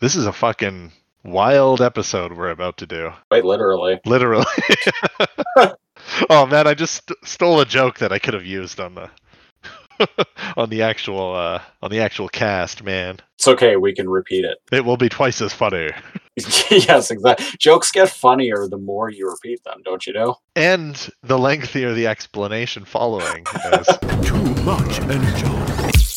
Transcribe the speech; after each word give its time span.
This 0.00 0.14
is 0.14 0.26
a 0.26 0.32
fucking 0.32 0.92
wild 1.24 1.80
episode 1.80 2.32
we're 2.32 2.50
about 2.50 2.76
to 2.78 2.86
do. 2.86 3.10
Quite 3.30 3.44
literally. 3.44 3.98
Literally. 4.06 4.46
oh 6.30 6.46
man, 6.46 6.68
I 6.68 6.74
just 6.74 7.08
st- 7.08 7.18
stole 7.24 7.60
a 7.60 7.64
joke 7.64 7.98
that 7.98 8.12
I 8.12 8.20
could 8.20 8.34
have 8.34 8.46
used 8.46 8.78
on 8.78 8.94
the 8.94 9.10
on 10.56 10.70
the 10.70 10.82
actual 10.82 11.34
uh 11.34 11.60
on 11.82 11.90
the 11.90 11.98
actual 11.98 12.28
cast, 12.28 12.84
man. 12.84 13.18
It's 13.34 13.48
okay, 13.48 13.74
we 13.74 13.92
can 13.92 14.08
repeat 14.08 14.44
it. 14.44 14.58
It 14.70 14.84
will 14.84 14.96
be 14.96 15.08
twice 15.08 15.40
as 15.40 15.52
funny. 15.52 15.90
yes, 16.36 17.10
exactly. 17.10 17.46
Jokes 17.58 17.90
get 17.90 18.08
funnier 18.08 18.68
the 18.68 18.78
more 18.78 19.10
you 19.10 19.28
repeat 19.28 19.64
them, 19.64 19.82
don't 19.84 20.06
you 20.06 20.12
know? 20.12 20.36
And 20.54 21.10
the 21.24 21.40
lengthier 21.40 21.92
the 21.92 22.06
explanation 22.06 22.84
following 22.84 23.44
is. 23.72 23.88
Too 24.22 24.62
much 24.62 25.00
energy. 25.00 26.07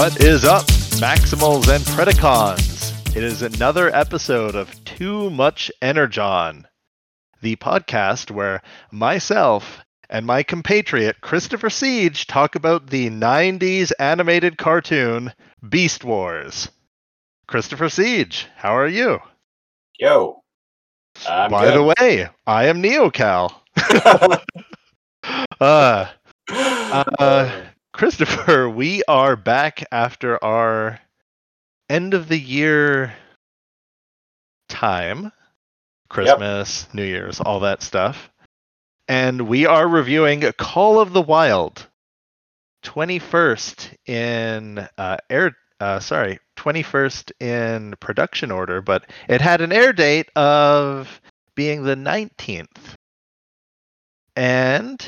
What 0.00 0.24
is 0.24 0.46
up, 0.46 0.64
Maximals 0.96 1.68
and 1.68 1.84
Predacons? 1.84 3.14
It 3.14 3.22
is 3.22 3.42
another 3.42 3.94
episode 3.94 4.54
of 4.54 4.82
Too 4.86 5.28
Much 5.28 5.70
Energon, 5.82 6.66
the 7.42 7.56
podcast 7.56 8.30
where 8.30 8.62
myself 8.90 9.80
and 10.08 10.24
my 10.24 10.42
compatriot 10.42 11.20
Christopher 11.20 11.68
Siege 11.68 12.26
talk 12.26 12.54
about 12.54 12.86
the 12.86 13.10
90s 13.10 13.92
animated 13.98 14.56
cartoon 14.56 15.34
Beast 15.68 16.02
Wars. 16.02 16.70
Christopher 17.46 17.90
Siege, 17.90 18.46
how 18.56 18.74
are 18.74 18.88
you? 18.88 19.18
Yo. 19.98 20.42
I'm 21.28 21.50
By 21.50 21.72
the 21.72 21.94
way, 21.98 22.26
I 22.46 22.68
am 22.68 22.82
NeoCal. 22.82 23.52
uh, 25.60 26.06
uh, 26.48 27.60
Christopher, 28.00 28.66
we 28.74 29.02
are 29.08 29.36
back 29.36 29.84
after 29.92 30.42
our 30.42 30.98
end 31.90 32.14
of 32.14 32.28
the 32.28 32.38
year 32.38 33.12
time 34.70 35.30
Christmas, 36.08 36.88
New 36.94 37.04
Year's, 37.04 37.40
all 37.40 37.60
that 37.60 37.82
stuff. 37.82 38.30
And 39.06 39.42
we 39.42 39.66
are 39.66 39.86
reviewing 39.86 40.50
Call 40.56 40.98
of 40.98 41.12
the 41.12 41.20
Wild 41.20 41.86
21st 42.84 43.94
in 44.06 44.88
uh, 44.96 45.18
air 45.28 45.54
uh, 45.78 46.00
sorry, 46.00 46.38
21st 46.56 47.32
in 47.38 47.94
production 48.00 48.50
order, 48.50 48.80
but 48.80 49.04
it 49.28 49.42
had 49.42 49.60
an 49.60 49.72
air 49.72 49.92
date 49.92 50.30
of 50.34 51.20
being 51.54 51.82
the 51.82 51.96
19th. 51.96 52.94
And 54.36 55.06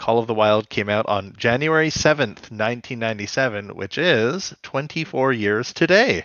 Call 0.00 0.18
of 0.18 0.26
the 0.26 0.34
Wild 0.34 0.70
came 0.70 0.88
out 0.88 1.04
on 1.06 1.34
January 1.36 1.90
7th, 1.90 2.48
1997, 2.50 3.76
which 3.76 3.98
is 3.98 4.54
24 4.62 5.34
years 5.34 5.74
today. 5.74 6.24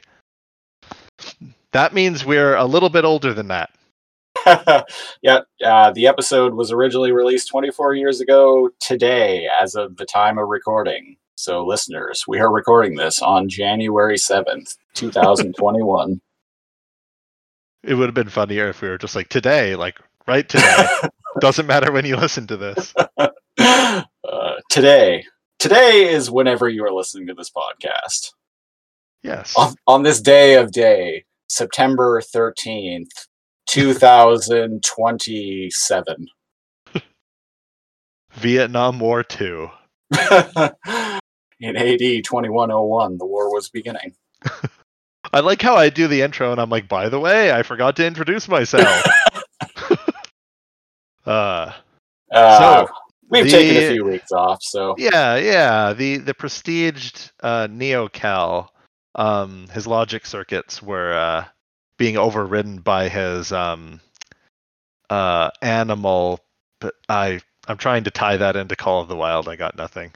That 1.73 1.93
means 1.93 2.25
we're 2.25 2.55
a 2.55 2.63
little 2.63 2.89
bit 2.89 3.03
older 3.03 3.33
than 3.33 3.49
that. 3.49 3.69
yeah, 5.21 5.39
uh, 5.65 5.91
the 5.91 6.07
episode 6.07 6.53
was 6.53 6.71
originally 6.71 7.11
released 7.11 7.49
24 7.49 7.95
years 7.95 8.21
ago 8.21 8.69
today, 8.79 9.49
as 9.61 9.75
of 9.75 9.97
the 9.97 10.05
time 10.05 10.37
of 10.37 10.47
recording. 10.47 11.17
So, 11.35 11.65
listeners, 11.65 12.23
we 12.29 12.39
are 12.39 12.49
recording 12.49 12.95
this 12.95 13.21
on 13.21 13.49
January 13.49 14.15
7th, 14.15 14.77
2021. 14.95 16.21
It 17.87 17.93
would 17.93 18.07
have 18.07 18.15
been 18.15 18.29
funnier 18.29 18.67
if 18.69 18.81
we 18.81 18.89
were 18.89 18.97
just 18.97 19.15
like 19.15 19.29
today, 19.29 19.75
like 19.75 19.99
right 20.25 20.49
today. 20.49 20.87
Doesn't 21.39 21.67
matter 21.67 21.91
when 21.91 22.03
you 22.03 22.15
listen 22.15 22.47
to 22.47 22.57
this. 22.57 22.95
Uh, 23.75 24.01
today. 24.69 25.25
Today 25.59 26.07
is 26.09 26.31
whenever 26.31 26.67
you 26.69 26.83
are 26.85 26.91
listening 26.91 27.27
to 27.27 27.33
this 27.33 27.51
podcast. 27.51 28.31
Yes. 29.23 29.53
On, 29.57 29.73
on 29.87 30.03
this 30.03 30.21
day 30.21 30.55
of 30.55 30.71
day, 30.71 31.25
September 31.49 32.21
13th, 32.21 33.09
2027. 33.67 36.27
Vietnam 38.33 38.99
War 38.99 39.23
2. 39.23 39.69
In 41.61 41.77
AD 41.77 41.99
2101, 41.99 43.17
the 43.17 43.25
war 43.25 43.53
was 43.53 43.69
beginning. 43.69 44.13
I 45.33 45.39
like 45.39 45.61
how 45.61 45.75
I 45.75 45.89
do 45.89 46.07
the 46.07 46.21
intro 46.21 46.51
and 46.51 46.61
I'm 46.61 46.69
like, 46.69 46.87
by 46.87 47.09
the 47.09 47.19
way, 47.19 47.51
I 47.51 47.63
forgot 47.63 47.95
to 47.95 48.05
introduce 48.05 48.47
myself. 48.47 49.03
uh, 51.25 51.71
Uh, 52.31 52.85
So, 52.85 52.87
we've 53.29 53.45
the- 53.45 53.51
taken 53.51 53.83
a 53.83 53.91
few 53.93 54.05
weeks 54.05 54.31
off, 54.31 54.59
so 54.61 54.95
yeah, 54.97 55.35
yeah. 55.35 55.93
The 55.93 56.17
the 56.17 56.33
prestiged 56.33 57.31
uh, 57.41 57.67
NeoCal, 57.67 58.69
um, 59.15 59.67
his 59.71 59.87
logic 59.87 60.25
circuits 60.25 60.81
were 60.81 61.13
uh, 61.13 61.45
being 61.97 62.17
overridden 62.17 62.79
by 62.79 63.09
his 63.09 63.51
um, 63.51 63.99
uh, 65.09 65.49
animal. 65.61 66.39
But 66.79 66.95
I 67.09 67.41
I'm 67.67 67.77
trying 67.77 68.03
to 68.03 68.11
tie 68.11 68.37
that 68.37 68.55
into 68.55 68.75
Call 68.75 69.01
of 69.01 69.07
the 69.07 69.15
Wild. 69.15 69.47
I 69.47 69.55
got 69.55 69.77
nothing. 69.77 70.11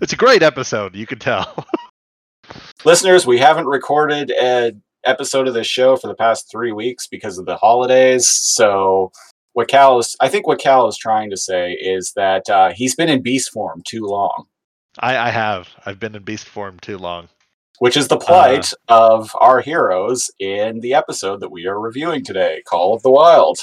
It's 0.00 0.12
a 0.12 0.16
great 0.16 0.42
episode. 0.42 0.94
You 0.94 1.06
can 1.06 1.18
tell. 1.18 1.66
listeners, 2.84 3.26
we 3.26 3.38
haven't 3.38 3.66
recorded 3.66 4.30
an 4.30 4.82
episode 5.04 5.48
of 5.48 5.54
this 5.54 5.66
show 5.66 5.96
for 5.96 6.08
the 6.08 6.14
past 6.14 6.50
three 6.50 6.72
weeks 6.72 7.06
because 7.06 7.38
of 7.38 7.46
the 7.46 7.56
holidays. 7.56 8.28
So, 8.28 9.12
what 9.54 9.68
Cal 9.68 9.98
is, 9.98 10.16
I 10.20 10.28
think, 10.28 10.46
what 10.46 10.58
Cal 10.58 10.88
is 10.88 10.96
trying 10.96 11.30
to 11.30 11.36
say 11.36 11.72
is 11.72 12.12
that 12.16 12.48
uh, 12.48 12.72
he's 12.72 12.94
been 12.94 13.08
in 13.08 13.22
beast 13.22 13.50
form 13.50 13.82
too 13.84 14.04
long, 14.06 14.46
I, 14.98 15.16
I 15.16 15.30
have. 15.30 15.68
I've 15.86 15.98
been 16.00 16.14
in 16.14 16.22
beast 16.22 16.46
form 16.48 16.78
too 16.80 16.98
long. 16.98 17.28
which 17.78 17.96
is 17.96 18.08
the 18.08 18.16
plight 18.16 18.72
of 18.88 19.34
our 19.40 19.60
heroes 19.60 20.30
in 20.38 20.80
the 20.80 20.94
episode 20.94 21.40
that 21.40 21.50
we 21.50 21.66
are 21.66 21.80
reviewing 21.80 22.24
today, 22.24 22.62
Call 22.66 22.94
of 22.94 23.02
the 23.02 23.10
Wild. 23.10 23.58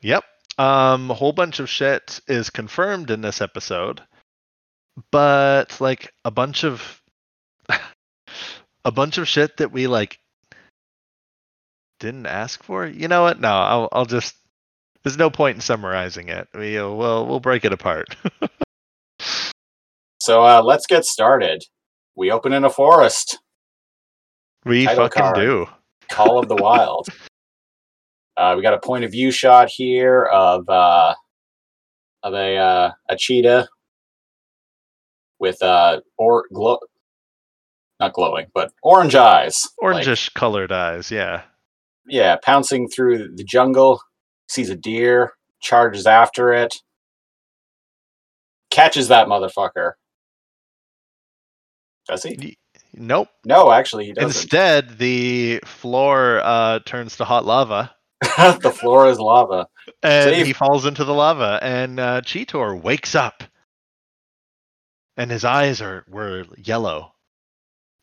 Yep. 0.00 0.24
Um, 0.58 1.10
a 1.10 1.14
whole 1.14 1.32
bunch 1.32 1.60
of 1.60 1.68
shit 1.68 2.20
is 2.26 2.50
confirmed 2.50 3.10
in 3.10 3.20
this 3.20 3.40
episode, 3.40 4.02
but 5.12 5.80
like 5.80 6.12
a 6.24 6.30
bunch 6.32 6.64
of 6.64 7.00
a 8.84 8.90
bunch 8.90 9.18
of 9.18 9.28
shit 9.28 9.56
that 9.58 9.70
we 9.70 9.86
like 9.86 10.18
didn't 12.00 12.26
ask 12.26 12.62
for. 12.62 12.86
You 12.86 13.06
know 13.08 13.22
what? 13.22 13.40
No, 13.40 13.50
I'll 13.52 13.88
I'll 13.92 14.06
just. 14.06 14.34
There's 15.08 15.16
no 15.16 15.30
point 15.30 15.54
in 15.54 15.62
summarizing 15.62 16.28
it. 16.28 16.48
We 16.54 16.76
uh, 16.76 16.90
well 16.90 17.26
we'll 17.26 17.40
break 17.40 17.64
it 17.64 17.72
apart. 17.72 18.14
So, 20.20 20.44
uh, 20.44 20.60
let's 20.62 20.86
get 20.86 21.06
started. 21.06 21.62
We 22.14 22.30
open 22.30 22.52
in 22.52 22.64
a 22.64 22.68
forest. 22.68 23.38
we 24.66 24.84
Title 24.84 25.04
fucking 25.04 25.22
card. 25.22 25.36
do. 25.36 25.66
Call 26.10 26.38
of 26.38 26.48
the 26.48 26.56
Wild. 26.60 27.08
Uh, 28.36 28.52
we 28.54 28.62
got 28.62 28.74
a 28.74 28.80
point 28.80 29.04
of 29.04 29.12
view 29.12 29.30
shot 29.30 29.70
here 29.70 30.24
of 30.24 30.68
uh, 30.68 31.14
of 32.22 32.34
a 32.34 32.56
uh, 32.58 32.90
a 33.08 33.16
cheetah 33.16 33.68
with 35.38 35.62
uh 35.62 36.00
or 36.18 36.44
glow 36.52 36.78
not 38.00 38.12
glowing 38.12 38.48
but 38.52 38.70
orange 38.82 39.14
eyes 39.14 39.66
like, 39.80 40.04
Orangish 40.04 40.34
colored 40.34 40.72
eyes. 40.72 41.10
Yeah. 41.10 41.42
yeah 42.06 42.36
pouncing 42.42 42.88
through 42.88 43.34
the 43.34 43.44
jungle 43.44 44.02
sees 44.48 44.70
a 44.70 44.76
deer 44.76 45.32
charges 45.60 46.06
after 46.06 46.52
it 46.52 46.74
catches 48.70 49.08
that 49.08 49.28
motherfucker 49.28 49.92
does 52.08 52.22
he 52.24 52.40
Nope. 52.94 53.28
no 53.44 53.72
actually 53.72 54.06
he 54.06 54.12
doesn't 54.12 54.28
Instead, 54.28 54.98
the 54.98 55.60
floor 55.64 56.40
uh, 56.44 56.80
turns 56.86 57.16
to 57.18 57.24
hot 57.24 57.44
lava. 57.46 57.94
the 58.62 58.74
floor 58.76 59.08
is 59.08 59.20
lava 59.20 59.66
and 60.02 60.34
Save. 60.34 60.46
he 60.46 60.52
falls 60.52 60.86
into 60.86 61.04
the 61.04 61.14
lava 61.14 61.58
and 61.62 62.00
uh, 62.00 62.20
cheetor 62.22 62.80
wakes 62.80 63.14
up 63.14 63.44
and 65.16 65.30
his 65.30 65.44
eyes 65.44 65.80
are 65.82 66.04
were 66.08 66.44
yellow 66.56 67.12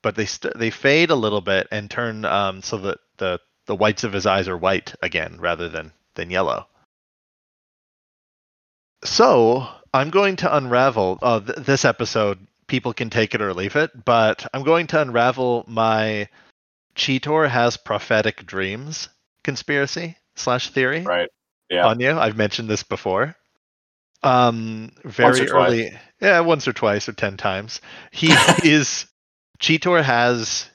but 0.04 0.16
they 0.16 0.26
st- 0.26 0.58
they 0.58 0.70
fade 0.72 1.12
a 1.12 1.16
little 1.16 1.42
bit 1.42 1.68
and 1.72 1.92
turn 1.92 2.26
um, 2.26 2.62
so 2.62 2.78
that 2.78 3.00
the 3.18 3.40
the 3.68 3.76
whites 3.76 4.04
of 4.06 4.14
his 4.14 4.26
eyes 4.26 4.48
are 4.48 4.58
white 4.58 4.96
again 5.04 5.38
rather 5.40 5.70
than 5.70 5.92
than 6.16 6.30
yellow 6.30 6.68
so 9.04 9.68
i'm 9.94 10.10
going 10.10 10.36
to 10.36 10.56
unravel 10.56 11.20
uh, 11.22 11.40
th- 11.40 11.60
this 11.60 11.86
episode 11.86 12.40
people 12.68 12.94
can 12.94 13.10
take 13.10 13.36
it 13.36 13.42
or 13.42 13.54
leave 13.54 13.76
it 13.76 13.92
but 14.06 14.46
i'm 14.54 14.64
going 14.64 14.88
to 14.88 15.00
unravel 15.00 15.64
my 15.68 16.28
cheetor 16.96 17.48
has 17.48 17.78
prophetic 17.78 18.46
dreams 18.46 19.10
conspiracy 19.44 20.18
slash 20.36 20.70
theory 20.72 21.02
right 21.02 21.30
yeah 21.70 21.86
on 21.86 22.00
you. 22.00 22.12
I've 22.12 22.38
mentioned 22.38 22.70
this 22.70 22.84
before. 22.84 23.36
Um, 24.24 24.92
very 25.04 25.42
or 25.42 25.46
twice. 25.46 25.52
early, 25.52 26.00
yeah, 26.22 26.40
once 26.40 26.68
or 26.68 26.74
twice 26.74 27.08
or 27.08 27.14
ten 27.14 27.38
times. 27.38 27.82
He 28.12 28.28
is 28.64 29.06
Cheetor 29.60 30.04
has 30.04 30.70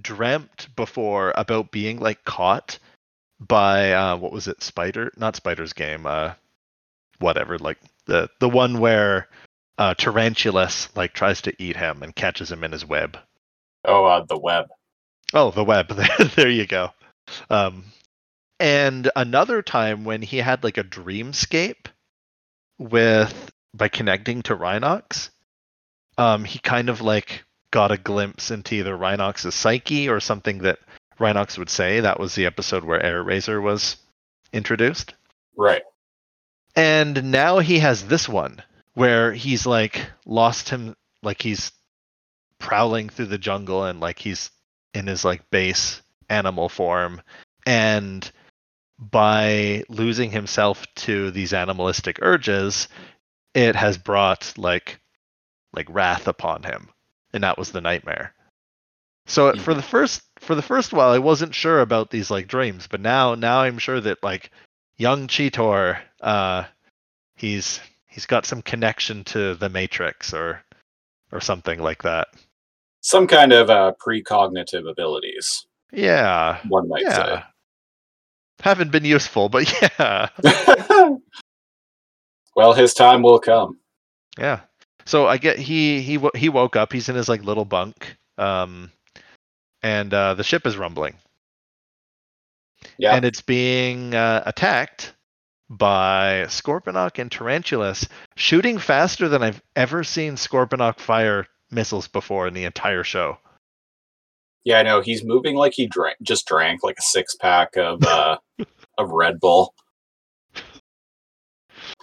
dreamt 0.00 0.68
before 0.76 1.32
about 1.36 1.70
being 1.70 2.00
like 2.00 2.24
caught 2.24 2.78
by 3.46 3.92
uh 3.92 4.16
what 4.16 4.32
was 4.32 4.48
it? 4.48 4.62
Spider 4.62 5.12
not 5.16 5.36
spider's 5.36 5.72
game 5.72 6.06
uh 6.06 6.32
whatever 7.18 7.58
like 7.58 7.78
the 8.06 8.28
the 8.40 8.48
one 8.48 8.78
where 8.78 9.28
uh 9.78 9.94
tarantulas 9.94 10.88
like 10.94 11.12
tries 11.12 11.42
to 11.42 11.54
eat 11.62 11.76
him 11.76 12.02
and 12.02 12.14
catches 12.14 12.50
him 12.50 12.64
in 12.64 12.72
his 12.72 12.84
web. 12.84 13.18
Oh, 13.84 14.04
uh, 14.04 14.24
the 14.24 14.38
web. 14.38 14.66
oh 15.32 15.50
the 15.50 15.64
web. 15.64 15.88
There 16.36 16.50
you 16.50 16.66
go. 16.66 16.90
Um 17.50 17.84
and 18.60 19.10
another 19.16 19.62
time 19.62 20.04
when 20.04 20.22
he 20.22 20.38
had 20.38 20.64
like 20.64 20.78
a 20.78 20.84
dreamscape 20.84 21.86
with 22.78 23.52
by 23.74 23.88
connecting 23.88 24.42
to 24.42 24.56
Rhinox, 24.56 25.30
um, 26.16 26.44
he 26.44 26.58
kind 26.60 26.88
of 26.88 27.00
like 27.00 27.44
got 27.70 27.90
a 27.90 27.98
glimpse 27.98 28.50
into 28.50 28.76
either 28.76 28.96
Rhinox's 28.96 29.54
psyche 29.54 30.08
or 30.08 30.20
something 30.20 30.58
that 30.58 30.78
Rhinox 31.18 31.58
would 31.58 31.70
say. 31.70 32.00
That 32.00 32.20
was 32.20 32.34
the 32.34 32.46
episode 32.46 32.84
where 32.84 33.00
Airazor 33.00 33.62
was 33.62 33.96
introduced. 34.52 35.14
Right. 35.56 35.82
And 36.76 37.30
now 37.30 37.60
he 37.60 37.78
has 37.78 38.06
this 38.06 38.28
one 38.28 38.62
where 38.94 39.32
he's 39.32 39.66
like 39.66 40.00
lost 40.24 40.68
him 40.68 40.96
like 41.22 41.42
he's 41.42 41.72
prowling 42.58 43.08
through 43.08 43.26
the 43.26 43.38
jungle 43.38 43.84
and 43.84 44.00
like 44.00 44.18
he's 44.18 44.50
in 44.92 45.06
his 45.06 45.24
like 45.24 45.50
base 45.50 46.00
animal 46.28 46.68
form 46.68 47.20
and 47.66 48.30
by 48.98 49.84
losing 49.88 50.30
himself 50.30 50.86
to 50.94 51.30
these 51.32 51.52
animalistic 51.52 52.18
urges 52.22 52.88
it 53.52 53.76
has 53.76 53.98
brought 53.98 54.54
like 54.56 55.00
like 55.72 55.86
wrath 55.90 56.28
upon 56.28 56.62
him 56.62 56.88
and 57.32 57.42
that 57.42 57.58
was 57.58 57.72
the 57.72 57.80
nightmare 57.80 58.32
so 59.26 59.52
Mhm. 59.52 59.60
for 59.60 59.74
the 59.74 59.82
first 59.82 60.22
for 60.40 60.54
the 60.54 60.62
first 60.62 60.92
while 60.92 61.10
i 61.10 61.18
wasn't 61.18 61.54
sure 61.54 61.80
about 61.80 62.10
these 62.10 62.30
like 62.30 62.46
dreams 62.48 62.86
but 62.86 63.00
now 63.00 63.34
now 63.34 63.60
i'm 63.60 63.78
sure 63.78 64.00
that 64.00 64.22
like 64.22 64.50
young 64.96 65.26
cheetor 65.26 65.98
uh 66.20 66.64
he's 67.36 67.80
he's 68.06 68.26
got 68.26 68.44
some 68.46 68.62
connection 68.62 69.24
to 69.24 69.54
the 69.54 69.68
matrix 69.68 70.32
or 70.34 70.62
or 71.32 71.40
something 71.40 71.80
like 71.80 72.02
that 72.02 72.28
Some 73.00 73.26
kind 73.26 73.52
of 73.52 73.70
uh, 73.70 73.92
precognitive 74.04 74.88
abilities, 74.88 75.66
yeah 75.92 76.58
one 76.68 76.88
might 76.88 77.02
yeah 77.02 77.44
haven't 78.60 78.90
been 78.92 79.04
useful 79.04 79.48
but 79.48 79.64
yeah 79.98 80.28
well, 82.56 82.72
his 82.72 82.94
time 82.94 83.22
will 83.22 83.38
come. 83.40 83.78
Yeah. 84.38 84.60
So 85.06 85.26
I 85.26 85.38
get 85.38 85.58
he 85.58 86.00
he 86.00 86.20
he 86.36 86.48
woke 86.48 86.76
up. 86.76 86.92
He's 86.92 87.08
in 87.08 87.16
his 87.16 87.28
like 87.28 87.42
little 87.42 87.64
bunk. 87.64 88.16
Um, 88.38 88.90
and 89.84 90.12
uh, 90.14 90.34
the 90.34 90.42
ship 90.42 90.66
is 90.66 90.76
rumbling, 90.78 91.14
Yeah. 92.98 93.14
and 93.14 93.24
it's 93.24 93.42
being 93.42 94.14
uh, 94.14 94.42
attacked 94.46 95.14
by 95.70 96.44
Scorponok 96.48 97.18
and 97.20 97.30
Tarantulas, 97.30 98.08
shooting 98.36 98.78
faster 98.78 99.28
than 99.28 99.42
I've 99.42 99.62
ever 99.76 100.02
seen 100.02 100.34
Scorponok 100.36 100.98
fire 100.98 101.46
missiles 101.70 102.08
before 102.08 102.48
in 102.48 102.54
the 102.54 102.64
entire 102.64 103.04
show. 103.04 103.38
Yeah, 104.64 104.78
I 104.78 104.82
know. 104.82 105.02
He's 105.02 105.22
moving 105.24 105.56
like 105.56 105.74
he 105.74 105.86
drank, 105.86 106.16
just 106.22 106.46
drank 106.46 106.82
like 106.82 106.96
a 106.98 107.02
six 107.02 107.34
pack 107.36 107.76
of 107.76 108.02
uh, 108.04 108.38
of 108.98 109.10
Red 109.10 109.38
Bull, 109.38 109.74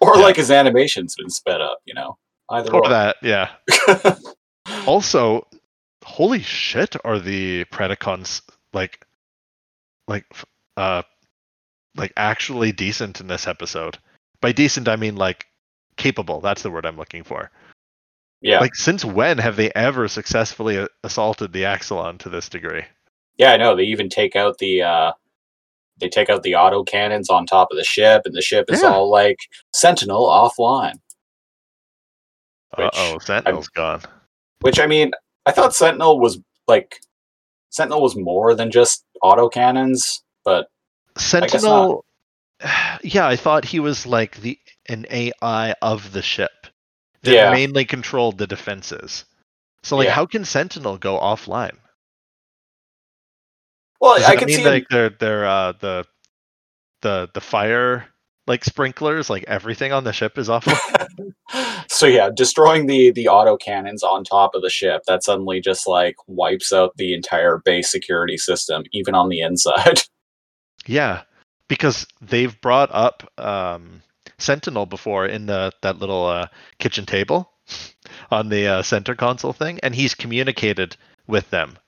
or 0.02 0.18
Yeah. 0.18 0.22
like 0.22 0.36
his 0.36 0.52
animation's 0.52 1.16
been 1.16 1.32
sped 1.32 1.62
up. 1.62 1.80
You 1.86 1.96
know, 1.96 2.18
either 2.52 2.72
Or 2.74 2.84
or. 2.86 2.90
that, 2.90 3.16
yeah. 3.24 3.50
Also, 4.88 5.48
holy 6.04 6.42
shit, 6.42 6.96
are 7.06 7.20
the 7.20 7.66
Predacons 7.66 8.42
like, 8.74 9.06
like, 10.08 10.26
uh, 10.78 11.04
like 11.96 12.14
actually 12.18 12.72
decent 12.72 13.20
in 13.22 13.28
this 13.28 13.48
episode? 13.48 13.98
By 14.42 14.52
decent, 14.52 14.88
I 14.88 14.96
mean 14.96 15.16
like 15.16 15.46
capable. 15.98 16.42
That's 16.42 16.64
the 16.64 16.72
word 16.72 16.86
I'm 16.86 16.98
looking 16.98 17.24
for. 17.24 17.52
yeah, 18.42 18.60
Like, 18.60 18.76
since 18.76 19.06
when 19.06 19.38
have 19.38 19.56
they 19.56 19.72
ever 19.76 20.08
successfully 20.08 20.88
assaulted 21.04 21.54
the 21.54 21.64
Axalon 21.64 22.18
to 22.20 22.30
this 22.30 22.50
degree? 22.50 22.84
yeah, 23.38 23.52
I 23.54 23.58
know. 23.58 23.76
They 23.76 23.84
even 23.84 24.10
take 24.10 24.36
out 24.36 24.58
the 24.60 24.82
uh, 24.84 25.12
they 26.00 26.10
take 26.10 26.30
out 26.30 26.42
the 26.44 26.56
auto 26.56 26.84
cannons 26.84 27.30
on 27.30 27.46
top 27.46 27.70
of 27.72 27.78
the 27.78 27.84
ship, 27.84 28.24
and 28.26 28.34
the 28.36 28.42
ship 28.42 28.66
is 28.70 28.82
Yeah. 28.82 28.90
all 28.90 29.10
like 29.10 29.38
Sentinel 29.74 30.26
offline. 30.28 30.96
Uh 32.78 32.90
oh, 32.94 33.20
Sentinel's 33.20 33.68
gone. 33.70 34.02
Which 34.62 34.80
I 34.80 34.88
mean, 34.88 35.12
I 35.46 35.52
thought 35.52 35.76
Sentinel 35.76 36.20
was 36.20 36.40
like 36.68 37.00
Sentinel 37.70 38.02
was 38.02 38.16
more 38.16 38.56
than 38.56 38.72
just 38.72 39.06
auto 39.22 39.50
cannons, 39.50 40.24
but. 40.46 40.68
Sentinel. 41.18 42.06
Yeah, 43.04 43.28
I 43.28 43.36
thought 43.38 43.66
he 43.66 43.80
was 43.80 44.06
like 44.06 44.38
the 44.42 44.58
an 44.88 45.06
AI 45.12 45.74
of 45.82 46.12
the 46.14 46.22
ship 46.22 46.52
that 47.24 47.32
Yeah. 47.34 47.52
mainly 47.52 47.86
controlled 47.86 48.38
the 48.38 48.48
defenses. 48.48 49.26
So 49.84 49.98
like, 49.98 50.08
Yeah. 50.08 50.14
how 50.14 50.28
can 50.28 50.46
Sentinel 50.46 50.98
go 51.00 51.18
offline? 51.20 51.78
well, 54.00 54.18
Does 54.18 54.26
I 54.30 54.36
can 54.36 54.48
mean 54.48 54.58
see 54.58 54.66
like 54.66 54.86
they're 54.90 55.10
they're 55.10 55.46
uh, 55.48 55.74
the 55.80 56.06
the 57.02 57.30
the 57.34 57.42
fire 57.42 58.08
like 58.52 58.66
sprinklers, 58.66 59.30
like 59.30 59.46
everything 59.48 59.94
on 59.94 60.04
the 60.04 60.12
ship 60.12 60.38
is 60.38 60.50
off. 60.50 60.68
so 61.88 62.06
yeah, 62.06 62.30
destroying 62.36 62.86
the 62.86 63.12
the 63.12 63.30
auto 63.30 63.56
cannons 63.56 64.04
on 64.04 64.26
top 64.26 64.56
of 64.56 64.62
the 64.62 64.70
ship 64.70 65.04
that 65.08 65.24
suddenly 65.24 65.62
just 65.62 65.88
like 65.88 66.16
wipes 66.28 66.74
out 66.74 66.92
the 66.98 67.14
entire 67.14 67.60
base 67.64 67.90
security 67.90 68.38
system, 68.38 68.84
even 68.92 69.16
on 69.16 69.30
the 69.30 69.40
inside. 69.40 70.02
yeah, 70.86 71.22
because 71.70 72.06
they've 72.20 72.60
brought 72.60 72.90
up 72.92 73.24
um, 73.38 74.02
Sentinel 74.38 74.86
before 74.86 75.26
in 75.26 75.46
the 75.46 75.72
that 75.82 76.00
little 76.00 76.26
uh, 76.26 76.48
kitchen 76.78 77.06
table 77.06 77.54
on 78.32 78.50
the 78.50 78.68
uh, 78.68 78.82
center 78.82 79.16
console 79.16 79.54
thing, 79.54 79.80
and 79.82 79.96
he's 79.96 80.14
communicated 80.14 80.98
with 81.26 81.50
them. 81.52 81.80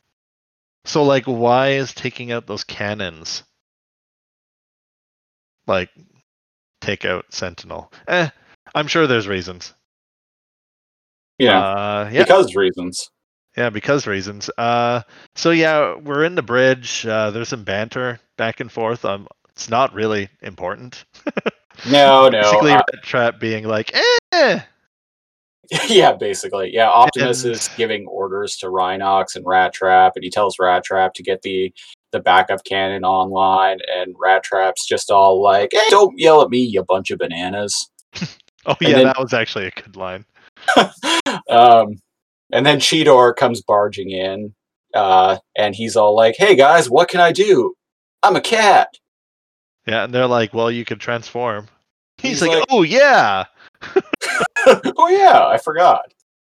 So 0.86 1.04
like, 1.04 1.26
why 1.26 1.72
is 1.72 1.94
taking 1.94 2.32
out 2.32 2.48
those 2.48 2.64
cannons 2.64 3.44
like 5.68 5.90
take 6.84 7.06
out 7.06 7.26
Sentinel? 7.30 7.92
Eh, 8.08 8.30
I'm 8.76 8.88
sure 8.88 9.08
there's 9.08 9.28
reasons. 9.28 9.74
yeah, 11.40 11.60
Uh, 11.60 12.10
yeah. 12.12 12.24
because 12.24 12.56
reasons. 12.56 13.10
Yeah, 13.58 13.70
because 13.70 14.08
reasons. 14.08 14.50
Uh, 14.58 15.02
so 15.36 15.52
yeah, 15.52 15.96
we're 15.96 16.24
in 16.24 16.36
the 16.36 16.42
bridge. 16.42 17.06
Uh, 17.06 17.30
there's 17.32 17.50
some 17.50 17.64
banter 17.64 18.20
back 18.38 18.60
and 18.60 18.72
forth. 18.72 19.06
Um, 19.06 19.28
it's 19.50 19.70
not 19.70 19.94
really 19.94 20.30
important. 20.42 21.06
No, 21.90 22.30
no. 22.30 22.40
Basically, 22.44 22.72
uh, 22.72 22.76
Red 22.94 23.02
Trap 23.04 23.40
being 23.40 23.64
like, 23.68 23.92
eh. 24.32 24.60
yeah, 25.90 26.14
basically. 26.14 26.72
Yeah, 26.72 26.88
Optimus 26.88 27.44
And- 27.46 27.54
is 27.56 27.68
giving 27.76 28.06
orders 28.06 28.58
to 28.58 28.68
Rhinox 28.68 29.36
and 29.36 29.44
Rat 29.46 29.74
Trap, 29.74 30.14
and 30.16 30.24
he 30.24 30.30
tells 30.30 30.60
Rat 30.60 30.84
Trap 30.84 31.16
to 31.16 31.24
get 31.24 31.42
the 31.42 31.74
the 32.14 32.22
backup 32.22 32.64
cannon 32.64 33.04
online, 33.04 33.80
and 33.94 34.16
Rat 34.18 34.44
Trap's 34.44 34.88
just 34.88 35.12
all 35.12 35.42
like, 35.44 35.72
"Hey, 35.74 35.86
don't 35.90 36.18
yell 36.18 36.42
at 36.42 36.50
me, 36.50 36.60
you 36.60 36.82
bunch 36.84 37.12
of 37.12 37.20
bananas." 37.20 37.90
Oh 38.66 38.78
yeah, 38.80 38.94
then- 38.94 39.04
that 39.08 39.20
was 39.20 39.34
actually 39.34 39.66
a 39.68 39.72
good 39.72 39.98
line. 39.98 40.24
um, 41.50 41.88
and 42.54 42.66
then 42.66 42.80
Cheetor 42.80 43.36
comes 43.36 43.62
barging 43.62 44.12
in, 44.12 44.54
uh, 44.94 45.40
and 45.58 45.76
he's 45.76 45.98
all 45.98 46.16
like, 46.16 46.36
"Hey 46.38 46.56
guys, 46.56 46.90
what 46.90 47.10
can 47.10 47.20
I 47.20 47.34
do? 47.34 47.74
I'm 48.24 48.38
a 48.38 48.42
cat." 48.42 48.88
Yeah, 49.86 50.06
and 50.06 50.14
they're 50.14 50.28
like, 50.28 50.54
well, 50.54 50.72
you 50.72 50.86
could 50.86 51.02
transform. 51.02 51.68
He's, 52.20 52.40
He's 52.40 52.42
like, 52.44 52.52
like- 52.60 52.66
oh 52.70 52.84
yeah. 52.84 53.44
oh 54.66 55.10
yeah, 55.10 55.46
I 55.46 55.58
forgot. 55.58 56.06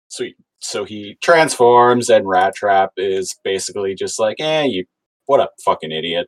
Sweet. 0.07 0.37
So 0.59 0.85
he 0.85 1.17
transforms, 1.21 2.09
and 2.09 2.25
Rat 2.25 2.55
Trap 2.55 2.91
is 2.95 3.35
basically 3.43 3.95
just 3.95 4.17
like, 4.17 4.37
"Eh, 4.39 4.63
you, 4.63 4.85
what 5.27 5.39
a 5.39 5.49
fucking 5.63 5.91
idiot." 5.91 6.27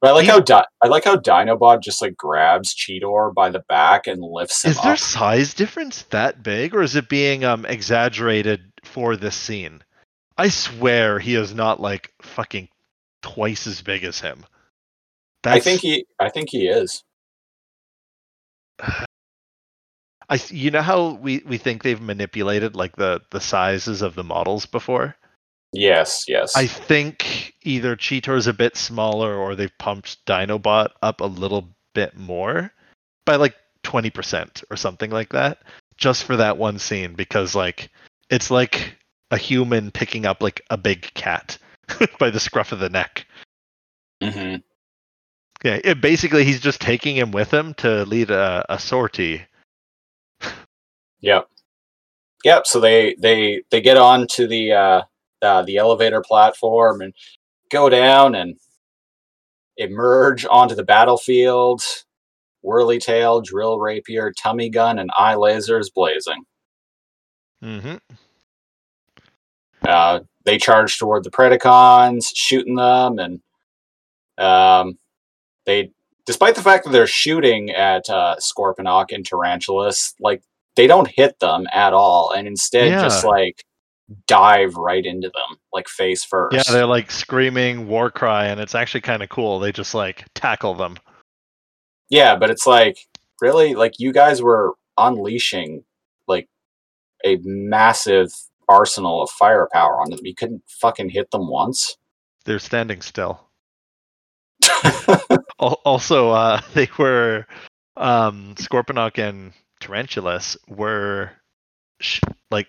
But 0.00 0.10
I 0.10 0.12
like 0.12 0.26
how 0.26 0.40
Di- 0.40 0.66
I 0.82 0.88
like 0.88 1.04
how 1.04 1.16
Dinobot 1.16 1.82
just 1.82 2.00
like 2.00 2.16
grabs 2.16 2.74
Cheetor 2.74 3.34
by 3.34 3.50
the 3.50 3.62
back 3.68 4.06
and 4.06 4.22
lifts 4.22 4.64
him 4.64 4.70
Is 4.70 4.80
there 4.80 4.92
up. 4.92 4.98
size 4.98 5.54
difference 5.54 6.02
that 6.04 6.42
big, 6.42 6.74
or 6.74 6.82
is 6.82 6.96
it 6.96 7.08
being 7.08 7.44
um 7.44 7.66
exaggerated 7.66 8.60
for 8.84 9.16
this 9.16 9.36
scene? 9.36 9.82
I 10.38 10.48
swear 10.48 11.18
he 11.18 11.34
is 11.34 11.52
not 11.52 11.80
like 11.80 12.12
fucking 12.22 12.68
twice 13.22 13.66
as 13.66 13.82
big 13.82 14.04
as 14.04 14.20
him. 14.20 14.46
I 15.44 15.60
think 15.60 15.80
he, 15.80 16.06
I 16.20 16.28
think 16.30 16.50
he 16.50 16.68
is. 16.68 17.02
I 20.30 20.38
you 20.48 20.70
know 20.70 20.82
how 20.82 21.14
we 21.14 21.42
we 21.46 21.58
think 21.58 21.82
they've 21.82 22.00
manipulated 22.00 22.76
like 22.76 22.96
the 22.96 23.20
the 23.30 23.40
sizes 23.40 24.02
of 24.02 24.14
the 24.14 24.24
models 24.24 24.66
before. 24.66 25.16
Yes, 25.72 26.24
yes. 26.26 26.56
I 26.56 26.66
think 26.66 27.54
either 27.62 27.94
Cheetor's 27.94 28.46
a 28.46 28.52
bit 28.52 28.76
smaller 28.76 29.34
or 29.34 29.54
they've 29.54 29.76
pumped 29.78 30.24
Dinobot 30.26 30.88
up 31.02 31.20
a 31.20 31.26
little 31.26 31.68
bit 31.94 32.16
more 32.16 32.72
by 33.26 33.36
like 33.36 33.54
20% 33.84 34.64
or 34.70 34.76
something 34.76 35.10
like 35.10 35.30
that 35.30 35.58
just 35.96 36.24
for 36.24 36.36
that 36.36 36.56
one 36.56 36.78
scene 36.78 37.14
because 37.14 37.54
like 37.54 37.90
it's 38.30 38.50
like 38.50 38.96
a 39.30 39.36
human 39.36 39.90
picking 39.90 40.24
up 40.24 40.42
like 40.42 40.62
a 40.70 40.76
big 40.76 41.12
cat 41.14 41.58
by 42.18 42.30
the 42.30 42.40
scruff 42.40 42.72
of 42.72 42.78
the 42.78 42.88
neck. 42.88 43.26
hmm 44.22 44.56
Yeah, 45.62 45.80
it, 45.84 46.00
basically 46.00 46.44
he's 46.44 46.60
just 46.60 46.80
taking 46.80 47.16
him 47.16 47.30
with 47.30 47.52
him 47.52 47.74
to 47.74 48.04
lead 48.04 48.30
a, 48.30 48.64
a 48.68 48.78
sortie. 48.78 49.42
Yep. 51.20 51.48
Yep. 52.44 52.66
So 52.66 52.80
they 52.80 53.16
they 53.18 53.62
they 53.70 53.80
get 53.80 53.96
on 53.96 54.26
to 54.28 54.46
the 54.46 54.72
uh, 54.72 55.02
uh 55.42 55.62
the 55.62 55.76
elevator 55.76 56.22
platform 56.22 57.00
and 57.00 57.14
go 57.70 57.88
down 57.88 58.34
and 58.34 58.56
emerge 59.76 60.44
onto 60.50 60.74
the 60.74 60.84
battlefield. 60.84 61.82
Whirly 62.60 62.98
tail, 62.98 63.40
drill 63.40 63.78
rapier, 63.78 64.32
tummy 64.32 64.68
gun, 64.68 64.98
and 64.98 65.10
eye 65.16 65.36
lasers 65.36 65.94
blazing. 65.94 66.42
Mm-hmm. 67.62 67.96
Uh, 69.86 70.20
they 70.44 70.58
charge 70.58 70.98
toward 70.98 71.22
the 71.22 71.30
Predacons, 71.30 72.26
shooting 72.34 72.74
them, 72.74 73.20
and 73.20 73.40
um, 74.38 74.98
they, 75.66 75.92
despite 76.26 76.56
the 76.56 76.62
fact 76.62 76.84
that 76.84 76.90
they're 76.90 77.06
shooting 77.06 77.70
at 77.70 78.10
uh, 78.10 78.34
Scorponok 78.40 79.12
and 79.12 79.24
Tarantulas, 79.24 80.14
like 80.20 80.42
they 80.74 80.88
don't 80.88 81.08
hit 81.08 81.38
them 81.38 81.66
at 81.72 81.92
all, 81.92 82.32
and 82.32 82.48
instead 82.48 83.00
just 83.00 83.24
like 83.24 83.64
dive 84.26 84.74
right 84.76 85.04
into 85.04 85.28
them, 85.28 85.58
like 85.72 85.88
face 85.88 86.24
first. 86.24 86.56
Yeah, 86.56 86.62
they're 86.72 86.86
like 86.86 87.10
screaming 87.10 87.88
war 87.88 88.10
cry, 88.10 88.46
and 88.46 88.60
it's 88.60 88.74
actually 88.74 89.02
kind 89.02 89.22
of 89.22 89.28
cool. 89.28 89.58
They 89.58 89.72
just 89.72 89.94
like 89.94 90.24
tackle 90.34 90.74
them. 90.74 90.96
Yeah, 92.10 92.36
but 92.36 92.50
it's 92.50 92.66
like 92.66 92.98
really 93.40 93.74
like 93.74 93.94
you 93.98 94.12
guys 94.12 94.42
were 94.42 94.74
unleashing 94.96 95.84
like 96.26 96.48
a 97.24 97.38
massive 97.42 98.32
arsenal 98.68 99.22
of 99.22 99.30
firepower 99.30 100.00
on 100.00 100.10
them. 100.10 100.20
You 100.22 100.34
couldn't 100.34 100.62
fucking 100.68 101.10
hit 101.10 101.30
them 101.30 101.48
once. 101.48 101.96
They're 102.44 102.58
standing 102.58 103.02
still. 103.02 103.40
Also, 105.58 106.30
uh, 106.30 106.60
they 106.74 106.88
were 106.98 107.46
um, 107.96 108.54
Scorponok 108.56 109.18
and 109.18 109.52
Tarantulas 109.80 110.56
were 110.68 111.32
sh- 112.00 112.20
like, 112.50 112.68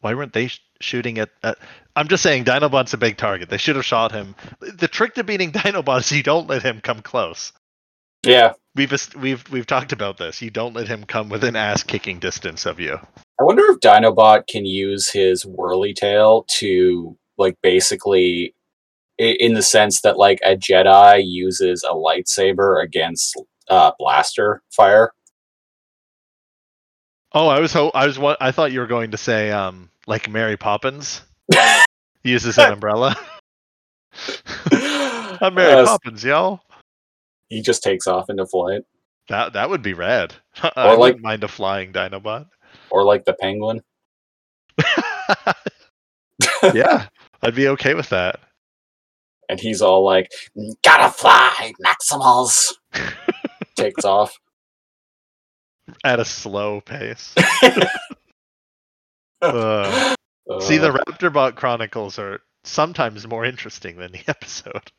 why 0.00 0.14
weren't 0.14 0.32
they 0.32 0.46
sh- 0.48 0.64
shooting 0.82 1.18
at, 1.18 1.30
at? 1.42 1.58
I'm 1.96 2.08
just 2.08 2.22
saying, 2.22 2.44
Dinobot's 2.44 2.94
a 2.94 2.98
big 2.98 3.16
target. 3.18 3.50
They 3.50 3.58
should 3.58 3.76
have 3.76 3.84
shot 3.86 4.12
him. 4.12 4.34
The 4.60 4.88
trick 4.88 5.14
to 5.16 5.24
beating 5.24 5.52
Dinobot 5.54 6.00
is 6.00 6.12
you 6.12 6.22
don't 6.22 6.48
let 6.48 6.62
him 6.62 6.80
come 6.80 7.00
close. 7.02 7.52
yeah. 8.24 8.54
We've 8.76 8.92
we've 9.16 9.50
we've 9.50 9.66
talked 9.66 9.92
about 9.92 10.18
this. 10.18 10.42
You 10.42 10.50
don't 10.50 10.74
let 10.74 10.88
him 10.88 11.04
come 11.04 11.28
within 11.28 11.56
ass 11.56 11.82
kicking 11.84 12.20
distance 12.20 12.66
of 12.66 12.80
you. 12.80 12.98
I 13.40 13.44
wonder 13.44 13.64
if 13.70 13.80
Dinobot 13.80 14.48
can 14.48 14.66
use 14.66 15.10
his 15.10 15.44
whirly 15.44 15.94
tail 15.94 16.46
to 16.58 17.18
like 17.38 17.56
basically 17.62 18.54
in 19.18 19.54
the 19.54 19.62
sense 19.62 20.02
that 20.02 20.18
like 20.18 20.40
a 20.44 20.56
Jedi 20.56 21.22
uses 21.26 21.84
a 21.84 21.94
lightsaber 21.94 22.82
against 22.82 23.40
uh 23.68 23.92
blaster 23.98 24.62
fire. 24.76 25.12
Oh, 27.32 27.48
I 27.48 27.60
was 27.60 27.72
ho- 27.72 27.92
I 27.94 28.06
was 28.08 28.18
wa- 28.18 28.38
I 28.40 28.52
thought 28.52 28.72
you 28.72 28.80
were 28.80 28.88
going 28.88 29.12
to 29.12 29.18
say 29.18 29.52
um 29.52 29.90
like 30.06 30.28
Mary 30.28 30.56
Poppins 30.56 31.22
uses 32.24 32.58
an 32.58 32.72
umbrella. 32.72 33.16
I'm 34.72 35.54
Mary 35.54 35.72
Uh, 35.72 35.86
Poppins, 35.86 36.22
yo. 36.24 36.60
he 37.48 37.62
just 37.62 37.82
takes 37.82 38.06
off 38.06 38.28
into 38.30 38.46
flight. 38.46 38.82
That 39.28 39.52
that 39.54 39.70
would 39.70 39.82
be 39.82 39.94
rad. 39.94 40.34
I 40.62 40.70
Or 40.76 40.90
like- 40.90 40.98
wouldn't 40.98 41.22
mind 41.22 41.44
a 41.44 41.48
flying 41.48 41.92
Dinobot. 41.92 42.46
Or 42.90 43.04
like 43.04 43.24
the 43.24 43.34
penguin. 43.34 43.80
yeah, 46.74 47.06
I'd 47.42 47.54
be 47.54 47.68
okay 47.68 47.94
with 47.94 48.08
that. 48.10 48.40
And 49.48 49.60
he's 49.60 49.82
all 49.82 50.04
like, 50.04 50.30
Gotta 50.82 51.12
fly, 51.12 51.72
Maximals 51.84 52.72
takes 53.76 54.04
off. 54.04 54.38
At 56.04 56.20
a 56.20 56.24
slow 56.24 56.80
pace. 56.80 57.34
Uh, 59.42 60.14
see, 60.60 60.78
the 60.78 60.92
Uh, 60.92 60.98
Raptorbot 60.98 61.56
Chronicles 61.56 62.18
are 62.18 62.40
sometimes 62.64 63.26
more 63.26 63.44
interesting 63.44 63.96
than 63.96 64.12
the 64.12 64.20
episode. 64.28 64.90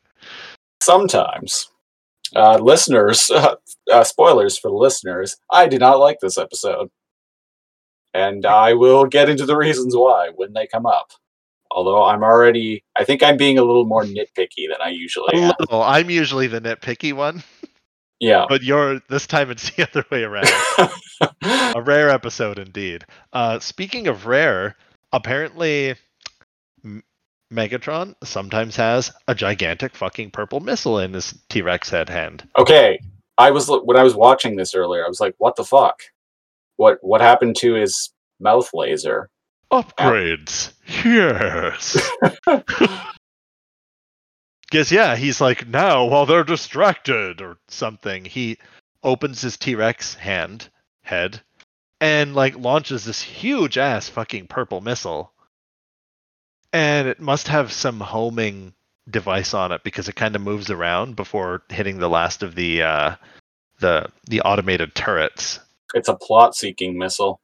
sometimes. 0.82 1.68
Uh, 2.36 2.58
listeners, 2.58 3.30
uh, 3.30 3.54
uh, 3.92 4.02
spoilers 4.04 4.58
for 4.58 4.68
the 4.70 4.76
listeners. 4.76 5.36
I 5.52 5.66
did 5.68 5.80
not 5.80 5.98
like 6.00 6.18
this 6.20 6.36
episode, 6.38 6.88
and 8.12 8.44
I 8.46 8.72
will 8.74 9.04
get 9.04 9.28
into 9.28 9.46
the 9.46 9.56
reasons 9.56 9.94
why 9.96 10.30
when 10.34 10.52
they 10.52 10.66
come 10.66 10.86
up. 10.86 11.10
Although 11.70 12.04
I'm 12.04 12.22
already, 12.22 12.84
I 12.96 13.04
think 13.04 13.22
I'm 13.22 13.36
being 13.36 13.58
a 13.58 13.62
little 13.64 13.84
more 13.84 14.04
nitpicky 14.04 14.68
than 14.68 14.78
I 14.82 14.88
usually 14.90 15.28
A 15.34 15.36
am. 15.44 15.52
little. 15.60 15.82
I'm 15.82 16.08
usually 16.10 16.46
the 16.46 16.60
nitpicky 16.60 17.12
one, 17.12 17.42
Yeah. 18.20 18.46
but 18.48 18.62
you're 18.62 19.00
this 19.08 19.26
time 19.26 19.50
it's 19.50 19.70
the 19.76 19.88
other 19.88 20.04
way 20.10 20.22
around. 20.22 20.48
a 21.74 21.82
rare 21.82 22.08
episode 22.10 22.58
indeed. 22.58 23.04
Uh, 23.32 23.58
speaking 23.58 24.06
of 24.08 24.26
rare, 24.26 24.76
apparently 25.12 25.94
M- 26.84 27.02
Megatron 27.52 28.14
sometimes 28.24 28.76
has 28.76 29.12
a 29.28 29.34
gigantic 29.34 29.94
fucking 29.96 30.30
purple 30.30 30.60
missile 30.60 30.98
in 30.98 31.12
his 31.12 31.34
T-Rex 31.48 31.90
head 31.90 32.08
hand. 32.08 32.48
okay, 32.56 32.98
I 33.36 33.50
was 33.50 33.68
when 33.68 33.96
I 33.96 34.02
was 34.04 34.14
watching 34.14 34.56
this 34.56 34.74
earlier. 34.74 35.04
I 35.04 35.08
was 35.08 35.20
like, 35.20 35.34
"What 35.38 35.56
the 35.56 35.64
fuck? 35.64 36.00
What 36.76 36.98
what 37.02 37.20
happened 37.20 37.56
to 37.56 37.74
his 37.74 38.12
mouth 38.40 38.70
laser?" 38.72 39.28
Upgrades. 39.72 40.72
Yes. 41.04 41.98
Guess 44.70 44.90
yeah, 44.90 45.16
he's 45.16 45.40
like 45.40 45.68
now 45.68 46.06
while 46.06 46.26
they're 46.26 46.44
distracted 46.44 47.40
or 47.40 47.58
something, 47.68 48.24
he 48.24 48.58
opens 49.02 49.40
his 49.40 49.56
T-Rex 49.56 50.14
hand 50.14 50.68
head 51.02 51.40
and 52.00 52.34
like 52.34 52.56
launches 52.56 53.04
this 53.04 53.22
huge 53.22 53.78
ass 53.78 54.08
fucking 54.08 54.46
purple 54.46 54.80
missile. 54.80 55.32
And 56.72 57.06
it 57.06 57.20
must 57.20 57.48
have 57.48 57.72
some 57.72 58.00
homing 58.00 58.74
device 59.08 59.54
on 59.54 59.70
it 59.70 59.84
because 59.84 60.08
it 60.08 60.16
kind 60.16 60.34
of 60.34 60.42
moves 60.42 60.70
around 60.70 61.14
before 61.14 61.62
hitting 61.68 61.98
the 61.98 62.08
last 62.08 62.42
of 62.42 62.54
the 62.54 62.82
uh 62.82 63.16
the 63.80 64.08
the 64.26 64.40
automated 64.40 64.94
turrets. 64.94 65.60
It's 65.94 66.08
a 66.08 66.16
plot-seeking 66.16 66.98
missile. 66.98 67.40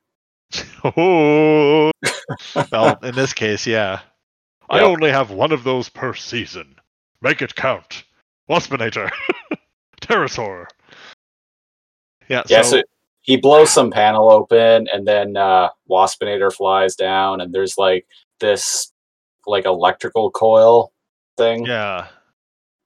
Oh, 0.85 1.91
well, 2.73 2.99
in 3.03 3.15
this 3.15 3.33
case, 3.33 3.67
yeah. 3.67 4.00
I 4.69 4.81
only 4.81 5.11
have 5.11 5.31
one 5.31 5.53
of 5.53 5.65
those 5.65 5.89
per 5.89 6.15
season. 6.15 6.77
Make 7.23 7.43
it 7.43 7.55
count. 7.55 8.05
Waspinator. 8.49 9.11
Terrorsaur. 10.00 10.67
Yeah, 12.29 12.43
Yeah, 12.49 12.62
so, 12.62 12.79
so 12.79 12.83
he 13.23 13.37
blows 13.37 13.71
some 13.71 13.91
panel 13.91 14.31
open, 14.31 14.89
and 14.93 15.07
then 15.07 15.37
uh, 15.37 15.69
Waspinator 15.91 16.53
flies 16.53 16.97
down, 16.97 17.41
and 17.41 17.53
there's 17.53 17.77
like 17.77 18.07
this 18.41 18.93
like 19.47 19.67
electrical 19.67 20.31
coil 20.31 20.93
thing 21.37 21.67
yeah. 21.67 22.07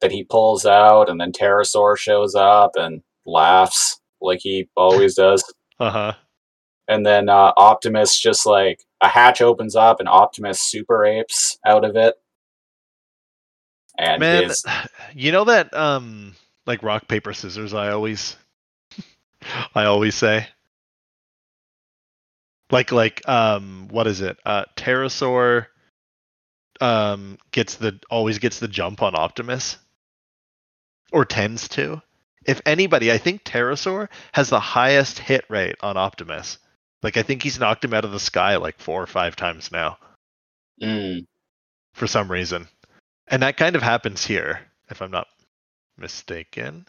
that 0.00 0.11
he 0.11 0.25
pulls 0.25 0.67
out, 0.67 1.09
and 1.09 1.21
then 1.21 1.33
Terrorsaur 1.33 1.97
shows 1.97 2.35
up 2.35 2.73
and 2.76 3.03
laughs 3.26 4.00
like 4.21 4.41
he 4.43 4.69
always 4.76 5.14
does. 5.25 5.45
Uh-huh. 5.79 6.12
And 6.88 7.07
then 7.07 7.29
uh, 7.29 7.53
Optimus 7.57 8.21
just 8.21 8.45
like 8.45 8.81
a 9.03 9.09
hatch 9.09 9.41
opens 9.41 9.76
up, 9.76 10.00
and 10.00 10.09
Optimus 10.09 10.61
super 10.61 11.05
apes 11.05 11.59
out 11.67 11.85
of 11.85 11.97
it. 11.97 12.14
And 13.99 14.21
Man, 14.21 14.45
his 14.45 14.65
you 15.15 15.33
know 15.33 15.45
that 15.45 15.73
um 15.75 16.35
like 16.67 16.83
rock 16.83 17.09
paper 17.09 17.33
scissors 17.33 17.75
I 17.75 17.91
always 17.91 18.37
I 19.75 19.85
always 19.85 20.15
say 20.15 20.49
like 22.71 22.93
like 22.93 23.27
um 23.29 23.89
what 23.91 24.07
is 24.07 24.21
it? 24.21 24.39
Uh 24.45 24.65
Terrorsaur 24.77 25.67
um 26.81 27.39
gets 27.53 27.77
the 27.77 28.01
always 28.11 28.39
gets 28.39 28.59
the 28.59 28.69
jump 28.69 29.03
on 29.03 29.15
Optimus 29.15 29.79
or 31.13 31.25
tends 31.25 31.69
to. 31.69 32.03
If 32.47 32.61
anybody, 32.67 33.11
I 33.13 33.19
think 33.19 33.45
Terrorsaur 33.45 34.09
has 34.33 34.51
the 34.51 34.61
highest 34.61 35.19
hit 35.19 35.45
rate 35.49 35.77
on 35.83 35.97
Optimus. 35.97 36.59
Like 37.03 37.17
I 37.17 37.23
think 37.23 37.43
he's 37.43 37.59
knocked 37.61 37.85
him 37.85 37.95
out 37.95 38.05
of 38.05 38.13
the 38.13 38.21
sky 38.21 38.57
like 38.57 38.79
4 38.81 39.03
or 39.03 39.07
5 39.07 39.37
times 39.37 39.71
now 39.71 39.99
Mm, 40.83 41.27
for 41.93 42.07
some 42.07 42.31
reason. 42.31 42.67
And 43.28 43.43
that 43.43 43.57
kind 43.57 43.75
of 43.76 43.83
happens 43.83 44.25
here, 44.25 44.61
if 44.90 45.00
I'm 45.00 45.11
not 45.11 45.26
mistaken. 45.97 46.87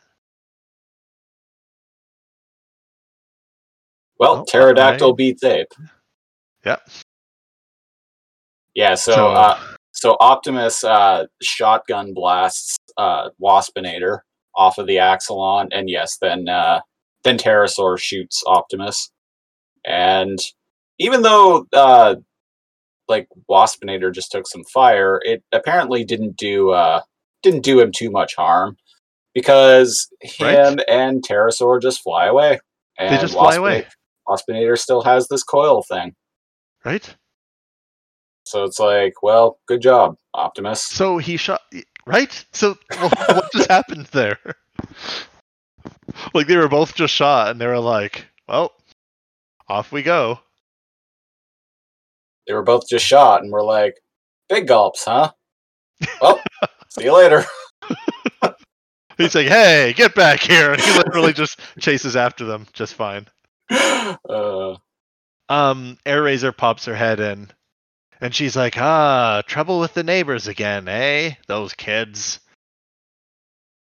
well, 4.19 4.37
Oh, 4.39 4.45
pterodactyl 4.47 5.07
alright. 5.07 5.17
beats 5.17 5.43
ape. 5.43 5.67
Yep. 6.65 6.89
Yeah, 8.73 8.95
so, 8.95 9.29
uh, 9.29 9.59
so 9.91 10.17
Optimus 10.19 10.83
uh, 10.83 11.25
shotgun 11.41 12.13
blasts 12.13 12.77
uh, 12.97 13.29
Waspinator 13.41 14.19
off 14.55 14.77
of 14.77 14.87
the 14.87 14.95
Axalon, 14.97 15.67
and 15.71 15.89
yes, 15.89 16.17
then 16.21 16.47
uh, 16.49 16.79
then 17.23 17.37
Terrorsaur 17.37 17.97
shoots 17.99 18.43
Optimus, 18.47 19.11
and 19.85 20.39
even 20.99 21.21
though 21.21 21.65
uh, 21.73 22.15
like 23.07 23.27
Waspinator 23.49 24.13
just 24.13 24.31
took 24.31 24.47
some 24.47 24.63
fire, 24.65 25.19
it 25.23 25.43
apparently 25.51 26.03
didn't 26.03 26.37
do 26.37 26.71
uh 26.71 27.01
didn't 27.43 27.63
do 27.63 27.79
him 27.79 27.91
too 27.91 28.09
much 28.09 28.35
harm 28.35 28.77
because 29.33 30.07
him 30.21 30.79
and 30.87 31.23
Terrorsaur 31.23 31.81
just 31.81 32.01
fly 32.01 32.25
away. 32.25 32.59
And 32.97 33.13
They 33.13 33.21
just 33.21 33.33
fly 33.33 33.55
away. 33.55 33.85
Waspinator 34.27 34.77
still 34.77 35.03
has 35.03 35.27
this 35.27 35.43
coil 35.43 35.83
thing. 35.83 36.15
Right? 36.83 37.15
So 38.45 38.63
it's 38.63 38.79
like, 38.79 39.13
well, 39.21 39.59
good 39.67 39.81
job, 39.81 40.15
Optimus. 40.33 40.81
So 40.81 41.17
he 41.17 41.37
shot. 41.37 41.61
Right? 42.07 42.45
So 42.53 42.77
well, 42.91 43.09
what 43.27 43.51
just 43.51 43.69
happened 43.69 44.07
there? 44.07 44.39
Like 46.33 46.47
they 46.47 46.57
were 46.57 46.67
both 46.67 46.95
just 46.95 47.13
shot, 47.13 47.49
and 47.49 47.59
they 47.59 47.67
were 47.67 47.79
like, 47.79 48.25
"Well, 48.47 48.73
off 49.67 49.91
we 49.91 50.01
go." 50.01 50.39
They 52.47 52.53
were 52.53 52.63
both 52.63 52.87
just 52.87 53.05
shot 53.05 53.41
and 53.41 53.51
we're 53.51 53.63
like, 53.63 53.99
big 54.49 54.67
gulps, 54.67 55.05
huh? 55.05 55.31
Well, 56.21 56.41
see 56.89 57.05
you 57.05 57.13
later. 57.15 57.45
He's 59.17 59.33
like, 59.33 59.47
"Hey, 59.47 59.93
get 59.95 60.13
back 60.13 60.41
here!" 60.41 60.73
And 60.73 60.81
he 60.81 60.91
literally 60.97 61.31
just 61.31 61.59
chases 61.79 62.17
after 62.17 62.43
them 62.43 62.67
just 62.73 62.95
fine. 62.95 63.27
uh, 63.69 64.75
Um, 65.47 65.97
Airazor 66.05 66.55
pops 66.55 66.83
her 66.85 66.95
head 66.95 67.21
in, 67.21 67.49
and 68.19 68.35
she's 68.35 68.57
like, 68.57 68.77
"Ah, 68.77 69.41
trouble 69.47 69.79
with 69.79 69.93
the 69.93 70.03
neighbors 70.03 70.47
again, 70.47 70.89
eh? 70.89 71.35
Those 71.47 71.73
kids." 71.73 72.41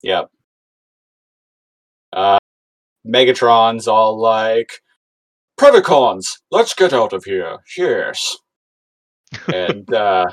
Yep. 0.02 0.30
Uh, 2.12 2.38
Megatron's 3.08 3.88
all 3.88 4.18
like, 4.20 4.82
Predacons, 5.60 6.38
let's 6.52 6.74
get 6.74 6.94
out 6.94 7.14
of 7.14 7.24
here. 7.24 7.58
Yes. 7.78 8.38
and 9.54 9.92
uh, 9.94 10.26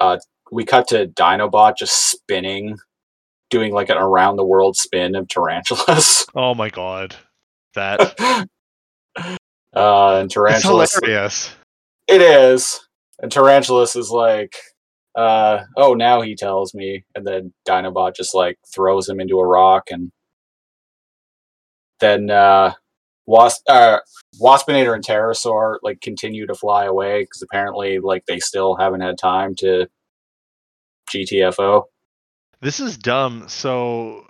uh, 0.00 0.18
we 0.52 0.64
cut 0.64 0.88
to 0.88 1.06
Dinobot 1.06 1.76
just 1.78 2.10
spinning, 2.10 2.76
doing 3.50 3.72
like 3.72 3.88
an 3.88 3.96
around 3.96 4.36
the 4.36 4.44
world 4.44 4.76
spin 4.76 5.14
of 5.14 5.28
tarantulas. 5.28 6.26
Oh 6.34 6.54
my 6.54 6.70
god, 6.70 7.16
that 7.74 8.14
uh, 8.20 8.44
and 9.16 10.26
it's 10.26 10.34
tarantulas. 10.34 10.94
hilarious. 10.94 11.50
It 12.06 12.22
is. 12.22 12.80
And 13.20 13.30
Tarantulas 13.30 13.94
is 13.94 14.10
like, 14.10 14.56
uh, 15.16 15.60
oh, 15.76 15.94
now 15.94 16.20
he 16.22 16.34
tells 16.34 16.74
me. 16.74 17.04
And 17.14 17.26
then 17.26 17.52
Dinobot 17.68 18.16
just 18.16 18.34
like 18.34 18.58
throws 18.74 19.08
him 19.08 19.20
into 19.20 19.38
a 19.38 19.46
rock. 19.46 19.84
And 19.90 20.10
then 22.00 22.30
uh, 22.30 22.74
Wasp, 23.30 23.62
uh, 23.68 23.98
Waspinator 24.42 24.92
and 24.92 25.04
Terrorsaur 25.06 25.76
like 25.82 26.00
continue 26.00 26.46
to 26.46 26.54
fly 26.54 26.86
away 26.86 27.22
because 27.22 27.42
apparently 27.42 28.00
like 28.00 28.26
they 28.26 28.40
still 28.40 28.74
haven't 28.74 29.02
had 29.02 29.18
time 29.18 29.54
to 29.56 29.86
GTFO. 31.14 31.84
This 32.60 32.80
is 32.80 32.98
dumb. 32.98 33.44
So 33.46 34.26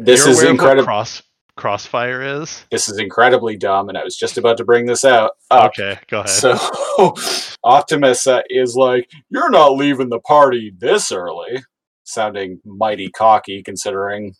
This 0.00 0.26
is 0.26 0.26
aware 0.26 0.32
of 0.32 0.36
what 0.36 0.50
incredible. 0.50 0.84
Cross 0.84 1.22
Crossfire 1.56 2.22
is. 2.22 2.64
This 2.70 2.88
is 2.88 2.98
incredibly 2.98 3.56
dumb, 3.56 3.88
and 3.88 3.96
I 3.96 4.02
was 4.02 4.16
just 4.16 4.36
about 4.36 4.56
to 4.56 4.64
bring 4.64 4.86
this 4.86 5.04
out. 5.04 5.32
Okay, 5.52 5.98
go 6.08 6.20
ahead. 6.20 6.30
So 6.30 7.14
Optimus 7.64 8.26
uh, 8.26 8.40
is 8.48 8.74
like, 8.74 9.08
"You're 9.28 9.50
not 9.50 9.76
leaving 9.76 10.08
the 10.08 10.18
party 10.20 10.72
this 10.76 11.12
early," 11.12 11.62
sounding 12.04 12.60
mighty 12.64 13.10
cocky 13.10 13.62
considering 13.62 14.34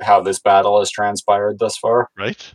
how 0.00 0.20
this 0.20 0.40
battle 0.40 0.78
has 0.80 0.90
transpired 0.90 1.58
thus 1.58 1.76
far. 1.76 2.08
right? 2.18 2.54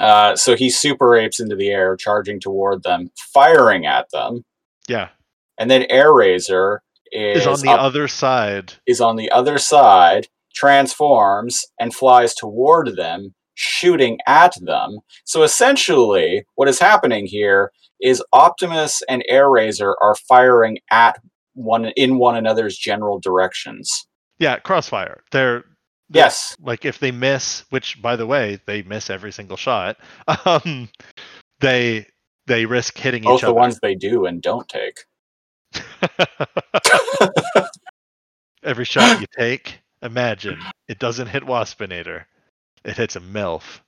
Uh, 0.00 0.36
so 0.36 0.54
he 0.56 0.70
super 0.70 1.16
apes 1.16 1.40
into 1.40 1.56
the 1.56 1.68
air, 1.70 1.96
charging 1.96 2.38
toward 2.40 2.82
them, 2.82 3.10
firing 3.32 3.86
at 3.86 4.10
them, 4.12 4.44
Yeah, 4.88 5.08
and 5.58 5.70
then 5.70 5.82
Airazor 5.90 6.78
is, 7.10 7.42
is 7.42 7.46
on 7.46 7.60
the 7.60 7.70
up- 7.70 7.80
other 7.80 8.06
side. 8.08 8.74
is 8.86 9.00
on 9.00 9.16
the 9.16 9.30
other 9.30 9.58
side, 9.58 10.28
transforms 10.54 11.64
and 11.80 11.94
flies 11.94 12.34
toward 12.34 12.96
them, 12.96 13.34
shooting 13.54 14.18
at 14.26 14.54
them. 14.60 14.98
So 15.24 15.42
essentially, 15.42 16.44
what 16.54 16.68
is 16.68 16.78
happening 16.78 17.26
here 17.26 17.72
is 18.00 18.22
Optimus 18.32 19.02
and 19.08 19.24
Airazor 19.30 19.94
are 20.00 20.14
firing 20.28 20.78
at 20.90 21.16
one 21.54 21.86
in 21.96 22.18
one 22.18 22.36
another's 22.36 22.76
general 22.76 23.18
directions. 23.18 24.06
Yeah, 24.38 24.58
Crossfire. 24.60 25.24
They're 25.32 25.64
Yes, 26.10 26.56
like 26.60 26.84
if 26.84 26.98
they 26.98 27.10
miss, 27.10 27.64
which 27.70 28.00
by 28.00 28.16
the 28.16 28.26
way, 28.26 28.60
they 28.66 28.82
miss 28.82 29.10
every 29.10 29.32
single 29.32 29.56
shot. 29.56 29.98
Um, 30.46 30.88
they 31.60 32.06
they 32.46 32.66
risk 32.66 32.96
hitting 32.96 33.22
both 33.24 33.40
each 33.40 33.44
other. 33.44 33.52
Both 33.52 33.56
the 33.56 33.60
ones 33.60 33.80
they 33.80 33.94
do 33.94 34.26
and 34.26 34.40
don't 34.40 34.68
take. 34.68 35.04
every 38.62 38.84
shot 38.84 39.20
you 39.20 39.26
take, 39.38 39.80
imagine 40.02 40.58
it 40.88 40.98
doesn't 40.98 41.28
hit 41.28 41.42
Waspinator. 41.44 42.24
It 42.84 42.96
hits 42.96 43.16
a 43.16 43.20
MILF. 43.20 43.80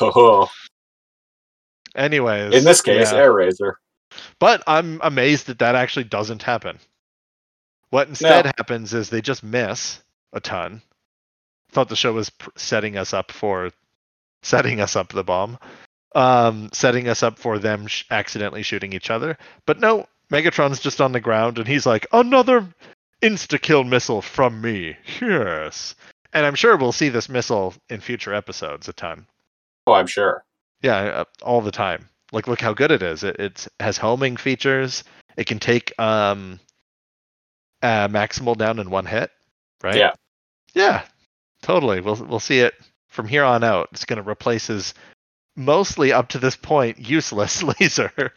Oh, 0.00 0.48
Anyways, 1.96 2.54
in 2.54 2.64
this 2.64 2.80
case, 2.82 3.12
yeah. 3.12 3.18
Airazor. 3.20 3.74
But 4.38 4.62
I'm 4.66 5.00
amazed 5.02 5.46
that 5.46 5.60
that 5.60 5.74
actually 5.74 6.04
doesn't 6.04 6.42
happen. 6.42 6.78
What 7.90 8.08
instead 8.08 8.46
happens 8.46 8.92
is 8.92 9.08
they 9.08 9.20
just 9.20 9.44
miss 9.44 10.00
a 10.34 10.40
ton. 10.40 10.82
Thought 11.70 11.88
the 11.88 11.96
show 11.96 12.12
was 12.12 12.30
pr- 12.30 12.50
setting 12.56 12.98
us 12.98 13.14
up 13.14 13.32
for 13.32 13.70
setting 14.42 14.80
us 14.80 14.94
up 14.94 15.08
the 15.08 15.24
bomb, 15.24 15.58
um, 16.14 16.68
setting 16.72 17.08
us 17.08 17.22
up 17.22 17.38
for 17.38 17.58
them 17.58 17.86
sh- 17.86 18.04
accidentally 18.10 18.62
shooting 18.62 18.92
each 18.92 19.10
other. 19.10 19.38
But 19.66 19.80
no, 19.80 20.06
Megatron's 20.30 20.80
just 20.80 21.00
on 21.00 21.12
the 21.12 21.20
ground 21.20 21.58
and 21.58 21.66
he's 21.66 21.86
like, 21.86 22.06
another 22.12 22.68
insta 23.22 23.60
kill 23.60 23.84
missile 23.84 24.22
from 24.22 24.60
me. 24.60 24.96
Yes. 25.20 25.94
And 26.32 26.44
I'm 26.44 26.56
sure 26.56 26.76
we'll 26.76 26.92
see 26.92 27.08
this 27.08 27.28
missile 27.28 27.74
in 27.88 28.00
future 28.00 28.34
episodes 28.34 28.88
a 28.88 28.92
ton. 28.92 29.26
Oh, 29.86 29.92
I'm 29.92 30.06
sure. 30.06 30.44
Yeah, 30.82 30.96
uh, 30.96 31.24
all 31.42 31.60
the 31.60 31.70
time. 31.70 32.08
Like, 32.32 32.48
look 32.48 32.60
how 32.60 32.74
good 32.74 32.90
it 32.90 33.02
is. 33.02 33.22
It 33.22 33.36
it's, 33.38 33.68
has 33.80 33.96
homing 33.96 34.36
features. 34.36 35.04
It 35.36 35.46
can 35.46 35.58
take 35.60 35.98
um, 35.98 36.58
uh, 37.82 38.08
maximal 38.08 38.56
down 38.56 38.78
in 38.78 38.90
one 38.90 39.06
hit, 39.06 39.30
right? 39.82 39.96
Yeah. 39.96 40.12
Yeah, 40.74 41.04
totally. 41.62 42.00
We'll 42.00 42.16
we'll 42.24 42.40
see 42.40 42.60
it 42.60 42.74
from 43.08 43.26
here 43.28 43.44
on 43.44 43.64
out. 43.64 43.88
It's 43.92 44.04
going 44.04 44.22
to 44.22 44.28
replace 44.28 44.66
his 44.66 44.94
mostly 45.56 46.12
up 46.12 46.28
to 46.30 46.38
this 46.38 46.56
point 46.56 46.98
useless 46.98 47.62
laser. 47.80 48.32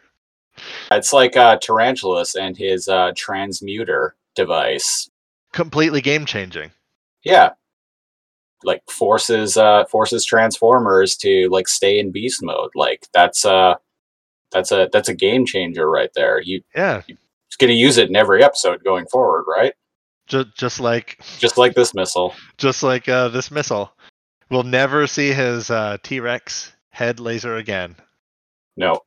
It's 0.90 1.12
like 1.12 1.36
uh, 1.36 1.58
Tarantulas 1.58 2.34
and 2.34 2.56
his 2.56 2.88
uh, 2.88 3.12
transmuter 3.16 4.16
device. 4.34 5.08
Completely 5.52 6.00
game 6.00 6.24
changing. 6.24 6.70
Yeah, 7.24 7.50
like 8.64 8.82
forces 8.90 9.56
uh, 9.56 9.84
forces 9.86 10.24
Transformers 10.24 11.16
to 11.18 11.48
like 11.50 11.68
stay 11.68 11.98
in 11.98 12.10
beast 12.10 12.42
mode. 12.42 12.70
Like 12.74 13.06
that's 13.12 13.44
uh 13.44 13.74
that's 14.52 14.72
a 14.72 14.88
that's 14.92 15.08
a 15.08 15.14
game 15.14 15.46
changer 15.46 15.90
right 15.90 16.10
there. 16.14 16.40
You 16.40 16.62
Yeah, 16.74 17.02
He's 17.06 17.56
gonna 17.58 17.72
use 17.72 17.98
it 17.98 18.08
in 18.08 18.16
every 18.16 18.42
episode 18.42 18.82
going 18.84 19.06
forward, 19.06 19.44
right? 19.48 19.74
Just 20.28 20.54
just 20.56 20.80
like 20.80 21.18
Just 21.38 21.56
like 21.58 21.74
this 21.74 21.94
missile. 21.94 22.34
just 22.58 22.82
like 22.82 23.08
uh, 23.08 23.28
this 23.28 23.50
missile. 23.50 23.92
We'll 24.50 24.62
never 24.62 25.06
see 25.06 25.32
his 25.32 25.70
uh, 25.70 25.98
T 26.02 26.20
Rex 26.20 26.72
head 26.90 27.18
laser 27.20 27.56
again. 27.56 27.96
No. 28.76 29.00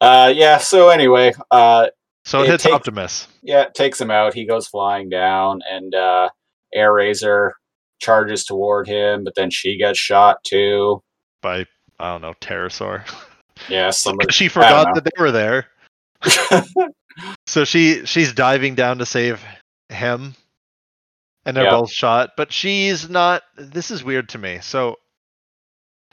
Uh 0.00 0.32
yeah, 0.34 0.58
so 0.58 0.88
anyway, 0.88 1.32
uh 1.50 1.88
So 2.24 2.40
it, 2.40 2.44
It 2.46 2.50
hits 2.52 2.64
takes- 2.64 2.74
Optimus. 2.74 3.28
yeah, 3.42 3.62
it 3.62 3.74
takes 3.74 4.00
him 4.00 4.10
out. 4.10 4.32
He 4.34 4.46
goes 4.46 4.66
flying 4.66 5.08
down 5.10 5.60
and 5.70 5.94
uh 5.94 6.30
Airazor 6.74 7.52
charges 8.00 8.44
toward 8.44 8.88
him, 8.88 9.24
but 9.24 9.34
then 9.34 9.50
she 9.50 9.76
gets 9.76 9.98
shot 9.98 10.42
too. 10.44 11.02
by 11.42 11.66
I 11.98 12.12
don't 12.12 12.22
know 12.22 12.34
Terrorsaur. 12.40 13.02
Yeah, 13.68 13.90
somebody 13.90 14.32
she 14.32 14.48
forgot 14.48 14.94
that 14.94 15.04
they 15.04 15.22
were 15.22 15.32
there, 15.32 15.66
so 17.46 17.64
she 17.64 18.06
she's 18.06 18.32
diving 18.32 18.74
down 18.74 18.98
to 18.98 19.06
save 19.06 19.42
him, 19.88 20.34
and 21.44 21.56
they're 21.56 21.64
Yeah. 21.64 21.70
both 21.70 21.90
shot. 21.92 22.30
But 22.36 22.52
she's 22.52 23.08
not. 23.08 23.42
This 23.56 23.90
is 23.90 24.04
weird 24.04 24.28
to 24.30 24.38
me. 24.38 24.58
So, 24.62 24.96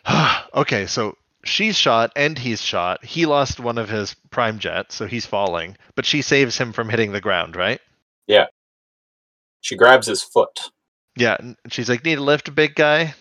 okay, 0.54 0.86
so 0.88 1.16
she's 1.44 1.78
shot 1.78 2.12
and 2.16 2.38
he's 2.38 2.62
shot. 2.62 3.04
He 3.06 3.26
lost 3.26 3.60
one 3.60 3.78
of 3.78 3.90
his 3.90 4.16
prime 4.32 4.60
jets, 4.60 4.96
so 4.96 5.06
he's 5.06 5.26
falling. 5.26 5.78
But 5.96 6.06
she 6.06 6.22
saves 6.22 6.58
him 6.58 6.74
from 6.74 6.90
hitting 6.90 7.12
the 7.12 7.22
ground, 7.22 7.56
right? 7.56 7.80
Yeah. 8.26 8.48
She 9.62 9.76
grabs 9.76 10.08
his 10.08 10.24
foot. 10.24 10.72
Yeah, 11.16 11.36
and 11.40 11.56
she's 11.70 11.90
like, 11.90 12.06
"Need 12.06 12.20
a 12.20 12.24
lift, 12.24 12.54
big 12.54 12.76
guy," 12.76 13.16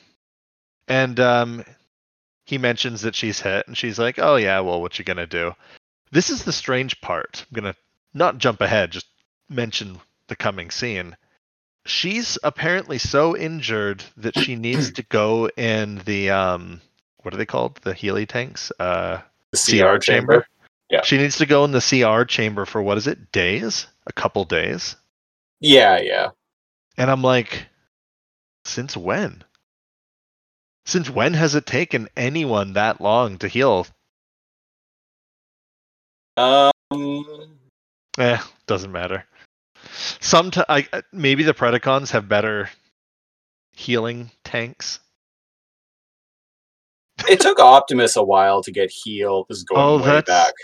and 0.86 1.18
um, 1.18 1.64
he 2.44 2.58
mentions 2.58 3.00
that 3.02 3.14
she's 3.14 3.40
hit, 3.40 3.66
and 3.66 3.76
she's 3.76 3.98
like, 3.98 4.18
"Oh 4.18 4.36
yeah, 4.36 4.60
well, 4.60 4.80
what 4.82 4.98
you 4.98 5.04
gonna 5.04 5.26
do?" 5.26 5.54
This 6.10 6.30
is 6.30 6.44
the 6.44 6.52
strange 6.52 7.00
part. 7.00 7.44
I'm 7.48 7.54
gonna 7.54 7.74
not 8.14 8.38
jump 8.38 8.60
ahead, 8.60 8.92
just 8.92 9.06
mention 9.48 9.98
the 10.28 10.36
coming 10.36 10.70
scene. 10.70 11.16
She's 11.84 12.38
apparently 12.42 12.98
so 12.98 13.36
injured 13.36 14.02
that 14.16 14.38
she 14.38 14.56
needs 14.56 14.92
to 14.92 15.02
go 15.04 15.48
in 15.50 15.98
the 16.04 16.30
um, 16.30 16.80
what 17.22 17.34
are 17.34 17.36
they 17.36 17.46
called? 17.46 17.78
The 17.82 17.94
Healy 17.94 18.26
tanks. 18.26 18.72
Uh, 18.78 19.20
The 19.52 19.80
CR 19.80 19.98
chamber. 19.98 20.46
Yeah. 20.90 21.02
She 21.02 21.18
needs 21.18 21.38
to 21.38 21.46
go 21.46 21.64
in 21.64 21.72
the 21.72 21.80
CR 21.80 22.24
chamber 22.24 22.64
for 22.64 22.80
what 22.80 22.98
is 22.98 23.06
it? 23.06 23.32
Days? 23.32 23.88
A 24.06 24.12
couple 24.12 24.44
days. 24.44 24.96
Yeah, 25.60 25.98
yeah. 25.98 26.30
And 26.96 27.10
I'm 27.10 27.22
like, 27.22 27.66
since 28.64 28.96
when? 28.96 29.42
Since 30.84 31.10
when 31.10 31.34
has 31.34 31.56
it 31.56 31.66
taken 31.66 32.08
anyone 32.16 32.74
that 32.74 33.00
long 33.00 33.38
to 33.38 33.48
heal? 33.48 33.86
Um, 36.36 37.58
Eh, 38.18 38.38
doesn't 38.66 38.92
matter. 38.92 39.24
Some 40.20 40.50
I 40.68 40.86
I- 40.92 41.02
maybe 41.12 41.42
the 41.42 41.54
Predacons 41.54 42.10
have 42.10 42.28
better 42.28 42.70
healing 43.74 44.30
tanks. 44.44 45.00
it 47.28 47.40
took 47.40 47.58
Optimus 47.58 48.16
a 48.16 48.22
while 48.22 48.62
to 48.62 48.70
get 48.70 48.90
healed. 48.90 49.46
This 49.48 49.58
is 49.58 49.64
going 49.64 49.80
Oh, 49.82 49.96
way 49.98 50.04
that's- 50.04 50.24
back. 50.26 50.54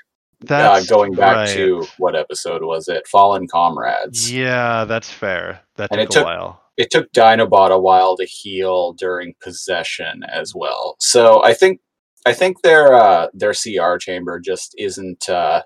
That's 0.45 0.91
uh, 0.91 0.95
going 0.95 1.13
back 1.15 1.37
right. 1.37 1.49
to 1.55 1.87
what 1.99 2.17
episode 2.17 2.63
was 2.65 2.89
it? 2.89 3.07
Fallen 3.07 3.47
Comrades. 3.47 4.31
Yeah, 4.33 4.85
that's 4.85 5.09
fair. 5.11 5.61
That 5.77 5.91
And 5.93 6.01
took 6.01 6.09
it 6.11 6.11
a 6.11 6.19
took- 6.19 6.25
while. 6.27 6.63
It 6.77 6.91
took 6.91 7.13
Dinobot 7.13 7.71
a 7.71 7.79
while 7.79 8.17
to 8.17 8.25
heal 8.25 8.93
during 8.95 9.35
possession 9.41 10.25
as 10.25 10.53
well. 10.55 10.97
So 10.99 11.45
I 11.45 11.53
think 11.55 11.81
I 12.27 12.33
think 12.33 12.63
their 12.63 12.95
uh, 12.95 13.29
their 13.35 13.53
CR 13.53 13.97
chamber 13.99 14.39
just 14.41 14.75
isn't 14.79 15.29
uh, 15.29 15.63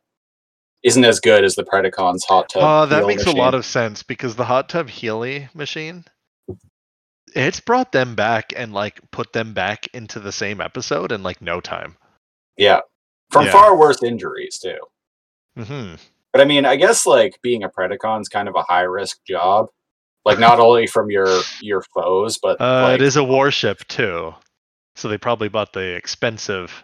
isn't 0.83 1.05
as 1.05 1.21
good 1.21 1.45
as 1.45 1.55
the 1.55 1.65
Predacon's 1.65 2.25
hot 2.25 2.49
tub. 2.49 2.63
Oh, 2.65 2.87
that 2.87 3.07
makes 3.07 3.25
machine. 3.27 3.37
a 3.39 3.43
lot 3.43 3.55
of 3.55 3.65
sense 3.67 4.03
because 4.03 4.37
the 4.37 4.45
hot 4.45 4.69
tub 4.69 4.89
Healy 4.89 5.49
machine, 5.55 6.05
it's 7.35 7.61
brought 7.61 7.93
them 7.93 8.15
back 8.15 8.53
and 8.57 8.73
like 8.73 9.01
put 9.11 9.33
them 9.33 9.53
back 9.53 9.87
into 9.95 10.21
the 10.21 10.33
same 10.33 10.61
episode 10.61 11.13
in 11.13 11.23
like 11.23 11.43
no 11.43 11.61
time. 11.61 11.97
yeah 12.57 12.81
from 13.31 13.47
Yeah. 13.47 13.53
far 13.53 13.77
worse 13.79 14.03
injuries 14.03 14.59
too. 14.59 14.79
hmm 15.57 15.95
But 16.33 16.41
I 16.41 16.45
mean, 16.45 16.65
I 16.65 16.77
guess 16.77 17.05
like 17.07 17.39
being 17.43 17.65
a 17.65 17.69
Predacon's 17.69 18.29
kind 18.29 18.49
of 18.49 18.55
a 18.55 18.63
high 18.63 18.83
risk 18.83 19.19
job. 19.27 19.67
Like 20.25 20.39
not 20.41 20.59
only 20.59 20.87
from 20.89 21.11
your 21.11 21.41
your 21.61 21.83
foes, 21.95 22.39
but 22.43 22.61
Uh, 22.61 22.83
like, 22.83 22.95
it 23.01 23.03
is 23.03 23.17
a 23.17 23.23
warship 23.23 23.87
too, 23.89 24.35
so 24.97 25.09
they 25.09 25.19
probably 25.19 25.49
bought 25.49 25.73
the 25.73 25.95
expensive 25.95 26.83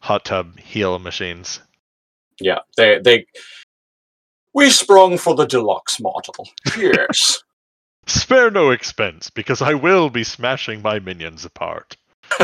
hot 0.00 0.24
tub 0.24 0.58
heal 0.60 0.98
machines. 1.00 1.60
yeah, 2.40 2.58
they 2.76 3.00
they 3.00 3.26
we 4.54 4.70
sprung 4.70 5.18
for 5.18 5.34
the 5.34 5.46
deluxe 5.46 6.00
model. 6.00 6.48
Yes. 6.76 7.42
Spare 8.06 8.50
no 8.50 8.70
expense, 8.70 9.28
because 9.28 9.60
I 9.60 9.74
will 9.74 10.08
be 10.08 10.24
smashing 10.24 10.80
my 10.80 10.98
minions 10.98 11.44
apart. 11.44 11.96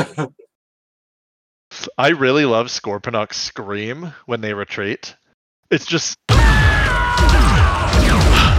I 1.97 2.09
really 2.11 2.45
love 2.45 2.67
Scorponok's 2.67 3.39
scream 3.39 4.13
when 4.27 4.43
they 4.43 4.53
retreat. 4.53 5.17
It's 5.71 5.87
just. 5.87 6.17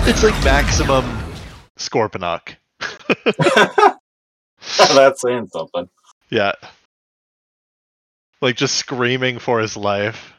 It's 0.07 0.21
like 0.21 0.35
maximum 0.43 1.03
Scorponok. 1.79 2.57
That's 4.95 5.21
saying 5.21 5.47
something. 5.47 5.89
Yeah. 6.29 6.53
Like 8.41 8.55
just 8.55 8.75
screaming 8.75 9.39
for 9.39 9.59
his 9.59 9.77
life. 9.77 10.33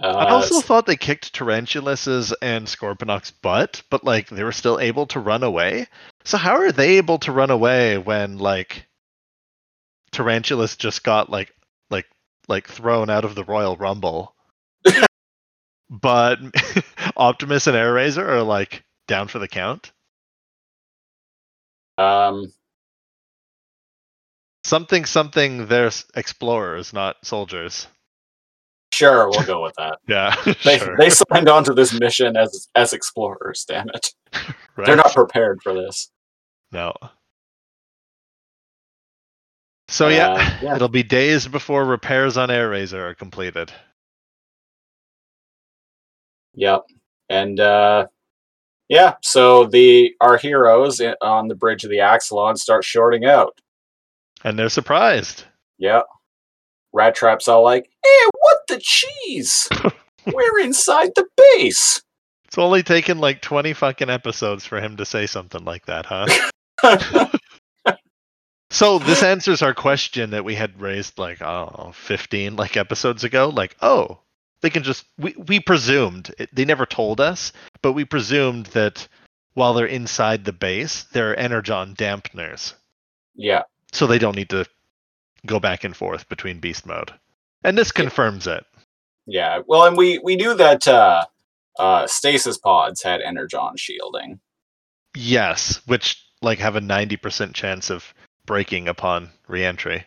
Uh, 0.00 0.06
I 0.06 0.30
also 0.30 0.60
thought 0.60 0.86
they 0.86 0.96
kicked 0.96 1.34
Tarantulas's 1.34 2.32
and 2.40 2.66
Scorponok's 2.66 3.32
butt, 3.32 3.82
but 3.90 4.04
like 4.04 4.28
they 4.28 4.44
were 4.44 4.52
still 4.52 4.78
able 4.78 5.06
to 5.08 5.18
run 5.18 5.42
away. 5.42 5.88
So 6.24 6.38
how 6.38 6.56
are 6.56 6.70
they 6.70 6.98
able 6.98 7.18
to 7.20 7.32
run 7.32 7.50
away 7.50 7.98
when 7.98 8.38
like 8.38 8.86
Tarantulas 10.12 10.76
just 10.76 11.02
got 11.02 11.30
like 11.30 11.52
like 11.90 12.06
like 12.46 12.68
thrown 12.68 13.10
out 13.10 13.24
of 13.24 13.34
the 13.34 13.44
Royal 13.44 13.76
Rumble? 13.76 14.36
but 15.90 16.38
Optimus 17.16 17.66
and 17.66 17.76
Airazor 17.76 18.24
are 18.24 18.42
like 18.42 18.84
down 19.08 19.26
for 19.26 19.40
the 19.40 19.48
count. 19.48 19.90
Um, 21.98 22.52
Something 24.64 25.04
something 25.06 25.66
they're 25.66 25.90
explorers, 26.14 26.92
not 26.92 27.16
soldiers. 27.24 27.86
sure, 28.92 29.28
we'll 29.30 29.44
go 29.46 29.62
with 29.62 29.74
that. 29.78 29.98
Yeah. 30.08 30.34
They 30.64 30.78
sure. 30.78 30.96
they 30.98 31.10
signed 31.10 31.48
on 31.48 31.64
to 31.64 31.72
this 31.74 31.98
mission 31.98 32.36
as 32.36 32.68
as 32.74 32.92
explorers. 32.92 33.64
Damn 33.66 33.88
it, 33.94 34.08
they're 34.76 34.96
not 34.96 35.14
prepared 35.14 35.60
for 35.62 35.72
this. 35.74 36.10
No. 36.72 36.92
So 39.88 40.08
yeah, 40.08 40.32
Uh, 40.32 40.58
yeah. 40.62 40.76
it'll 40.76 40.88
be 40.88 41.02
days 41.02 41.48
before 41.48 41.84
repairs 41.86 42.36
on 42.36 42.50
Airazor 42.50 43.10
are 43.10 43.14
completed. 43.14 43.72
Yep. 46.54 46.82
And 47.30 47.58
uh 47.60 48.06
yeah, 48.88 49.14
so 49.22 49.66
the 49.66 50.14
our 50.20 50.36
heroes 50.36 51.00
on 51.20 51.48
the 51.48 51.54
bridge 51.54 51.84
of 51.84 51.90
the 51.90 51.98
Axalon 51.98 52.56
start 52.56 52.84
shorting 52.84 53.24
out. 53.24 53.60
And 54.44 54.58
they're 54.58 54.68
surprised. 54.68 55.44
Yep. 55.78 56.06
Rat 56.92 57.14
Trap's 57.14 57.48
all 57.48 57.62
like, 57.62 57.90
"Hey, 58.02 58.26
what 58.32 58.58
the 58.68 58.80
cheese? 58.80 59.68
We're 60.26 60.60
inside 60.60 61.10
the 61.14 61.26
base." 61.36 62.02
It's 62.46 62.56
only 62.56 62.82
taken 62.82 63.18
like 63.18 63.42
20 63.42 63.74
fucking 63.74 64.08
episodes 64.08 64.64
for 64.64 64.80
him 64.80 64.96
to 64.96 65.04
say 65.04 65.26
something 65.26 65.64
like 65.64 65.84
that, 65.84 66.06
huh? 66.06 66.26
so 68.70 68.98
this 69.00 69.22
answers 69.22 69.60
our 69.60 69.74
question 69.74 70.30
that 70.30 70.46
we 70.46 70.54
had 70.54 70.80
raised 70.80 71.18
like, 71.18 71.42
I 71.42 71.66
don't 71.66 71.78
know, 71.78 71.92
15 71.92 72.56
like 72.56 72.78
episodes 72.78 73.22
ago. 73.22 73.50
Like, 73.50 73.76
oh, 73.82 74.20
they 74.60 74.70
can 74.70 74.82
just 74.82 75.04
we 75.18 75.34
we 75.46 75.60
presumed 75.60 76.34
they 76.52 76.64
never 76.64 76.86
told 76.86 77.20
us, 77.20 77.52
but 77.82 77.92
we 77.92 78.04
presumed 78.04 78.66
that 78.66 79.06
while 79.54 79.74
they're 79.74 79.86
inside 79.86 80.44
the 80.44 80.52
base, 80.52 81.04
they're 81.12 81.38
energon 81.38 81.94
dampeners. 81.94 82.74
yeah. 83.34 83.62
so 83.92 84.06
they 84.06 84.18
don't 84.18 84.36
need 84.36 84.50
to 84.50 84.64
go 85.46 85.58
back 85.60 85.84
and 85.84 85.96
forth 85.96 86.28
between 86.28 86.60
beast 86.60 86.86
mode. 86.86 87.12
And 87.64 87.76
this 87.76 87.90
confirms 87.92 88.46
it. 88.46 88.64
Yeah. 89.26 89.60
Well, 89.66 89.84
and 89.86 89.96
we 89.96 90.18
we 90.18 90.36
knew 90.36 90.54
that 90.54 90.86
uh 90.88 91.24
uh 91.78 92.06
stasis 92.06 92.58
pods 92.58 93.02
had 93.02 93.20
energon 93.20 93.76
shielding. 93.76 94.40
Yes, 95.16 95.80
which 95.86 96.22
like 96.42 96.58
have 96.60 96.76
a 96.76 96.80
90% 96.80 97.52
chance 97.54 97.90
of 97.90 98.14
breaking 98.46 98.86
upon 98.88 99.30
reentry. 99.48 100.04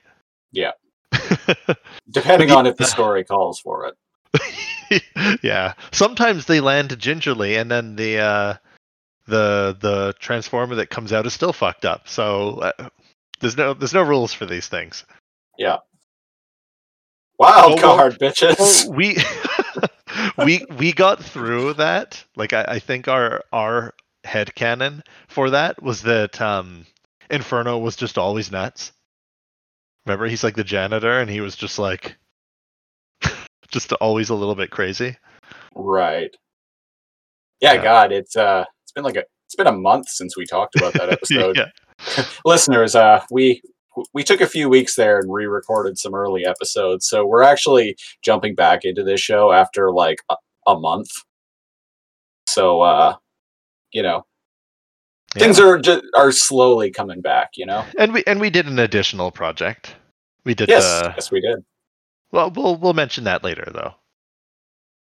Yeah. 0.52 0.72
Depending 2.10 2.52
on 2.52 2.66
if 2.66 2.78
the 2.78 2.86
story 2.86 3.24
calls 3.26 3.60
for 3.60 3.86
it. 3.88 3.96
yeah. 5.44 5.74
Sometimes 5.92 6.46
they 6.46 6.60
land 6.60 6.98
gingerly 7.00 7.56
and 7.58 7.70
then 7.72 7.96
the 7.96 8.20
uh 8.20 8.54
the 9.28 9.78
the 9.80 10.14
transformer 10.20 10.76
that 10.76 10.90
comes 10.90 11.14
out 11.14 11.26
is 11.26 11.34
still 11.34 11.54
fucked 11.54 11.86
up. 11.86 12.08
So 12.08 12.60
uh, 12.60 12.90
there's 13.40 13.58
no 13.58 13.74
there's 13.74 13.94
no 13.94 14.04
rules 14.04 14.34
for 14.34 14.46
these 14.46 14.68
things. 14.68 15.06
Yeah. 15.58 15.78
Wild 17.38 17.74
Oh, 17.74 17.76
well- 17.76 17.98
card, 17.98 18.20
bitches. 18.20 18.86
Well, 18.88 18.96
we 18.96 19.18
we 20.46 20.66
we 20.78 20.92
got 20.94 21.24
through 21.24 21.74
that. 21.76 22.24
Like 22.36 22.54
I, 22.54 22.66
I 22.68 22.80
think 22.80 23.08
our 23.08 23.44
our 23.54 23.94
head 24.24 24.54
canon 24.56 25.04
for 25.28 25.50
that 25.52 25.82
was 25.82 26.04
that 26.04 26.40
um 26.42 26.86
Inferno 27.30 27.78
was 27.78 27.96
just 27.96 28.18
always 28.18 28.52
nuts. 28.52 28.92
Remember, 30.06 30.26
he's 30.28 30.44
like 30.44 30.56
the 30.56 30.64
janitor, 30.64 31.20
and 31.20 31.30
he 31.30 31.42
was 31.42 31.56
just 31.56 31.78
like 31.80 32.16
just 33.72 33.92
always 33.94 34.30
a 34.30 34.36
little 34.36 34.56
bit 34.56 34.70
crazy. 34.72 35.18
Right. 35.76 36.36
Yeah, 37.62 37.74
Yeah. 37.74 37.84
God, 37.84 38.12
it's 38.12 38.36
uh 38.36 38.66
it's 38.84 38.92
been 38.92 39.04
like 39.04 39.16
a 39.16 39.24
it's 39.46 39.56
been 39.56 39.68
a 39.68 39.72
month 39.72 40.10
since 40.10 40.38
we 40.38 40.46
talked 40.46 40.76
about 40.76 40.94
that 40.94 41.10
episode. 41.12 41.58
yeah. 41.58 42.24
Listeners, 42.46 42.96
uh 42.96 43.24
we 43.32 43.62
we 44.14 44.24
took 44.24 44.42
a 44.42 44.48
few 44.48 44.70
weeks 44.70 44.96
there 44.96 45.20
and 45.20 45.32
re-recorded 45.32 45.98
some 45.98 46.14
early 46.16 46.46
episodes. 46.46 47.08
So 47.08 47.26
we're 47.26 47.44
actually 47.44 47.98
jumping 48.24 48.56
back 48.56 48.82
into 48.84 49.04
this 49.04 49.20
show 49.20 49.52
after 49.52 49.92
like 49.92 50.18
a, 50.30 50.36
a 50.68 50.80
month. 50.80 51.10
So 52.48 52.82
uh 52.82 53.16
you 53.92 54.02
know, 54.04 54.24
things 55.34 55.60
are 55.60 55.78
just 55.78 56.04
are 56.16 56.32
slowly 56.32 56.92
coming 56.92 57.22
back, 57.22 57.52
you 57.56 57.66
know. 57.66 57.84
and 57.98 58.14
we 58.14 58.24
and 58.26 58.40
we 58.40 58.50
did 58.50 58.66
an 58.68 58.80
additional 58.80 59.32
project. 59.32 59.96
We 60.46 60.56
did 60.56 60.70
Yes, 60.70 61.02
the 61.02 61.14
yes 61.18 61.32
we 61.32 61.42
did. 61.42 61.64
Well, 62.32 62.52
we'll 62.52 62.78
we'll 62.78 62.94
mention 62.94 63.26
that 63.26 63.44
later, 63.44 63.68
though. 63.74 63.96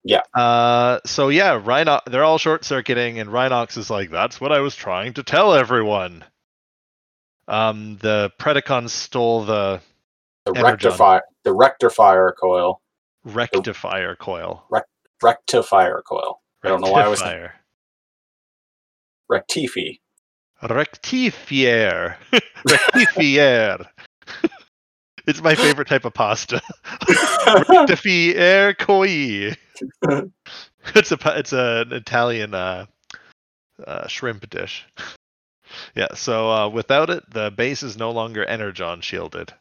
Yeah. 0.04 0.22
Uh. 0.34 1.00
So 1.06 1.28
yeah, 1.28 1.60
Rhino. 1.62 2.00
They're 2.06 2.24
all 2.24 2.38
short 2.38 2.64
circuiting, 2.64 3.18
and 3.20 3.30
Rhinox 3.30 3.76
is 3.78 3.90
like, 3.90 4.10
"That's 4.10 4.40
what 4.40 4.52
I 4.52 4.60
was 4.60 4.74
trying 4.74 5.14
to 5.14 5.22
tell 5.22 5.54
everyone." 5.54 6.24
Um. 7.48 7.98
The 7.98 8.32
Predacons 8.40 8.90
stole 8.90 9.44
the 9.44 9.80
The 10.46 10.52
Energon. 10.56 10.64
rectifier 10.64 11.22
the 11.44 11.52
rectifier 11.52 12.34
coil. 12.40 12.80
rectifier 13.24 14.16
coil. 14.16 14.64
Rectifier 15.22 16.02
coil. 16.08 16.40
I 16.64 16.68
don't 16.68 16.80
know 16.80 16.90
why 16.90 17.04
I 17.04 17.08
was 17.08 17.20
Rectifier. 17.20 17.54
rectifi. 19.30 20.00
rectifier. 20.62 22.16
rectifier. 22.68 23.78
It's 25.26 25.42
my 25.42 25.54
favorite 25.54 25.88
type 25.88 26.04
of 26.04 26.14
pasta. 26.14 26.60
rectifier 27.68 28.74
koi. 28.74 29.54
it's 30.94 31.12
a 31.12 31.18
it's 31.38 31.52
a, 31.52 31.84
an 31.86 31.92
Italian 31.92 32.54
uh, 32.54 32.86
uh, 33.86 34.06
shrimp 34.06 34.48
dish. 34.50 34.86
yeah. 35.94 36.14
So 36.14 36.50
uh, 36.50 36.68
without 36.68 37.10
it, 37.10 37.28
the 37.30 37.50
base 37.50 37.82
is 37.82 37.96
no 37.96 38.10
longer 38.10 38.44
energon 38.44 39.00
shielded. 39.00 39.52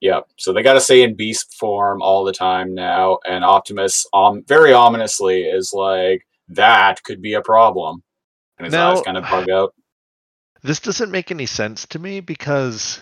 Yeah. 0.00 0.20
So 0.36 0.52
they 0.52 0.62
got 0.62 0.74
to 0.74 0.80
stay 0.80 1.02
in 1.02 1.16
beast 1.16 1.54
form 1.58 2.02
all 2.02 2.24
the 2.24 2.32
time 2.32 2.74
now, 2.74 3.18
and 3.26 3.44
Optimus, 3.44 4.06
um, 4.12 4.44
very 4.46 4.72
ominously, 4.72 5.42
is 5.42 5.72
like 5.72 6.26
that 6.48 7.02
could 7.02 7.22
be 7.22 7.34
a 7.34 7.42
problem, 7.42 8.02
and 8.58 8.66
his 8.66 8.72
Now- 8.72 8.92
eyes 8.92 9.02
kind 9.02 9.16
of 9.16 9.24
bug 9.24 9.50
out. 9.50 9.74
This 10.62 10.80
doesn't 10.80 11.12
make 11.12 11.30
any 11.30 11.46
sense 11.46 11.86
to 11.88 12.00
me 12.00 12.18
because, 12.18 13.00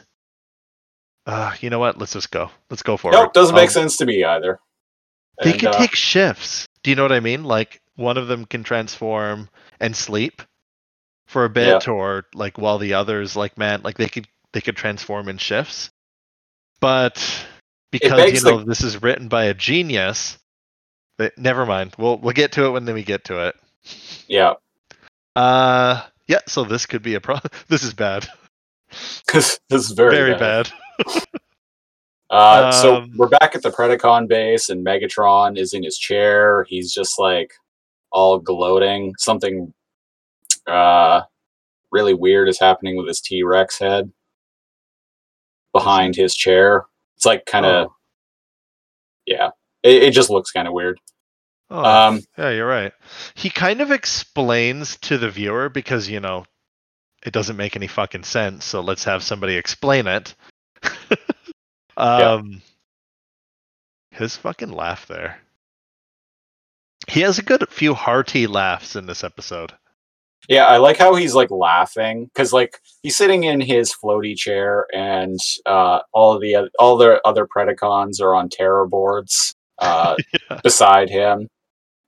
uh, 1.26 1.54
you 1.60 1.70
know 1.70 1.78
what? 1.78 1.98
Let's 1.98 2.12
just 2.12 2.30
go. 2.30 2.50
Let's 2.70 2.82
go 2.82 2.96
forward. 2.96 3.16
Nope, 3.16 3.32
doesn't 3.32 3.54
make 3.54 3.68
Um, 3.68 3.72
sense 3.72 3.96
to 3.98 4.06
me 4.06 4.24
either. 4.24 4.58
They 5.42 5.50
And, 5.52 5.60
can 5.60 5.68
uh, 5.70 5.78
take 5.78 5.94
shifts. 5.94 6.66
Do 6.82 6.90
you 6.90 6.96
know 6.96 7.02
what 7.02 7.12
I 7.12 7.20
mean? 7.20 7.44
Like 7.44 7.80
one 7.96 8.16
of 8.18 8.28
them 8.28 8.44
can 8.44 8.62
transform 8.62 9.48
and 9.80 9.96
sleep 9.96 10.42
for 11.26 11.44
a 11.44 11.50
bit, 11.50 11.88
or 11.88 12.26
like 12.34 12.58
while 12.58 12.78
the 12.78 12.94
others, 12.94 13.34
like 13.36 13.56
man, 13.58 13.80
like 13.82 13.96
they 13.96 14.08
could 14.08 14.28
they 14.52 14.60
could 14.60 14.76
transform 14.76 15.28
in 15.28 15.38
shifts. 15.38 15.90
But 16.80 17.16
because 17.90 18.10
you 18.10 18.16
begs 18.16 18.42
the- 18.42 18.50
know 18.50 18.62
this 18.64 18.82
is 18.82 19.00
written 19.02 19.28
by 19.28 19.44
a 19.44 19.54
genius, 19.54 20.38
but 21.16 21.36
never 21.38 21.64
mind. 21.66 21.94
We'll 21.98 22.18
we'll 22.18 22.34
get 22.34 22.52
to 22.52 22.66
it 22.66 22.70
when 22.70 22.84
then 22.84 22.94
we 22.94 23.02
get 23.02 23.24
to 23.24 23.46
it. 23.48 23.56
yeah, 24.28 24.54
Uh, 25.34 26.02
yeah. 26.28 26.40
So 26.46 26.64
this 26.64 26.86
could 26.86 27.02
be 27.02 27.14
a 27.14 27.20
problem. 27.20 27.50
This 27.68 27.82
is 27.82 27.94
bad. 27.94 28.28
Because 29.26 29.58
this 29.70 29.86
is 29.86 29.90
very, 29.92 30.14
Very, 30.14 30.32
bad. 30.34 30.66
bad. 30.66 30.72
Uh, 32.30 32.72
so 32.72 32.96
Um, 32.96 33.12
we're 33.16 33.28
back 33.28 33.54
at 33.54 33.62
the 33.62 33.70
Predacon 33.70 34.26
base, 34.26 34.68
and 34.68 34.84
Megatron 34.84 35.56
is 35.58 35.72
in 35.72 35.82
his 35.84 35.98
chair. 35.98 36.64
He's 36.68 36.92
just 36.92 37.18
like 37.18 37.52
all 38.10 38.38
gloating. 38.38 39.14
Something 39.18 39.72
uh, 40.66 41.22
really 41.92 42.14
weird 42.14 42.48
is 42.48 42.58
happening 42.58 42.96
with 42.96 43.06
his 43.06 43.20
T 43.20 43.42
Rex 43.44 43.78
head 43.78 44.10
behind 45.72 46.16
his 46.16 46.34
chair. 46.34 46.86
It's 47.16 47.26
like 47.26 47.46
kind 47.46 47.66
of, 47.66 47.86
Oh. 47.88 47.94
yeah, 49.26 49.50
it, 49.82 50.04
it 50.04 50.10
just 50.12 50.30
looks 50.30 50.50
kind 50.50 50.66
of 50.66 50.74
weird. 50.74 50.98
Oh. 51.70 51.84
Um, 51.84 52.20
Yeah, 52.36 52.50
you're 52.50 52.66
right. 52.66 52.92
He 53.34 53.48
kind 53.50 53.80
of 53.80 53.90
explains 53.92 54.96
to 54.98 55.18
the 55.18 55.30
viewer 55.30 55.68
because, 55.68 56.08
you 56.08 56.20
know, 56.20 56.44
it 57.24 57.32
doesn't 57.32 57.56
make 57.56 57.76
any 57.76 57.86
fucking 57.86 58.24
sense, 58.24 58.64
so 58.64 58.80
let's 58.80 59.04
have 59.04 59.22
somebody 59.22 59.56
explain 59.56 60.06
it. 60.06 60.34
Um 61.96 62.62
his 64.10 64.36
fucking 64.36 64.70
laugh 64.72 65.06
there. 65.06 65.38
He 67.08 67.20
has 67.20 67.38
a 67.38 67.42
good 67.42 67.68
few 67.68 67.94
hearty 67.94 68.46
laughs 68.46 68.96
in 68.96 69.06
this 69.06 69.24
episode. 69.24 69.72
Yeah, 70.48 70.66
I 70.66 70.76
like 70.76 70.98
how 70.98 71.14
he's 71.14 71.34
like 71.34 71.50
laughing 71.50 72.26
because 72.26 72.52
like 72.52 72.78
he's 73.02 73.16
sitting 73.16 73.44
in 73.44 73.60
his 73.60 73.94
floaty 73.94 74.36
chair, 74.36 74.86
and 74.94 75.38
uh, 75.66 76.00
all 76.12 76.34
of 76.34 76.40
the 76.42 76.70
all 76.78 76.96
the 76.96 77.20
other 77.24 77.46
Predacons 77.46 78.20
are 78.20 78.34
on 78.34 78.48
terror 78.50 78.86
boards 78.86 79.54
uh, 79.78 80.16
Yeah. 80.50 80.60
beside 80.62 81.08
him, 81.08 81.48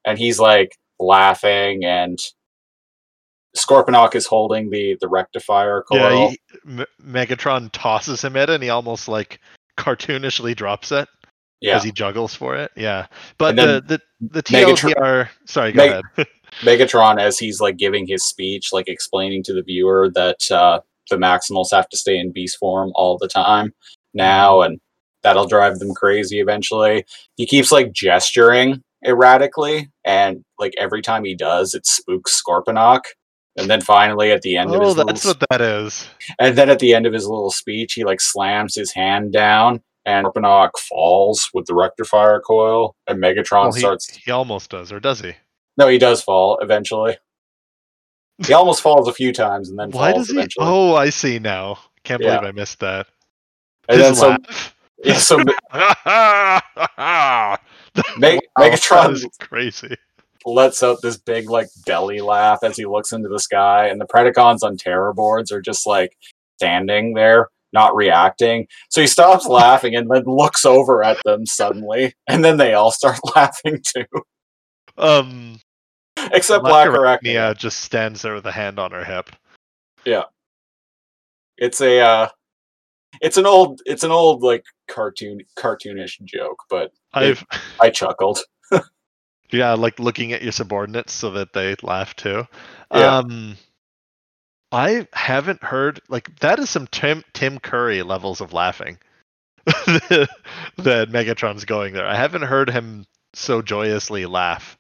and 0.04 0.18
he's 0.18 0.38
like 0.38 0.76
laughing, 0.98 1.84
and 1.84 2.18
Scorponok 3.56 4.14
is 4.14 4.26
holding 4.26 4.68
the 4.70 4.96
the 5.00 5.08
rectifier 5.08 5.82
coil. 5.82 5.98
Yeah, 5.98 6.28
he, 6.28 6.38
M- 6.66 6.86
Megatron 7.02 7.70
tosses 7.72 8.22
him 8.22 8.36
at 8.36 8.50
it 8.50 8.54
and 8.54 8.62
he 8.62 8.68
almost 8.68 9.08
like 9.08 9.40
cartoonishly 9.76 10.54
drops 10.56 10.92
it 10.92 11.08
Yeah, 11.60 11.76
as 11.76 11.84
he 11.84 11.92
juggles 11.92 12.34
for 12.34 12.56
it. 12.56 12.70
Yeah. 12.76 13.06
But 13.38 13.56
the 13.56 13.82
the 13.86 14.00
the 14.20 14.42
Megatron- 14.44 15.28
sorry, 15.44 15.72
go 15.72 15.76
Meg- 15.86 16.04
ahead. 16.16 16.26
Megatron 16.62 17.20
as 17.20 17.38
he's 17.38 17.60
like 17.60 17.76
giving 17.76 18.06
his 18.06 18.24
speech, 18.24 18.72
like 18.72 18.88
explaining 18.88 19.42
to 19.44 19.52
the 19.52 19.62
viewer 19.62 20.10
that 20.14 20.50
uh, 20.50 20.80
the 21.10 21.16
Maximals 21.16 21.70
have 21.72 21.88
to 21.90 21.96
stay 21.96 22.16
in 22.18 22.32
beast 22.32 22.58
form 22.58 22.92
all 22.94 23.18
the 23.18 23.28
time 23.28 23.74
now, 24.14 24.62
and 24.62 24.80
that'll 25.22 25.46
drive 25.46 25.78
them 25.78 25.94
crazy 25.94 26.40
eventually. 26.40 27.04
He 27.36 27.46
keeps 27.46 27.70
like 27.72 27.92
gesturing 27.92 28.82
erratically, 29.04 29.90
and 30.04 30.44
like 30.58 30.72
every 30.78 31.02
time 31.02 31.24
he 31.24 31.34
does, 31.34 31.74
it 31.74 31.84
spooks 31.86 32.40
Scorponok. 32.42 33.00
And 33.58 33.70
then 33.70 33.80
finally, 33.80 34.32
at 34.32 34.42
the 34.42 34.56
end 34.56 34.74
of 34.74 34.80
Oh, 34.80 34.84
his 34.86 34.94
that's 34.96 35.24
little, 35.24 35.38
what 35.40 35.48
that 35.50 35.60
is. 35.62 36.08
and 36.38 36.56
then 36.58 36.68
at 36.68 36.78
the 36.78 36.94
end 36.94 37.06
of 37.06 37.12
his 37.14 37.26
little 37.26 37.50
speech, 37.50 37.94
he 37.94 38.04
like 38.04 38.20
slams 38.20 38.74
his 38.74 38.92
hand 38.92 39.32
down, 39.32 39.82
and 40.04 40.26
Scorponok 40.26 40.70
falls 40.88 41.48
with 41.54 41.64
the 41.66 41.74
rectifier 41.74 42.40
coil, 42.40 42.94
and 43.06 43.18
Megatron 43.22 43.62
Well, 43.64 43.72
he, 43.72 43.80
starts 43.80 44.14
he 44.14 44.30
almost 44.30 44.70
does, 44.70 44.92
or 44.92 45.00
does 45.00 45.20
he? 45.20 45.32
no, 45.78 45.88
he 45.88 45.96
does 45.98 46.22
fall 46.22 46.58
eventually. 46.60 47.16
He 48.46 48.52
almost 48.52 48.82
falls 48.82 49.08
a 49.08 49.12
few 49.14 49.32
times 49.32 49.70
and 49.70 49.78
then 49.78 49.90
Why 49.90 50.12
falls 50.12 50.26
does 50.26 50.34
he? 50.34 50.38
eventually. 50.38 50.66
Oh, 50.68 50.94
I 50.94 51.08
see 51.08 51.38
now. 51.38 51.78
Can't 52.04 52.20
believe 52.20 52.42
Yeah. 52.42 52.48
I 52.48 52.52
missed 52.52 52.80
that. 52.80 53.06
and 53.88 53.98
then 54.00 54.10
His 54.10 54.18
so, 54.20 54.28
laugh. 54.28 54.76
yeah, 55.02 55.18
so 55.18 55.38
Me- 58.18 58.38
Wow, 58.38 58.38
Megatron 58.58 59.06
that 59.06 59.10
is 59.12 59.26
crazy. 59.40 59.96
Lets 60.46 60.82
out 60.82 61.02
this 61.02 61.18
big 61.18 61.50
like 61.50 61.68
belly 61.84 62.20
laugh 62.20 62.60
as 62.62 62.76
he 62.76 62.86
looks 62.86 63.12
into 63.12 63.28
the 63.28 63.40
sky, 63.40 63.88
and 63.88 64.00
the 64.00 64.06
Predacons 64.06 64.62
on 64.62 64.76
terror 64.76 65.12
boards 65.12 65.50
are 65.52 65.60
just 65.60 65.86
like 65.86 66.16
standing 66.56 67.14
there, 67.14 67.48
not 67.72 67.94
reacting. 67.94 68.66
So 68.90 69.00
he 69.00 69.06
stops 69.06 69.46
laughing 69.48 69.94
and 69.96 70.08
then 70.10 70.24
looks 70.24 70.64
over 70.64 71.02
at 71.02 71.18
them 71.24 71.44
suddenly, 71.44 72.14
and 72.28 72.44
then 72.44 72.56
they 72.56 72.74
all 72.74 72.92
start 72.92 73.18
laughing 73.36 73.82
too, 73.84 74.06
Um, 74.96 75.60
except 76.32 76.64
Black 76.64 76.88
Arachnia 76.88 77.56
just 77.56 77.80
stands 77.80 78.22
there 78.22 78.34
with 78.34 78.46
a 78.46 78.52
hand 78.52 78.78
on 78.78 78.92
her 78.92 79.04
hip. 79.04 79.30
Yeah, 80.04 80.24
it's 81.58 81.80
a 81.80 82.00
uh, 82.00 82.28
it's 83.20 83.36
an 83.36 83.46
old 83.46 83.80
it's 83.84 84.04
an 84.04 84.12
old 84.12 84.42
like 84.42 84.64
cartoon 84.88 85.40
cartoonish 85.58 86.22
joke, 86.24 86.62
but 86.70 86.92
I've 87.12 87.44
I 87.80 87.90
chuckled. 87.90 88.38
Yeah, 89.50 89.74
like 89.74 89.98
looking 89.98 90.32
at 90.32 90.42
your 90.42 90.52
subordinates 90.52 91.12
so 91.12 91.30
that 91.32 91.52
they 91.52 91.76
laugh 91.82 92.14
too. 92.16 92.46
Yeah. 92.92 93.18
Um, 93.18 93.56
I 94.72 95.06
haven't 95.12 95.62
heard 95.62 96.00
like 96.08 96.38
that 96.40 96.58
is 96.58 96.70
some 96.70 96.86
Tim 96.88 97.24
Tim 97.32 97.58
Curry 97.58 98.02
levels 98.02 98.40
of 98.40 98.52
laughing 98.52 98.98
that 99.64 100.28
Megatron's 100.78 101.64
going 101.64 101.94
there. 101.94 102.06
I 102.06 102.16
haven't 102.16 102.42
heard 102.42 102.70
him 102.70 103.06
so 103.34 103.62
joyously 103.62 104.26
laugh. 104.26 104.78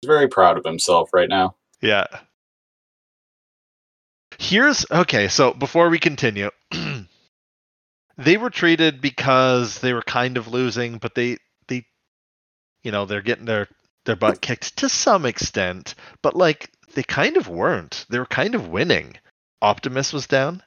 He's 0.00 0.08
very 0.08 0.28
proud 0.28 0.58
of 0.58 0.64
himself 0.64 1.10
right 1.12 1.28
now. 1.28 1.54
Yeah. 1.80 2.06
Here's 4.38 4.86
okay, 4.90 5.28
so 5.28 5.52
before 5.52 5.88
we 5.88 5.98
continue, 5.98 6.50
they 8.16 8.36
retreated 8.36 9.00
because 9.00 9.80
they 9.80 9.92
were 9.92 10.02
kind 10.02 10.36
of 10.36 10.46
losing, 10.46 10.98
but 10.98 11.16
they 11.16 11.38
you 12.88 12.92
know, 12.92 13.04
they're 13.04 13.20
getting 13.20 13.44
their 13.44 13.68
their 14.06 14.16
butt 14.16 14.40
kicked 14.40 14.78
to 14.78 14.88
some 14.88 15.26
extent, 15.26 15.94
but 16.22 16.34
like 16.34 16.70
they 16.94 17.02
kind 17.02 17.36
of 17.36 17.46
weren't. 17.46 18.06
They 18.08 18.18
were 18.18 18.24
kind 18.24 18.54
of 18.54 18.68
winning. 18.68 19.18
Optimus 19.60 20.10
was 20.10 20.26
down, 20.26 20.62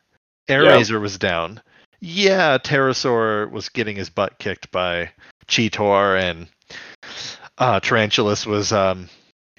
Air 0.48 0.66
Yeah. 0.66 0.74
Razor 0.74 1.00
was 1.00 1.18
down. 1.18 1.64
Yeah, 2.00 2.60
Terrorsaur 2.60 3.50
was 3.50 3.70
getting 3.70 3.96
his 3.96 4.12
butt 4.12 4.38
kicked 4.38 4.70
by 4.70 5.10
Cheetor 5.48 6.22
and 6.22 6.48
uh 7.58 7.80
Tarantulas 7.80 8.46
was 8.46 8.72
um 8.72 9.10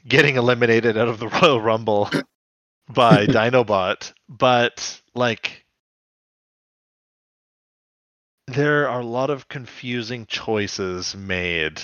getting 0.07 0.37
eliminated 0.37 0.97
out 0.97 1.09
of 1.09 1.19
the 1.19 1.27
Royal 1.43 1.61
Rumble 1.61 2.09
by 2.89 3.27
Dinobot, 3.39 4.13
but 4.29 5.03
like 5.17 5.67
there 8.47 8.89
are 8.89 9.01
a 9.01 9.05
lot 9.05 9.31
of 9.31 9.49
confusing 9.49 10.27
choices 10.27 11.17
made 11.17 11.83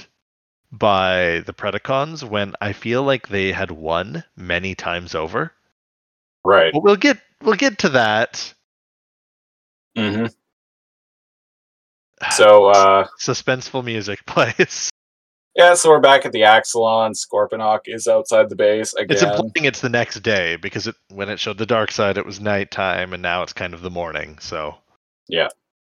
by 0.73 1.43
the 1.47 1.53
Predacons 1.53 2.23
when 2.23 2.55
I 2.61 2.73
feel 2.73 3.03
like 3.03 3.29
they 3.29 3.53
had 3.53 3.71
won 3.71 4.25
many 4.37 4.75
times 4.75 5.15
over. 5.15 5.53
Right. 6.45 6.73
But 6.73 6.83
we'll 6.83 6.97
get 6.97 7.19
we'll 7.43 7.55
get 7.57 7.79
to 7.79 7.89
that. 7.91 8.53
hmm 9.97 10.27
So 12.33 12.67
uh 12.67 13.07
Suspenseful 13.21 13.85
music 13.85 14.19
plays. 14.27 14.91
yeah, 15.57 15.75
so 15.75 15.89
we're 15.91 16.01
back 16.01 16.27
at 16.27 16.33
the 16.33 16.41
Axalon. 16.43 17.15
Scorponok 17.15 17.81
is 17.87 18.07
outside 18.09 18.49
the 18.51 18.57
base 18.57 18.93
again. 18.95 19.13
It's 19.13 19.23
implying 19.23 19.65
it's 19.65 19.81
the 19.81 19.89
next 19.89 20.21
day 20.21 20.57
because 20.57 20.87
it 20.87 20.97
when 21.09 21.29
it 21.29 21.39
showed 21.41 21.59
the 21.59 21.67
dark 21.67 21.91
side 21.93 22.19
it 22.19 22.27
was 22.27 22.41
nighttime 22.41 23.13
and 23.13 23.23
now 23.23 23.43
it's 23.43 23.53
kind 23.53 23.73
of 23.75 23.83
the 23.83 23.91
morning, 23.91 24.39
so 24.41 24.77
Yeah. 25.29 25.49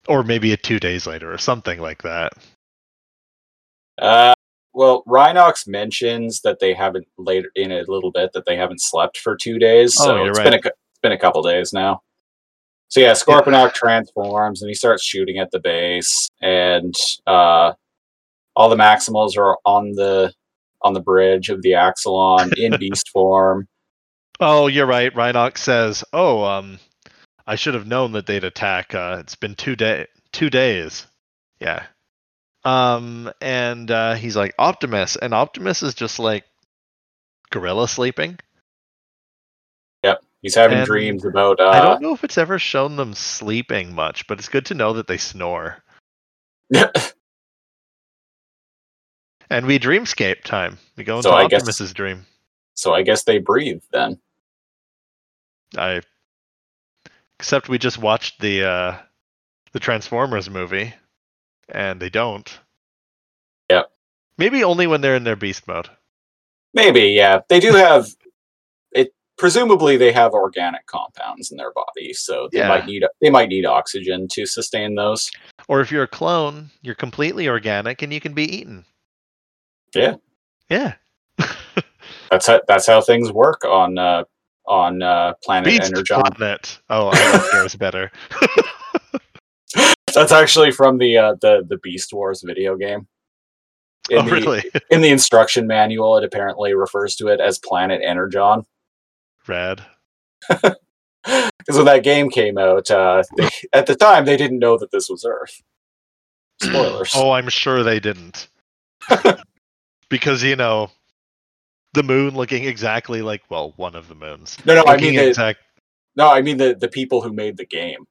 Or 0.08 0.24
maybe 0.24 0.52
a 0.54 0.58
two 0.58 0.80
days 0.80 1.08
later 1.08 1.32
or 1.34 1.38
something 1.38 1.80
like 1.80 2.02
that. 2.04 2.34
Uh 4.00 4.34
well, 4.76 5.04
Rhinox 5.08 5.68
mentions 5.68 6.42
that 6.42 6.60
they 6.60 6.74
haven't 6.74 7.08
later 7.18 7.50
in 7.56 7.72
a 7.72 7.84
little 7.88 8.12
bit 8.12 8.32
that 8.34 8.46
they 8.46 8.58
haven't 8.58 8.82
slept 8.82 9.18
for 9.18 9.36
two 9.36 9.58
days. 9.58 9.96
Oh, 10.00 10.06
So 10.06 10.16
you're 10.18 10.30
it's 10.30 10.38
right. 10.40 10.44
been 10.44 10.54
a 10.54 10.58
it's 10.58 11.00
been 11.02 11.12
a 11.14 11.18
couple 11.18 11.42
days 11.42 11.74
now. 11.74 12.02
So 12.90 13.00
yeah, 13.00 13.14
Scorponok 13.14 13.74
transforms 13.74 14.62
and 14.62 14.70
he 14.70 14.76
starts 14.76 15.04
shooting 15.04 15.40
at 15.40 15.50
the 15.52 15.60
base, 15.60 16.30
and 16.42 16.94
uh, 17.26 17.74
all 18.56 18.70
the 18.70 18.76
Maximals 18.76 19.38
are 19.38 19.58
on 19.66 19.92
the 19.94 20.32
on 20.82 20.94
the 20.94 21.02
bridge 21.02 21.50
of 21.50 21.62
the 21.62 21.72
Axalon 21.72 22.54
in 22.58 22.78
beast 22.80 23.10
form. 23.10 23.68
Oh, 24.40 24.68
you're 24.68 24.86
right. 24.86 25.14
Rhinox 25.16 25.60
says, 25.60 26.04
"Oh, 26.14 26.44
um, 26.44 26.80
I 27.48 27.56
should 27.56 27.74
have 27.74 27.88
known 27.88 28.12
that 28.12 28.28
they'd 28.28 28.44
attack. 28.44 28.94
Uh, 28.94 29.18
it's 29.20 29.36
been 29.36 29.56
two 29.56 29.76
day, 29.76 30.08
two 30.32 30.50
days. 30.50 31.08
Yeah. 31.60 31.84
Um, 32.66 33.32
and 33.42 33.90
uh, 33.92 34.16
he's 34.16 34.36
like 34.36 34.54
Optimus, 34.58 35.16
and 35.16 35.34
Optimus 35.34 35.84
is 35.84 35.94
just 35.94 36.18
like 36.20 36.44
gorilla 37.52 37.88
sleeping. 37.88 38.40
Yep, 40.04 40.24
he's 40.42 40.56
having 40.56 40.80
And 40.80 40.86
dreams 40.88 41.26
about. 41.26 41.60
I 41.62 41.78
Uh, 41.80 41.82
don't 41.86 42.02
know 42.02 42.14
if 42.14 42.24
it's 42.24 42.38
ever 42.40 42.58
shown 42.60 42.96
them 42.96 43.14
sleeping 43.14 43.94
much, 43.94 44.26
but 44.28 44.40
it's 44.40 44.50
good 44.50 44.66
to 44.68 44.74
know 44.74 44.94
that 44.94 45.08
they 45.08 45.18
snore. 45.18 45.84
And 49.50 49.68
we 49.68 49.78
dreamscape 49.78 50.44
time. 50.44 50.80
We 50.98 51.04
go 51.04 51.18
into 51.18 51.30
So 51.30 51.36
I 51.36 51.48
guess- 51.48 51.62
Optimus's 51.62 51.94
dream. 51.94 52.26
so 52.74 52.94
I 52.96 53.04
guess 53.04 53.24
they 53.26 53.38
breathe 53.38 53.84
then. 53.92 54.20
I 55.78 56.02
except 57.40 57.70
we 57.70 57.78
just 57.78 58.00
watched 58.00 58.40
the 58.42 58.64
uh 58.64 58.98
the 59.72 59.80
Transformers 59.80 60.50
movie 60.50 60.94
and 61.70 62.00
they 62.02 62.10
don't. 62.10 62.60
Yeah. 63.70 63.84
Maybe 64.38 64.64
only 64.64 64.88
when 64.88 65.02
they're 65.02 65.16
in 65.16 65.24
their 65.24 65.36
beast 65.36 65.68
mode. 65.68 65.90
Maybe, 66.74 67.02
yeah. 67.12 67.40
They 67.48 67.60
do 67.60 67.74
have 67.74 68.08
it 68.92 69.14
presumably 69.38 69.98
they 69.98 70.12
have 70.12 70.34
organic 70.34 70.86
compounds 70.88 71.52
in 71.52 71.58
their 71.58 71.72
body, 71.74 72.14
so 72.14 72.50
they 72.52 72.60
Yeah. 72.60 72.68
might 72.68 72.86
need 72.86 73.04
they 73.22 73.30
might 73.30 73.50
need 73.50 73.66
oxygen 73.66 74.28
to 74.30 74.46
sustain 74.46 74.96
those. 74.96 75.32
Or 75.68 75.80
if 75.82 75.92
you're 75.92 76.04
a 76.04 76.08
clone, 76.08 76.70
you're 76.82 76.96
completely 76.96 77.48
organic 77.48 78.02
and 78.02 78.14
you 78.14 78.20
can 78.20 78.34
be 78.34 78.44
eaten. 78.44 78.86
Yeah. 79.96 80.16
Yeah. 80.70 80.96
That's 82.30 82.48
how 82.48 82.62
that's 82.68 82.88
how 82.88 83.02
things 83.02 83.32
work 83.32 83.64
on 83.66 83.98
uh 83.98 84.24
on 84.68 85.02
uh 85.02 85.34
planet 85.44 85.66
Beast 85.66 85.94
Energon. 85.94 86.24
planet. 86.36 86.80
Oh, 86.90 87.10
I 87.14 87.32
like 87.38 87.54
yours 87.54 87.76
better. 87.76 88.12
That's 90.14 90.32
actually 90.32 90.72
from 90.72 90.98
the 90.98 91.18
uh 91.18 91.36
the 91.42 91.66
the 91.68 91.78
Beast 91.78 92.14
Wars 92.14 92.42
video 92.46 92.76
game. 92.78 93.08
In 94.10 94.20
oh, 94.20 94.22
the, 94.24 94.32
really? 94.32 94.64
In 94.92 95.02
the 95.02 95.10
instruction 95.10 95.68
manual, 95.68 96.18
it 96.18 96.24
apparently 96.24 96.74
refers 96.74 97.16
to 97.16 97.28
it 97.28 97.40
as 97.40 97.58
Planet 97.60 98.02
Energon. 98.04 98.66
Rad. 99.48 99.84
Because 101.26 101.78
when 101.78 101.86
that 101.86 102.04
game 102.04 102.30
came 102.30 102.60
out, 102.60 102.92
uh, 102.92 103.24
they, 103.36 103.50
at 103.74 103.88
the 103.88 103.96
time 103.96 104.26
they 104.26 104.38
didn't 104.38 104.60
know 104.60 104.78
that 104.78 104.92
this 104.92 105.10
was 105.10 105.26
Earth. 105.28 105.64
Spoilers. 106.62 107.14
oh, 107.16 107.32
I'm 107.32 107.50
sure 107.50 107.82
they 107.82 108.00
didn't. 108.00 108.48
because 110.10 110.44
you 110.44 110.56
know, 110.56 110.92
the 111.96 112.04
moon 112.04 112.36
looking 112.36 112.66
exactly 112.66 113.24
like 113.24 113.42
well, 113.50 113.74
one 113.78 113.96
of 113.96 114.08
the 114.08 114.14
moons. 114.14 114.58
no, 114.66 114.76
no, 114.76 114.84
I 114.86 114.98
mean 114.98 115.16
the, 115.16 115.30
exact. 115.30 115.60
no, 116.16 116.32
I 116.32 116.44
mean 116.44 116.58
the 116.58 116.76
the 116.76 116.88
people 116.88 117.22
who 117.22 117.34
made 117.34 117.58
the 117.58 117.66
game, 117.66 118.06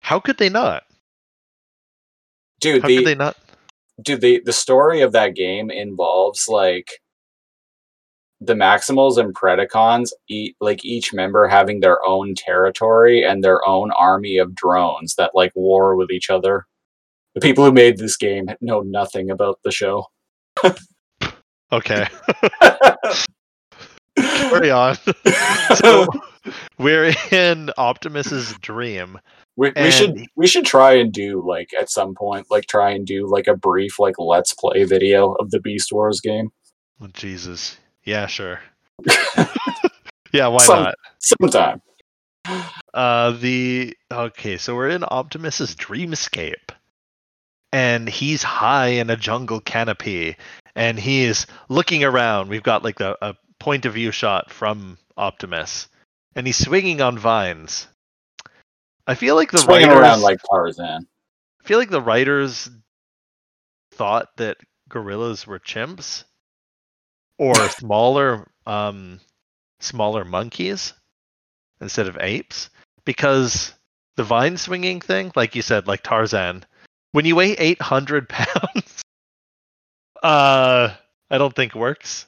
How 0.00 0.20
could 0.20 0.38
they 0.38 0.48
not? 0.48 0.84
dude. 2.60 2.82
How 2.82 2.88
the 2.88 2.96
could 2.98 3.06
they 3.06 3.14
not? 3.14 3.36
dude 4.02 4.20
the 4.20 4.42
the 4.44 4.52
story 4.52 5.00
of 5.00 5.12
that 5.12 5.34
game 5.34 5.70
involves 5.70 6.48
like 6.48 7.00
the 8.40 8.54
maximals 8.54 9.16
and 9.16 9.34
predacons 9.34 10.10
eat 10.28 10.54
like 10.60 10.84
each 10.84 11.14
member 11.14 11.48
having 11.48 11.80
their 11.80 12.04
own 12.04 12.34
territory 12.34 13.24
and 13.24 13.42
their 13.42 13.66
own 13.66 13.90
army 13.92 14.36
of 14.36 14.54
drones 14.54 15.14
that 15.14 15.30
like 15.34 15.52
war 15.54 15.96
with 15.96 16.10
each 16.10 16.28
other 16.28 16.66
the 17.34 17.40
people 17.40 17.64
who 17.64 17.72
made 17.72 17.96
this 17.96 18.18
game 18.18 18.46
know 18.60 18.80
nothing 18.80 19.30
about 19.30 19.58
the 19.64 19.72
show 19.72 20.04
Okay, 21.72 22.06
carry 24.16 24.70
on. 24.70 24.96
so 25.74 26.06
we're 26.78 27.12
in 27.32 27.70
Optimus's 27.76 28.54
dream. 28.60 29.18
We, 29.56 29.72
we 29.76 29.90
should 29.90 30.26
we 30.36 30.46
should 30.46 30.64
try 30.66 30.92
and 30.92 31.12
do 31.12 31.42
like 31.46 31.70
at 31.78 31.90
some 31.90 32.14
point 32.14 32.46
like 32.50 32.66
try 32.66 32.90
and 32.90 33.06
do 33.06 33.26
like 33.26 33.46
a 33.46 33.56
brief 33.56 33.98
like 33.98 34.14
let's 34.18 34.52
play 34.54 34.84
video 34.84 35.32
of 35.34 35.50
the 35.50 35.60
beast 35.60 35.92
wars 35.92 36.20
game 36.20 36.50
Oh, 37.00 37.08
Jesus. 37.12 37.76
Yeah, 38.04 38.26
sure. 38.26 38.60
yeah, 40.32 40.46
why 40.46 40.64
Some- 40.64 40.84
not? 40.84 40.94
sometime 41.18 41.82
Uh, 42.94 43.32
the 43.32 43.94
okay, 44.10 44.56
so 44.56 44.74
we're 44.74 44.88
in 44.88 45.02
Optimus's 45.02 45.74
dreamscape, 45.74 46.70
and 47.72 48.08
he's 48.08 48.42
high 48.42 48.86
in 48.88 49.10
a 49.10 49.16
jungle 49.16 49.60
canopy, 49.60 50.36
and 50.76 50.98
he's 50.98 51.46
looking 51.68 52.04
around. 52.04 52.48
We've 52.48 52.62
got 52.62 52.84
like 52.84 52.98
the, 52.98 53.18
a 53.20 53.34
point 53.58 53.84
of 53.84 53.94
view 53.94 54.12
shot 54.12 54.50
from 54.52 54.96
Optimus, 55.16 55.88
and 56.36 56.46
he's 56.46 56.56
swinging 56.64 57.00
on 57.00 57.18
vines. 57.18 57.88
I 59.06 59.14
feel 59.14 59.36
like 59.36 59.50
the 59.50 59.58
swinging 59.58 59.88
writers, 59.88 60.02
around 60.02 60.20
like 60.22 60.40
tarzan. 60.48 61.06
I 61.60 61.68
feel 61.68 61.78
like 61.78 61.90
the 61.90 62.00
writers 62.00 62.68
thought 63.92 64.28
that 64.36 64.58
gorillas 64.88 65.46
were 65.46 65.58
chimps 65.58 66.24
or 67.38 67.54
smaller 67.70 68.50
um 68.66 69.20
smaller 69.80 70.24
monkeys 70.24 70.92
instead 71.80 72.08
of 72.08 72.16
apes 72.20 72.70
because 73.04 73.74
the 74.16 74.24
vine 74.24 74.56
swinging 74.56 75.00
thing 75.00 75.30
like 75.36 75.54
you 75.54 75.62
said 75.62 75.86
like 75.86 76.02
Tarzan 76.02 76.64
when 77.12 77.24
you 77.24 77.36
weigh 77.36 77.52
800 77.52 78.28
pounds 78.28 79.02
uh 80.22 80.94
I 81.28 81.38
don't 81.38 81.54
think 81.54 81.74
works. 81.74 82.26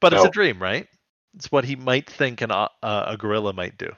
But 0.00 0.12
it's 0.12 0.24
a 0.24 0.30
dream 0.30 0.62
right? 0.62 0.86
It's 1.34 1.50
what 1.50 1.64
he 1.64 1.74
might 1.74 2.08
think 2.08 2.40
an, 2.40 2.52
uh, 2.52 2.68
a 2.82 3.16
gorilla 3.18 3.52
might 3.52 3.76
do 3.76 3.92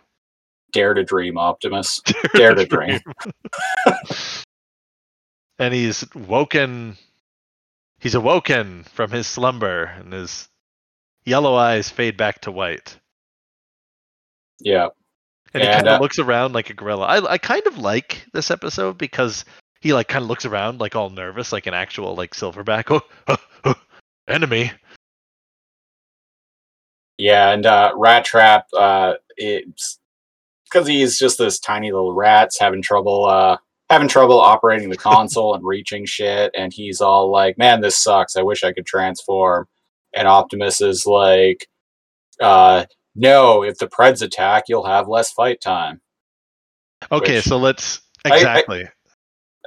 dare 0.72 0.94
to 0.94 1.04
dream 1.04 1.38
optimus 1.38 2.00
Dare 2.34 2.54
to 2.54 2.66
dream. 2.66 3.00
and 5.58 5.74
he's 5.74 6.04
woken. 6.14 6.96
He's 7.98 8.14
awoken 8.14 8.84
from 8.84 9.10
his 9.10 9.26
slumber, 9.26 9.84
and 9.84 10.12
his 10.12 10.48
yellow 11.24 11.54
eyes 11.54 11.90
fade 11.90 12.16
back 12.16 12.40
to 12.42 12.50
white. 12.50 12.98
yeah 14.58 14.88
And 15.52 15.62
he 15.62 15.68
kind 15.68 15.86
of 15.86 15.98
uh, 15.98 16.02
looks 16.02 16.18
around 16.18 16.54
like 16.54 16.70
a 16.70 16.74
gorilla. 16.74 17.06
I 17.06 17.32
I 17.32 17.38
kind 17.38 17.66
of 17.66 17.78
like 17.78 18.26
this 18.32 18.50
episode 18.50 18.98
because 18.98 19.44
he 19.80 19.92
like 19.92 20.08
kind 20.08 20.22
of 20.22 20.28
looks 20.28 20.44
around 20.44 20.80
like 20.80 20.96
all 20.96 21.10
nervous, 21.10 21.52
like 21.52 21.66
an 21.66 21.74
actual 21.74 22.14
like 22.14 22.34
silverback. 22.34 22.84
Oh, 22.90 23.02
oh, 23.28 23.36
oh, 23.64 23.74
enemy. 24.28 24.72
Yeah, 27.20 27.50
and 27.50 27.66
uh, 27.66 27.92
Rat 27.96 28.24
Trap, 28.24 28.66
uh, 28.76 29.14
it's 29.36 29.99
because 30.70 30.86
he's 30.86 31.18
just 31.18 31.38
this 31.38 31.58
tiny 31.58 31.90
little 31.92 32.12
rat's 32.14 32.58
having 32.58 32.82
trouble, 32.82 33.24
uh, 33.24 33.56
having 33.88 34.08
trouble 34.08 34.40
operating 34.40 34.90
the 34.90 34.96
console 35.10 35.54
and 35.54 35.64
reaching 35.64 36.04
shit, 36.06 36.50
and 36.56 36.72
he's 36.72 37.00
all 37.00 37.30
like, 37.30 37.58
"Man, 37.58 37.80
this 37.80 37.96
sucks. 37.96 38.36
I 38.36 38.42
wish 38.42 38.62
I 38.64 38.72
could 38.72 38.86
transform." 38.86 39.66
And 40.14 40.26
Optimus 40.28 40.80
is 40.80 41.06
like, 41.06 41.66
uh, 42.40 42.84
"No, 43.14 43.62
if 43.62 43.78
the 43.78 43.86
Preds 43.88 44.22
attack, 44.22 44.64
you'll 44.68 44.86
have 44.86 45.08
less 45.08 45.30
fight 45.32 45.60
time." 45.60 46.00
Okay, 47.12 47.36
Which- 47.36 47.44
so 47.44 47.56
let's 47.56 48.00
I- 48.24 48.30
I- 48.32 48.36
exactly. 48.36 48.84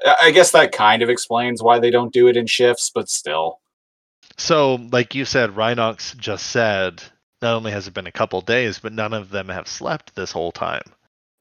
I- 0.06 0.16
I 0.24 0.32
guess 0.32 0.52
that 0.52 0.72
kind 0.72 1.02
of 1.02 1.10
explains 1.10 1.64
why 1.64 1.80
they 1.80 1.90
don't 1.92 2.14
do 2.14 2.28
it 2.28 2.36
in 2.38 2.46
shifts, 2.48 2.92
but 2.94 3.10
still, 3.10 3.60
So, 4.38 4.76
like 4.92 5.14
you 5.16 5.26
said, 5.26 5.52
Rhinox 5.52 6.16
just 6.18 6.48
said, 6.48 7.04
not 7.44 7.56
only 7.56 7.72
has 7.72 7.88
it 7.88 7.94
been 7.94 8.08
a 8.08 8.12
couple 8.12 8.42
days, 8.42 8.80
but 8.80 8.94
none 8.94 9.14
of 9.14 9.30
them 9.30 9.50
have 9.50 9.68
slept 9.68 10.16
this 10.16 10.32
whole 10.32 10.52
time. 10.52 10.82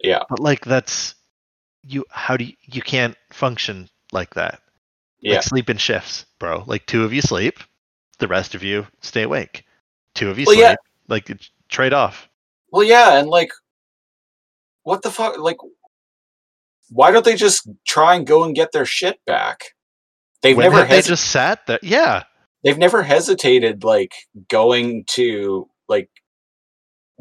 Yeah. 0.02 0.24
But 0.28 0.40
like 0.40 0.64
that's 0.66 1.14
you 1.84 2.04
how 2.10 2.36
do 2.36 2.44
you 2.44 2.54
you 2.64 2.82
can't 2.82 3.16
function 3.32 3.88
like 4.12 4.34
that. 4.34 4.60
yeah, 5.20 5.36
Like 5.36 5.44
sleep 5.44 5.70
in 5.70 5.78
shifts, 5.78 6.26
bro. 6.38 6.64
Like 6.66 6.84
two 6.86 7.04
of 7.04 7.12
you 7.14 7.22
sleep, 7.22 7.58
the 8.18 8.28
rest 8.28 8.54
of 8.54 8.62
you 8.62 8.86
stay 9.00 9.22
awake. 9.22 9.64
Two 10.14 10.28
of 10.28 10.38
you 10.38 10.44
Well, 10.46 10.54
sleep. 10.56 10.64
yeah. 10.64 10.74
Like 11.08 11.30
trade 11.68 11.94
off. 11.94 12.28
Well, 12.70 12.84
yeah, 12.84 13.18
and 13.18 13.28
like, 13.28 13.50
what 14.82 15.02
the 15.02 15.10
fuck? 15.10 15.38
Like, 15.38 15.58
why 16.90 17.10
don't 17.10 17.24
they 17.24 17.36
just 17.36 17.68
try 17.86 18.14
and 18.16 18.26
go 18.26 18.44
and 18.44 18.54
get 18.54 18.72
their 18.72 18.84
shit 18.86 19.18
back? 19.26 19.60
They've 20.42 20.56
When 20.56 20.70
never 20.72 20.84
they 20.88 21.02
just 21.02 21.30
sat 21.30 21.66
there. 21.66 21.78
Yeah. 21.82 22.24
they've 22.64 22.78
never 22.78 23.02
hesitated 23.02 23.84
like 23.84 24.12
going 24.48 25.04
to 25.10 25.68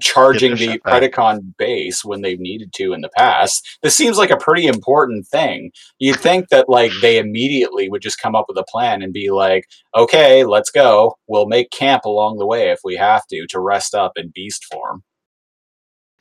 charging 0.01 0.55
the. 0.55 0.79
Predacon 0.79 1.55
base 1.57 2.03
when 2.03 2.21
they've 2.21 2.39
needed 2.39 2.73
to 2.73 2.93
in 2.93 3.01
the 3.01 3.09
past. 3.15 3.77
This 3.81 3.95
seems 3.95 4.17
like 4.17 4.31
a 4.31 4.37
pretty 4.37 4.65
important 4.67 5.27
thing. 5.27 5.71
You'd 5.99 6.19
think 6.19 6.49
that 6.49 6.67
like 6.69 6.91
they 7.01 7.17
immediately 7.17 7.89
would 7.89 8.01
just 8.01 8.19
come 8.19 8.35
up 8.35 8.45
with 8.47 8.57
a 8.57 8.65
plan 8.65 9.01
and 9.01 9.13
be 9.13 9.29
like, 9.31 9.65
"Okay, 9.95 10.43
let's 10.43 10.71
go. 10.71 11.15
We'll 11.27 11.45
make 11.47 11.71
camp 11.71 12.05
along 12.05 12.37
the 12.37 12.45
way 12.45 12.69
if 12.71 12.79
we 12.83 12.95
have 12.97 13.25
to 13.27 13.45
to 13.47 13.59
rest 13.59 13.95
up 13.95 14.13
in 14.17 14.31
beast 14.33 14.65
form." 14.65 15.03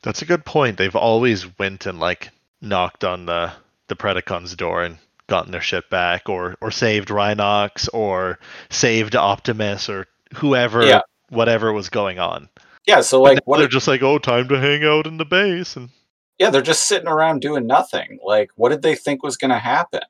That's 0.02 0.22
a 0.22 0.26
good 0.26 0.44
point. 0.44 0.78
They've 0.78 0.94
always 0.96 1.58
went 1.58 1.86
and 1.86 1.98
like 2.00 2.30
knocked 2.60 3.04
on 3.04 3.26
the 3.26 3.52
the 3.88 3.96
Predacon's 3.96 4.54
door 4.54 4.82
and 4.82 4.98
gotten 5.26 5.52
their 5.52 5.60
shit 5.60 5.88
back, 5.90 6.28
or 6.28 6.56
or 6.60 6.70
saved 6.70 7.08
Rhinox, 7.08 7.88
or 7.92 8.38
saved 8.70 9.14
Optimus, 9.16 9.88
or 9.88 10.06
whoever, 10.34 10.84
Yeah. 10.84 11.00
whatever 11.28 11.72
was 11.72 11.88
going 11.88 12.18
on. 12.18 12.48
Yeah, 12.86 13.02
so 13.02 13.22
like 13.22 13.40
what 13.44 13.58
they're 13.58 13.68
just 13.68 13.88
like, 13.88 14.02
oh, 14.02 14.18
time 14.18 14.48
to 14.48 14.58
hang 14.58 14.84
out 14.84 15.06
in 15.06 15.18
the 15.18 15.24
base, 15.24 15.76
and 15.76 15.90
Yeah, 16.38 16.50
they're 16.50 16.62
just 16.62 16.86
sitting 16.86 17.08
around 17.08 17.40
doing 17.40 17.66
nothing. 17.66 18.18
Like 18.24 18.50
what 18.56 18.70
did 18.70 18.82
they 18.82 18.94
think 18.94 19.22
was 19.22 19.36
going 19.36 19.50
to 19.50 19.58
happen? 19.58 20.02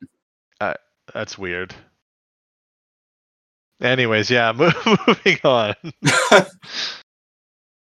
that's 1.12 1.36
weird. 1.36 1.74
Anyways, 3.82 4.30
yeah, 4.30 4.52
moving 5.06 5.38
on. 5.44 5.74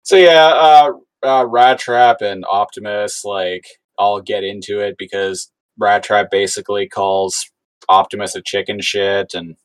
So 0.03 0.15
yeah, 0.15 0.53
uh, 0.55 0.93
uh, 1.27 1.47
Rat 1.49 1.81
Trap 1.81 2.23
and 2.23 2.45
Optimus 2.49 3.25
like 3.25 3.67
all 3.99 4.21
get 4.21 4.45
into 4.45 4.79
it 4.79 4.95
because 4.97 5.51
Rat 5.77 6.05
Trap 6.05 6.31
basically 6.31 6.89
calls 6.89 7.51
Optimus 7.89 8.37
a 8.37 8.41
chicken 8.41 8.81
shit, 8.81 9.35
and 9.35 9.57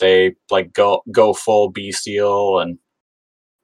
they 0.00 0.34
like 0.50 0.74
go 0.74 1.02
go 1.10 1.32
full 1.32 1.70
bestial 1.70 2.60
and 2.60 2.78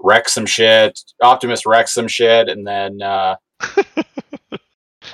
wreck 0.03 0.29
some 0.29 0.47
shit. 0.47 0.99
Optimus 1.23 1.67
wrecks 1.67 1.93
some 1.95 2.09
shit, 2.09 2.49
and 2.49 2.67
then 2.67 3.01
uh, 3.03 3.37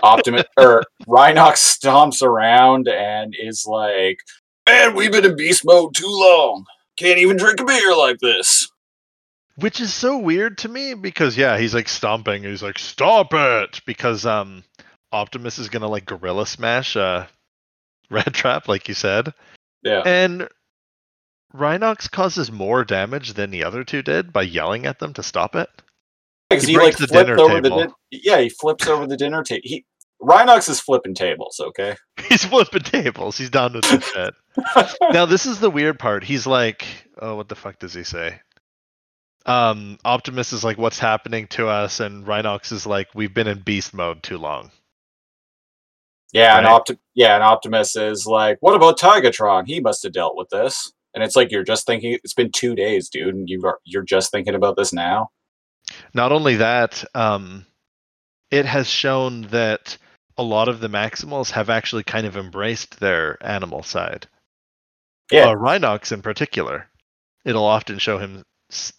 Optimus 0.03 0.45
or 0.59 0.83
Rhinox 1.07 1.57
stomps 1.79 2.23
around 2.23 2.89
and 2.89 3.35
is 3.39 3.67
like, 3.67 4.19
"Man, 4.69 4.95
we've 4.95 5.13
been 5.13 5.25
in 5.25 5.37
beast 5.37 5.65
mode 5.65 5.95
too 5.95 6.07
long. 6.09 6.65
Can't 6.99 7.19
even 7.19 7.37
drink 7.37 7.61
a 7.61 7.65
beer 7.65 7.97
like 7.97 8.19
this." 8.21 8.71
Which 9.57 9.81
is 9.81 9.95
so 9.95 10.19
weird 10.19 10.59
to 10.59 10.69
me 10.69 10.95
because 10.95 11.37
yeah, 11.37 11.57
he's 11.59 11.75
like 11.75 11.89
stomping. 11.89 12.43
He's 12.43 12.63
like, 12.63 12.79
"Stop 12.79 13.29
it!" 13.33 13.81
Because 13.87 14.27
um, 14.27 14.65
Optimus 15.13 15.59
is 15.59 15.69
gonna 15.69 15.89
like 15.89 16.05
gorilla 16.05 16.47
smash 16.47 16.97
uh, 16.97 17.27
Rat 18.11 18.33
Trap, 18.35 18.69
like 18.69 18.89
you 18.89 18.95
said, 18.95 19.33
Yeah. 19.83 20.03
and 20.05 20.49
Rhinox 21.57 22.11
causes 22.11 22.51
more 22.53 22.85
damage 22.85 23.35
than 23.35 23.51
the 23.51 23.65
other 23.65 23.85
two 23.85 24.03
did 24.03 24.33
by 24.33 24.43
yelling 24.43 24.87
at 24.87 24.99
them 24.99 25.13
to 25.15 25.23
stop 25.23 25.57
it. 25.57 25.69
Because 26.51 26.65
He 26.65 26.73
he, 26.73 26.77
like 26.77 26.97
breaks 26.97 27.01
the 27.01 27.07
dinner 27.09 27.37
the 27.61 27.71
table. 27.71 27.79
din- 27.81 27.93
yeah 28.11 28.39
he 28.41 28.49
flips 28.49 28.87
over 28.87 29.07
the 29.07 29.17
dinner 29.17 29.43
table. 29.43 29.63
He 29.65 29.85
Rhinox 30.23 30.69
is 30.69 30.81
flipping 30.81 31.15
tables. 31.15 31.61
Okay. 31.61 31.97
He's 32.29 32.45
flipping 32.45 32.83
tables. 32.83 33.37
He's 33.37 33.51
done 33.51 33.75
with 33.75 33.85
this 33.85 34.05
shit. 34.05 34.35
now 35.13 35.27
this 35.27 35.47
is 35.47 35.61
the 35.61 35.71
weird 35.71 35.99
part. 35.99 36.25
He's 36.25 36.47
like, 36.47 36.87
oh, 37.21 37.37
what 37.37 37.49
the 37.49 37.55
fuck 37.55 37.79
does 37.79 37.93
he 37.95 38.05
say? 38.05 38.41
Um, 39.45 39.99
Optimus 40.05 40.53
is 40.53 40.65
like, 40.65 40.79
what's 40.79 40.99
happening 40.99 41.47
to 41.49 41.69
us? 41.69 42.01
And 42.01 42.27
Rhinox 42.27 42.73
is 42.73 42.87
like, 42.87 43.09
we've 43.15 43.35
been 43.35 43.47
in 43.47 43.61
beast 43.61 43.95
mode 43.95 44.23
too 44.23 44.39
long. 44.39 44.71
Yeah, 46.33 46.59
and 46.59 46.67
Opti- 46.67 46.99
yeah, 47.15 47.35
and 47.35 47.43
Optimus 47.45 47.97
is 47.97 48.27
like, 48.27 48.59
"What 48.61 48.75
about 48.75 48.99
Tigatron? 48.99 49.67
He 49.67 49.81
must 49.81 50.03
have 50.03 50.13
dealt 50.13 50.37
with 50.37 50.51
this." 50.51 50.93
And 51.17 51.25
it's 51.25 51.35
like 51.35 51.51
you're 51.51 51.65
just 51.65 51.87
thinking 51.87 52.13
it's 52.13 52.35
been 52.35 52.53
two 52.53 52.75
days, 52.75 53.09
dude, 53.09 53.35
and 53.35 53.49
you 53.49 53.65
are 53.65 53.79
you're 53.85 54.05
just 54.05 54.31
thinking 54.31 54.55
about 54.55 54.77
this 54.77 54.93
now. 54.93 55.31
Not 56.13 56.31
only 56.31 56.57
that, 56.57 57.03
um, 57.15 57.65
it 58.51 58.67
has 58.67 58.87
shown 58.87 59.43
that 59.49 59.97
a 60.37 60.43
lot 60.43 60.69
of 60.69 60.81
the 60.81 60.89
Maximals 60.89 61.51
have 61.53 61.71
actually 61.71 62.03
kind 62.05 62.27
of 62.27 62.37
embraced 62.37 63.01
their 63.01 63.39
animal 63.41 63.83
side. 63.83 64.27
Yeah. 65.33 65.49
Uh, 65.49 65.55
Rhinox 65.55 66.13
in 66.13 66.21
particular. 66.21 66.87
It'll 67.47 67.65
often 67.65 67.99
show 67.99 68.19
him 68.19 68.43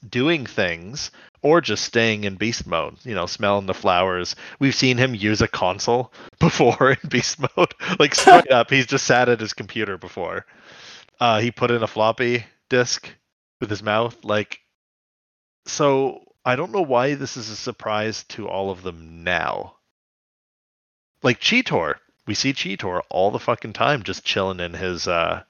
doing 0.10 0.46
things 0.46 1.12
or 1.44 1.62
just 1.62 1.84
staying 1.84 2.24
in 2.24 2.36
beast 2.36 2.66
mode, 2.66 2.96
you 3.04 3.14
know, 3.14 3.28
smelling 3.28 3.68
the 3.68 3.74
flowers. 3.74 4.36
We've 4.60 4.74
seen 4.74 4.98
him 4.98 5.14
use 5.14 5.42
a 5.42 5.48
console 5.48 6.12
before 6.40 6.92
in 6.92 7.10
beast 7.10 7.40
mode. 7.40 7.76
Like 8.00 8.16
straight 8.16 8.52
up, 8.52 8.72
he's 8.72 8.88
just 8.88 9.06
sat 9.06 9.30
at 9.30 9.40
his 9.40 9.54
computer 9.54 9.98
before. 9.98 10.46
Uh, 11.20 11.40
he 11.40 11.52
put 11.52 11.72
in 11.72 11.84
a 11.84 11.88
floppy 11.88 12.46
disk 12.70 13.10
with 13.60 13.70
his 13.70 13.82
mouth. 13.82 14.16
Like, 14.24 14.60
so 15.66 16.22
I 16.46 16.56
don't 16.56 16.72
know 16.72 16.82
why 16.82 17.16
this 17.16 17.38
is 17.38 17.50
a 17.50 17.56
surprise 17.56 18.24
to 18.30 18.48
all 18.48 18.70
of 18.70 18.84
them 18.84 19.24
now. 19.24 19.76
Like 21.24 21.40
Cheetor, 21.40 21.96
we 22.26 22.36
see 22.36 22.54
Cheetor 22.54 23.02
all 23.10 23.32
the 23.32 23.40
fucking 23.40 23.74
time 23.74 24.04
just 24.04 24.24
chilling 24.24 24.60
in 24.60 24.74
his 24.74 25.08
uh, 25.08 25.44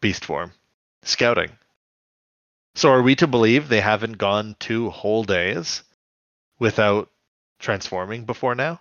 beast 0.00 0.24
form, 0.24 0.52
scouting. 1.02 1.50
So 2.74 2.90
are 2.90 3.02
we 3.02 3.14
to 3.16 3.26
believe 3.26 3.68
they 3.68 3.80
haven't 3.80 4.18
gone 4.18 4.56
two 4.58 4.90
whole 4.90 5.24
days 5.24 5.82
without 6.58 7.10
transforming 7.58 8.24
before 8.24 8.54
now? 8.54 8.80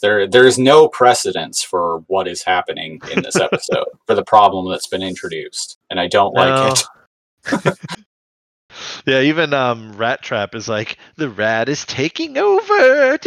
There 0.00 0.26
there 0.26 0.46
is 0.46 0.58
no 0.58 0.88
precedence 0.88 1.62
for 1.62 2.02
what 2.08 2.26
is 2.26 2.42
happening 2.42 3.00
in 3.14 3.22
this 3.22 3.36
episode 3.40 3.84
for 4.06 4.14
the 4.14 4.24
problem 4.24 4.68
that's 4.70 4.88
been 4.88 5.02
introduced, 5.02 5.78
and 5.90 6.00
I 6.00 6.08
don't 6.08 6.34
like 6.34 6.76
it. 7.44 7.76
yeah, 9.06 9.20
even 9.20 9.52
um, 9.54 9.92
Rat 9.96 10.22
Trap 10.22 10.54
is 10.54 10.68
like 10.68 10.96
the 11.16 11.28
rat 11.30 11.68
is 11.68 11.84
taking 11.84 12.36
over, 12.38 13.18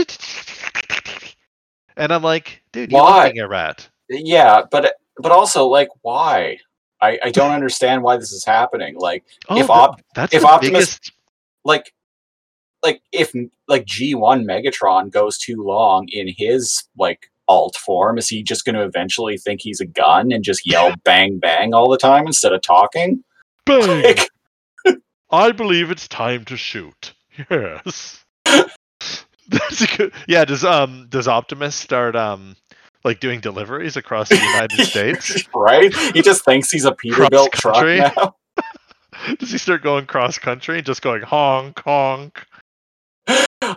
and 1.97 2.11
I'm 2.11 2.24
like, 2.24 2.61
dude, 2.72 2.91
you're 2.91 3.01
Why? 3.01 3.32
a 3.38 3.47
rat. 3.47 3.88
Yeah, 4.09 4.63
but 4.70 4.95
but 5.18 5.32
also 5.32 5.68
like 5.68 5.89
why? 6.01 6.57
I, 7.01 7.20
I 7.26 7.32
don't 7.32 7.51
understand 7.51 8.03
why 8.03 8.18
this 8.18 8.32
is 8.32 8.45
happening. 8.45 8.95
Like 8.97 9.24
Oh, 9.49 9.59
If 9.59 9.70
Op- 9.70 10.01
that's 10.16 10.34
if 10.34 10.43
Optimus- 10.45 10.72
biggest. 10.97 11.11
like 11.63 11.93
like 12.86 13.01
if 13.11 13.33
like 13.67 13.86
G1 13.86 14.45
Megatron 14.45 15.11
goes 15.11 15.38
too 15.38 15.61
long 15.61 16.07
in 16.09 16.27
his 16.38 16.83
like 16.97 17.31
alt 17.47 17.75
form, 17.75 18.17
is 18.17 18.29
he 18.29 18.43
just 18.43 18.63
going 18.63 18.75
to 18.75 18.83
eventually 18.83 19.38
think 19.38 19.61
he's 19.61 19.81
a 19.81 19.86
gun 19.86 20.31
and 20.31 20.43
just 20.43 20.69
yell 20.69 20.93
bang 21.03 21.39
bang 21.39 21.73
all 21.73 21.89
the 21.89 21.97
time 21.97 22.27
instead 22.27 22.53
of 22.53 22.61
talking? 22.61 23.23
Bang! 23.65 24.03
Like, 24.03 24.29
I 25.31 25.51
believe 25.51 25.89
it's 25.89 26.07
time 26.07 26.45
to 26.45 26.55
shoot. 26.55 27.13
Yes. 27.49 28.23
That's 28.45 29.81
a 29.81 29.97
good. 29.97 30.13
Yeah. 30.27 30.45
Does 30.45 30.63
um 30.63 31.07
does 31.09 31.27
Optimus 31.27 31.75
start 31.75 32.15
um 32.15 32.55
like 33.03 33.19
doing 33.19 33.39
deliveries 33.39 33.97
across 33.97 34.29
the 34.29 34.38
United 34.38 34.86
States? 34.86 35.43
right? 35.55 35.93
He 36.13 36.21
just 36.21 36.45
thinks 36.45 36.71
he's 36.71 36.86
a 36.86 36.91
Peterbilt 36.91 37.51
truck 37.51 37.86
now. 37.86 38.36
Does 39.39 39.51
he 39.51 39.57
start 39.57 39.81
going 39.81 40.05
cross 40.05 40.38
country 40.38 40.77
and 40.77 40.86
just 40.86 41.01
going 41.01 41.21
honk 41.21 41.79
honk? 41.83 42.45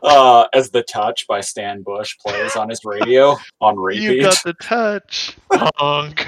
Uh, 0.02 0.46
as 0.54 0.70
the 0.70 0.82
touch 0.82 1.26
by 1.26 1.40
Stan 1.40 1.82
Bush 1.82 2.16
plays 2.18 2.56
on 2.56 2.68
his 2.68 2.84
radio 2.84 3.36
on 3.60 3.76
radio 3.78 4.12
You 4.12 4.22
got 4.22 4.38
the 4.44 4.54
touch. 4.54 5.36
Honk. 5.52 6.26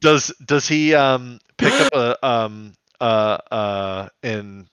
does 0.00 0.32
does 0.44 0.68
he 0.68 0.94
um 0.94 1.38
pick 1.56 1.72
up 1.72 1.92
a 1.94 2.26
um 2.26 2.72
uh 3.00 3.38
uh 3.50 4.08
in 4.22 4.66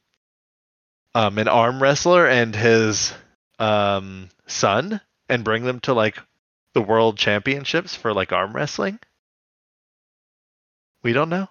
um 1.15 1.37
an 1.37 1.47
arm 1.47 1.81
wrestler 1.81 2.27
and 2.27 2.55
his 2.55 3.13
um 3.59 4.29
son 4.47 5.01
and 5.29 5.43
bring 5.43 5.63
them 5.63 5.79
to 5.81 5.93
like 5.93 6.17
the 6.73 6.81
world 6.81 7.17
championships 7.17 7.95
for 7.95 8.13
like 8.13 8.31
arm 8.31 8.53
wrestling? 8.53 8.99
We 11.03 11.13
don't 11.13 11.29
know. 11.29 11.47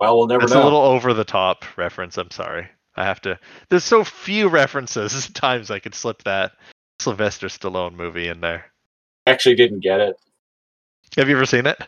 well, 0.00 0.16
we'll 0.18 0.26
never 0.26 0.44
It's 0.44 0.52
know. 0.52 0.62
a 0.62 0.64
little 0.64 0.80
over 0.82 1.12
the 1.14 1.24
top 1.24 1.64
reference. 1.76 2.18
I'm 2.18 2.30
sorry. 2.30 2.68
I 2.96 3.04
have 3.04 3.20
to. 3.22 3.38
There's 3.68 3.84
so 3.84 4.04
few 4.04 4.48
references. 4.48 5.28
Times 5.34 5.70
I 5.70 5.78
could 5.78 5.94
slip 5.94 6.22
that 6.24 6.52
Sylvester 7.00 7.48
Stallone 7.48 7.94
movie 7.94 8.28
in 8.28 8.40
there. 8.40 8.66
Actually, 9.26 9.54
didn't 9.56 9.80
get 9.80 10.00
it. 10.00 10.16
Have 11.16 11.28
you 11.28 11.36
ever 11.36 11.46
seen 11.46 11.66
it? 11.66 11.78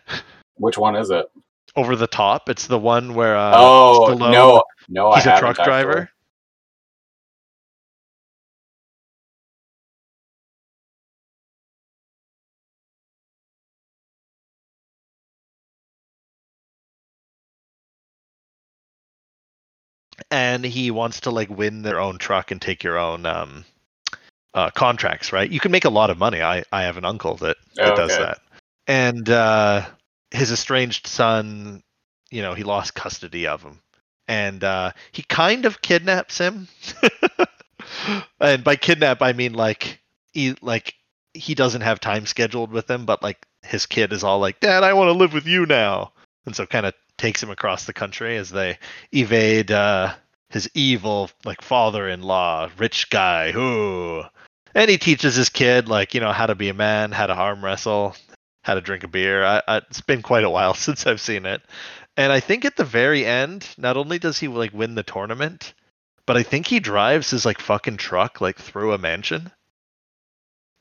Which 0.57 0.79
one 0.79 0.97
is 0.97 1.11
it? 1.11 1.27
Over 1.75 1.97
the 1.97 2.07
top. 2.07 2.49
It's 2.49 2.67
the 2.67 2.79
one 2.79 3.15
where 3.15 3.37
uh, 3.37 3.53
oh 3.55 4.07
Stallone- 4.09 4.33
no, 4.33 4.63
no, 4.89 5.13
he's 5.15 5.27
I 5.27 5.37
a 5.37 5.39
truck 5.39 5.57
driver. 5.57 6.11
And 20.31 20.65
he 20.65 20.91
wants 20.91 21.21
to 21.21 21.31
like 21.31 21.51
win 21.51 21.83
their 21.83 22.01
own 22.01 22.19
truck 22.19 22.51
and 22.51 22.61
take 22.61 22.83
your 22.83 22.99
own 22.99 23.27
um, 23.27 23.65
uh, 24.55 24.71
contracts. 24.71 25.33
Right? 25.33 25.51
You 25.51 25.61
can 25.61 25.73
make 25.73 25.85
a 25.85 25.91
lot 25.91 26.11
of 26.11 26.19
money. 26.19 26.43
I 26.43 26.65
I 26.73 26.83
have 26.83 26.97
an 26.97 27.05
uncle 27.05 27.37
that 27.37 27.57
that 27.77 27.97
does 27.97 28.17
that, 28.17 28.41
and 28.87 29.29
uh, 29.29 29.87
his 30.31 30.53
estranged 30.53 31.07
son, 31.07 31.83
you 32.31 32.43
know, 32.43 32.55
he 32.55 32.65
lost 32.65 32.95
custody 32.95 33.47
of 33.47 33.63
him, 33.63 33.81
and 34.29 34.63
uh, 34.65 34.93
he 35.13 35.23
kind 35.23 35.65
of 35.65 35.83
kidnaps 35.83 36.39
him. 36.39 36.69
and 38.41 38.65
by 38.65 38.77
kidnap, 38.77 39.23
I 39.23 39.33
mean 39.33 39.55
like 39.55 40.01
he 40.33 40.57
like 40.61 40.95
he 41.35 41.55
doesn't 41.55 41.83
have 41.83 42.01
time 42.01 42.27
scheduled 42.27 42.71
with 42.73 42.91
him, 42.91 43.07
but 43.07 43.23
like 43.23 43.47
his 43.63 43.87
kid 43.87 44.13
is 44.13 44.25
all 44.25 44.39
like, 44.39 44.61
"Dad, 44.61 44.83
I 44.83 44.95
want 44.95 45.09
to 45.09 45.19
live 45.19 45.33
with 45.33 45.47
you 45.47 45.67
now," 45.67 46.13
and 46.47 46.57
so 46.57 46.67
kind 46.67 46.87
of 46.87 46.95
takes 47.19 47.43
him 47.43 47.51
across 47.51 47.85
the 47.85 47.93
country 47.93 48.37
as 48.37 48.51
they 48.51 48.79
evade 49.13 49.71
uh, 49.71 50.15
his 50.51 50.71
evil 50.75 51.31
like 51.45 51.63
father-in-law, 51.63 52.71
rich 52.79 53.11
guy. 53.11 53.53
Who 53.53 54.25
and 54.77 54.91
he 54.91 54.99
teaches 54.99 55.35
his 55.35 55.49
kid 55.49 55.89
like 55.89 56.15
you 56.15 56.21
know 56.21 56.33
how 56.33 56.47
to 56.47 56.55
be 56.55 56.69
a 56.69 56.75
man, 56.75 57.11
how 57.11 57.27
to 57.27 57.35
arm 57.35 57.65
wrestle, 57.65 58.15
how 58.63 58.75
to 58.75 58.81
drink 58.81 59.03
a 59.05 59.09
beer. 59.09 59.45
I, 59.45 59.63
I, 59.67 59.77
it's 59.79 60.03
been 60.03 60.23
quite 60.23 60.45
a 60.45 60.51
while 60.51 60.75
since 60.87 61.07
I've 61.07 61.21
seen 61.21 61.47
it, 61.47 61.63
and 62.17 62.31
I 62.31 62.41
think 62.41 62.65
at 62.65 62.77
the 62.77 62.85
very 62.85 63.25
end, 63.25 63.69
not 63.79 63.97
only 63.97 64.19
does 64.19 64.39
he 64.39 64.49
like 64.49 64.73
win 64.73 64.95
the 64.95 65.03
tournament, 65.03 65.75
but 66.27 66.37
I 66.37 66.43
think 66.43 66.67
he 66.67 66.79
drives 66.79 67.31
his 67.31 67.47
like 67.47 67.61
fucking 67.61 67.97
truck 67.97 68.41
like 68.41 68.59
through 68.59 68.93
a 68.93 68.99
mansion. 68.99 69.51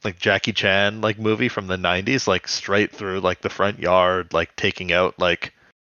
Like 0.04 0.20
Jackie 0.20 0.54
Chan 0.54 1.02
like 1.02 1.18
movie 1.18 1.50
from 1.50 1.68
the 1.68 1.78
90s 1.78 2.28
like 2.28 2.48
straight 2.48 2.92
through 2.92 3.22
like 3.22 3.42
the 3.42 3.50
front 3.50 3.80
yard 3.80 4.34
like 4.34 4.56
taking 4.56 4.92
out 4.92 5.18
like 5.18 5.55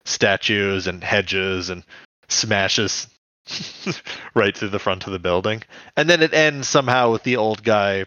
statues 0.07 0.87
and 0.87 1.03
hedges 1.03 1.69
and 1.69 1.83
smashes 2.29 3.07
right 4.33 4.57
through 4.57 4.69
the 4.69 4.79
front 4.79 5.05
of 5.05 5.13
the 5.13 5.19
building. 5.19 5.61
And 5.95 6.09
then 6.09 6.21
it 6.21 6.33
ends 6.33 6.67
somehow 6.67 7.11
with 7.11 7.23
the 7.23 7.37
old 7.37 7.63
guy 7.63 8.05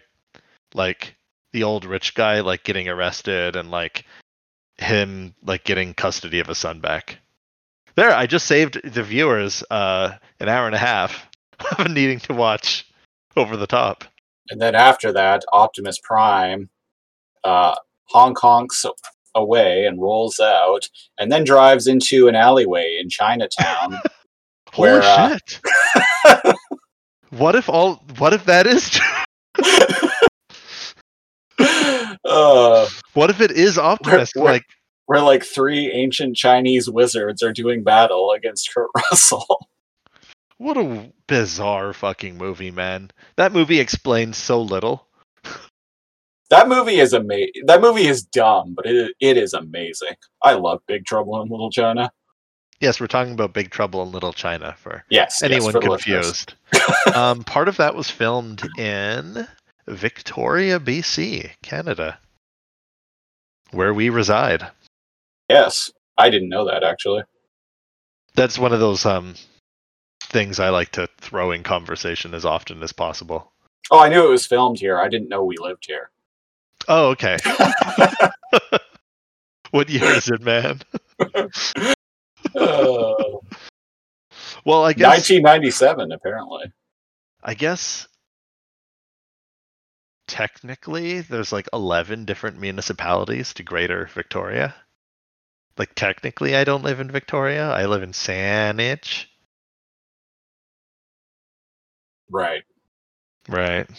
like 0.73 1.15
the 1.53 1.63
old 1.63 1.85
rich 1.85 2.15
guy 2.15 2.39
like 2.39 2.63
getting 2.63 2.87
arrested 2.87 3.55
and 3.55 3.71
like 3.71 4.05
him 4.77 5.35
like 5.43 5.63
getting 5.63 5.93
custody 5.93 6.39
of 6.39 6.47
his 6.47 6.57
son 6.57 6.79
back. 6.79 7.19
There, 7.95 8.13
I 8.13 8.25
just 8.25 8.47
saved 8.47 8.81
the 8.83 9.03
viewers 9.03 9.63
uh 9.69 10.17
an 10.39 10.49
hour 10.49 10.65
and 10.65 10.75
a 10.75 10.79
half 10.79 11.27
of 11.77 11.91
needing 11.91 12.19
to 12.21 12.33
watch 12.33 12.89
over 13.35 13.57
the 13.57 13.67
top. 13.67 14.05
And 14.49 14.59
then 14.59 14.75
after 14.75 15.11
that, 15.13 15.43
Optimus 15.53 15.99
Prime 16.03 16.69
uh, 17.43 17.75
honk 18.05 18.37
honks 18.39 18.85
away 19.35 19.85
and 19.85 20.01
rolls 20.01 20.39
out, 20.39 20.87
and 21.19 21.31
then 21.31 21.43
drives 21.43 21.87
into 21.87 22.27
an 22.27 22.35
alleyway 22.35 22.97
in 23.01 23.09
Chinatown. 23.09 23.97
Holy 24.73 24.89
Where, 24.89 25.01
uh, 25.03 25.37
what 27.31 27.55
if 27.55 27.67
all 27.67 27.95
what 28.19 28.33
if 28.33 28.45
that 28.45 28.65
is 28.67 28.99
uh, 32.25 32.87
What 33.13 33.29
if 33.29 33.41
it 33.41 33.51
is 33.51 33.77
Optimus? 33.77 34.31
Where- 34.33 34.43
where- 34.45 34.53
like 34.53 34.63
where 35.07 35.21
like 35.21 35.43
three 35.43 35.91
ancient 35.91 36.37
Chinese 36.37 36.89
wizards 36.89 37.43
are 37.43 37.51
doing 37.51 37.83
battle 37.83 38.31
against 38.31 38.73
Kurt 38.73 38.89
Russell. 38.95 39.67
what 40.57 40.77
a 40.77 41.11
bizarre 41.27 41.91
fucking 41.91 42.37
movie, 42.37 42.71
man. 42.71 43.11
That 43.35 43.51
movie 43.51 43.81
explains 43.81 44.37
so 44.37 44.61
little. 44.61 45.05
That 46.51 46.67
movie 46.67 46.99
is 46.99 47.13
amazing. 47.13 47.63
That 47.65 47.79
movie 47.79 48.07
is 48.07 48.23
dumb, 48.23 48.73
but 48.75 48.85
it 48.85 49.15
it 49.21 49.37
is 49.37 49.53
amazing. 49.53 50.15
I 50.43 50.53
love 50.53 50.81
Big 50.85 51.05
Trouble 51.05 51.41
in 51.41 51.47
Little 51.47 51.71
China. 51.71 52.11
Yes, 52.81 52.99
we're 52.99 53.07
talking 53.07 53.31
about 53.31 53.53
Big 53.53 53.69
Trouble 53.69 54.03
in 54.03 54.11
Little 54.11 54.33
China 54.33 54.75
for 54.77 55.05
Yes, 55.09 55.39
yes, 55.41 55.43
anyone 55.43 55.71
for 55.71 55.79
confused. 55.79 56.55
um, 57.15 57.45
part 57.45 57.69
of 57.69 57.77
that 57.77 57.95
was 57.95 58.09
filmed 58.09 58.67
in 58.77 59.47
Victoria, 59.87 60.77
BC, 60.77 61.51
Canada, 61.63 62.19
where 63.71 63.93
we 63.93 64.09
reside. 64.09 64.67
Yes, 65.47 65.89
I 66.17 66.29
didn't 66.29 66.49
know 66.49 66.65
that 66.65 66.83
actually. 66.83 67.23
That's 68.35 68.59
one 68.59 68.73
of 68.73 68.81
those 68.81 69.05
um, 69.05 69.35
things 70.23 70.59
I 70.59 70.67
like 70.67 70.91
to 70.93 71.07
throw 71.17 71.51
in 71.51 71.63
conversation 71.63 72.33
as 72.33 72.43
often 72.43 72.83
as 72.83 72.91
possible. 72.91 73.53
Oh, 73.89 73.99
I 73.99 74.09
knew 74.09 74.25
it 74.25 74.31
was 74.31 74.45
filmed 74.45 74.79
here. 74.79 74.99
I 74.99 75.07
didn't 75.07 75.29
know 75.29 75.45
we 75.45 75.55
lived 75.57 75.85
here. 75.87 76.09
Oh, 76.87 77.09
okay. 77.09 77.37
what 79.71 79.89
year 79.89 80.05
is 80.05 80.29
it, 80.29 80.41
man? 80.41 80.79
Oh, 82.55 83.41
Well, 84.65 84.85
I 84.85 84.93
guess 84.93 85.09
1997, 85.09 86.11
apparently. 86.11 86.71
I 87.43 87.53
guess 87.55 88.07
technically 90.27 91.21
there's 91.21 91.51
like 91.51 91.67
11 91.73 92.25
different 92.25 92.59
municipalities 92.59 93.53
to 93.55 93.63
Greater 93.63 94.05
Victoria. 94.13 94.75
Like 95.77 95.95
technically 95.95 96.55
I 96.55 96.63
don't 96.63 96.83
live 96.83 96.99
in 96.99 97.09
Victoria. 97.09 97.71
I 97.71 97.85
live 97.85 98.03
in 98.03 98.11
Saanich. 98.11 99.25
Right. 102.29 102.63
Right. 103.49 103.89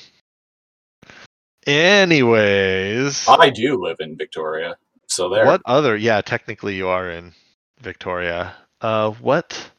Anyways, 1.67 3.29
I 3.29 3.51
do 3.51 3.81
live 3.83 3.97
in 4.01 4.17
Victoria, 4.17 4.77
so 5.07 5.29
there. 5.29 5.47
what 5.47 5.63
other 5.65 5.97
yeah, 5.97 6.21
technically 6.21 6.75
you 6.77 6.89
are 6.89 7.09
in 7.11 7.33
Victoria. 7.81 8.55
Uh 8.81 9.11
what 9.13 9.71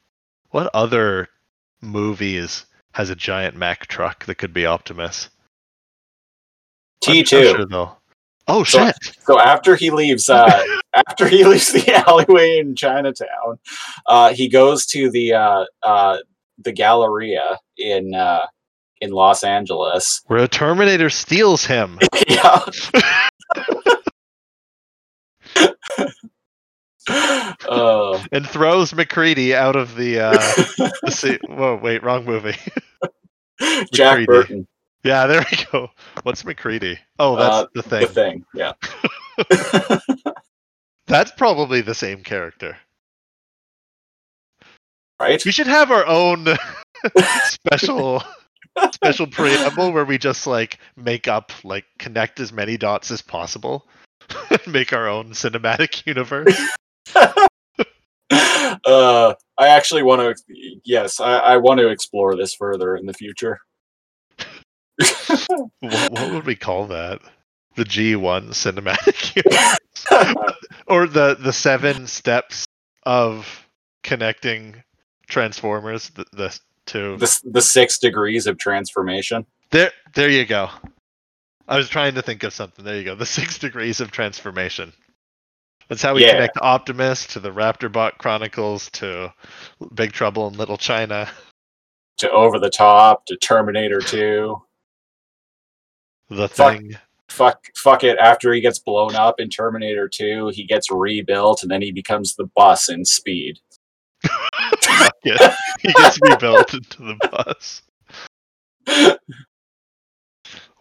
what 0.52 0.70
other 0.74 1.28
movies 1.82 2.66
has 2.94 3.10
a 3.10 3.16
giant 3.16 3.56
Mack 3.58 3.88
truck 3.88 4.26
that 4.26 4.36
could 4.36 4.54
be 4.54 4.66
Optimus? 4.66 5.30
T2. 7.04 7.28
sure 7.28 7.66
though. 7.66 7.98
Oh 8.48 8.64
So- 8.64 8.86
shit. 8.86 8.96
So 9.26 9.40
after 9.40 9.76
he 9.76 9.90
leaves, 9.92 10.30
uh, 10.30 10.64
after 11.08 11.28
he 11.28 11.44
leaves 11.44 11.72
the 11.72 11.94
alleyway 12.08 12.60
in 12.60 12.76
Chinatown, 12.76 13.60
uh, 14.08 14.34
he 14.34 14.48
goes 14.48 14.86
to 14.88 15.10
the 15.12 15.34
uh, 15.34 15.66
uh, 15.84 16.18
the 16.60 16.72
Galleria 16.72 17.60
in 17.78 18.14
uh, 18.16 18.46
in 19.04 19.12
Los 19.12 19.44
Angeles. 19.44 20.22
Where 20.28 20.44
a 20.44 20.48
Terminator 20.48 21.10
steals 21.10 21.66
him. 21.66 22.00
yeah. 22.28 22.66
uh, 27.10 28.24
and 28.32 28.48
throws 28.48 28.94
McCready 28.94 29.54
out 29.56 29.76
of 29.76 29.96
the 29.96 30.20
uh 30.20 30.32
the 31.04 31.12
sea. 31.12 31.38
Whoa, 31.48 31.76
wait, 31.82 32.04
wrong 32.04 32.26
movie. 32.26 32.56
Jack 33.92 34.20
McCready. 34.20 34.26
Burton, 34.26 34.68
yeah, 35.04 35.28
there 35.28 35.46
we 35.52 35.58
go. 35.72 35.90
What's 36.24 36.46
McCready? 36.46 36.98
Oh, 37.20 37.36
that's 37.36 37.56
Uh, 37.56 37.66
the 37.74 37.82
the 37.82 37.90
thing. 38.08 38.08
thing. 38.08 38.46
Yeah. 38.54 38.74
That's 41.08 41.32
probably 41.32 41.82
the 41.82 41.94
same 41.94 42.24
character. 42.24 42.78
right. 45.20 45.44
We 45.44 45.52
should 45.52 45.68
have 45.68 45.92
our 45.92 46.06
own 46.08 46.48
special 47.44 48.24
special 48.92 49.28
preamble 49.28 49.92
where 49.92 50.06
we 50.06 50.18
just 50.18 50.48
like 50.48 50.80
make 50.96 51.28
up 51.28 51.52
like 51.64 51.86
connect 52.00 52.40
as 52.40 52.52
many 52.52 52.78
dots 52.78 53.12
as 53.12 53.22
possible 53.22 53.88
and 54.50 54.68
make 54.74 54.94
our 54.94 55.08
own 55.08 55.32
cinematic 55.32 56.06
universe. 56.06 56.60
uh, 57.16 57.48
I 59.58 59.68
actually 59.68 60.04
want 60.04 60.22
to. 60.22 60.36
Yes, 60.84 61.20
I, 61.20 61.38
I 61.38 61.58
want 61.58 61.80
to 61.80 61.90
explore 61.90 62.36
this 62.36 62.54
further 62.54 62.96
in 62.96 63.06
the 63.06 63.14
future. 63.14 63.60
what, 65.80 66.12
what 66.12 66.32
would 66.32 66.46
we 66.46 66.56
call 66.56 66.88
that? 66.88 67.22
The 67.76 67.84
G1 67.84 68.50
cinematic 68.50 69.36
universe? 69.36 69.78
or 70.88 71.08
the 71.08 71.36
the 71.40 71.54
seven 71.54 72.08
steps 72.08 72.66
of 73.06 73.68
connecting 74.04 74.84
transformers 75.28 76.10
the, 76.10 76.26
the 76.34 76.60
two 76.86 77.18
the 77.18 77.40
the 77.52 77.62
six 77.62 77.98
degrees 78.00 78.48
of 78.48 78.58
transformation. 78.58 79.46
there 79.72 79.92
there 80.16 80.30
you 80.30 80.46
go 80.46 80.70
i 81.68 81.78
was 81.78 81.90
trying 81.90 82.14
to 82.16 82.22
think 82.22 82.44
of 82.44 82.54
something 82.54 82.84
there 82.86 82.98
you 82.98 83.04
go 83.06 83.16
the 83.16 83.26
six 83.26 83.58
degrees 83.68 84.00
of 84.02 84.12
transformation 84.12 84.92
that's 85.90 86.02
how 86.02 86.14
we 86.16 86.22
Yeah. 86.24 86.34
connect 86.34 86.58
optimus 86.62 87.26
to 87.28 87.40
the 87.40 87.52
raptorbot 87.52 88.18
chronicles 88.18 88.90
to 88.92 89.34
big 89.94 90.12
trouble 90.14 90.48
in 90.48 90.54
little 90.56 90.78
china 90.78 91.30
to 92.20 92.30
Over 92.32 92.60
the 92.60 92.70
Top 92.70 93.26
to 93.26 93.36
Terminator 93.38 94.00
2. 94.00 94.56
the 96.30 96.48
Fuck. 96.48 96.78
thing 96.80 96.96
Fuck, 97.30 97.66
fuck 97.76 98.04
it. 98.04 98.18
After 98.20 98.54
he 98.54 98.62
gets 98.62 98.78
blown 98.78 99.16
up 99.16 99.40
in 99.40 99.50
Terminator 99.50 100.08
2, 100.08 100.50
he 100.54 100.66
gets 100.66 100.92
rebuilt 100.92 101.64
and 101.64 101.72
then 101.72 101.82
he 101.82 101.92
becomes 101.92 102.36
the 102.36 102.46
bus 102.56 102.90
in 102.90 103.04
Speed. 103.04 103.58
Yeah, 105.26 105.56
he 105.82 105.94
gets 105.94 106.20
rebuilt 106.22 106.74
into 106.74 107.04
the 107.04 107.16
bus 107.32 107.82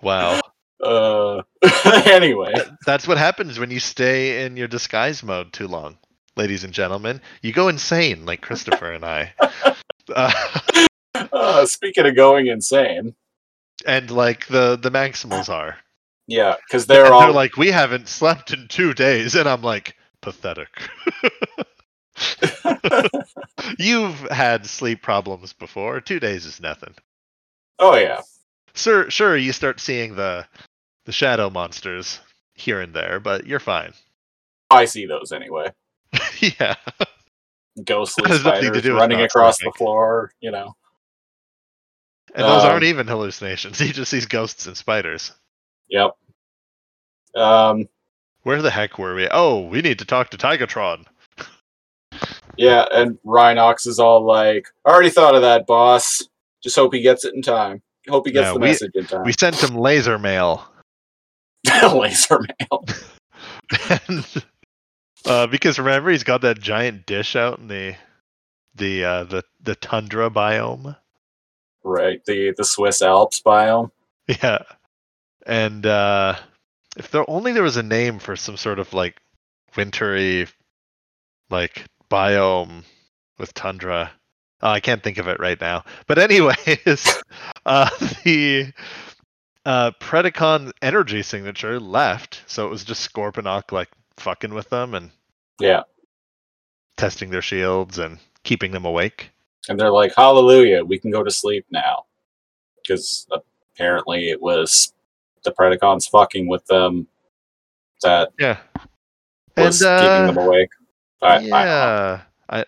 wow 0.02 0.40
Uh, 0.82 1.42
anyway, 2.06 2.52
That's 2.86 3.06
what 3.06 3.18
happens 3.18 3.58
when 3.58 3.70
you 3.70 3.78
stay 3.80 4.44
in 4.44 4.56
your 4.56 4.68
disguise 4.68 5.22
mode 5.22 5.52
too 5.52 5.68
long, 5.68 5.96
ladies 6.36 6.64
and 6.64 6.72
gentlemen. 6.72 7.20
You 7.40 7.52
go 7.52 7.68
insane, 7.68 8.26
like 8.26 8.40
Christopher 8.40 8.92
and 8.92 9.04
I. 9.04 9.32
Uh, 10.12 10.32
uh, 11.32 11.66
speaking 11.66 12.06
of 12.06 12.16
going 12.16 12.48
insane, 12.48 13.14
and 13.86 14.10
like 14.10 14.46
the 14.48 14.76
the 14.76 14.90
Maximals 14.90 15.48
are. 15.48 15.76
yeah, 16.26 16.56
because 16.66 16.86
They're, 16.86 17.04
they're 17.04 17.12
all 17.12 17.20
they're 17.20 17.32
like, 17.32 17.56
we 17.56 17.70
haven't 17.70 18.08
slept 18.08 18.52
in 18.52 18.66
two 18.68 18.92
days, 18.94 19.36
and 19.36 19.48
I'm 19.48 19.62
like, 19.62 19.96
pathetic. 20.20 20.68
You've 23.78 24.18
had 24.30 24.66
sleep 24.66 25.02
problems 25.02 25.52
before. 25.52 26.00
Two 26.00 26.20
days 26.20 26.44
is 26.44 26.60
nothing. 26.60 26.94
oh 27.78 27.96
yeah. 27.96 28.20
Sure, 28.74 29.10
sure. 29.10 29.36
You 29.36 29.52
start 29.52 29.80
seeing 29.80 30.14
the 30.16 30.46
the 31.04 31.12
shadow 31.12 31.50
monsters 31.50 32.20
here 32.54 32.80
and 32.80 32.94
there, 32.94 33.20
but 33.20 33.46
you're 33.46 33.60
fine. 33.60 33.92
I 34.70 34.84
see 34.86 35.06
those 35.06 35.32
anyway. 35.32 35.72
yeah. 36.40 36.76
Ghostly 37.84 38.24
That 38.28 38.44
nothing 38.44 38.72
to 38.72 38.78
spiders 38.80 38.90
running 38.90 39.20
across 39.20 39.58
the 39.58 39.72
floor, 39.72 40.32
you 40.40 40.50
know. 40.50 40.74
And 42.34 42.44
those 42.44 42.64
Um, 42.64 42.70
aren't 42.70 42.84
even 42.84 43.06
hallucinations. 43.06 43.78
He 43.78 43.92
just 43.92 44.10
sees 44.10 44.26
ghosts 44.26 44.66
and 44.66 44.76
spiders. 44.76 45.32
Yep. 45.88 46.12
Um 47.34 47.88
Where 48.42 48.62
the 48.62 48.70
heck 48.70 48.98
were 48.98 49.14
we? 49.14 49.28
Oh, 49.30 49.60
we 49.66 49.82
need 49.82 49.98
to 50.00 50.04
talk 50.04 50.30
to 50.30 50.38
Tigatron. 50.38 51.06
Yeah, 52.56 52.86
and 52.92 53.18
Rhinox 53.24 53.86
is 53.86 53.98
all 53.98 54.24
like, 54.24 54.68
I 54.84 54.90
already 54.90 55.10
thought 55.10 55.34
of 55.34 55.42
that, 55.42 55.66
boss. 55.66 56.22
Just 56.62 56.76
hope 56.76 56.94
he 56.94 57.00
gets 57.02 57.24
it 57.24 57.34
in 57.34 57.42
time. 57.42 57.82
Hope 58.08 58.26
he 58.26 58.32
gets 58.32 58.46
Yeah, 58.46 58.52
the 58.54 58.58
we- 58.60 58.66
message 58.68 58.92
in 58.94 59.04
time. 59.06 59.24
We 59.24 59.32
sent 59.32 59.62
him 59.62 59.76
laser 59.76 60.18
mail. 60.18 60.68
Laser 61.94 62.40
mail. 62.40 62.84
and, 64.08 64.44
uh, 65.24 65.46
because 65.46 65.78
remember 65.78 66.10
he's 66.10 66.24
got 66.24 66.40
that 66.40 66.58
giant 66.60 67.06
dish 67.06 67.36
out 67.36 67.58
in 67.60 67.68
the 67.68 67.94
the 68.74 69.04
uh, 69.04 69.24
the 69.24 69.44
the 69.60 69.76
tundra 69.76 70.28
biome. 70.28 70.96
Right. 71.84 72.24
The 72.24 72.52
the 72.56 72.64
Swiss 72.64 73.00
Alps 73.02 73.40
biome. 73.44 73.90
Yeah. 74.26 74.62
And 75.46 75.84
uh 75.86 76.36
if 76.96 77.10
there 77.10 77.28
only 77.28 77.52
there 77.52 77.62
was 77.62 77.76
a 77.76 77.82
name 77.82 78.18
for 78.18 78.34
some 78.36 78.56
sort 78.56 78.78
of 78.78 78.92
like 78.92 79.20
wintry 79.76 80.46
like 81.50 81.84
biome 82.12 82.84
with 83.38 83.54
tundra. 83.54 84.12
Oh, 84.60 84.68
I 84.68 84.80
can't 84.80 85.02
think 85.02 85.16
of 85.18 85.28
it 85.28 85.40
right 85.40 85.60
now. 85.60 85.84
But 86.06 86.18
anyways, 86.18 87.22
uh 87.66 87.88
the 88.24 88.72
uh 89.64 89.92
Predacon 89.92 90.72
energy 90.82 91.22
signature 91.22 91.80
left, 91.80 92.42
so 92.46 92.66
it 92.66 92.70
was 92.70 92.84
just 92.84 93.10
Scorponok 93.10 93.72
like 93.72 93.88
fucking 94.18 94.52
with 94.52 94.68
them 94.68 94.94
and 94.94 95.10
Yeah. 95.58 95.82
testing 96.98 97.30
their 97.30 97.42
shields 97.42 97.98
and 97.98 98.18
keeping 98.44 98.72
them 98.72 98.84
awake. 98.84 99.30
And 99.68 99.80
they're 99.80 99.90
like, 99.90 100.12
Hallelujah, 100.14 100.84
we 100.84 100.98
can 100.98 101.10
go 101.10 101.22
to 101.24 101.30
sleep 101.30 101.64
now. 101.70 102.04
Because 102.76 103.26
apparently 103.74 104.28
it 104.28 104.40
was 104.42 104.92
the 105.44 105.52
Predacons 105.52 106.10
fucking 106.10 106.46
with 106.46 106.66
them 106.66 107.06
that 108.02 108.32
Yeah. 108.38 108.58
was 109.56 109.80
and 109.80 109.98
keeping 109.98 110.24
uh, 110.24 110.26
them 110.26 110.36
awake. 110.36 110.68
I, 111.22 111.36
I 111.36 111.40
yeah. 111.40 112.20
I, 112.48 112.64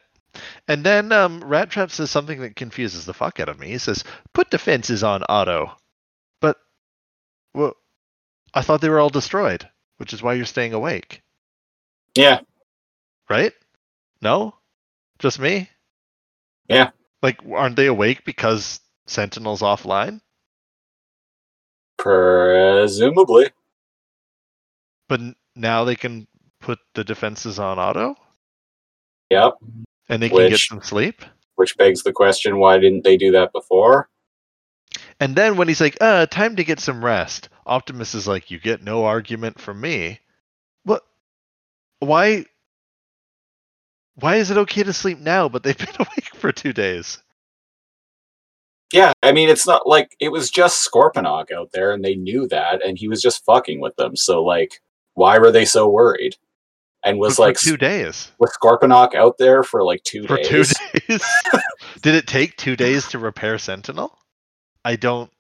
and 0.69 0.85
then 0.85 1.13
um, 1.13 1.43
Rat 1.45 1.71
Trap 1.71 1.91
says 1.91 2.11
something 2.11 2.41
that 2.41 2.57
confuses 2.57 3.07
the 3.07 3.15
fuck 3.15 3.41
out 3.41 3.49
of 3.49 3.59
me. 3.59 3.69
He 3.69 3.79
says, 3.79 4.05
"Put 4.33 4.51
defenses 4.51 5.05
on 5.05 5.23
auto," 5.25 5.73
but 6.41 6.57
well, 7.55 7.75
I 8.55 8.63
thought 8.63 8.81
they 8.81 8.89
were 8.89 9.01
all 9.01 9.11
destroyed, 9.11 9.69
which 9.99 10.13
is 10.13 10.23
why 10.23 10.35
you're 10.35 10.47
staying 10.47 10.73
awake, 10.75 11.23
yeah. 12.17 12.41
right? 13.29 13.53
No, 14.23 14.55
just 15.19 15.39
me. 15.41 15.69
Yeah. 16.69 16.91
Like, 17.23 17.41
aren't 17.51 17.77
they 17.77 17.87
awake 17.87 18.25
because 18.25 18.81
Sentinel's 19.07 19.63
offline? 19.63 20.21
Presumably. 21.99 23.51
But 25.09 25.21
now 25.55 25.85
they 25.85 25.97
can 25.97 26.27
put 26.61 26.79
the 26.95 27.05
defenses 27.05 27.59
on 27.59 27.79
auto, 27.79 28.17
Yep. 29.31 29.55
and 30.09 30.23
they 30.23 30.29
can 30.29 30.51
get 30.51 30.61
some 30.61 30.83
sleep. 30.83 31.23
Which 31.57 31.77
begs 31.77 32.03
the 32.03 32.13
question 32.13 32.59
why 32.59 32.79
didn't 32.79 33.05
they 33.05 33.17
do 33.17 33.31
that 33.33 33.53
before? 33.53 34.09
And 35.21 35.37
then 35.37 35.57
when 35.57 35.69
he's 35.69 35.81
like, 35.81 35.97
uh, 36.01 36.27
time 36.27 36.57
to 36.57 36.65
get 36.65 36.81
some 36.81 37.05
rest, 37.05 37.49
Optimus 37.67 38.15
is 38.15 38.27
like, 38.27 38.51
you 38.51 38.59
get 38.59 38.83
no 38.83 39.05
argument 39.05 39.61
from 39.61 39.81
me. 39.81 40.21
What? 40.85 41.03
Why? 42.01 42.47
Why 44.17 44.37
is 44.37 44.51
it 44.51 44.59
okay 44.59 44.83
to 44.83 44.93
sleep 44.93 45.19
now, 45.19 45.49
but 45.49 45.63
they've 45.63 45.79
been 45.79 45.89
awake 45.99 46.35
for 46.35 46.53
two 46.53 46.73
days? 46.73 47.23
Yeah, 48.93 49.13
I 49.23 49.33
mean, 49.33 49.49
it's 49.49 49.67
not 49.67 49.89
like 49.89 50.15
it 50.21 50.31
was 50.31 50.51
just 50.51 50.89
Scorponok 50.89 51.51
out 51.51 51.73
there 51.73 51.93
and 51.93 52.05
they 52.05 52.15
knew 52.15 52.47
that 52.49 52.85
and 52.85 52.97
he 52.97 53.09
was 53.09 53.21
just 53.21 53.45
fucking 53.45 53.81
with 53.81 53.97
them. 53.97 54.15
So, 54.15 54.45
like, 54.45 54.81
why 55.15 55.39
were 55.39 55.51
they 55.51 55.65
so 55.65 55.89
worried? 55.89 56.37
And 57.05 57.19
was 57.19 57.39
like, 57.39 57.59
two 57.59 57.77
days. 57.77 58.33
with 58.39 58.51
Scorponok 58.61 59.15
out 59.15 59.37
there 59.39 59.63
for 59.63 59.85
like 59.85 60.03
two 60.05 60.27
For 60.27 60.37
days? 60.39 60.73
two 60.75 60.99
days. 61.09 61.23
Did 62.01 62.15
it 62.15 62.27
take 62.27 62.57
two 62.57 62.77
days 62.77 63.07
to 63.09 63.19
repair 63.19 63.59
Sentinel? 63.59 64.17
I 64.85 64.97
don't. 64.97 65.31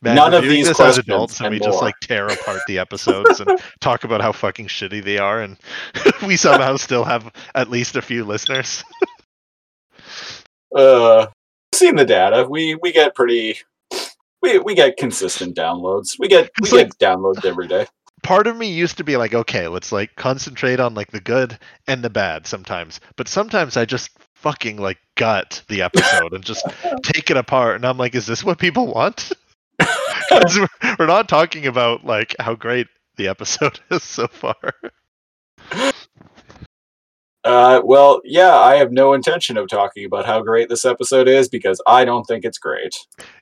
Man, 0.00 0.14
None 0.14 0.34
of 0.34 0.42
these 0.44 0.68
this 0.68 0.78
as 0.78 0.96
adults 0.98 1.38
and 1.40 1.46
and 1.48 1.54
we 1.54 1.58
just 1.60 1.82
like 1.82 1.94
tear 2.02 2.26
apart 2.28 2.60
the 2.68 2.78
episodes 2.78 3.40
and 3.40 3.60
talk 3.80 4.04
about 4.04 4.20
how 4.20 4.30
fucking 4.30 4.68
shitty 4.68 5.02
they 5.02 5.18
are, 5.18 5.40
and 5.42 5.56
we 6.26 6.36
somehow 6.36 6.76
still 6.76 7.02
have 7.04 7.32
at 7.56 7.68
least 7.68 7.96
a 7.96 8.02
few 8.02 8.24
listeners. 8.24 8.84
Uh, 10.74 11.26
seen 11.74 11.96
the 11.96 12.04
data. 12.04 12.46
We 12.48 12.76
we 12.76 12.92
get 12.92 13.14
pretty. 13.16 13.58
We 14.40 14.58
we 14.60 14.74
get 14.76 14.96
consistent 14.98 15.56
downloads. 15.56 16.16
We 16.18 16.28
get 16.28 16.50
we 16.60 16.66
It's 16.66 16.72
like- 16.72 16.90
get 16.90 16.98
downloads 16.98 17.44
every 17.44 17.66
day. 17.66 17.86
Part 18.22 18.46
of 18.46 18.56
me 18.56 18.70
used 18.70 18.96
to 18.98 19.04
be 19.04 19.16
like, 19.16 19.34
okay, 19.34 19.68
let's 19.68 19.92
like 19.92 20.14
concentrate 20.16 20.80
on 20.80 20.94
like 20.94 21.10
the 21.10 21.20
good 21.20 21.58
and 21.86 22.02
the 22.02 22.10
bad 22.10 22.46
sometimes. 22.46 23.00
But 23.16 23.28
sometimes 23.28 23.76
I 23.76 23.84
just 23.84 24.10
fucking 24.34 24.76
like 24.76 24.98
gut 25.16 25.62
the 25.68 25.82
episode 25.82 26.32
and 26.32 26.44
just 26.44 26.64
take 27.02 27.30
it 27.30 27.36
apart. 27.36 27.76
And 27.76 27.84
I'm 27.84 27.98
like, 27.98 28.14
is 28.14 28.26
this 28.26 28.44
what 28.44 28.58
people 28.58 28.86
want? 28.86 29.32
we're 30.98 31.06
not 31.06 31.28
talking 31.28 31.66
about 31.66 32.04
like 32.04 32.34
how 32.40 32.54
great 32.54 32.86
the 33.16 33.28
episode 33.28 33.80
is 33.90 34.02
so 34.02 34.26
far. 34.28 34.56
Uh, 37.44 37.80
well, 37.84 38.20
yeah, 38.24 38.54
I 38.54 38.76
have 38.76 38.92
no 38.92 39.12
intention 39.12 39.56
of 39.56 39.68
talking 39.68 40.04
about 40.04 40.26
how 40.26 40.42
great 40.42 40.68
this 40.68 40.84
episode 40.84 41.28
is 41.28 41.48
because 41.48 41.80
I 41.86 42.04
don't 42.04 42.24
think 42.24 42.44
it's 42.44 42.58
great. 42.58 42.94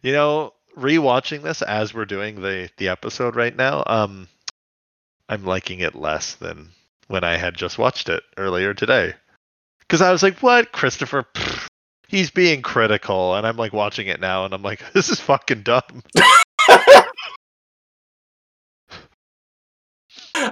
You 0.03 0.13
know, 0.13 0.53
rewatching 0.77 1.43
this 1.43 1.63
as 1.63 1.95
we're 1.95 2.05
doing 2.05 2.43
the 2.43 2.71
the 2.77 2.89
episode 2.89 3.35
right 3.35 3.57
now, 3.57 3.83
um, 3.87 4.29
I'm 5.29 5.45
liking 5.45 5.81
it 5.81 5.95
less 5.95 6.35
than 6.35 6.71
when 7.09 7.25
I 7.25 7.37
had 7.37 7.55
just 7.55 7.79
watched 7.79 8.09
it 8.09 8.23
earlier 8.37 8.75
today. 8.75 9.15
Because 9.81 10.03
I 10.03 10.13
was 10.13 10.23
like, 10.23 10.39
"What, 10.39 10.73
Christopher? 10.73 11.25
Pfft, 11.35 11.67
he's 12.09 12.31
being 12.31 12.63
critical," 12.63 13.35
and 13.35 13.47
I'm 13.47 13.57
like 13.57 13.73
watching 13.73 14.09
it 14.09 14.21
now, 14.21 14.45
and 14.45 14.55
I'm 14.55 14.63
like, 14.63 14.83
"This 14.93 15.09
is 15.09 15.21
fucking 15.21 15.63
dumb." 15.63 16.03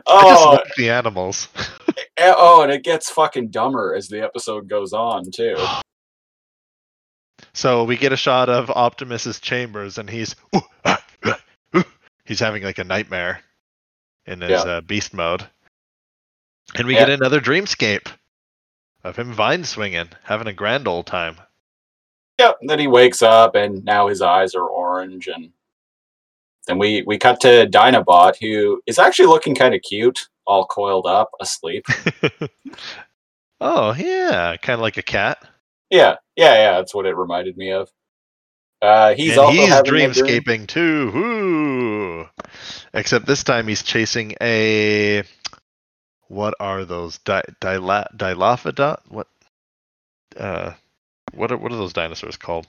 Oh, 0.07 0.59
the 0.77 0.91
animals. 0.91 1.49
eh, 2.17 2.33
oh, 2.37 2.63
and 2.63 2.73
it 2.73 2.83
gets 2.83 3.11
fucking 3.11 3.49
dumber 3.49 3.95
as 3.95 4.09
the 4.09 4.23
episode 4.23 4.69
goes 4.69 4.93
on 4.93 5.31
too. 5.31 5.57
So 7.53 7.85
we 7.85 7.97
get 7.97 8.13
a 8.13 8.17
shot 8.17 8.49
of 8.49 8.69
Optimus's 8.69 9.39
chambers, 9.39 9.99
and 9.99 10.11
he's 10.11 10.35
he's 12.25 12.41
having 12.41 12.65
like 12.65 12.79
a 12.79 12.85
nightmare 12.85 13.43
in 14.27 14.41
his 14.41 14.51
Yeah. 14.51 14.63
uh, 14.63 14.81
beast 14.81 15.15
mode, 15.15 15.47
and 16.75 16.87
we 16.87 16.95
Yeah. 16.95 17.01
get 17.07 17.11
another 17.11 17.41
dreamscape 17.41 18.09
of 19.03 19.17
him 19.17 19.33
vine 19.33 19.65
swinging, 19.65 20.09
having 20.25 20.47
a 20.47 20.53
grand 20.53 20.89
old 20.89 21.07
time. 21.07 21.39
Yep. 22.39 22.59
Then 22.63 22.79
he 22.79 22.87
wakes 22.89 23.23
up 23.23 23.55
and 23.55 23.85
now 23.85 24.09
his 24.09 24.21
eyes 24.23 24.55
are 24.55 24.67
orange, 24.67 25.29
and 25.29 25.53
then 26.67 26.79
we 26.79 27.03
we 27.03 27.19
cut 27.19 27.41
to 27.41 27.67
Dinobot, 27.69 28.37
who 28.41 28.83
is 28.87 28.99
actually 28.99 29.27
looking 29.27 29.55
kind 29.55 29.75
of 29.75 29.83
cute, 29.83 30.29
all 30.47 30.67
coiled 30.67 31.07
up, 31.07 31.31
asleep. 31.41 31.85
oh 33.61 33.95
yeah, 33.95 34.57
kind 34.57 34.75
of 34.75 34.81
like 34.81 34.97
a 34.97 35.03
cat. 35.03 35.39
Yeah, 35.91 36.17
yeah, 36.37 36.55
yeah. 36.55 36.73
That's 36.79 36.95
what 36.95 37.07
it 37.07 37.15
reminded 37.17 37.57
me 37.57 37.71
of. 37.71 37.91
Uh, 38.85 39.15
he's 39.15 39.31
and 39.31 39.41
also 39.41 39.53
he's 39.53 39.73
a 39.73 39.83
dream- 39.83 40.11
dreamscaping 40.11 40.67
too. 40.67 41.11
Woo! 41.13 42.29
Except 42.93 43.27
this 43.27 43.43
time 43.43 43.67
he's 43.67 43.83
chasing 43.83 44.35
a. 44.43 45.23
What 46.29 46.55
are 46.61 46.85
those? 46.85 47.19
Di- 47.19 47.43
Dila- 47.61 48.15
Dilophodon? 48.17 48.99
What? 49.09 49.27
Uh, 50.37 50.73
what 51.35 51.51
are 51.51 51.57
what 51.57 51.73
are 51.73 51.77
those 51.77 51.93
dinosaurs 51.95 52.37
called? 52.37 52.67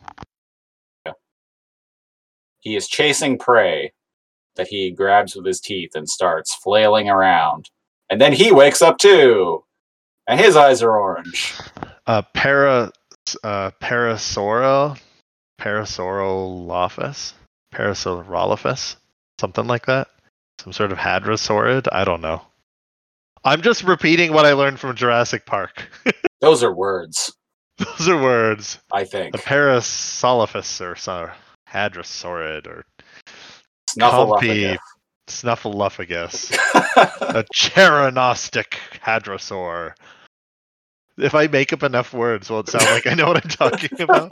He 2.59 2.75
is 2.75 2.87
chasing 2.87 3.37
prey 3.37 3.91
that 4.55 4.67
he 4.67 4.91
grabs 4.91 5.35
with 5.35 5.45
his 5.45 5.59
teeth 5.59 5.91
and 5.95 6.09
starts 6.09 6.55
flailing 6.55 7.09
around. 7.09 7.69
And 8.09 8.21
then 8.21 8.33
he 8.33 8.51
wakes 8.51 8.81
up 8.81 8.97
too, 8.97 9.63
and 10.27 10.39
his 10.39 10.55
eyes 10.55 10.81
are 10.81 10.97
orange. 10.97 11.53
Uh, 12.07 12.21
para, 12.33 12.91
uh, 13.43 13.71
Parasaura, 13.81 14.97
Parasaurolophus, 15.59 17.33
Parasaurolophus, 17.73 18.95
something 19.39 19.67
like 19.67 19.85
that. 19.85 20.07
Some 20.59 20.73
sort 20.73 20.91
of 20.91 20.97
hadrosaurid. 20.97 21.87
I 21.91 22.05
don't 22.05 22.21
know. 22.21 22.41
I'm 23.43 23.61
just 23.61 23.83
repeating 23.83 24.33
what 24.33 24.45
I 24.45 24.53
learned 24.53 24.79
from 24.79 24.95
Jurassic 24.95 25.45
Park. 25.45 25.89
Those 26.41 26.63
are 26.63 26.73
words, 26.73 27.31
Those 27.77 28.07
are 28.07 28.21
words. 28.21 28.79
I 28.91 29.03
think. 29.03 29.33
The 29.33 29.39
Parasaurolophus 29.39 30.81
or 30.81 30.95
so, 30.95 31.29
Hadrosaurid 31.69 32.67
or 32.67 32.85
Snuffleupagus. 33.89 34.77
Snuffleupagus. 35.27 36.51
a 37.21 37.45
Cheronostic 37.53 38.79
Hadrosaur. 39.03 39.93
If 41.17 41.33
I 41.35 41.47
make 41.47 41.71
up 41.73 41.83
enough 41.83 42.13
words, 42.13 42.49
will 42.49 42.59
it 42.59 42.67
sound 42.69 42.85
like 42.85 43.07
I 43.07 43.13
know 43.13 43.27
what 43.27 43.43
I'm 43.43 43.49
talking 43.49 43.99
about? 44.01 44.31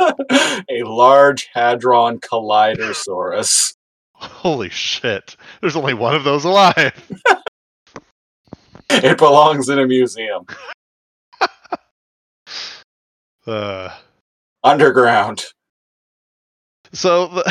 a 0.69 0.83
large 0.83 1.49
hadron 1.53 2.19
collidersaurus. 2.19 3.73
Holy 4.13 4.69
shit. 4.69 5.35
There's 5.61 5.75
only 5.75 5.93
one 5.93 6.15
of 6.15 6.23
those 6.23 6.45
alive. 6.45 6.93
It 8.89 9.17
belongs 9.17 9.69
in 9.69 9.79
a 9.79 9.87
museum 9.87 10.45
Uh, 13.47 13.89
underground. 14.63 15.43
so 16.93 17.27
the, 17.27 17.43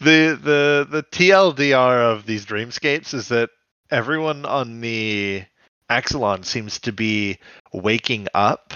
the 0.00 0.38
the 0.42 0.86
the 0.90 1.02
TLDR 1.12 2.12
of 2.12 2.26
these 2.26 2.44
dreamscapes 2.46 3.14
is 3.14 3.28
that 3.28 3.50
everyone 3.90 4.44
on 4.46 4.80
the 4.80 5.44
Axalon 5.90 6.44
seems 6.44 6.78
to 6.80 6.92
be 6.92 7.38
waking 7.72 8.28
up, 8.34 8.72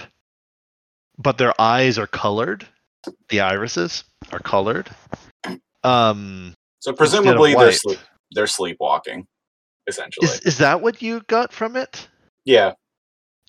but 1.17 1.37
their 1.37 1.59
eyes 1.59 1.97
are 1.97 2.07
colored. 2.07 2.67
The 3.29 3.41
irises 3.41 4.03
are 4.31 4.39
colored. 4.39 4.89
Um, 5.83 6.53
So 6.79 6.93
presumably 6.93 7.55
they're 7.55 7.71
sleep 7.71 7.99
they're 8.31 8.47
sleepwalking, 8.47 9.27
essentially. 9.87 10.27
Is 10.27 10.39
is 10.41 10.57
that 10.59 10.81
what 10.81 11.01
you 11.01 11.21
got 11.27 11.51
from 11.53 11.75
it? 11.75 12.07
yeah. 12.45 12.73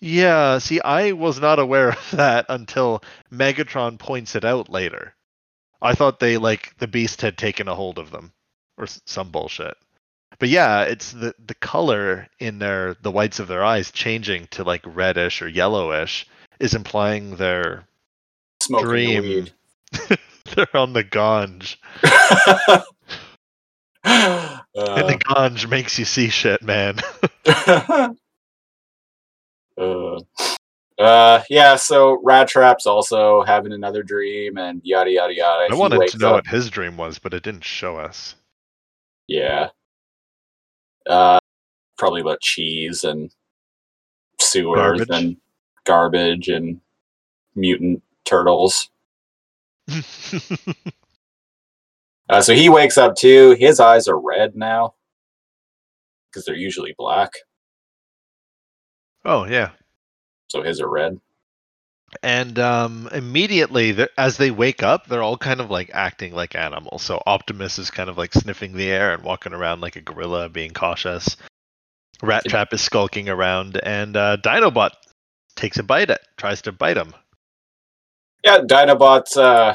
Yeah, 0.02 0.56
see, 0.60 0.80
I 0.80 1.12
was 1.12 1.38
not 1.40 1.58
aware 1.58 1.90
of 1.90 2.10
that 2.12 2.46
until 2.48 3.02
Megatron 3.30 3.98
points 3.98 4.34
it 4.34 4.46
out 4.46 4.70
later. 4.70 5.14
I 5.82 5.94
thought 5.94 6.20
they 6.20 6.38
like 6.38 6.74
the 6.78 6.88
beast 6.88 7.20
had 7.20 7.36
taken 7.36 7.68
a 7.68 7.74
hold 7.74 7.98
of 7.98 8.10
them 8.10 8.32
or 8.78 8.86
some 9.06 9.30
bullshit. 9.30 9.76
But 10.40 10.48
yeah, 10.48 10.82
it's 10.82 11.12
the 11.12 11.34
the 11.46 11.54
color 11.54 12.26
in 12.40 12.58
their 12.58 12.94
the 13.02 13.10
whites 13.12 13.38
of 13.38 13.46
their 13.46 13.62
eyes 13.62 13.90
changing 13.92 14.48
to 14.52 14.64
like 14.64 14.82
reddish 14.86 15.42
or 15.42 15.48
yellowish 15.48 16.26
is 16.58 16.74
implying 16.74 17.36
they're 17.36 17.84
Smoking 18.62 18.88
dream. 18.88 19.22
weed. 19.22 19.52
they're 20.56 20.76
on 20.76 20.92
the 20.94 21.04
ganj. 21.04 21.76
and 24.02 24.52
Uh, 24.76 25.06
the 25.06 25.18
ganj 25.18 25.68
makes 25.68 25.98
you 25.98 26.04
see 26.06 26.28
shit, 26.30 26.62
man. 26.62 26.98
uh, 29.76 30.18
uh, 30.98 31.42
yeah, 31.50 31.76
so 31.76 32.18
Rat 32.22 32.48
Trap's 32.48 32.86
also 32.86 33.42
having 33.42 33.72
another 33.72 34.02
dream 34.02 34.56
and 34.58 34.80
yada 34.84 35.10
yada 35.10 35.34
yada. 35.34 35.64
I 35.64 35.74
He 35.74 35.78
wanted 35.78 36.08
to 36.08 36.18
know 36.18 36.28
up- 36.28 36.34
what 36.34 36.46
his 36.46 36.70
dream 36.70 36.96
was, 36.96 37.18
but 37.18 37.34
it 37.34 37.42
didn't 37.42 37.64
show 37.64 37.98
us. 37.98 38.34
Yeah. 39.26 39.68
Uh, 41.08 41.38
probably 41.98 42.20
about 42.20 42.40
cheese 42.40 43.04
and 43.04 43.30
sewers 44.40 44.98
Garbage. 45.00 45.08
and 45.10 45.36
garbage 45.84 46.48
and 46.48 46.80
mutant 47.54 48.02
turtles. 48.24 48.90
Uh, 52.28 52.40
so 52.40 52.54
he 52.54 52.68
wakes 52.68 52.96
up 52.96 53.16
too. 53.16 53.56
His 53.58 53.80
eyes 53.80 54.06
are 54.06 54.16
red 54.16 54.54
now 54.54 54.94
because 56.30 56.44
they're 56.44 56.54
usually 56.54 56.94
black. 56.96 57.32
oh 59.24 59.46
yeah. 59.46 59.70
So 60.48 60.62
his 60.62 60.80
are 60.80 60.88
red. 60.88 61.18
And 62.22 62.58
um, 62.58 63.08
immediately 63.12 63.96
as 64.18 64.36
they 64.36 64.50
wake 64.50 64.82
up 64.82 65.06
they're 65.06 65.22
all 65.22 65.36
kind 65.36 65.60
of 65.60 65.70
like 65.70 65.90
acting 65.94 66.34
like 66.34 66.54
animals. 66.54 67.02
So 67.02 67.22
optimus 67.26 67.78
is 67.78 67.90
kind 67.90 68.10
of 68.10 68.18
like 68.18 68.34
sniffing 68.34 68.72
the 68.74 68.90
air 68.90 69.12
and 69.14 69.22
walking 69.22 69.52
around 69.52 69.80
like 69.80 69.96
a 69.96 70.00
gorilla 70.00 70.48
being 70.48 70.72
cautious. 70.72 71.36
Rat 72.22 72.44
trap 72.46 72.72
is 72.72 72.80
skulking 72.82 73.28
around 73.28 73.80
and 73.82 74.16
uh, 74.16 74.36
dinobot 74.38 74.90
takes 75.56 75.78
a 75.78 75.82
bite 75.82 76.10
at 76.10 76.20
tries 76.36 76.62
to 76.62 76.72
bite 76.72 76.96
him. 76.96 77.14
Yeah, 78.44 78.58
Dinobot 78.58 79.36
uh, 79.36 79.74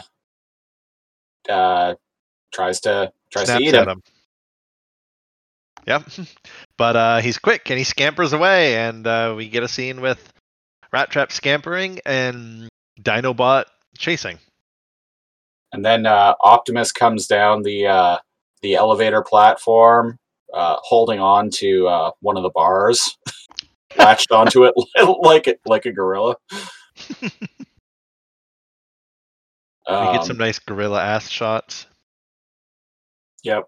uh, 1.52 1.96
tries 2.52 2.80
to 2.82 3.12
tries 3.32 3.46
snaps 3.46 3.60
to 3.60 3.70
eat 3.70 3.76
at 3.76 3.88
him. 3.88 3.90
him. 3.90 4.04
Yep. 5.88 6.04
But 6.78 6.96
uh, 6.98 7.18
he's 7.22 7.38
quick 7.38 7.70
and 7.70 7.78
he 7.78 7.86
scampers 7.86 8.34
away 8.34 8.76
and 8.76 9.08
uh, 9.08 9.34
we 9.38 9.48
get 9.48 9.64
a 9.64 9.68
scene 9.70 10.02
with 10.02 10.20
rat 10.96 11.10
trap 11.12 11.30
scampering 11.30 12.00
and 12.06 12.70
dinobot 13.02 13.66
chasing 13.98 14.40
And 15.74 15.84
then 15.84 16.06
uh, 16.06 16.36
Optimus 16.42 16.94
comes 16.94 17.28
down 17.28 17.64
the 17.64 17.88
uh, 17.88 18.18
the 18.62 18.76
elevator 18.76 19.22
platform, 19.22 20.16
uh, 20.54 20.78
holding 20.80 21.20
on 21.20 21.50
to 21.56 21.86
uh, 21.90 22.12
one 22.22 22.38
of 22.38 22.44
the 22.44 22.50
bars, 22.56 23.18
latched 23.98 24.32
onto 24.32 24.64
it 24.64 24.74
like 25.22 25.48
it 25.48 25.60
like 25.66 25.86
a 25.86 25.92
gorilla. 25.92 26.38
we 27.22 27.30
Um, 29.88 30.16
get 30.16 30.24
some 30.26 30.38
nice 30.38 30.60
gorilla 30.60 31.04
ass 31.04 31.28
shots 31.30 31.88
Yep. 33.44 33.66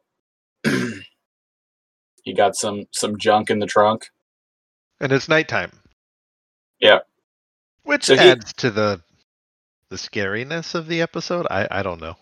he 2.24 2.34
got 2.34 2.56
some 2.56 2.86
some 2.94 3.18
junk 3.18 3.50
in 3.50 3.60
the 3.60 3.68
trunk. 3.68 4.06
and 5.02 5.12
it's 5.12 5.30
nighttime. 5.30 5.72
Yeah. 6.80 7.00
Which 7.88 8.06
So 8.06 8.16
he- 8.16 8.30
adds 8.30 8.54
to 8.54 8.70
the 8.70 9.02
the 9.90 9.96
scariness 9.96 10.76
of 10.76 10.88
the 10.88 11.02
episode. 11.02 11.48
I 11.50 11.68
I 11.72 11.84
don't 11.84 12.02
know. 12.02 12.16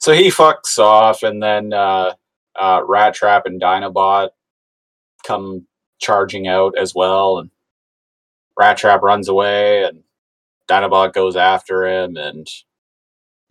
So 0.00 0.12
he 0.12 0.28
fucks 0.28 0.78
off, 0.78 1.22
and 1.22 1.42
then 1.42 1.72
uh, 1.72 2.14
uh, 2.58 2.80
Rat 2.86 3.14
Trap 3.14 3.44
and 3.46 3.60
Dinobot 3.60 4.30
come 5.26 5.66
charging 5.98 6.46
out 6.48 6.76
as 6.78 6.94
well, 6.94 7.38
and 7.38 7.50
Rat 8.58 8.76
Trap 8.78 9.02
runs 9.02 9.28
away, 9.28 9.84
and 9.84 10.02
Dinobot 10.68 11.12
goes 11.12 11.36
after 11.36 11.86
him, 11.86 12.16
and 12.16 12.48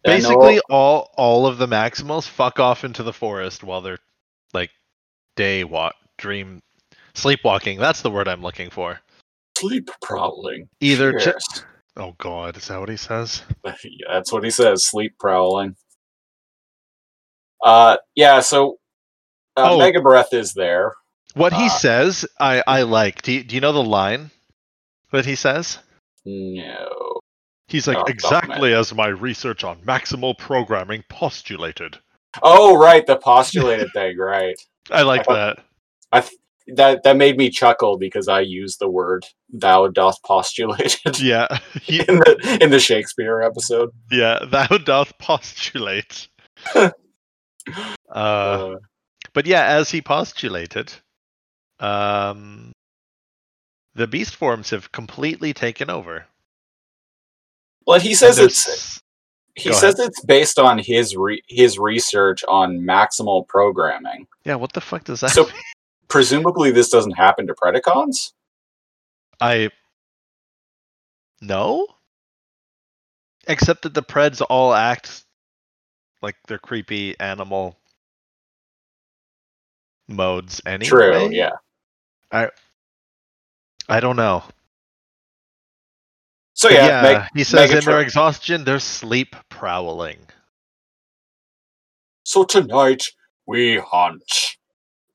Basically, 0.04 0.60
all- 0.70 1.10
all 1.16 1.44
all 1.44 1.48
of 1.48 1.58
the 1.60 1.68
Maximals 1.68 2.28
fuck 2.28 2.60
off 2.60 2.84
into 2.84 3.04
the 3.04 3.14
forest 3.14 3.64
while 3.64 3.82
they're 3.82 4.00
like 4.54 4.72
day 5.36 5.64
walk, 5.64 5.96
dream, 6.18 6.62
sleepwalking. 7.14 7.80
That's 7.80 8.02
the 8.02 8.12
word 8.12 8.28
I'm 8.28 8.42
looking 8.42 8.70
for. 8.70 9.00
Sleep 9.64 9.90
prowling. 10.02 10.68
Either 10.82 11.14
ju- 11.14 11.20
Cheers. 11.20 11.66
oh 11.98 12.14
god, 12.18 12.58
is 12.58 12.68
that 12.68 12.80
what 12.80 12.90
he 12.90 12.98
says? 12.98 13.42
Yeah, 13.66 14.08
that's 14.14 14.32
what 14.32 14.44
he 14.44 14.50
says. 14.52 14.86
Sleep 14.86 15.16
prowling. 15.20 15.76
Uh, 17.64 17.98
yeah. 18.16 18.40
So 18.42 18.78
uh, 19.58 19.70
Oh. 19.72 19.78
Mega 19.80 20.02
Breath 20.02 20.34
is 20.34 20.54
there. 20.54 20.94
What 21.36 21.54
he 21.54 21.66
Uh, 21.66 21.70
says, 21.70 22.26
I 22.40 22.62
I 22.68 22.82
like. 22.84 23.22
Do 23.22 23.32
you, 23.32 23.44
do 23.44 23.56
you 23.56 23.62
know 23.62 23.72
the 23.72 23.84
line 23.84 24.30
that 25.12 25.26
he 25.26 25.36
says? 25.36 25.80
No. 26.26 27.20
He's 27.68 27.88
like 27.88 27.98
Oh, 27.98 28.04
exactly 28.08 28.74
as 28.74 28.94
my 28.94 29.08
research 29.08 29.64
on 29.64 29.80
maximal 29.82 30.38
programming 30.38 31.04
postulated. 31.10 31.98
Oh, 32.42 32.78
right, 32.78 33.06
the 33.06 33.16
postulated 33.18 33.90
thing. 33.94 34.18
Right. 34.18 34.56
I 34.92 35.02
like 35.04 35.28
I 35.30 35.34
that. 35.34 35.60
I 36.12 36.22
th- 36.22 36.34
that 36.76 37.04
that 37.04 37.18
made 37.18 37.38
me 37.38 37.50
chuckle 37.50 37.98
because 37.98 38.28
I 38.28 38.40
used 38.42 38.80
the 38.80 38.90
word 38.90 39.26
"thou 39.52 39.88
doth 39.88 40.22
postulate." 40.24 41.00
Yeah, 41.20 41.48
he, 41.82 42.00
in 42.00 42.16
the 42.20 42.58
in 42.62 42.70
the 42.70 42.80
Shakespeare 42.80 43.42
episode. 43.42 43.90
yeah, 44.12 44.40
thou 44.50 44.68
doth 44.78 45.18
postulate. 45.20 46.28
uh, 46.76 46.92
Uh, 48.10 48.76
but 49.34 49.46
yeah, 49.46 49.66
as 49.66 49.90
he 49.90 50.02
postulated, 50.02 50.94
um, 51.80 52.72
the 53.96 54.08
beast 54.08 54.36
forms 54.36 54.70
have 54.70 54.92
completely 54.92 55.54
taken 55.54 55.90
over. 55.90 56.26
well, 57.86 58.00
he 58.00 58.14
says 58.16 58.38
it's 58.40 59.00
he 59.56 59.70
go 59.70 59.76
says 59.76 60.00
it's 60.00 60.24
based 60.26 60.58
on 60.60 60.78
his 60.80 61.16
re- 61.16 61.42
his 61.48 61.78
research 61.80 62.44
on 62.48 62.80
maximal 62.80 63.48
programming. 63.48 64.28
yeah. 64.46 64.56
What 64.56 64.74
the 64.74 64.82
fuck 64.82 65.04
does 65.04 65.22
that? 65.22 65.32
So 65.32 65.44
mean? 65.46 65.54
Presumably, 66.08 66.72
this 66.72 66.90
doesn't 66.90 67.14
happen 67.14 67.48
to 67.48 67.54
Predacons. 67.54 68.34
I 69.42 69.70
no, 71.42 71.88
except 73.48 73.84
that 73.84 73.94
the 73.94 74.04
Preds 74.04 74.42
all 74.50 74.74
act 74.74 75.26
like 76.22 76.36
they're 76.48 76.58
creepy 76.60 77.20
animal 77.20 77.78
modes 80.08 80.62
anyway. 80.66 80.90
True. 80.90 81.30
Yeah. 81.32 81.52
I 82.32 82.50
I 83.90 84.00
don't 84.00 84.16
know. 84.16 84.44
So 86.54 86.70
But 86.70 86.76
yeah, 86.76 87.02
Meg- 87.02 87.30
he 87.36 87.44
says 87.44 87.72
in 87.74 87.84
their 87.86 88.00
exhaustion, 88.02 88.64
they're 88.64 88.80
sleep 88.80 89.36
prowling. 89.50 90.20
so 92.24 92.44
tonight 92.46 93.06
we 93.46 93.78
hunt, 93.78 94.24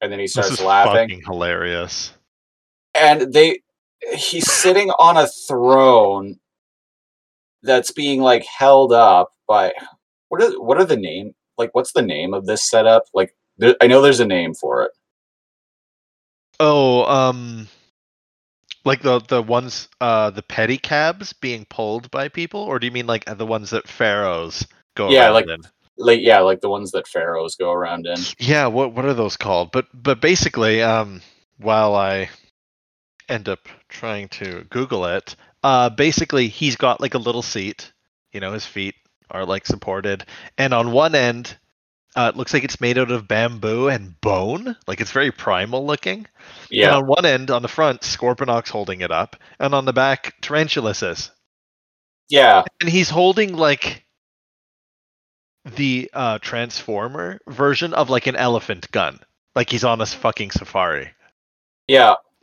and 0.01 0.11
then 0.13 0.19
he 0.19 0.27
starts 0.27 0.51
is 0.53 0.61
laughing. 0.63 0.95
fucking 0.95 1.23
hilarious. 1.25 2.13
and 2.95 3.33
they 3.33 3.61
he's 4.15 4.51
sitting 4.51 4.91
on 4.99 5.17
a 5.17 5.27
throne 5.27 6.39
that's 7.63 7.91
being 7.91 8.21
like 8.21 8.45
held 8.45 8.93
up 8.93 9.33
by 9.49 9.73
what 10.29 10.41
are 10.43 10.53
what 10.63 10.79
are 10.79 10.85
the 10.85 10.97
name 10.97 11.35
like 11.57 11.71
what's 11.75 11.93
the 11.93 12.03
name 12.03 12.33
of 12.33 12.47
this 12.47 12.63
setup 12.71 13.03
like 13.15 13.35
there, 13.57 13.75
i 13.81 13.87
know 13.89 14.01
there's 14.01 14.21
a 14.21 14.27
name 14.27 14.55
for 14.55 14.83
it 14.85 14.93
Oh, 16.61 17.05
um, 17.05 17.69
like 18.85 19.01
the 19.03 19.21
the 19.21 19.41
ones, 19.41 19.89
uh, 20.01 20.31
the 20.31 20.43
pedicabs 20.43 21.33
being 21.41 21.65
pulled 21.71 22.11
by 22.11 22.29
people, 22.29 22.61
or 22.61 22.81
do 22.81 22.87
you 22.87 22.91
mean 22.91 23.07
like 23.07 23.25
the 23.27 23.47
ones 23.47 23.71
that 23.71 23.87
pharaohs 23.87 24.67
go 24.97 25.09
Yeah, 25.09 25.31
like- 25.31 25.47
in? 25.49 25.61
Like 25.99 26.21
yeah 26.23 26.41
like 26.41 26.61
the 26.61 26.71
ones 26.71 26.93
that 26.93 27.09
pharaohs 27.09 27.57
go 27.57 27.73
around 27.73 28.07
in 28.07 28.17
Yeah, 28.39 28.67
what 28.69 28.93
what 28.93 29.05
are 29.05 29.15
those 29.15 29.37
called? 29.37 29.73
But 29.73 29.87
but 29.93 30.21
basically, 30.21 30.83
um, 30.83 31.21
while 31.59 31.95
I 31.95 32.31
end 33.29 33.49
up 33.49 33.69
trying 33.89 34.29
to 34.29 34.65
Google 34.71 35.05
it, 35.07 35.37
uh, 35.63 35.91
basically 35.91 36.49
he's 36.49 36.77
got 36.77 37.01
like 37.01 37.15
a 37.15 37.19
little 37.19 37.43
seat. 37.43 37.93
You 38.33 38.41
know, 38.41 38.53
his 38.53 38.65
feet 38.65 38.95
are 39.31 39.45
like 39.45 39.67
supported, 39.67 40.25
and 40.57 40.73
on 40.73 40.93
one 40.93 41.15
end, 41.15 41.57
uh, 42.17 42.31
it 42.33 42.37
looks 42.37 42.55
like 42.55 42.65
it's 42.65 42.81
made 42.81 42.99
out 42.99 43.11
of 43.11 43.29
bamboo 43.29 43.89
and 43.89 44.19
bone. 44.21 44.77
Like 44.87 45.01
it's 45.01 45.13
very 45.13 45.33
primal 45.33 45.87
looking. 45.87 46.19
And 46.19 46.27
yeah 46.71 46.97
on 46.97 47.07
one 47.07 47.27
end, 47.27 47.51
on 47.51 47.63
the 47.63 47.69
front, 47.69 48.03
Scorponok's 48.03 48.71
holding 48.71 49.01
it 49.01 49.11
up, 49.11 49.37
and 49.59 49.75
on 49.75 49.85
the 49.85 49.93
back, 49.93 50.35
Tarantulas 50.41 51.03
is. 51.03 51.31
yeah 52.29 52.63
And 52.81 52.89
he's 52.89 53.11
holding 53.11 53.57
like 53.57 54.05
the 55.77 56.11
uh, 56.15 56.39
Transformer 56.39 57.39
version 57.49 57.93
of 57.95 58.11
like 58.11 58.27
an 58.27 58.37
elephant 58.37 58.91
gun. 58.91 59.19
Like 59.55 59.71
he's 59.71 59.85
on 59.85 60.01
a 60.01 60.07
fucking 60.07 60.51
safari, 60.53 61.11
yeah 61.89 62.15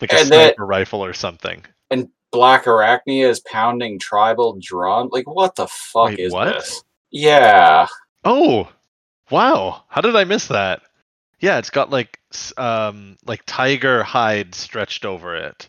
like 0.00 0.12
a 0.12 0.18
And 0.20 0.28
that- 0.30 0.54
sniper 0.54 0.66
rifle 0.66 1.04
or 1.04 1.12
something. 1.12 1.64
And 1.90 2.08
Blackarachnia 2.32 3.28
is 3.28 3.40
pounding 3.40 3.98
tribal 3.98 4.56
drum 4.60 5.08
like 5.10 5.26
what 5.28 5.56
the 5.56 5.66
fuck 5.66 6.10
Wait, 6.10 6.20
is 6.20 6.32
what? 6.32 6.54
this 6.54 6.84
yeah 7.10 7.86
Oh, 8.24 8.68
wow! 9.30 9.82
How 9.88 10.00
did 10.02 10.14
I 10.14 10.24
miss 10.24 10.46
that? 10.48 10.82
Yeah, 11.40 11.56
it's 11.58 11.70
got 11.70 11.90
like 11.90 12.20
um 12.58 13.16
like 13.26 13.42
tiger 13.46 14.02
hide 14.04 14.54
stretched 14.54 15.04
over 15.06 15.34
it. 15.34 15.68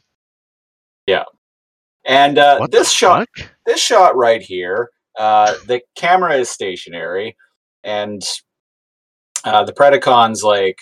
Yeah. 1.07 1.23
And 2.05 2.37
uh 2.37 2.67
this 2.69 2.91
shot 2.91 3.27
fuck? 3.37 3.49
this 3.65 3.81
shot 3.81 4.15
right 4.17 4.41
here, 4.41 4.91
uh, 5.17 5.53
the 5.67 5.81
camera 5.95 6.35
is 6.35 6.49
stationary, 6.49 7.35
and 7.83 8.21
uh, 9.43 9.63
the 9.63 9.73
Predacons 9.73 10.43
like 10.43 10.79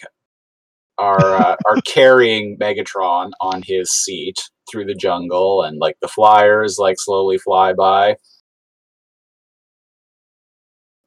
are 0.97 1.35
uh, 1.35 1.55
are 1.67 1.81
carrying 1.85 2.57
Megatron 2.57 3.31
on 3.41 3.61
his 3.63 3.91
seat 3.91 4.37
through 4.69 4.85
the 4.85 4.95
jungle, 4.95 5.63
and 5.63 5.79
like 5.79 5.97
the 6.01 6.07
flyers 6.07 6.77
like 6.77 6.97
slowly 6.99 7.37
fly 7.37 7.73
by. 7.73 8.15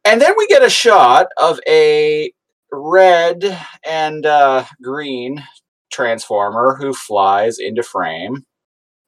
And 0.04 0.20
then 0.20 0.34
we 0.36 0.48
get 0.48 0.64
a 0.64 0.70
shot 0.70 1.28
of 1.40 1.60
a 1.66 2.32
red 2.72 3.58
and 3.88 4.26
uh, 4.26 4.64
green 4.82 5.44
transformer 5.92 6.76
who 6.80 6.92
flies 6.92 7.58
into 7.58 7.82
frame, 7.82 8.44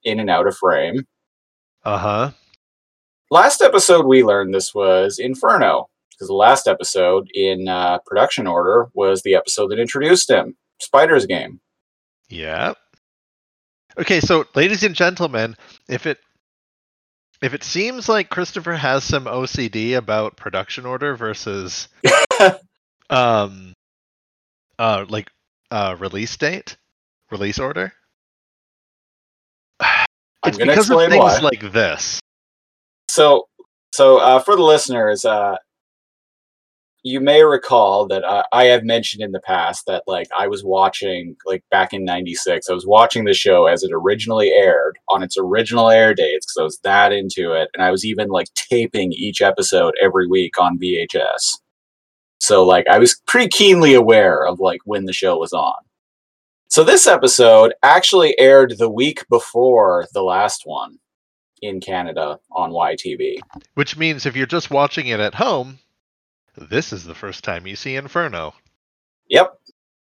in 0.05 0.21
and 0.21 0.31
out 0.31 0.47
of 0.47 0.57
frame. 0.57 1.05
Uh 1.85 1.99
huh. 1.99 2.31
Last 3.35 3.61
episode 3.61 4.07
we 4.07 4.23
learned 4.23 4.55
this 4.55 4.73
was 4.73 5.19
Inferno 5.19 5.91
because 6.11 6.29
the 6.29 6.35
last 6.35 6.69
episode 6.69 7.29
in 7.35 7.67
uh, 7.67 7.99
production 8.07 8.47
order 8.47 8.89
was 8.95 9.23
the 9.23 9.35
episode 9.35 9.73
that 9.73 9.81
introduced 9.81 10.31
him, 10.31 10.57
Spider's 10.81 11.27
Game. 11.27 11.61
Yeah. 12.29 12.75
Okay, 13.99 14.21
so 14.21 14.45
ladies 14.55 14.85
and 14.85 14.95
gentlemen, 14.95 15.57
if 15.89 16.07
it 16.07 16.19
if 17.43 17.55
it 17.55 17.65
seems 17.65 18.09
like 18.09 18.31
Christopher 18.31 18.75
has 18.75 19.03
some 19.03 19.25
OCD 19.25 19.97
about 19.97 20.37
production 20.37 20.87
order 20.87 21.17
versus 21.17 21.89
um 23.11 23.73
uh 24.79 25.07
like 25.09 25.29
uh 25.73 25.97
release 25.99 26.37
date, 26.37 26.77
release 27.33 27.59
order, 27.59 27.93
I'm 29.81 30.07
it's 30.47 30.59
because 30.59 30.89
of 30.89 31.01
things 31.01 31.19
why. 31.19 31.39
like 31.41 31.73
this. 31.73 32.21
So, 33.15 33.47
so 33.93 34.19
uh, 34.19 34.41
for 34.41 34.57
the 34.57 34.65
listeners, 34.65 35.25
uh, 35.25 35.59
you 37.05 37.21
may 37.21 37.45
recall 37.45 38.09
that 38.09 38.25
I 38.51 38.65
have 38.65 38.83
mentioned 38.83 39.23
in 39.23 39.31
the 39.31 39.39
past 39.39 39.85
that 39.87 40.03
like 40.09 40.27
I 40.37 40.49
was 40.49 40.65
watching 40.65 41.37
like 41.47 41.63
back 41.71 41.93
in 41.93 42.05
'96, 42.05 42.69
I 42.69 42.75
was 42.75 42.89
watching 42.89 43.25
the 43.25 43.33
show 43.33 43.67
as 43.67 43.85
it 43.85 43.93
originally 43.95 44.49
aired 44.49 44.99
on 45.09 45.23
its 45.23 45.37
original 45.39 45.91
air 45.91 46.13
dates 46.13 46.47
because 46.47 46.61
I 46.61 46.65
was 46.65 46.81
that 46.83 47.13
into 47.13 47.53
it, 47.53 47.69
and 47.73 47.85
I 47.85 47.93
was 47.93 48.05
even 48.05 48.31
like 48.31 48.49
taping 48.57 49.13
each 49.13 49.41
episode 49.41 49.95
every 50.03 50.27
week 50.27 50.59
on 50.59 50.81
VHS. 50.81 51.61
So 52.41 52.65
like 52.65 52.89
I 52.91 52.99
was 52.99 53.23
pretty 53.29 53.49
keenly 53.49 53.95
aware 53.95 54.45
of 54.45 54.59
like 54.59 54.81
when 54.87 55.05
the 55.05 55.13
show 55.13 55.39
was 55.39 55.53
on. 55.53 55.77
So 56.69 56.83
this 56.83 57.07
episode 57.07 57.75
actually 57.81 58.37
aired 58.41 58.75
the 58.77 58.91
week 58.91 59.25
before 59.31 60.09
the 60.13 60.25
last 60.25 60.63
one 60.65 60.99
in 61.65 61.81
Canada 61.81 62.39
on 62.51 62.71
YTV. 62.71 63.39
Which 63.75 63.97
means 63.97 64.27
if 64.27 64.37
you're 64.37 64.47
just 64.47 64.71
watching 64.71 65.07
it 65.09 65.21
at 65.21 65.35
home, 65.35 65.79
this 66.57 66.93
is 66.93 67.05
the 67.05 67.15
first 67.15 67.45
time 67.45 67.67
you 67.67 67.77
see 67.77 67.97
Inferno. 67.97 68.55
Yep. 69.29 69.59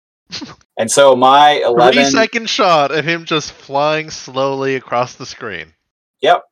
and 0.78 0.90
so 0.90 1.16
my 1.16 1.62
11 1.66 1.94
Three 1.94 2.12
second 2.12 2.50
shot 2.50 2.92
of 2.92 3.06
him 3.06 3.26
just 3.26 3.52
flying 3.52 4.10
slowly 4.10 4.76
across 4.76 5.16
the 5.16 5.26
screen. 5.26 5.74
Yep. 6.22 6.44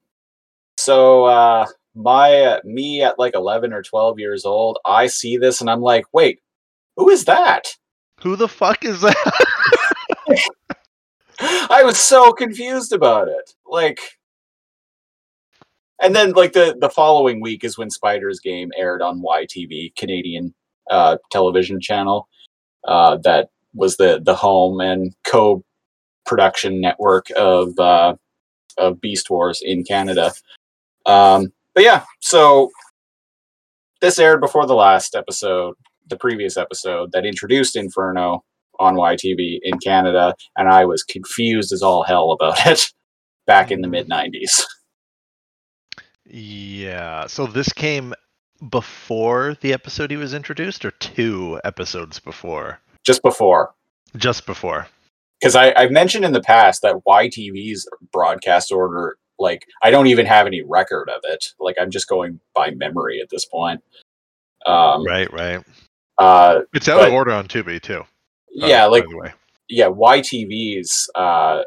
So 0.77 1.25
uh 1.25 1.65
my 1.95 2.41
uh, 2.41 2.59
me 2.63 3.01
at 3.01 3.19
like 3.19 3.35
11 3.35 3.73
or 3.73 3.81
12 3.81 4.19
years 4.19 4.45
old, 4.45 4.79
I 4.85 5.07
see 5.07 5.37
this 5.37 5.61
and 5.61 5.69
I'm 5.69 5.81
like, 5.81 6.05
"Wait, 6.13 6.39
who 6.95 7.09
is 7.09 7.25
that?" 7.25 7.75
Who 8.21 8.35
the 8.35 8.47
fuck 8.47 8.83
is 8.83 9.01
that? 9.01 9.15
I 11.39 11.83
was 11.83 11.97
so 11.97 12.33
confused 12.33 12.91
about 12.91 13.27
it. 13.29 13.53
Like 13.65 13.99
and 16.01 16.15
then 16.15 16.31
like 16.31 16.53
the 16.53 16.75
the 16.79 16.89
following 16.89 17.41
week 17.41 17.63
is 17.63 17.77
when 17.77 17.89
Spider's 17.89 18.39
Game 18.39 18.71
aired 18.77 19.01
on 19.01 19.21
YTV, 19.21 19.95
Canadian 19.95 20.53
uh 20.89 21.17
television 21.31 21.79
channel. 21.79 22.27
Uh 22.85 23.17
that 23.23 23.49
was 23.73 23.97
the 23.97 24.21
the 24.23 24.35
home 24.35 24.79
and 24.79 25.13
co-production 25.25 26.81
network 26.81 27.27
of 27.35 27.77
uh 27.79 28.15
of 28.77 29.01
Beast 29.01 29.29
Wars 29.29 29.61
in 29.63 29.83
Canada. 29.83 30.31
Um 31.05 31.51
but 31.75 31.83
yeah, 31.83 32.03
so 32.19 32.71
this 34.01 34.19
aired 34.19 34.41
before 34.41 34.65
the 34.65 34.75
last 34.75 35.15
episode, 35.15 35.75
the 36.07 36.17
previous 36.17 36.57
episode 36.57 37.11
that 37.11 37.25
introduced 37.25 37.75
Inferno 37.75 38.43
on 38.79 38.95
YTV 38.95 39.59
in 39.61 39.77
Canada, 39.79 40.33
and 40.55 40.69
I 40.69 40.85
was 40.85 41.03
confused 41.03 41.73
as 41.73 41.83
all 41.83 42.03
hell 42.03 42.31
about 42.31 42.55
it 42.65 42.91
back 43.45 43.71
in 43.71 43.81
the 43.81 43.87
mid 43.87 44.09
90s. 44.09 44.63
Yeah. 46.29 47.27
So 47.27 47.45
this 47.47 47.73
came 47.73 48.13
before 48.69 49.55
the 49.61 49.73
episode 49.73 50.11
he 50.11 50.17
was 50.17 50.33
introduced, 50.33 50.83
or 50.85 50.91
two 50.91 51.59
episodes 51.63 52.19
before? 52.19 52.79
Just 53.05 53.21
before. 53.23 53.73
Just 54.15 54.45
before. 54.45 54.87
Because 55.39 55.55
I've 55.55 55.91
mentioned 55.91 56.25
in 56.25 56.33
the 56.33 56.41
past 56.41 56.81
that 56.81 56.95
YTV's 57.07 57.87
broadcast 58.11 58.71
order, 58.73 59.17
like, 59.39 59.65
I 59.81 59.89
don't 59.89 60.07
even 60.07 60.25
have 60.25 60.45
any 60.47 60.61
record 60.63 61.09
of 61.09 61.21
it. 61.23 61.53
Like, 61.59 61.77
I'm 61.79 61.91
just 61.91 62.09
going 62.09 62.41
by 62.53 62.71
memory 62.71 63.21
at 63.21 63.29
this 63.29 63.45
point. 63.45 63.81
Um, 64.65 65.05
Right, 65.05 65.31
right. 65.31 65.63
uh, 66.17 66.59
It's 66.73 66.89
out 66.89 66.97
but- 66.99 67.07
of 67.07 67.13
order 67.13 67.31
on 67.31 67.47
Tubi 67.47 67.81
too. 67.81 68.01
uh, 68.01 68.05
yeah, 68.51 68.81
by 68.87 68.87
like, 68.87 69.05
yeah, 69.69 69.87
YTV's 69.87 71.09
uh, 71.15 71.61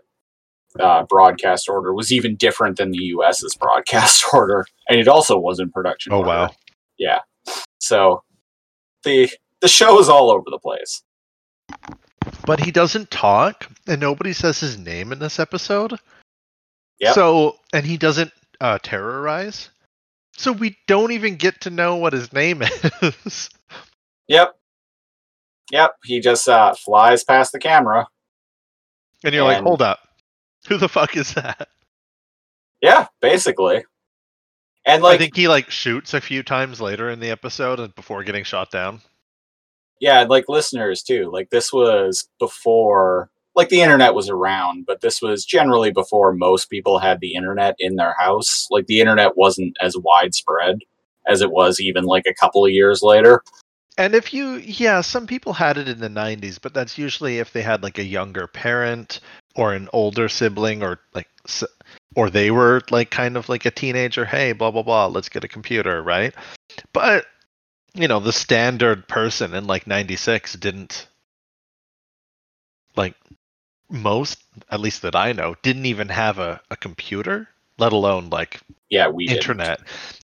uh, 0.80 1.04
broadcast 1.04 1.68
order 1.68 1.92
was 1.92 2.12
even 2.12 2.36
different 2.36 2.76
than 2.78 2.90
the 2.90 2.98
US's 2.98 3.54
broadcast 3.54 4.24
order, 4.32 4.64
and 4.88 4.98
it 4.98 5.08
also 5.08 5.38
was 5.38 5.60
in 5.60 5.70
production. 5.70 6.12
Oh 6.12 6.18
order. 6.18 6.28
wow. 6.28 6.50
Yeah, 6.98 7.20
so 7.78 8.22
the 9.04 9.30
the 9.60 9.68
show 9.68 9.98
is 10.00 10.08
all 10.08 10.30
over 10.30 10.44
the 10.50 10.58
place. 10.58 11.02
But 12.46 12.60
he 12.60 12.70
doesn't 12.70 13.10
talk, 13.10 13.68
and 13.86 14.00
nobody 14.00 14.32
says 14.32 14.60
his 14.60 14.78
name 14.78 15.12
in 15.12 15.18
this 15.18 15.38
episode. 15.38 15.98
Yeah. 17.00 17.12
So, 17.12 17.56
and 17.72 17.84
he 17.84 17.96
doesn't 17.96 18.32
uh, 18.60 18.78
terrorize. 18.82 19.70
So 20.36 20.52
we 20.52 20.76
don't 20.86 21.12
even 21.12 21.36
get 21.36 21.60
to 21.62 21.70
know 21.70 21.96
what 21.96 22.12
his 22.12 22.32
name 22.32 22.62
is. 23.02 23.50
Yep, 24.28 24.54
yep. 25.70 25.92
He 26.04 26.20
just 26.20 26.48
uh, 26.48 26.74
flies 26.74 27.24
past 27.24 27.52
the 27.52 27.58
camera. 27.58 28.06
and 29.24 29.34
you're 29.34 29.44
like, 29.44 29.62
hold 29.62 29.82
up. 29.82 30.00
Who 30.68 30.78
the 30.78 30.88
fuck 30.88 31.16
is 31.16 31.34
that? 31.34 31.68
Yeah, 32.80 33.06
basically. 33.20 33.84
And 34.84 35.02
like 35.02 35.16
I 35.16 35.18
think 35.18 35.36
he 35.36 35.48
like 35.48 35.70
shoots 35.70 36.14
a 36.14 36.20
few 36.20 36.42
times 36.42 36.80
later 36.80 37.08
in 37.10 37.20
the 37.20 37.30
episode 37.30 37.78
and 37.78 37.94
before 37.94 38.24
getting 38.24 38.44
shot 38.44 38.70
down. 38.70 39.00
yeah, 40.00 40.20
and 40.22 40.30
like 40.30 40.48
listeners 40.48 41.02
too. 41.02 41.30
Like 41.32 41.50
this 41.50 41.72
was 41.72 42.28
before 42.40 43.30
like 43.54 43.68
the 43.68 43.82
internet 43.82 44.14
was 44.14 44.28
around, 44.28 44.86
but 44.86 45.00
this 45.00 45.22
was 45.22 45.44
generally 45.44 45.92
before 45.92 46.32
most 46.32 46.70
people 46.70 46.98
had 46.98 47.20
the 47.20 47.34
internet 47.34 47.76
in 47.78 47.96
their 47.96 48.14
house. 48.18 48.66
Like 48.70 48.86
the 48.86 49.00
internet 49.00 49.36
wasn't 49.36 49.76
as 49.80 49.96
widespread 49.96 50.80
as 51.28 51.40
it 51.40 51.52
was 51.52 51.80
even 51.80 52.04
like 52.04 52.26
a 52.26 52.34
couple 52.34 52.64
of 52.64 52.72
years 52.72 53.02
later. 53.02 53.42
And 53.98 54.14
if 54.14 54.32
you, 54.32 54.54
yeah, 54.54 55.02
some 55.02 55.26
people 55.26 55.52
had 55.52 55.76
it 55.76 55.88
in 55.88 55.98
the 56.00 56.08
90s, 56.08 56.58
but 56.60 56.72
that's 56.72 56.96
usually 56.96 57.38
if 57.38 57.52
they 57.52 57.62
had 57.62 57.82
like 57.82 57.98
a 57.98 58.04
younger 58.04 58.46
parent 58.46 59.20
or 59.54 59.74
an 59.74 59.88
older 59.92 60.28
sibling 60.28 60.82
or 60.82 61.00
like, 61.14 61.28
or 62.14 62.30
they 62.30 62.50
were 62.50 62.80
like 62.90 63.10
kind 63.10 63.36
of 63.36 63.48
like 63.48 63.66
a 63.66 63.70
teenager. 63.70 64.24
Hey, 64.24 64.52
blah, 64.52 64.70
blah, 64.70 64.82
blah, 64.82 65.06
let's 65.06 65.28
get 65.28 65.44
a 65.44 65.48
computer, 65.48 66.02
right? 66.02 66.34
But, 66.92 67.26
you 67.94 68.08
know, 68.08 68.20
the 68.20 68.32
standard 68.32 69.06
person 69.08 69.54
in 69.54 69.66
like 69.66 69.86
96 69.86 70.54
didn't, 70.54 71.06
like, 72.96 73.14
most, 73.90 74.42
at 74.70 74.80
least 74.80 75.02
that 75.02 75.14
I 75.14 75.32
know, 75.32 75.54
didn't 75.62 75.86
even 75.86 76.08
have 76.08 76.38
a, 76.38 76.60
a 76.70 76.76
computer, 76.76 77.48
let 77.78 77.92
alone 77.92 78.30
like 78.30 78.60
Yeah, 78.88 79.08
we 79.08 79.28
didn't. 79.28 79.60
internet. 79.60 79.80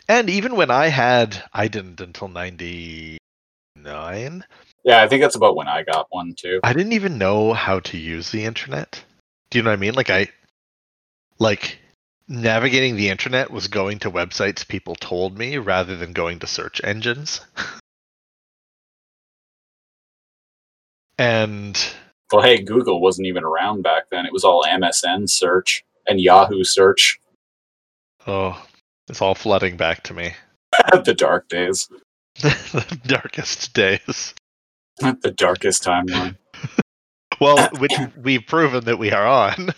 And 0.08 0.30
even 0.30 0.54
when 0.54 0.70
I 0.70 0.86
had, 0.86 1.42
I 1.52 1.66
didn't 1.66 2.00
until 2.00 2.28
99. 3.86 4.44
Yeah, 4.84 5.02
I 5.02 5.08
think 5.08 5.22
that's 5.22 5.36
about 5.36 5.56
when 5.56 5.68
I 5.68 5.82
got 5.82 6.06
one 6.10 6.34
too. 6.34 6.60
I 6.62 6.72
didn't 6.72 6.92
even 6.92 7.18
know 7.18 7.52
how 7.52 7.80
to 7.80 7.98
use 7.98 8.30
the 8.30 8.44
internet. 8.44 9.02
Do 9.50 9.58
you 9.58 9.62
know 9.62 9.70
what 9.70 9.78
I 9.78 9.80
mean? 9.80 9.94
Like 9.94 10.10
I 10.10 10.28
like 11.38 11.78
navigating 12.28 12.96
the 12.96 13.08
internet 13.08 13.50
was 13.50 13.68
going 13.68 13.98
to 14.00 14.10
websites 14.10 14.66
people 14.66 14.94
told 14.96 15.38
me 15.38 15.58
rather 15.58 15.96
than 15.96 16.12
going 16.12 16.40
to 16.40 16.46
search 16.46 16.80
engines. 16.84 17.40
and 21.18 21.94
Well, 22.32 22.42
hey, 22.42 22.62
Google 22.62 23.00
wasn't 23.00 23.26
even 23.26 23.44
around 23.44 23.82
back 23.82 24.04
then. 24.10 24.26
It 24.26 24.32
was 24.32 24.44
all 24.44 24.64
MSN 24.64 25.28
search 25.28 25.84
and 26.08 26.20
Yahoo 26.20 26.64
search. 26.64 27.18
oh, 28.26 28.60
it's 29.08 29.22
all 29.22 29.34
flooding 29.34 29.76
back 29.76 30.02
to 30.04 30.14
me. 30.14 30.32
the 31.04 31.14
dark 31.14 31.48
days, 31.48 31.88
the 32.42 33.00
darkest 33.06 33.72
days. 33.74 34.34
Not 35.00 35.22
the 35.22 35.30
darkest 35.30 35.84
timeline. 35.84 36.36
Well, 37.40 37.68
which 37.78 37.92
we've 38.16 38.46
proven 38.46 38.84
that 38.84 38.98
we 38.98 39.12
are 39.12 39.26
on. 39.26 39.74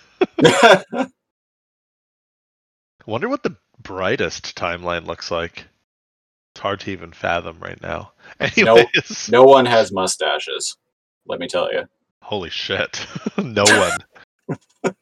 Wonder 3.06 3.28
what 3.28 3.42
the 3.42 3.56
brightest 3.82 4.54
timeline 4.54 5.06
looks 5.06 5.30
like. 5.30 5.64
It's 6.54 6.60
hard 6.60 6.80
to 6.80 6.90
even 6.90 7.12
fathom 7.12 7.58
right 7.60 7.80
now. 7.82 8.12
Anyways, 8.38 9.28
no 9.30 9.42
one 9.42 9.66
has 9.66 9.90
mustaches. 9.90 10.76
Let 11.26 11.40
me 11.40 11.48
tell 11.48 11.72
you. 11.72 11.88
holy 12.22 12.50
shit. 12.50 13.04
no 13.36 13.64
one. 13.64 13.98
Oh 14.84 14.92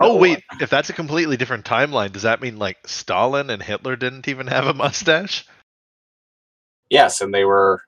no 0.00 0.16
wait, 0.16 0.42
one. 0.50 0.62
if 0.62 0.70
that's 0.70 0.90
a 0.90 0.94
completely 0.94 1.36
different 1.36 1.64
timeline, 1.64 2.12
does 2.12 2.22
that 2.22 2.40
mean 2.40 2.58
like 2.58 2.86
Stalin 2.86 3.50
and 3.50 3.62
Hitler 3.62 3.96
didn't 3.96 4.28
even 4.28 4.46
have 4.46 4.66
a 4.66 4.74
mustache? 4.74 5.46
Yes, 6.94 7.20
and 7.20 7.34
they 7.34 7.44
were 7.44 7.82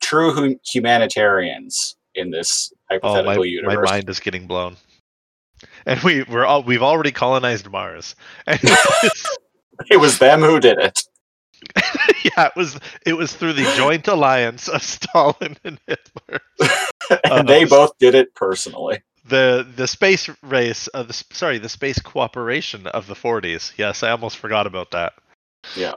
true 0.00 0.32
hu- 0.32 0.58
humanitarians 0.66 1.96
in 2.14 2.30
this 2.30 2.72
Oh, 2.90 2.94
hypothetical 2.94 3.24
my, 3.26 3.36
my 3.36 3.44
universe. 3.44 3.90
mind 3.90 4.08
is 4.08 4.20
getting 4.20 4.46
blown. 4.46 4.76
And 5.86 6.00
we 6.00 6.22
we're 6.24 6.46
all 6.46 6.62
we've 6.62 6.82
already 6.82 7.12
colonized 7.12 7.70
Mars. 7.70 8.16
And 8.46 8.58
It 9.90 9.98
was 9.98 10.18
them 10.18 10.40
who 10.40 10.60
did 10.60 10.78
it. 10.78 11.00
yeah, 12.24 12.46
it 12.46 12.52
was 12.56 12.78
it 13.06 13.14
was 13.14 13.34
through 13.34 13.52
the 13.54 13.70
joint 13.76 14.08
alliance 14.08 14.68
of 14.68 14.82
Stalin 14.82 15.56
and 15.64 15.78
Hitler. 15.86 16.40
and 17.10 17.20
Uh, 17.30 17.42
they 17.42 17.64
both 17.64 17.96
did 17.98 18.14
it 18.14 18.34
personally. 18.34 19.02
the 19.24 19.66
the 19.76 19.86
space 19.86 20.28
race 20.42 20.86
of 20.88 21.06
the 21.08 21.14
sorry 21.32 21.58
the 21.58 21.68
space 21.68 22.00
cooperation 22.00 22.86
of 22.88 23.06
the 23.06 23.14
40s 23.14 23.72
yes 23.78 24.02
i 24.02 24.10
almost 24.10 24.36
forgot 24.38 24.66
about 24.66 24.90
that 24.90 25.12
Yeah. 25.76 25.94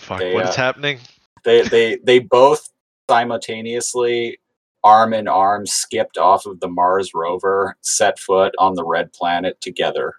Fuck 0.00 0.20
They, 0.20 0.34
what 0.34 0.44
is 0.44 0.50
uh, 0.50 0.56
happening? 0.56 0.98
They 1.44 1.62
they 1.62 1.98
they 2.04 2.18
both 2.20 2.68
simultaneously 3.08 4.38
arm 4.84 5.12
in 5.14 5.28
arm 5.28 5.66
skipped 5.66 6.18
off 6.18 6.46
of 6.46 6.60
the 6.60 6.68
Mars 6.68 7.12
rover, 7.14 7.76
set 7.82 8.18
foot 8.18 8.54
on 8.58 8.74
the 8.74 8.84
red 8.84 9.12
planet 9.12 9.60
together. 9.60 10.14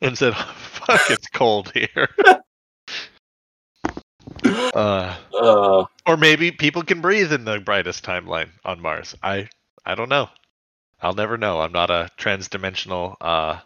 and 0.00 0.16
said 0.16 0.34
fuck 0.56 1.10
it's 1.10 1.28
cold 1.28 1.72
here. 1.74 2.08
Uh 4.74 5.16
Uh, 5.32 5.84
or 6.06 6.16
maybe 6.16 6.50
people 6.50 6.82
can 6.82 7.00
breathe 7.00 7.32
in 7.32 7.44
the 7.44 7.60
brightest 7.60 8.04
timeline 8.04 8.50
on 8.64 8.80
mars. 8.80 9.14
I 9.22 9.48
i 9.84 9.94
don't 9.94 10.08
know. 10.08 10.28
I'll 11.02 11.14
never 11.14 11.36
know. 11.38 11.60
I'm 11.60 11.72
not 11.72 11.90
a 11.90 12.10
transdimensional 12.18 13.16
uh 13.20 13.60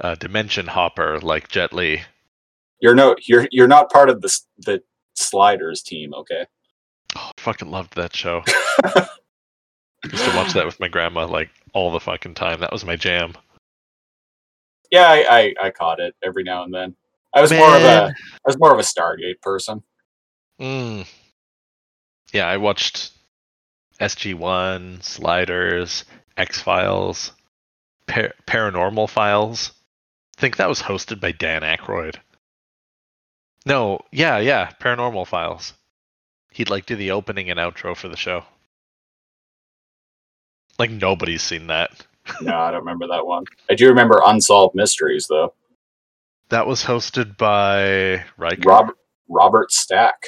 uh 0.00 0.14
dimension 0.16 0.66
hopper 0.66 1.20
like 1.20 1.48
jet 1.48 1.72
li 1.72 2.02
you're 2.80 2.94
no 2.94 3.14
you're 3.26 3.46
you're 3.50 3.68
not 3.68 3.90
part 3.90 4.08
of 4.08 4.20
the 4.20 4.38
the 4.58 4.82
sliders 5.14 5.82
team, 5.82 6.12
okay? 6.14 6.46
oh, 7.16 7.30
i 7.36 7.40
fucking 7.40 7.70
loved 7.70 7.94
that 7.96 8.14
show 8.14 8.42
I 8.84 9.06
used 10.12 10.24
to 10.24 10.36
watch 10.36 10.52
that 10.52 10.66
with 10.66 10.78
my 10.78 10.88
grandma 10.88 11.26
like 11.26 11.48
all 11.72 11.90
the 11.90 12.00
fucking 12.00 12.34
time 12.34 12.60
that 12.60 12.72
was 12.72 12.84
my 12.84 12.96
jam 12.96 13.34
Yeah, 14.90 15.08
I, 15.08 15.24
I 15.28 15.54
I 15.66 15.70
caught 15.70 16.00
it 16.00 16.14
every 16.22 16.42
now 16.44 16.62
and 16.64 16.72
then. 16.72 16.94
I 17.34 17.40
was 17.40 17.52
more 17.52 17.68
of 17.74 17.82
a 17.82 17.84
Man. 17.84 18.08
I 18.10 18.48
was 18.48 18.58
more 18.58 18.72
of 18.72 18.78
a 18.78 18.82
Stargate 18.82 19.40
person. 19.42 19.82
Mm. 20.60 21.06
Yeah, 22.32 22.46
I 22.46 22.56
watched 22.56 23.12
SG1, 24.00 25.02
Sliders, 25.02 26.04
X 26.36 26.60
Files, 26.60 27.32
Par- 28.06 28.34
Paranormal 28.46 29.08
Files. 29.10 29.72
I 30.38 30.40
think 30.40 30.56
that 30.56 30.68
was 30.68 30.80
hosted 30.82 31.20
by 31.20 31.32
Dan 31.32 31.62
Aykroyd. 31.62 32.16
No, 33.66 34.00
yeah, 34.12 34.38
yeah, 34.38 34.70
Paranormal 34.80 35.26
Files. 35.26 35.74
He'd 36.52 36.70
like 36.70 36.86
do 36.86 36.94
the 36.96 37.10
opening 37.10 37.50
and 37.50 37.58
outro 37.58 37.96
for 37.96 38.08
the 38.08 38.16
show. 38.16 38.44
Like 40.78 40.90
nobody's 40.90 41.42
seen 41.42 41.66
that. 41.66 41.90
No, 42.42 42.56
I 42.56 42.72
don't 42.72 42.80
remember 42.80 43.06
that 43.06 43.24
one. 43.24 43.44
I 43.70 43.76
do 43.76 43.86
remember 43.86 44.20
Unsolved 44.26 44.74
Mysteries 44.74 45.28
though. 45.28 45.54
That 46.48 46.66
was 46.66 46.82
hosted 46.82 47.36
by 47.36 48.24
Riker. 48.36 48.68
Robert 48.68 48.96
Robert 49.28 49.70
Stack, 49.70 50.26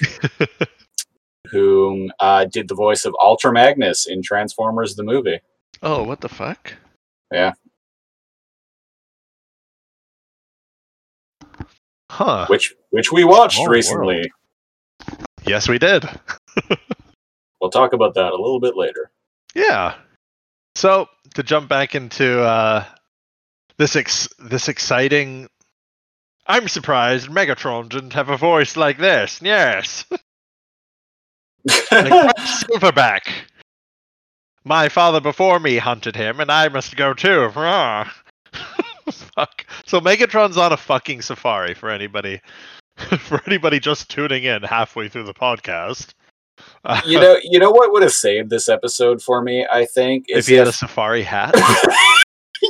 whom 1.50 2.12
uh, 2.20 2.44
did 2.44 2.68
the 2.68 2.76
voice 2.76 3.04
of 3.04 3.16
Ultra 3.20 3.52
Magnus 3.52 4.06
in 4.06 4.22
Transformers 4.22 4.94
the 4.94 5.02
movie. 5.02 5.40
Oh, 5.82 6.04
what 6.04 6.20
the 6.20 6.28
fuck? 6.28 6.74
Yeah. 7.32 7.54
Huh. 12.10 12.46
which 12.48 12.74
which 12.90 13.12
we 13.12 13.24
watched 13.24 13.56
Small 13.56 13.68
recently. 13.68 14.30
Yes, 15.46 15.68
we 15.68 15.78
did. 15.78 16.04
We'll 17.60 17.70
talk 17.70 17.92
about 17.92 18.14
that 18.14 18.32
a 18.32 18.36
little 18.36 18.60
bit 18.60 18.76
later. 18.76 19.10
Yeah. 19.54 19.94
So 20.74 21.08
to 21.34 21.42
jump 21.42 21.68
back 21.68 21.94
into 21.94 22.40
uh, 22.40 22.84
this 23.78 23.96
ex- 23.96 24.28
this 24.38 24.68
exciting, 24.68 25.48
I'm 26.46 26.68
surprised 26.68 27.28
Megatron 27.28 27.88
didn't 27.88 28.12
have 28.12 28.28
a 28.28 28.36
voice 28.36 28.76
like 28.76 28.98
this. 28.98 29.40
Yes, 29.42 30.04
like 30.10 30.22
Silverback. 31.90 33.22
My 34.64 34.88
father 34.88 35.20
before 35.20 35.58
me 35.58 35.78
hunted 35.78 36.14
him, 36.14 36.40
and 36.40 36.52
I 36.52 36.68
must 36.68 36.94
go 36.96 37.14
too. 37.14 37.50
Fuck. 39.10 39.66
So 39.86 40.00
Megatron's 40.00 40.58
on 40.58 40.72
a 40.72 40.76
fucking 40.76 41.22
safari 41.22 41.74
for 41.74 41.90
anybody, 41.90 42.40
for 43.20 43.40
anybody 43.46 43.80
just 43.80 44.10
tuning 44.10 44.44
in 44.44 44.62
halfway 44.62 45.08
through 45.08 45.24
the 45.24 45.34
podcast. 45.34 46.14
You 47.06 47.20
know, 47.20 47.38
you 47.42 47.58
know 47.58 47.70
what 47.70 47.92
would 47.92 48.02
have 48.02 48.12
saved 48.12 48.50
this 48.50 48.68
episode 48.68 49.22
for 49.22 49.42
me? 49.42 49.66
I 49.70 49.84
think 49.84 50.24
if 50.28 50.46
he 50.46 50.54
had 50.54 50.66
a 50.66 50.72
safari 50.72 51.22
hat. 51.22 51.54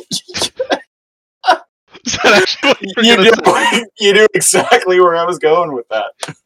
Is 2.05 2.17
that 2.23 2.43
actually 2.43 2.69
what 2.69 3.07
you 3.07 3.17
knew, 3.17 3.87
you 3.99 4.13
knew 4.13 4.27
exactly 4.35 5.01
where 5.01 5.17
I 5.17 5.25
was 5.25 5.39
going 5.39 5.73
with 5.73 5.89
that. 5.89 6.37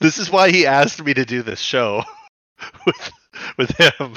This 0.00 0.18
is 0.18 0.30
why 0.30 0.50
he 0.50 0.66
asked 0.66 1.02
me 1.04 1.12
to 1.14 1.24
do 1.24 1.42
this 1.42 1.60
show 1.60 2.02
with 2.86 3.10
with 3.58 3.70
him. 3.76 4.16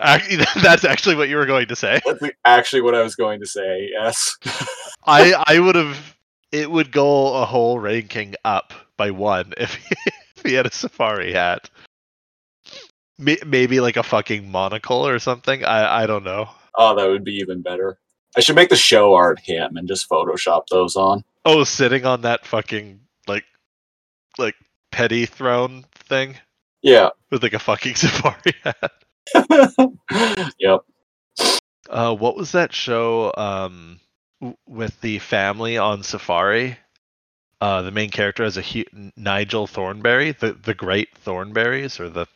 Actually, 0.00 0.44
that's 0.62 0.84
actually 0.84 1.14
what 1.16 1.28
you 1.28 1.36
were 1.36 1.46
going 1.46 1.66
to 1.68 1.76
say. 1.76 2.00
That's 2.04 2.22
actually 2.44 2.82
what 2.82 2.94
I 2.94 3.02
was 3.02 3.14
going 3.16 3.40
to 3.40 3.46
say. 3.46 3.88
Yes. 3.92 4.36
I 5.06 5.34
I 5.46 5.58
would 5.58 5.74
have. 5.74 6.16
It 6.52 6.70
would 6.70 6.92
go 6.92 7.34
a 7.34 7.44
whole 7.44 7.78
ranking 7.78 8.34
up 8.44 8.72
by 8.96 9.10
one 9.10 9.52
if 9.56 9.74
he, 9.74 9.94
if 10.36 10.42
he 10.44 10.52
had 10.54 10.66
a 10.66 10.72
safari 10.72 11.32
hat. 11.32 11.68
May- 13.18 13.38
Maybe 13.46 13.80
like 13.80 13.96
a 13.96 14.02
fucking 14.02 14.50
monocle 14.50 15.06
or 15.06 15.18
something. 15.18 15.64
I 15.64 16.02
I 16.02 16.06
don't 16.06 16.24
know. 16.24 16.48
Oh, 16.74 16.94
that 16.94 17.08
would 17.08 17.24
be 17.24 17.34
even 17.36 17.62
better. 17.62 17.98
I 18.36 18.40
should 18.40 18.54
make 18.56 18.68
the 18.68 18.76
show 18.76 19.14
art 19.14 19.40
him 19.40 19.76
and 19.76 19.88
just 19.88 20.08
Photoshop 20.10 20.66
those 20.70 20.94
on. 20.94 21.24
Oh, 21.46 21.64
sitting 21.64 22.04
on 22.04 22.20
that 22.22 22.44
fucking 22.44 23.00
like 23.26 23.44
like 24.38 24.54
petty 24.92 25.24
throne 25.26 25.84
thing. 25.94 26.36
Yeah. 26.82 27.10
with 27.30 27.42
like 27.42 27.54
a 27.54 27.58
fucking 27.58 27.94
safari 27.96 28.52
hat. 28.62 28.92
yep. 30.58 30.80
Uh, 31.88 32.14
what 32.14 32.36
was 32.36 32.52
that 32.52 32.72
show 32.72 33.32
um, 33.36 34.00
with 34.66 35.00
the 35.00 35.18
family 35.18 35.78
on 35.78 36.02
safari? 36.02 36.78
Uh, 37.60 37.82
the 37.82 37.90
main 37.90 38.10
character 38.10 38.44
has 38.44 38.56
a 38.56 38.62
hu- 38.62 39.10
Nigel 39.16 39.66
Thornberry, 39.66 40.32
the 40.32 40.52
the 40.52 40.74
Great 40.74 41.16
Thornberries, 41.18 42.00
or 42.00 42.08
the 42.10 42.26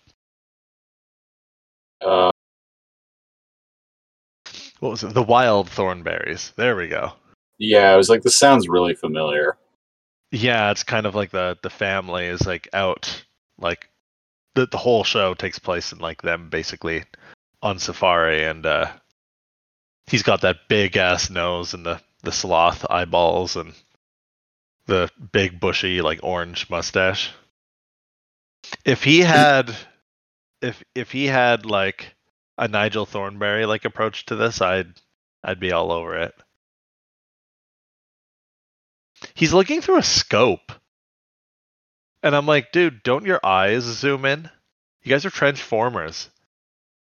Uh, 2.00 2.30
what 4.80 4.90
was 4.90 5.04
it? 5.04 5.14
The 5.14 5.22
Wild 5.22 5.68
Thornberries. 5.70 6.52
There 6.56 6.76
we 6.76 6.88
go. 6.88 7.12
yeah, 7.58 7.92
I 7.92 7.96
was 7.96 8.08
like, 8.08 8.22
this 8.22 8.38
sounds 8.38 8.68
really 8.68 8.94
familiar. 8.94 9.58
Yeah, 10.32 10.70
it's 10.70 10.84
kind 10.84 11.06
of 11.06 11.14
like 11.14 11.30
the 11.30 11.58
the 11.62 11.70
family 11.70 12.26
is 12.26 12.46
like 12.46 12.68
out, 12.72 13.24
like 13.58 13.89
the 14.54 14.66
the 14.66 14.78
whole 14.78 15.04
show 15.04 15.34
takes 15.34 15.58
place 15.58 15.92
in 15.92 15.98
like 15.98 16.22
them 16.22 16.48
basically 16.50 17.04
on 17.62 17.78
safari, 17.78 18.44
and 18.44 18.64
uh, 18.66 18.90
he's 20.06 20.22
got 20.22 20.42
that 20.42 20.68
big 20.68 20.96
ass 20.96 21.30
nose 21.30 21.74
and 21.74 21.84
the 21.84 22.00
the 22.22 22.32
sloth 22.32 22.84
eyeballs 22.90 23.56
and 23.56 23.72
the 24.86 25.10
big 25.32 25.60
bushy 25.60 26.02
like 26.02 26.20
orange 26.22 26.68
mustache. 26.68 27.32
If 28.84 29.04
he 29.04 29.20
had, 29.20 29.74
if 30.60 30.82
if 30.94 31.12
he 31.12 31.26
had 31.26 31.64
like 31.64 32.14
a 32.58 32.68
Nigel 32.68 33.06
Thornberry 33.06 33.66
like 33.66 33.84
approach 33.84 34.26
to 34.26 34.36
this, 34.36 34.60
I'd 34.60 34.92
I'd 35.42 35.60
be 35.60 35.72
all 35.72 35.92
over 35.92 36.16
it. 36.18 36.34
He's 39.34 39.52
looking 39.52 39.80
through 39.80 39.98
a 39.98 40.02
scope. 40.02 40.72
And 42.22 42.36
I'm 42.36 42.46
like, 42.46 42.72
dude, 42.72 43.02
don't 43.02 43.24
your 43.26 43.40
eyes 43.44 43.82
zoom 43.84 44.24
in? 44.24 44.50
You 45.02 45.10
guys 45.10 45.24
are 45.24 45.30
transformers. 45.30 46.28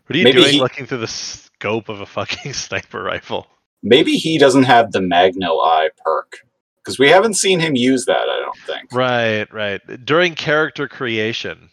What 0.06 0.16
are 0.16 0.18
you 0.18 0.24
Maybe 0.24 0.40
doing 0.40 0.52
he- 0.54 0.60
looking 0.60 0.86
through 0.86 0.98
the 0.98 1.06
scope 1.06 1.88
of 1.88 2.00
a 2.00 2.06
fucking 2.06 2.52
sniper 2.54 3.02
rifle? 3.02 3.46
Maybe 3.82 4.12
he 4.16 4.38
doesn't 4.38 4.64
have 4.64 4.92
the 4.92 5.00
Magno 5.00 5.58
Eye 5.58 5.90
perk 6.04 6.38
because 6.76 6.98
we 6.98 7.08
haven't 7.08 7.34
seen 7.34 7.60
him 7.60 7.76
use 7.76 8.04
that. 8.06 8.28
I 8.28 8.40
don't 8.40 8.58
think. 8.66 8.92
Right, 8.92 9.50
right. 9.52 9.80
During 10.04 10.34
character 10.34 10.86
creation, 10.88 11.70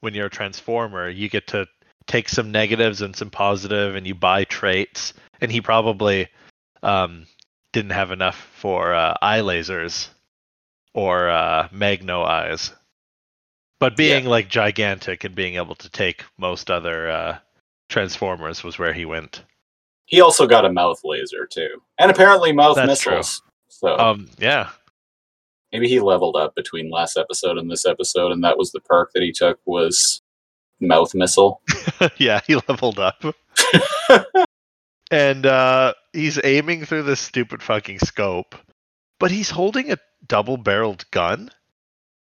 when 0.00 0.14
you're 0.14 0.26
a 0.26 0.30
transformer, 0.30 1.08
you 1.08 1.28
get 1.28 1.46
to 1.48 1.66
take 2.06 2.28
some 2.28 2.52
negatives 2.52 3.02
and 3.02 3.16
some 3.16 3.30
positive 3.30 3.96
and 3.96 4.06
you 4.06 4.14
buy 4.14 4.44
traits. 4.44 5.12
And 5.40 5.50
he 5.50 5.60
probably 5.60 6.28
um, 6.84 7.26
didn't 7.72 7.90
have 7.92 8.10
enough 8.12 8.36
for 8.56 8.94
uh, 8.94 9.14
eye 9.20 9.40
lasers 9.40 10.08
or 10.94 11.28
uh, 11.28 11.68
magno 11.72 12.22
eyes. 12.22 12.72
But 13.80 13.96
being 13.96 14.24
like 14.24 14.48
gigantic 14.48 15.24
and 15.24 15.34
being 15.34 15.56
able 15.56 15.74
to 15.74 15.90
take 15.90 16.24
most 16.38 16.70
other 16.70 17.10
uh, 17.10 17.38
transformers 17.88 18.64
was 18.64 18.78
where 18.78 18.92
he 18.92 19.04
went. 19.04 19.42
He 20.06 20.20
also 20.20 20.46
got 20.46 20.64
a 20.64 20.72
mouth 20.72 21.00
laser 21.04 21.46
too, 21.46 21.82
and 21.98 22.10
apparently 22.10 22.52
mouth 22.52 22.76
That's 22.76 23.00
true. 23.00 23.16
missiles. 23.16 23.42
So 23.68 23.98
Um, 23.98 24.28
yeah, 24.38 24.70
maybe 25.72 25.88
he 25.88 26.00
leveled 26.00 26.36
up 26.36 26.54
between 26.54 26.90
last 26.90 27.16
episode 27.18 27.58
and 27.58 27.70
this 27.70 27.84
episode, 27.84 28.30
and 28.32 28.42
that 28.44 28.56
was 28.56 28.70
the 28.72 28.80
perk 28.80 29.10
that 29.12 29.22
he 29.22 29.32
took 29.32 29.58
was 29.66 30.22
mouth 30.80 31.14
missile. 31.14 31.60
yeah, 32.16 32.40
he 32.46 32.56
leveled 32.68 32.98
up. 32.98 33.22
and 35.10 35.46
uh, 35.46 35.94
he's 36.12 36.40
aiming 36.44 36.84
through 36.84 37.02
this 37.02 37.20
stupid 37.20 37.62
fucking 37.62 37.98
scope, 37.98 38.54
but 39.18 39.30
he's 39.30 39.50
holding 39.50 39.90
a 39.92 39.98
double-barreled 40.26 41.10
gun 41.10 41.50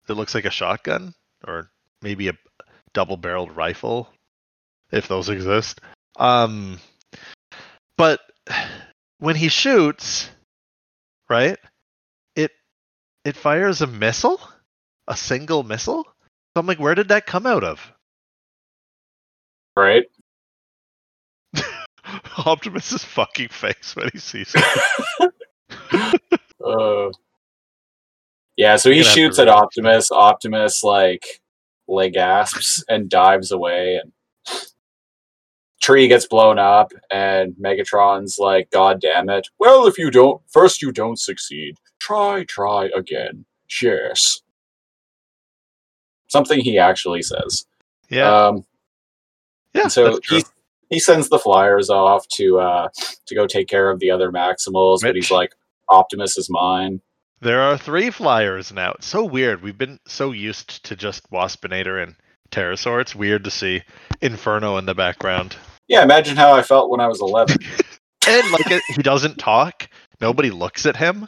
that 0.07 0.15
looks 0.15 0.35
like 0.35 0.45
a 0.45 0.51
shotgun, 0.51 1.15
or 1.47 1.71
maybe 2.03 2.29
a 2.29 2.39
double-barreled 2.93 3.55
rifle, 3.57 4.09
if 4.91 5.09
those 5.09 5.29
exist. 5.29 5.81
Um, 6.17 6.79
but 7.97 8.21
when 9.19 9.37
he 9.37 9.49
shoots, 9.49 10.31
right, 11.29 11.59
it 12.35 12.51
it 13.25 13.37
fires 13.37 13.83
a 13.83 13.87
missile, 13.87 14.41
a 15.07 15.17
single 15.17 15.63
missile. 15.63 16.05
So 16.05 16.57
I'm 16.61 16.67
like, 16.67 16.81
where 16.81 16.95
did 16.95 17.09
that 17.09 17.27
come 17.27 17.47
out 17.47 17.63
of? 17.63 17.93
Right? 19.77 20.05
Optimus's 22.47 23.05
fucking 23.05 23.49
face 23.49 23.95
when 23.95 24.11
he 24.13 24.19
sees 24.19 24.55
it. 24.55 25.33
Uh, 26.63 27.11
yeah, 28.61 28.77
so 28.77 28.91
he 28.91 28.99
You're 28.99 29.05
gonna 29.05 29.09
have 29.11 29.15
to 29.17 29.21
shoots 29.23 29.39
at 29.39 29.49
Optimus. 29.49 30.13
Optimus 30.13 30.85
like 30.85 31.41
like 31.89 32.13
gasps 32.13 32.85
and 32.91 33.09
dives 33.09 33.53
away, 33.53 33.97
and 34.03 34.13
tree 35.83 36.09
gets 36.09 36.27
blown 36.27 36.59
up, 36.59 36.93
and 37.11 37.55
Megatron's 37.55 38.39
like, 38.39 38.71
"God 38.71 39.01
damn 39.01 39.31
it! 39.31 39.49
Well, 39.59 39.87
if 39.87 39.97
you 39.99 40.11
don't, 40.11 40.43
first 40.51 40.83
you 40.83 40.93
don't 40.93 41.19
succeed. 41.19 41.77
Try, 42.01 42.45
try 42.45 42.91
again. 42.95 43.47
Yes." 43.83 44.43
Something 46.29 46.61
he 46.61 46.79
actually 46.79 47.23
says. 47.23 47.67
Yeah, 48.11 48.49
Um, 48.49 48.67
yeah. 49.75 49.89
so 49.89 50.21
he 50.29 50.45
he 50.91 51.01
sends 51.01 51.31
the 51.31 51.39
flyers 51.39 51.89
off 51.89 52.29
to 52.35 52.61
uh 52.61 52.89
to 53.27 53.35
go 53.35 53.47
take 53.47 53.69
care 53.69 53.91
of 53.91 54.01
the 54.01 54.11
other 54.11 54.31
Maximals, 54.31 55.01
but 55.03 55.17
he's 55.17 55.31
like, 55.31 55.55
Optimus 55.89 56.37
is 56.37 56.51
mine. 56.51 57.01
There 57.43 57.63
are 57.63 57.79
three 57.79 58.11
flyers 58.11 58.73
now. 58.73 58.93
It's 58.93 59.07
so 59.07 59.25
weird. 59.25 59.63
We've 59.63 59.79
been 59.79 59.99
so 60.07 60.33
used 60.33 60.85
to 60.85 60.97
just 60.97 61.31
Waspinator 61.31 62.03
and 62.03 62.15
Terrorsaur. 62.51 63.01
It's 63.01 63.15
weird 63.15 63.45
to 63.45 63.51
see 63.51 63.83
Inferno 64.21 64.77
in 64.77 64.85
the 64.87 64.95
background. 64.95 65.57
Yeah, 65.89 66.03
imagine 66.03 66.37
how 66.37 66.53
I 66.53 66.63
felt 66.63 66.91
when 66.91 67.01
I 67.01 67.09
was 67.09 67.21
eleven. 67.21 67.57
And 68.29 68.53
like 68.53 68.71
it, 68.71 68.83
he 68.95 69.03
doesn't 69.03 69.39
talk. 69.39 69.89
Nobody 70.21 70.51
looks 70.51 70.85
at 70.85 70.95
him. 70.95 71.27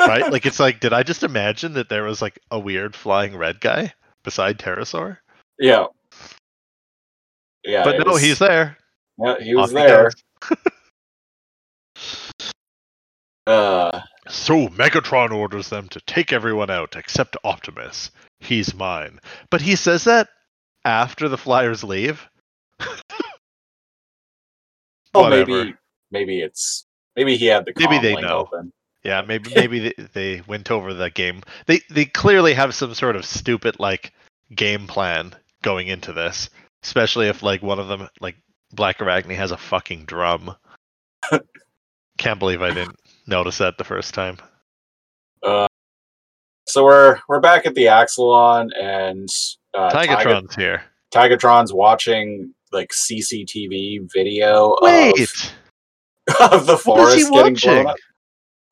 Right? 0.00 0.32
Like 0.32 0.46
it's 0.46 0.58
like, 0.58 0.80
did 0.80 0.94
I 0.94 1.02
just 1.02 1.22
imagine 1.22 1.74
that 1.74 1.90
there 1.90 2.04
was 2.04 2.22
like 2.22 2.38
a 2.50 2.58
weird 2.58 2.96
flying 2.96 3.36
red 3.36 3.60
guy 3.60 3.92
beside 4.24 4.58
Terrorsaur? 4.58 5.18
yeah. 5.58 5.84
Yeah. 7.62 7.84
but 7.84 7.98
no, 7.98 8.12
was- 8.12 8.22
he's 8.22 8.38
there. 8.38 8.78
yeah, 9.18 9.38
he 9.38 9.54
was 9.54 9.74
Off 9.74 9.76
there. 9.76 10.10
Uh 13.46 14.00
So 14.30 14.68
Megatron 14.68 15.32
orders 15.32 15.68
them 15.70 15.88
to 15.88 16.00
take 16.02 16.32
everyone 16.32 16.70
out 16.70 16.94
except 16.96 17.36
Optimus. 17.42 18.10
He's 18.38 18.74
mine. 18.74 19.18
But 19.50 19.60
he 19.60 19.74
says 19.76 20.04
that 20.04 20.28
after 20.84 21.28
the 21.28 21.36
Flyers 21.36 21.82
leave. 21.82 22.28
oh 25.14 25.28
maybe 25.28 25.74
maybe 26.10 26.40
it's 26.40 26.86
maybe 27.16 27.36
he 27.36 27.46
had 27.46 27.66
the 27.66 27.72
Maybe 27.76 27.98
they 27.98 28.14
know. 28.20 28.48
open. 28.52 28.72
Yeah, 29.02 29.22
maybe 29.22 29.52
maybe 29.56 29.80
they, 29.80 29.94
they 30.12 30.42
went 30.46 30.70
over 30.70 30.94
the 30.94 31.10
game. 31.10 31.42
They 31.66 31.80
they 31.90 32.04
clearly 32.04 32.54
have 32.54 32.74
some 32.74 32.94
sort 32.94 33.16
of 33.16 33.24
stupid 33.24 33.80
like 33.80 34.12
game 34.54 34.86
plan 34.86 35.34
going 35.62 35.88
into 35.88 36.12
this, 36.12 36.50
especially 36.84 37.28
if 37.28 37.42
like 37.42 37.62
one 37.62 37.80
of 37.80 37.88
them 37.88 38.08
like 38.20 38.36
Blackarachnia 38.74 39.36
has 39.36 39.50
a 39.50 39.56
fucking 39.56 40.04
drum. 40.04 40.54
Can't 42.18 42.38
believe 42.38 42.62
I 42.62 42.72
didn't 42.72 42.96
notice 43.30 43.58
that 43.58 43.78
the 43.78 43.84
first 43.84 44.12
time. 44.12 44.36
Uh 45.42 45.66
so 46.66 46.84
we're 46.84 47.18
we're 47.28 47.40
back 47.40 47.64
at 47.64 47.74
the 47.74 47.84
Axalon 47.84 48.68
and 48.78 49.28
uh 49.74 49.90
Tigatron's 49.90 50.54
here. 50.54 50.82
Tigatron's 51.12 51.72
watching 51.72 52.54
like 52.72 52.90
CCTV 52.90 54.10
video 54.12 54.76
Wait, 54.80 55.18
of, 56.28 56.40
of 56.52 56.66
the 56.66 56.76
forest 56.76 57.30
getting 57.30 57.54
blown 57.54 57.86
up. 57.86 57.96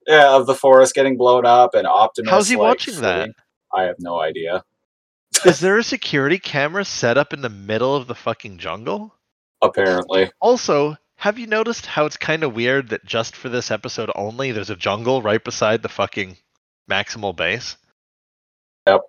Yeah, 0.06 0.36
of 0.36 0.46
the 0.46 0.54
forest 0.54 0.94
getting 0.94 1.16
blown 1.16 1.44
up 1.44 1.74
and 1.74 1.86
Optimus. 1.86 2.30
How's 2.30 2.48
he 2.48 2.56
like, 2.56 2.68
watching 2.68 3.00
that? 3.00 3.30
I 3.74 3.82
have 3.82 3.96
no 3.98 4.20
idea. 4.20 4.62
Is 5.44 5.60
there 5.60 5.78
a 5.78 5.82
security 5.82 6.38
camera 6.38 6.84
set 6.84 7.18
up 7.18 7.32
in 7.32 7.42
the 7.42 7.50
middle 7.50 7.94
of 7.94 8.06
the 8.06 8.14
fucking 8.14 8.58
jungle? 8.58 9.14
Apparently. 9.62 10.30
Also, 10.40 10.96
have 11.18 11.36
you 11.36 11.48
noticed 11.48 11.84
how 11.84 12.06
it's 12.06 12.16
kind 12.16 12.44
of 12.44 12.54
weird 12.54 12.90
that 12.90 13.04
just 13.04 13.34
for 13.34 13.48
this 13.48 13.72
episode 13.72 14.08
only, 14.14 14.52
there's 14.52 14.70
a 14.70 14.76
jungle 14.76 15.20
right 15.20 15.42
beside 15.42 15.82
the 15.82 15.88
fucking 15.88 16.36
maximal 16.88 17.34
base? 17.34 17.76
Yep. 18.86 19.00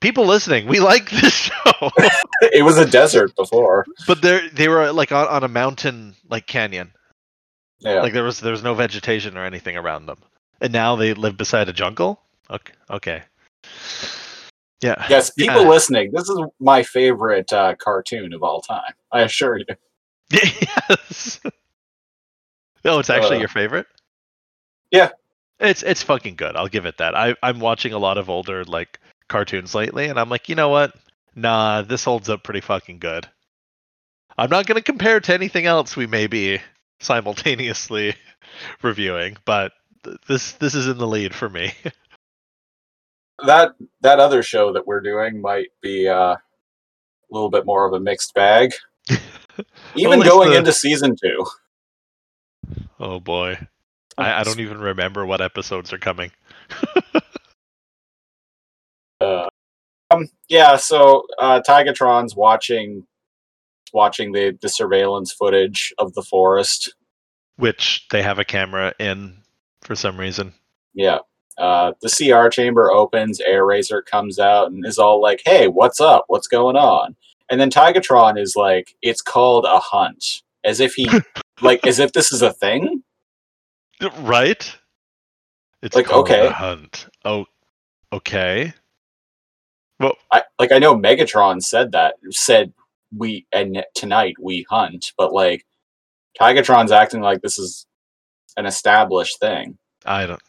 People 0.00 0.24
listening, 0.26 0.68
we 0.68 0.78
like 0.78 1.10
this 1.10 1.32
show, 1.34 1.90
it 2.42 2.64
was 2.64 2.78
a 2.78 2.86
desert 2.86 3.34
before. 3.34 3.84
but 4.06 4.22
they 4.22 4.48
they 4.50 4.68
were 4.68 4.92
like 4.92 5.10
on, 5.10 5.26
on 5.26 5.42
a 5.42 5.48
mountain 5.48 6.14
like 6.30 6.46
canyon, 6.46 6.92
Yeah. 7.80 8.00
like 8.02 8.12
there 8.12 8.22
was 8.22 8.38
there 8.38 8.52
was 8.52 8.62
no 8.62 8.74
vegetation 8.74 9.36
or 9.36 9.44
anything 9.44 9.76
around 9.76 10.06
them, 10.06 10.18
and 10.60 10.72
now 10.72 10.94
they 10.94 11.12
live 11.14 11.36
beside 11.36 11.68
a 11.68 11.72
jungle. 11.72 12.20
Okay, 12.48 12.72
okay, 12.88 13.22
yeah, 14.80 15.04
yes, 15.10 15.30
people 15.30 15.62
yeah. 15.62 15.68
listening, 15.68 16.12
this 16.12 16.28
is 16.28 16.38
my 16.60 16.84
favorite 16.84 17.52
uh, 17.52 17.74
cartoon 17.74 18.32
of 18.32 18.44
all 18.44 18.60
time. 18.60 18.92
I 19.10 19.22
assure 19.22 19.58
you. 19.58 19.64
yes. 20.32 21.40
oh, 22.84 22.98
it's 22.98 23.10
actually 23.10 23.36
Uh, 23.36 23.40
your 23.40 23.48
favorite. 23.48 23.86
yeah. 24.90 25.10
It's 25.60 25.82
it's 25.82 26.02
fucking 26.04 26.36
good. 26.36 26.54
I'll 26.54 26.68
give 26.68 26.86
it 26.86 26.98
that. 26.98 27.16
I 27.16 27.34
I'm 27.42 27.58
watching 27.58 27.92
a 27.92 27.98
lot 27.98 28.16
of 28.18 28.30
older 28.30 28.64
like 28.64 29.00
cartoons 29.28 29.74
lately, 29.74 30.06
and 30.06 30.18
I'm 30.18 30.28
like, 30.28 30.48
you 30.48 30.54
know 30.54 30.68
what? 30.68 30.94
Nah, 31.34 31.82
this 31.82 32.04
holds 32.04 32.28
up 32.28 32.44
pretty 32.44 32.60
fucking 32.60 32.98
good. 33.00 33.26
I'm 34.36 34.50
not 34.50 34.66
going 34.66 34.76
to 34.76 34.82
compare 34.82 35.18
to 35.18 35.34
anything 35.34 35.66
else 35.66 35.96
we 35.96 36.06
may 36.06 36.28
be 36.28 36.60
simultaneously 37.00 38.14
reviewing, 38.82 39.36
but 39.44 39.72
th- 40.04 40.16
this 40.28 40.52
this 40.52 40.76
is 40.76 40.86
in 40.86 40.98
the 40.98 41.08
lead 41.08 41.34
for 41.34 41.48
me. 41.48 41.72
that 43.44 43.72
that 44.02 44.20
other 44.20 44.42
show 44.44 44.72
that 44.72 44.86
we're 44.86 45.00
doing 45.00 45.40
might 45.40 45.68
be 45.80 46.08
uh, 46.08 46.34
a 46.34 46.38
little 47.30 47.50
bit 47.50 47.66
more 47.66 47.84
of 47.86 47.94
a 47.94 48.00
mixed 48.00 48.32
bag. 48.34 48.72
Even 49.96 50.20
going 50.20 50.50
the- 50.50 50.58
into 50.58 50.72
season 50.72 51.14
two. 51.22 51.46
oh 53.00 53.20
boy, 53.20 53.58
I, 54.16 54.40
I 54.40 54.42
don't 54.44 54.60
even 54.60 54.78
remember 54.78 55.24
what 55.26 55.40
episodes 55.40 55.92
are 55.92 55.98
coming. 55.98 56.30
Uh, 59.20 59.48
um, 60.10 60.28
yeah, 60.48 60.76
so 60.76 61.26
uh, 61.38 61.60
Tigatron's 61.68 62.36
watching 62.36 63.06
watching 63.92 64.32
the 64.32 64.56
the 64.62 64.68
surveillance 64.68 65.32
footage 65.32 65.92
of 65.98 66.14
the 66.14 66.22
forest. 66.22 66.94
Which 67.56 68.06
they 68.10 68.22
have 68.22 68.38
a 68.38 68.44
camera 68.44 68.94
in 69.00 69.42
for 69.82 69.94
some 69.94 70.18
reason. 70.18 70.54
Yeah. 70.94 71.18
Uh, 71.58 71.92
the 72.00 72.08
CR 72.08 72.48
chamber 72.50 72.92
opens, 72.92 73.40
Airazor 73.40 74.04
comes 74.06 74.38
out 74.38 74.70
and 74.70 74.86
is 74.86 74.98
all 74.98 75.20
like, 75.20 75.42
"Hey, 75.44 75.66
what's 75.66 76.00
up? 76.00 76.24
What's 76.28 76.46
going 76.46 76.76
on?" 76.76 77.16
And 77.50 77.60
then 77.60 77.70
Tigatron 77.70 78.38
is 78.40 78.54
like, 78.56 78.94
"It's 79.02 79.22
called 79.22 79.64
a 79.64 79.78
hunt," 79.78 80.42
as 80.64 80.80
if 80.80 80.94
he, 80.94 81.08
like, 81.62 81.86
as 81.86 81.98
if 81.98 82.12
this 82.12 82.32
is 82.32 82.42
a 82.42 82.52
thing. 82.52 83.02
Right? 84.20 84.76
It's 85.82 85.94
Like, 85.96 86.06
called 86.06 86.28
okay. 86.30 86.46
a 86.46 86.52
hunt. 86.52 87.08
Oh, 87.24 87.46
okay. 88.12 88.72
Well, 90.00 90.14
I 90.32 90.42
like, 90.58 90.72
I 90.72 90.78
know 90.78 90.94
Megatron 90.96 91.62
said 91.62 91.92
that, 91.92 92.14
said 92.30 92.72
we 93.16 93.46
and 93.52 93.84
tonight 93.94 94.36
we 94.40 94.64
hunt, 94.70 95.12
but 95.16 95.32
like, 95.32 95.64
Tigatron's 96.40 96.92
acting 96.92 97.20
like 97.20 97.40
this 97.42 97.58
is 97.58 97.86
an 98.56 98.66
established 98.66 99.40
thing. 99.40 99.78
I 100.04 100.26
don't. 100.26 100.42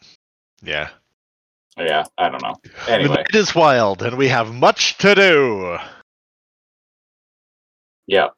Yeah. 0.62 0.90
Yeah, 1.76 2.04
I 2.18 2.28
don't 2.28 2.42
know. 2.42 2.54
Anyway, 2.88 3.14
night 3.16 3.34
is 3.34 3.54
wild, 3.54 4.02
and 4.02 4.16
we 4.18 4.28
have 4.28 4.52
much 4.52 4.98
to 4.98 5.14
do. 5.14 5.78
Yeah. 8.10 8.28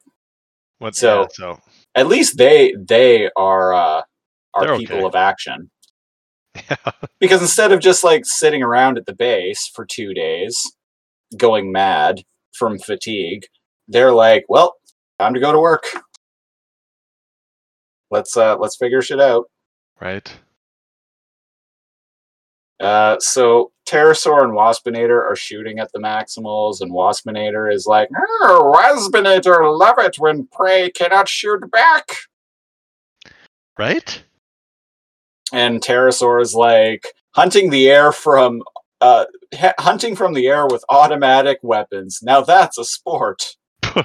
What, 0.77 0.95
So- 0.95 1.21
yeah, 1.21 1.27
so 1.31 1.59
At 1.95 2.07
least 2.07 2.37
they 2.37 2.73
they 2.77 3.29
are 3.35 3.73
uh, 3.73 4.01
are 4.53 4.65
They're 4.67 4.77
people 4.77 4.97
okay. 4.97 5.05
of 5.07 5.15
action. 5.15 5.69
because 7.19 7.41
instead 7.41 7.71
of 7.71 7.79
just 7.79 8.03
like 8.03 8.25
sitting 8.25 8.61
around 8.61 8.97
at 8.99 9.05
the 9.07 9.15
base 9.15 9.67
for 9.73 9.85
two 9.85 10.13
days 10.13 10.71
going 11.35 11.71
mad 11.71 12.21
from 12.53 12.77
fatigue 12.77 13.43
they're 13.87 14.11
like 14.11 14.45
well 14.49 14.75
time 15.17 15.33
to 15.33 15.39
go 15.39 15.51
to 15.51 15.57
work 15.59 15.83
let's 18.11 18.37
uh 18.37 18.55
let's 18.57 18.75
figure 18.77 19.01
shit 19.01 19.19
out 19.19 19.45
right. 19.99 20.31
Uh 22.79 23.17
so 23.19 23.71
terrorsaur 23.87 24.43
and 24.43 24.53
waspinator 24.53 25.21
are 25.29 25.35
shooting 25.35 25.79
at 25.79 25.91
the 25.93 25.99
maximals 25.99 26.81
and 26.81 26.91
waspinator 26.91 27.71
is 27.73 27.85
like 27.85 28.09
oh, 28.41 28.73
waspinator 28.75 29.77
love 29.77 29.95
it 29.99 30.15
when 30.17 30.47
prey 30.47 30.89
cannot 30.91 31.27
shoot 31.29 31.69
back 31.71 32.05
Right? 33.77 34.23
and 35.51 35.81
terrorsaur 35.81 36.41
is 36.41 36.55
like 36.55 37.07
hunting 37.31 37.69
the 37.69 37.89
air 37.89 38.11
from 38.11 38.63
uh 39.01 39.25
hunting 39.79 40.15
from 40.15 40.33
the 40.33 40.47
air 40.47 40.65
with 40.67 40.83
automatic 40.89 41.59
weapons 41.61 42.19
now 42.23 42.41
that's 42.41 42.77
a 42.77 42.85
sport 42.85 43.55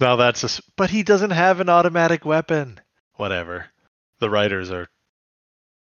Now 0.00 0.16
that's 0.16 0.42
a. 0.42 0.46
s- 0.46 0.60
But 0.76 0.90
he 0.90 1.02
doesn't 1.04 1.30
have 1.30 1.60
an 1.60 1.68
automatic 1.68 2.24
weapon. 2.24 2.80
Whatever. 3.16 3.66
The 4.18 4.30
writers 4.30 4.70
are 4.72 4.88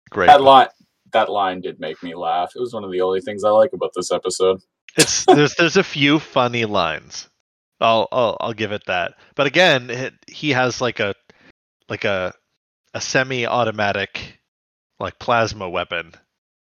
great. 0.10 0.28
that 0.28 0.42
line 0.42 0.68
that 1.14 1.30
line 1.30 1.62
did 1.62 1.80
make 1.80 2.02
me 2.04 2.16
laugh 2.16 2.52
it 2.56 2.60
was 2.60 2.74
one 2.74 2.84
of 2.84 2.92
the 2.92 3.02
only 3.02 3.22
things 3.22 3.44
i 3.44 3.50
like 3.50 3.74
about 3.74 3.92
this 3.96 4.12
episode 4.12 4.62
It's 4.98 5.26
there's 5.26 5.56
there's 5.56 5.78
a 5.78 5.84
few 5.84 6.20
funny 6.20 6.66
lines. 6.66 7.30
I'll 7.80 8.08
I'll, 8.12 8.38
I'll 8.42 8.54
give 8.54 8.72
it 8.72 8.84
that. 8.88 9.14
But 9.36 9.48
again, 9.48 9.90
it, 9.90 10.14
he 10.28 10.50
has 10.52 10.82
like 10.82 11.00
a 11.00 11.14
like 11.90 12.06
a 12.06 12.34
a 12.94 13.00
semi-automatic 13.02 14.40
like 15.00 15.20
plasma 15.20 15.70
weapon. 15.70 16.14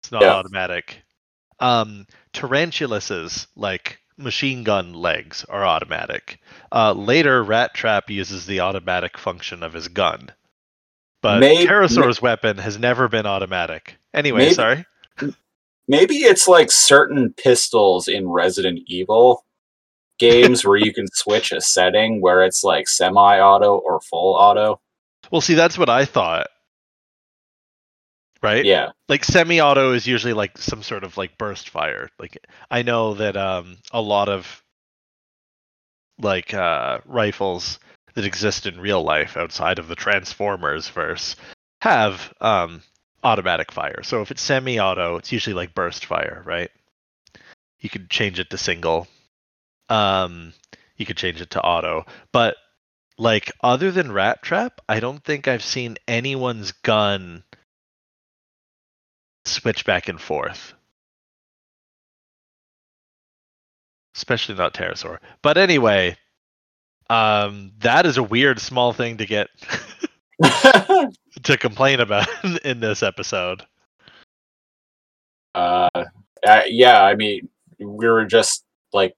It's 0.02 0.12
not 0.12 0.22
Yeah. 0.22 0.34
automatic. 0.34 1.02
Um, 1.60 2.06
Tarantulas's 2.32 3.46
like 3.56 4.00
machine 4.16 4.64
gun 4.64 4.92
legs 4.94 5.44
are 5.48 5.64
automatic. 5.64 6.40
Uh, 6.72 6.92
later, 6.92 7.42
Rat 7.42 7.72
Trap 7.74 8.10
uses 8.10 8.46
the 8.46 8.60
automatic 8.60 9.16
function 9.16 9.62
of 9.62 9.72
his 9.72 9.88
gun. 9.88 10.30
But 11.22 11.40
May- 11.40 11.66
Terrorsaur's 11.66 12.22
weapon 12.22 12.58
has 12.58 12.78
never 12.78 13.08
been 13.08 13.26
automatic. 13.26 13.96
Anyway, 14.14 14.40
Maybe- 14.40 14.54
sorry. 14.54 14.84
maybe 15.88 16.16
it's 16.18 16.46
like 16.46 16.70
certain 16.70 17.32
pistols 17.36 18.06
in 18.08 18.28
resident 18.28 18.80
evil 18.86 19.44
games 20.18 20.64
where 20.64 20.76
you 20.76 20.92
can 20.92 21.06
switch 21.12 21.50
a 21.52 21.60
setting 21.60 22.20
where 22.20 22.42
it's 22.44 22.62
like 22.62 22.88
semi-auto 22.88 23.78
or 23.78 24.00
full 24.00 24.34
auto 24.34 24.80
Well, 25.30 25.40
see, 25.40 25.54
that's 25.54 25.76
what 25.78 25.88
I 25.88 26.04
thought. 26.04 26.46
Right? 28.40 28.64
yeah 28.64 28.90
Like 29.08 29.24
semi-auto 29.24 29.92
is 29.94 30.06
usually 30.06 30.32
like 30.32 30.56
some 30.58 30.82
sort 30.84 31.02
of 31.02 31.16
like 31.16 31.36
burst 31.38 31.70
fire. 31.70 32.08
Like 32.20 32.38
I 32.70 32.82
know 32.82 33.14
that 33.14 33.36
um 33.36 33.78
a 33.90 34.00
lot 34.00 34.28
of 34.28 34.62
like 36.20 36.54
uh 36.54 36.98
rifles 37.04 37.80
that 38.18 38.24
exist 38.24 38.66
in 38.66 38.80
real 38.80 39.00
life 39.00 39.36
outside 39.36 39.78
of 39.78 39.86
the 39.86 39.94
Transformers 39.94 40.88
verse 40.88 41.36
have 41.80 42.34
um 42.40 42.82
automatic 43.22 43.70
fire. 43.70 44.02
So 44.02 44.22
if 44.22 44.32
it's 44.32 44.42
semi-auto, 44.42 45.18
it's 45.18 45.30
usually 45.30 45.54
like 45.54 45.72
burst 45.72 46.04
fire, 46.04 46.42
right? 46.44 46.68
You 47.78 47.88
could 47.88 48.10
change 48.10 48.40
it 48.40 48.50
to 48.50 48.58
single. 48.58 49.06
Um 49.88 50.52
you 50.96 51.06
could 51.06 51.16
change 51.16 51.40
it 51.40 51.50
to 51.50 51.62
auto, 51.62 52.06
but 52.32 52.56
like 53.18 53.52
other 53.62 53.92
than 53.92 54.10
Rat 54.10 54.42
Trap, 54.42 54.80
I 54.88 54.98
don't 54.98 55.22
think 55.22 55.46
I've 55.46 55.62
seen 55.62 55.96
anyone's 56.08 56.72
gun 56.72 57.44
switch 59.44 59.84
back 59.84 60.08
and 60.08 60.20
forth. 60.20 60.74
Especially 64.16 64.56
not 64.56 64.74
Terrorsaur. 64.74 65.18
But 65.40 65.56
anyway, 65.56 66.16
um, 67.10 67.72
that 67.78 68.04
is 68.06 68.16
a 68.18 68.22
weird 68.22 68.60
small 68.60 68.92
thing 68.92 69.16
to 69.18 69.26
get 69.26 69.48
to 71.42 71.56
complain 71.58 72.00
about 72.00 72.28
in 72.64 72.80
this 72.80 73.02
episode. 73.02 73.62
uh, 75.54 75.88
uh 76.46 76.60
yeah 76.66 77.02
i 77.02 77.14
mean 77.16 77.48
we 77.80 78.06
were 78.08 78.24
just 78.24 78.64
like 78.92 79.14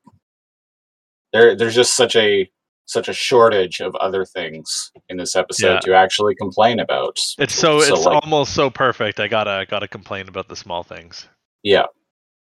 there 1.33 1.55
there's 1.57 1.75
just 1.75 1.95
such 1.95 2.17
a 2.17 2.49
such 2.87 3.09
a 3.09 3.13
shortage 3.13 3.81
of 3.81 3.95
other 3.97 4.25
things 4.25 4.91
in 5.11 5.17
this 5.17 5.37
episode 5.37 5.75
Yeah. 5.75 5.81
to 5.81 5.95
actually 5.95 6.35
complain 6.35 6.81
about 6.81 7.19
It's 7.39 7.55
so, 7.55 7.81
So, 7.81 7.95
it's 7.95 8.05
like- 8.05 8.25
almost 8.25 8.53
so 8.53 8.69
perfect. 8.69 9.21
I 9.21 9.29
gotta 9.29 9.65
gotta 9.69 9.87
complain 9.87 10.27
about 10.29 10.49
the 10.49 10.57
small 10.57 10.83
things. 10.83 11.29
yeah 11.63 11.85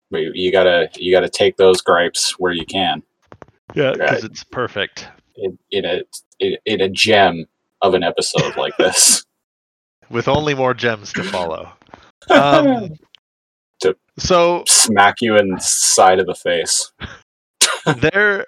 But 0.09 0.21
you- 0.21 0.31
you 0.33 0.51
gotta 0.51 0.89
you 0.95 1.11
gotta 1.13 1.29
take 1.29 1.57
those 1.57 1.81
gripes 1.81 2.31
where 2.39 2.51
you 2.53 2.65
can 2.65 3.03
Yeah, 3.75 3.91
because 3.91 4.23
Right. 4.23 4.23
it's 4.23 4.43
perfect. 4.43 5.07
In, 5.41 5.57
in 5.71 5.85
a 5.85 6.01
in, 6.39 6.57
in 6.65 6.81
a 6.81 6.89
gem 6.89 7.45
of 7.81 7.93
an 7.93 8.03
episode 8.03 8.55
like 8.57 8.75
this 8.79 9.25
With 10.09 10.27
only 10.27 10.53
more 10.53 10.73
gems 10.73 11.13
to 11.13 11.23
follow. 11.23 11.71
Um, 12.29 12.89
To- 13.79 13.95
so 14.19 14.63
smack 14.67 15.15
you 15.21 15.35
in 15.37 15.49
the 15.49 15.59
side 15.59 16.19
of 16.19 16.27
the 16.27 16.35
face 16.35 16.91
they're 17.97 18.45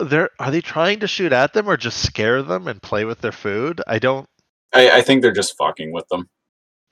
they're 0.00 0.30
are 0.40 0.50
they 0.50 0.62
trying 0.62 0.98
to 1.00 1.06
shoot 1.06 1.32
at 1.32 1.52
them 1.52 1.68
or 1.68 1.76
just 1.76 2.02
scare 2.02 2.42
them 2.42 2.66
and 2.66 2.82
play 2.82 3.04
with 3.04 3.20
their 3.20 3.30
food? 3.30 3.80
I 3.86 3.98
don't 4.00 4.26
I, 4.72 4.90
I 4.98 5.02
think 5.02 5.22
they're 5.22 5.32
just 5.32 5.56
fucking 5.58 5.92
with 5.92 6.08
them 6.08 6.28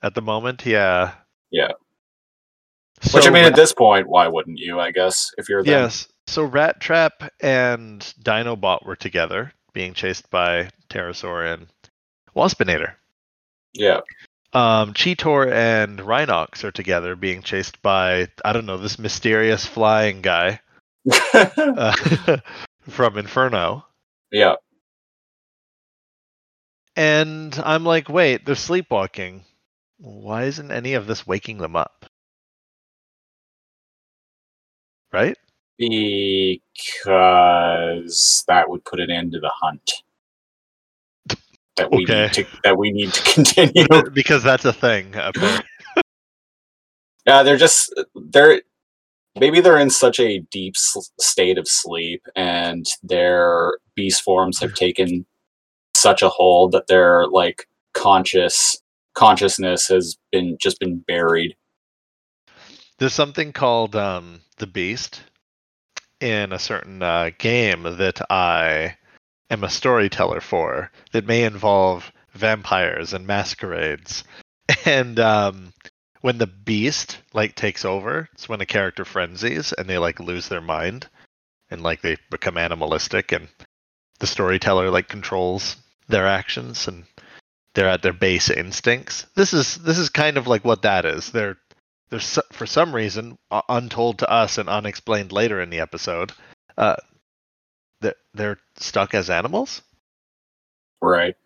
at 0.03 0.15
the 0.15 0.23
moment. 0.23 0.65
Yeah. 0.67 1.15
Yeah. 1.51 1.73
Which 3.13 3.25
So 3.25 3.31
i 3.31 3.31
mean 3.31 3.45
at 3.45 3.55
this 3.57 3.73
point 3.73 4.09
why 4.09 4.27
wouldn't 4.29 4.59
you 4.59 4.81
i 4.81 4.91
guess 4.91 5.31
if 5.39 5.49
you're 5.49 5.63
them 5.63 5.73
yes. 5.73 6.09
So 6.27 6.45
Rat 6.45 6.79
Trap 6.79 7.33
and 7.41 8.01
Dinobot 8.23 8.85
were 8.85 8.97
together, 8.97 9.51
being 9.73 9.95
chased 9.95 10.29
by 10.29 10.69
Terrorsaur 10.91 11.55
and 11.55 11.69
Waspinator. 12.37 12.95
yeah 13.73 14.01
Um, 14.53 14.93
Cheetor 14.93 15.51
and 15.51 16.01
Rhinox 16.01 16.65
are 16.65 16.71
together, 16.71 17.17
being 17.17 17.43
chased 17.43 17.81
by 17.83 18.29
I 18.45 18.53
don't 18.53 18.67
know 18.67 18.77
this 18.77 18.99
mysterious 18.99 19.65
flying 19.65 20.21
guy 20.21 20.61
uh, 21.33 21.97
from 22.89 23.17
Inferno. 23.17 23.87
yeah 24.31 24.57
And 26.97 27.59
I'm 27.65 27.85
like, 27.85 28.09
wait, 28.09 28.45
they're 28.45 28.55
sleepwalking. 28.57 29.45
Why 29.99 30.45
isn't 30.45 30.73
any 30.73 30.95
of 30.95 31.07
this 31.07 31.27
waking 31.27 31.59
them 31.59 31.77
up? 31.77 32.05
Right? 35.13 35.37
Because 35.79 36.45
that 38.49 38.69
would 38.71 38.85
put 38.85 39.01
an 39.01 39.11
end 39.11 39.33
to 39.33 39.41
the 39.41 39.53
hunt. 39.55 39.93
That 41.77 41.93
we 41.93 42.07
Okay. 42.07 42.07
need 42.07 42.33
to 42.35 42.47
that 42.65 42.79
we 42.79 42.93
need 42.93 43.15
to 43.15 43.23
continue. 43.35 43.87
because 44.13 44.43
that's 44.43 44.65
a 44.67 44.73
thing. 44.73 45.15
Yeah, 47.27 47.43
they're 47.45 47.57
just 47.59 47.95
they're 48.31 48.63
maybe 49.39 49.61
they're 49.61 49.79
in 49.79 49.91
such 49.91 50.21
a 50.21 50.41
deep 50.51 50.75
s- 50.77 51.11
state 51.21 51.59
of 51.59 51.69
sleep, 51.69 52.23
and 52.37 52.87
their 53.03 53.79
beast 53.97 54.23
forms 54.23 54.61
have 54.61 54.75
taken 54.75 55.27
such 55.97 56.23
a 56.23 56.29
hold 56.31 56.73
that 56.73 56.89
their 56.89 57.27
like 57.29 57.69
conscious 57.95 58.79
consciousness 59.15 59.89
has 59.89 60.19
been 60.33 60.59
just 60.61 60.81
been 60.81 61.01
buried. 61.09 61.57
There's 62.99 63.15
something 63.15 63.53
called 63.53 63.95
um, 63.95 64.41
the 64.57 64.67
Beast 64.67 65.23
in 66.21 66.53
a 66.53 66.59
certain 66.59 67.01
uh, 67.01 67.31
game 67.39 67.85
that 67.85 68.21
I 68.31 68.97
am 69.51 69.63
a 69.63 69.71
storyteller 69.71 70.41
for 70.41 70.91
that 71.13 71.27
may 71.27 71.45
involve 71.45 72.11
vampires 72.33 73.13
and 73.13 73.27
masquerades. 73.27 74.25
And 74.85 75.19
um, 75.19 75.73
when 76.21 76.39
the 76.39 76.47
Beast 76.47 77.19
like 77.33 77.55
takes 77.55 77.85
over, 77.85 78.29
it's 78.33 78.49
when 78.49 78.61
a 78.61 78.67
character 78.67 79.05
frenzies 79.05 79.73
and 79.73 79.89
they 79.89 79.99
like 79.99 80.21
lose 80.21 80.49
their 80.49 80.61
mind 80.61 81.09
and 81.71 81.83
like 81.83 82.03
they 82.03 82.17
become 82.31 82.59
animalistic 82.59 83.33
and 83.33 83.49
the 84.19 84.27
storyteller 84.27 84.91
like 84.91 85.09
controls 85.09 85.77
their 86.09 86.27
actions 86.27 86.89
and 86.89 87.05
they're 87.75 87.89
at 87.89 88.03
their 88.03 88.13
base 88.13 88.51
instincts. 88.51 89.27
This 89.35 89.53
is 89.53 89.77
this 89.77 89.99
is 89.99 90.09
kind 90.09 90.37
of 90.37 90.47
like 90.47 90.65
what 90.65 90.83
that 90.83 91.05
is. 91.05 91.31
They're 91.31 91.59
there's 92.11 92.39
for 92.53 92.67
some 92.67 92.95
reason 92.95 93.39
uh, 93.51 93.63
untold 93.69 94.19
to 94.21 94.31
us 94.31 94.59
and 94.59 94.69
unexplained 94.69 95.33
later 95.33 95.61
in 95.61 95.71
the 95.71 95.81
episode 95.81 96.33
uh 96.77 96.97
that 98.01 98.17
they're 98.35 98.59
stuck 98.77 99.15
as 99.15 99.31
animals? 99.31 99.83
Right. 101.01 101.37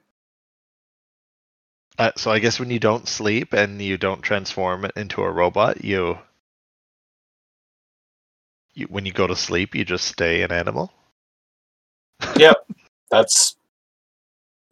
uh, 1.98 2.12
so 2.16 2.30
i 2.30 2.38
guess 2.38 2.58
when 2.60 2.70
you 2.70 2.78
don't 2.78 3.08
sleep 3.08 3.52
and 3.52 3.80
you 3.82 3.96
don't 3.98 4.22
transform 4.22 4.84
it 4.84 4.92
into 4.96 5.22
a 5.22 5.30
robot 5.30 5.84
you, 5.84 6.18
you 8.74 8.86
when 8.86 9.04
you 9.06 9.12
go 9.12 9.26
to 9.26 9.36
sleep 9.36 9.74
you 9.74 9.84
just 9.84 10.06
stay 10.06 10.42
an 10.42 10.52
animal? 10.52 10.90
Yep. 12.36 12.56
That's 13.10 13.56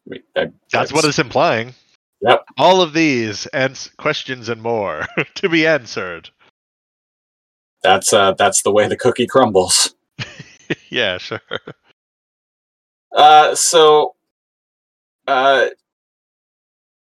I 0.07 0.11
mean, 0.11 0.23
that- 0.35 0.53
that's 0.73 0.93
what 0.93 1.05
it's 1.05 1.19
implying 1.19 1.75
Yep. 2.23 2.45
all 2.59 2.83
of 2.83 2.93
these 2.93 3.47
and 3.49 3.89
questions 3.99 4.49
and 4.49 4.61
more 4.63 5.07
to 5.37 5.49
be 5.49 5.67
answered 5.67 6.31
that's 7.83 8.13
uh 8.13 8.33
that's 8.35 8.63
the 8.63 8.71
way 8.71 8.89
the 8.89 8.97
cookie 8.97 9.27
crumbles. 9.27 9.95
yeah 10.91 11.17
sure 11.19 11.41
Uh 13.17 13.55
so 13.55 14.15
uh 15.27 15.69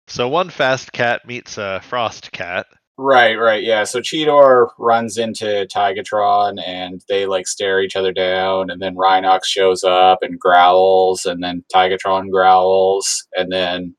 so 0.06 0.28
one 0.28 0.50
fast 0.50 0.92
cat 0.92 1.26
meets 1.26 1.58
a 1.58 1.80
frost 1.82 2.30
cat 2.32 2.66
Right, 3.02 3.36
right, 3.36 3.62
yeah. 3.62 3.84
So 3.84 4.00
Cheetor 4.00 4.68
runs 4.78 5.16
into 5.16 5.66
Tigatron 5.74 6.62
and 6.66 7.02
they 7.08 7.24
like 7.24 7.46
stare 7.46 7.80
each 7.80 7.96
other 7.96 8.12
down, 8.12 8.68
and 8.68 8.82
then 8.82 8.94
Rhinox 8.94 9.46
shows 9.46 9.82
up 9.82 10.18
and 10.20 10.38
growls, 10.38 11.24
and 11.24 11.42
then 11.42 11.64
Tigatron 11.74 12.28
growls, 12.30 13.26
and 13.34 13.50
then 13.50 13.96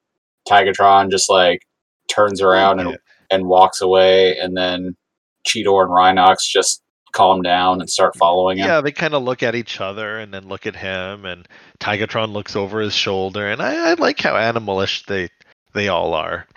Tigatron 0.48 1.10
just 1.12 1.30
like 1.30 1.62
turns 2.10 2.42
around 2.42 2.80
and, 2.80 2.90
Yeah. 2.92 2.96
and 3.32 3.48
walks 3.48 3.82
away, 3.82 4.38
and 4.38 4.56
then 4.56 4.96
Cheetor 5.48 5.84
and 5.84 5.90
Rhinox 5.92 6.44
just 6.50 6.82
calm 7.14 7.42
down 7.42 7.82
and 7.82 7.90
start 7.90 8.16
following 8.18 8.58
him. 8.58 8.68
Yeah, 8.68 8.82
they 8.82 8.92
kind 8.92 9.14
of 9.14 9.24
look 9.24 9.44
at 9.44 9.56
each 9.56 9.82
other 9.82 10.18
and 10.20 10.34
then 10.34 10.48
look 10.48 10.66
at 10.66 10.76
him, 10.76 11.26
and 11.26 11.48
Tigatron 11.80 12.32
looks 12.32 12.56
over 12.56 12.80
his 12.80 12.94
shoulder, 12.96 13.48
and 13.50 13.62
I, 13.62 13.92
I 13.92 13.94
like 13.96 14.20
how 14.20 14.34
animalish 14.34 15.06
they 15.06 15.30
they 15.74 15.88
all 15.88 16.14
are. 16.14 16.48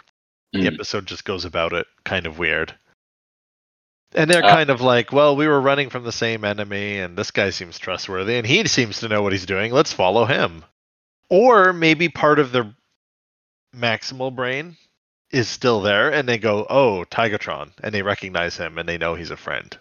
The 0.52 0.60
Mhm. 0.60 0.74
episode 0.74 1.06
just 1.06 1.24
goes 1.24 1.44
about 1.44 1.72
it 1.72 1.86
kind 2.04 2.26
of 2.26 2.38
weird. 2.38 2.74
And 4.14 4.30
they're 4.30 4.44
Uh, 4.44 4.48
kind 4.48 4.70
of 4.70 4.80
like, 4.80 5.12
well, 5.12 5.34
we 5.34 5.48
were 5.48 5.60
running 5.60 5.90
from 5.90 6.04
the 6.04 6.12
same 6.12 6.44
enemy, 6.44 6.98
and 6.98 7.16
this 7.16 7.30
guy 7.32 7.50
seems 7.50 7.78
trustworthy, 7.78 8.36
and 8.36 8.46
he 8.46 8.66
seems 8.68 9.00
to 9.00 9.08
know 9.08 9.22
what 9.22 9.32
he's 9.32 9.46
doing. 9.46 9.72
Let's 9.72 9.92
follow 9.92 10.24
him. 10.24 10.64
Or 11.30 11.72
maybe 11.72 12.08
part 12.08 12.38
of 12.38 12.52
their 12.52 12.72
maximal 13.74 14.34
brain 14.34 14.76
is 15.30 15.48
still 15.48 15.80
there, 15.82 16.12
and 16.12 16.28
they 16.28 16.38
go, 16.38 16.66
oh, 16.70 17.04
Tigatron, 17.10 17.72
and 17.82 17.94
they 17.94 18.02
recognize 18.02 18.56
him, 18.56 18.78
and 18.78 18.88
they 18.88 18.98
know 18.98 19.14
he's 19.16 19.30
a 19.32 19.36
friend. 19.36 19.78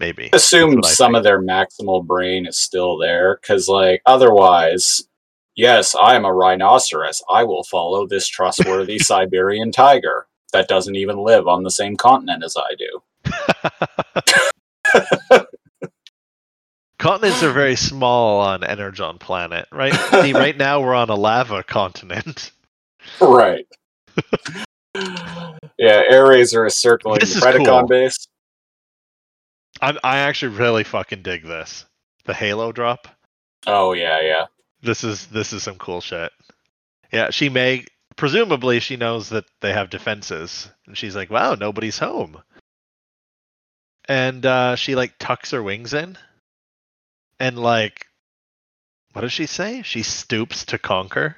Maybe. 0.00 0.34
assume 0.34 0.70
That's 0.70 0.82
what 0.82 0.90
I 0.90 0.94
some 0.94 1.12
think. 1.12 1.18
of 1.18 1.24
their 1.24 1.42
maximal 1.42 2.06
brain 2.06 2.46
is 2.46 2.58
still 2.58 2.98
there 2.98 3.38
because 3.42 3.68
like 3.68 4.02
otherwise 4.06 5.04
yes 5.56 5.94
i 5.96 6.16
am 6.16 6.24
a 6.24 6.32
rhinoceros 6.32 7.22
i 7.30 7.44
will 7.44 7.64
follow 7.64 8.06
this 8.06 8.28
trustworthy 8.28 8.98
siberian 9.00 9.72
tiger 9.72 10.26
that 10.52 10.68
doesn't 10.68 10.96
even 10.96 11.18
live 11.18 11.48
on 11.48 11.64
the 11.64 11.70
same 11.72 11.96
continent 11.96 12.44
as 12.44 12.56
i 12.58 12.74
do 12.78 13.00
Continents 16.98 17.42
are 17.44 17.52
very 17.52 17.76
small 17.76 18.40
on 18.40 18.64
Energon 18.64 19.18
planet, 19.18 19.68
right? 19.72 20.00
See, 20.20 20.34
right 20.34 20.56
now 20.58 20.80
we're 20.82 20.94
on 20.94 21.10
a 21.10 21.16
lava 21.16 21.62
continent. 21.64 22.52
Right 23.20 23.66
yeah 25.78 26.02
airazor 26.10 26.66
is 26.66 26.76
circling 26.76 27.20
This 27.20 27.34
the 27.34 27.40
predacon 27.40 27.80
cool. 27.80 27.86
base 27.86 28.26
I'm, 29.80 29.96
I 30.02 30.18
actually 30.18 30.56
really 30.56 30.82
fucking 30.82 31.22
dig 31.22 31.44
this. 31.44 31.84
The 32.24 32.34
Halo 32.34 32.72
drop. 32.72 33.06
oh 33.66 33.92
yeah 33.92 34.20
yeah 34.20 34.46
This 34.82 35.04
is 35.04 35.26
this 35.28 35.52
is 35.52 35.62
some 35.62 35.76
cool 35.78 36.00
shit. 36.00 36.32
Yeah, 37.12 37.30
she 37.30 37.48
may 37.48 37.84
presumably 38.16 38.80
she 38.80 38.96
knows 38.96 39.28
that 39.30 39.44
they 39.60 39.72
have 39.72 39.88
defenses, 39.90 40.68
and 40.86 40.98
she's 40.98 41.14
like, 41.16 41.30
"Wow, 41.30 41.54
nobody's 41.54 41.98
home." 41.98 42.42
And 44.08 44.44
uh, 44.44 44.74
she 44.76 44.94
like 44.96 45.14
tucks 45.18 45.52
her 45.52 45.62
wings 45.62 45.94
in, 45.94 46.18
and 47.38 47.56
like, 47.58 48.06
what 49.12 49.22
does 49.22 49.32
she 49.32 49.46
say? 49.46 49.82
She 49.82 50.02
stoops 50.02 50.64
to 50.66 50.78
conquer. 50.78 51.36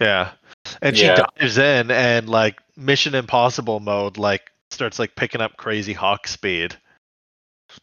Yeah, 0.00 0.32
and 0.82 0.96
she 0.96 1.06
Yeah. 1.06 1.24
dives 1.38 1.58
in 1.58 1.90
and 1.90 2.28
like 2.28 2.60
Mission 2.76 3.14
Impossible 3.14 3.80
mode, 3.80 4.18
like 4.18 4.50
starts 4.70 4.98
like 4.98 5.14
picking 5.16 5.40
up 5.40 5.56
crazy 5.56 5.92
hawk 5.92 6.26
speed. 6.26 6.76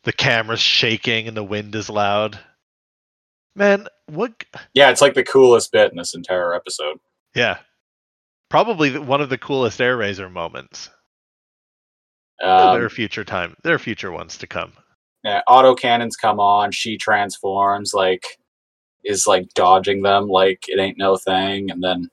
The 0.04 0.14
camera's 0.14 0.60
shaking 0.62 1.28
and 1.28 1.36
the 1.38 1.44
wind 1.44 1.76
is 1.76 1.90
loud. 1.90 2.40
Man, 3.56 3.88
what 4.08 4.32
yeah 4.74 4.90
it's 4.90 5.02
like 5.02 5.14
the 5.14 5.24
coolest 5.24 5.72
bit 5.72 5.92
in 5.92 5.98
this 5.98 6.16
entire 6.16 6.54
episode 6.54 6.98
Yeah. 7.36 7.60
Probably 8.50 8.98
one 9.00 9.22
of 9.22 9.30
the 9.30 9.38
coolest 9.38 9.80
Airazor 9.80 10.32
moments. 10.32 10.90
um, 12.44 12.74
there 12.76 12.86
are 12.86 12.90
future 12.90 13.24
time. 13.24 13.56
There 13.64 13.74
are 13.76 13.80
future 13.80 14.12
ones 14.12 14.38
to 14.40 14.48
come. 14.48 14.74
yeah, 15.24 15.42
auto 15.48 15.74
cannons 15.76 16.16
come 16.16 16.40
on. 16.40 16.72
She 16.72 16.98
transforms, 16.98 17.94
like 17.94 18.26
is 19.04 19.28
like 19.28 19.48
dodging 19.54 20.02
them 20.02 20.28
like 20.28 20.64
it 20.68 20.80
ain't 20.80 20.98
no 20.98 21.18
thing, 21.18 21.70
and 21.72 21.84
then 21.84 22.10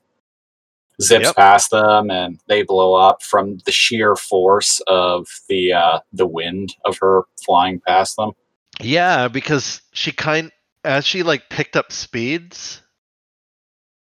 zips 1.01 1.27
Yep. 1.27 1.35
past 1.35 1.71
them, 1.71 2.09
and 2.11 2.39
they 2.47 2.63
blow 2.63 2.93
up 2.93 3.23
from 3.23 3.57
the 3.65 3.71
sheer 3.71 4.15
force 4.15 4.81
of 4.87 5.27
the 5.49 5.73
uh, 5.73 5.99
the 6.13 6.27
wind 6.27 6.75
of 6.85 6.97
her 6.99 7.23
flying 7.45 7.79
past 7.87 8.15
them. 8.17 8.31
Yeah, 8.79 9.27
because 9.27 9.81
she 9.93 10.11
kind 10.11 10.51
as 10.83 11.05
she 11.05 11.23
like 11.23 11.49
picked 11.49 11.75
up 11.75 11.91
speeds, 11.91 12.81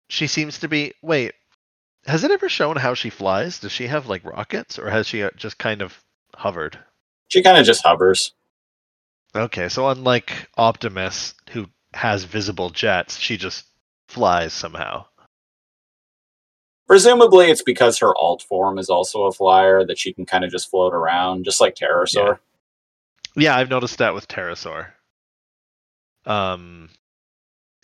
she 0.10 0.28
seems 0.28 0.60
to 0.60 0.68
be 0.68 0.94
wait, 1.02 1.34
has 2.06 2.24
it 2.24 2.32
ever 2.32 2.49
shown 2.49 2.76
how 2.76 2.94
she 2.94 3.10
flies? 3.10 3.60
Does 3.60 3.72
she 3.72 3.88
have 3.88 4.07
like 4.07 4.26
rockets 4.26 4.80
or 4.80 4.90
has 4.90 5.07
she 5.07 5.24
uh, 5.24 5.30
just 5.36 5.57
kind 5.57 5.82
of 5.82 5.98
hovered? 6.36 6.78
She 7.28 7.44
kind 7.44 7.57
of 7.57 7.66
just 7.66 7.84
hovers. 7.86 8.34
Okay, 9.36 9.70
so 9.70 9.88
unlike 9.90 10.49
Optimus 10.57 11.36
who 11.52 11.68
has 11.94 12.24
visible 12.24 12.72
jets, 12.72 13.18
she 13.18 13.38
just 13.38 13.66
flies 14.07 14.53
somehow. 14.53 15.06
Presumably, 16.90 17.52
it's 17.52 17.61
because 17.61 17.99
her 17.99 18.18
alt 18.18 18.41
form 18.41 18.80
is 18.80 18.90
also 18.90 19.26
a 19.26 19.32
flyer 19.32 19.86
that 19.86 19.99
she 19.99 20.11
can 20.11 20.26
kind 20.26 20.44
of 20.44 20.49
just 20.49 20.72
float 20.72 20.91
around, 20.91 21.45
just 21.45 21.61
like 21.61 21.76
Terrorsaur. 21.76 22.40
Yeah, 23.36 23.56
I've 23.56 23.70
noticed 23.70 23.99
that 23.99 24.16
with 24.16 24.28
Terrorsaur. 24.28 24.88
Um, 26.26 26.90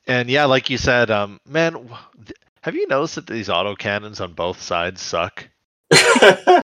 and 0.08 0.28
yeah, 0.28 0.46
like 0.46 0.72
you 0.72 0.80
said, 0.80 1.12
um, 1.12 1.40
man, 1.48 1.88
have 2.64 2.74
you 2.74 2.88
noticed 2.88 3.14
that 3.14 3.28
these 3.28 3.48
auto 3.48 3.76
cannons 3.76 4.22
on 4.22 4.34
both 4.34 4.60
sides 4.60 5.04
suck? 5.04 5.48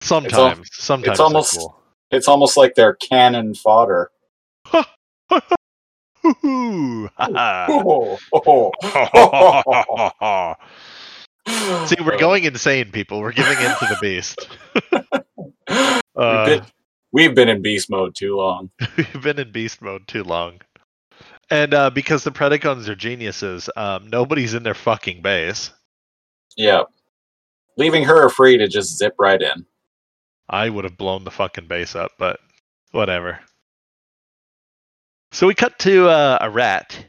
Sometimes, 0.00 0.70
sometimes 0.72 1.18
they're 1.18 1.24
almost- 1.24 1.58
cool. 1.58 1.82
it's 2.12 2.28
almost 2.28 2.56
like 2.56 2.76
they're 2.76 2.94
cannon 2.94 3.54
fodder. 3.54 4.12
Oh, 7.20 8.18
oh, 8.32 8.70
oh. 10.20 10.54
See, 11.86 11.96
we're 12.04 12.18
going 12.18 12.44
insane, 12.44 12.90
people. 12.90 13.20
We're 13.20 13.32
giving 13.32 13.58
in 13.58 13.70
to 13.78 13.86
the 13.86 13.98
beast. 14.00 14.48
Uh, 16.16 16.46
bit, 16.46 16.62
We've 17.12 17.34
been 17.34 17.48
in 17.48 17.62
beast 17.62 17.90
mode 17.90 18.14
too 18.14 18.36
long. 18.36 18.70
We've 18.96 19.22
been 19.22 19.38
in 19.38 19.52
beast 19.52 19.80
mode 19.80 20.06
too 20.08 20.24
long. 20.24 20.60
And 21.50 21.72
uh, 21.72 21.90
because 21.90 22.24
the 22.24 22.32
Predacons 22.32 22.88
are 22.88 22.94
geniuses, 22.94 23.70
um, 23.76 24.08
nobody's 24.10 24.54
in 24.54 24.62
their 24.62 24.74
fucking 24.74 25.22
base. 25.22 25.70
Yeah. 26.56 26.82
Leaving 27.76 28.04
her 28.04 28.28
free 28.28 28.58
to 28.58 28.68
just 28.68 28.98
zip 28.98 29.14
right 29.18 29.40
in. 29.40 29.64
I 30.48 30.68
would 30.68 30.84
have 30.84 30.98
blown 30.98 31.24
the 31.24 31.30
fucking 31.30 31.66
base 31.66 31.94
up, 31.94 32.12
but 32.18 32.40
whatever. 32.90 33.40
So 35.32 35.46
we 35.46 35.54
cut 35.54 35.78
to 35.80 36.08
uh, 36.08 36.38
a 36.40 36.50
rat. 36.50 37.06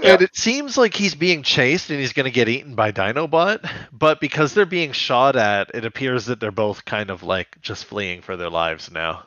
Yeah. 0.00 0.12
And 0.12 0.22
it 0.22 0.36
seems 0.36 0.78
like 0.78 0.94
he's 0.94 1.14
being 1.14 1.42
chased 1.42 1.90
and 1.90 1.98
he's 1.98 2.12
going 2.12 2.24
to 2.24 2.30
get 2.30 2.48
eaten 2.48 2.74
by 2.76 2.92
Dinobot, 2.92 3.68
but 3.90 4.20
because 4.20 4.54
they're 4.54 4.64
being 4.64 4.92
shot 4.92 5.34
at, 5.34 5.70
it 5.74 5.84
appears 5.84 6.26
that 6.26 6.38
they're 6.38 6.52
both 6.52 6.84
kind 6.84 7.10
of 7.10 7.24
like 7.24 7.60
just 7.60 7.84
fleeing 7.84 8.22
for 8.22 8.36
their 8.36 8.50
lives 8.50 8.92
now. 8.92 9.26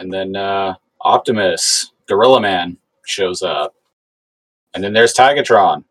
And 0.00 0.12
then 0.12 0.34
uh, 0.34 0.74
Optimus, 1.02 1.92
Gorilla 2.08 2.40
Man, 2.40 2.76
shows 3.04 3.42
up. 3.42 3.74
And 4.74 4.82
then 4.82 4.92
there's 4.92 5.14
Tigatron. 5.14 5.84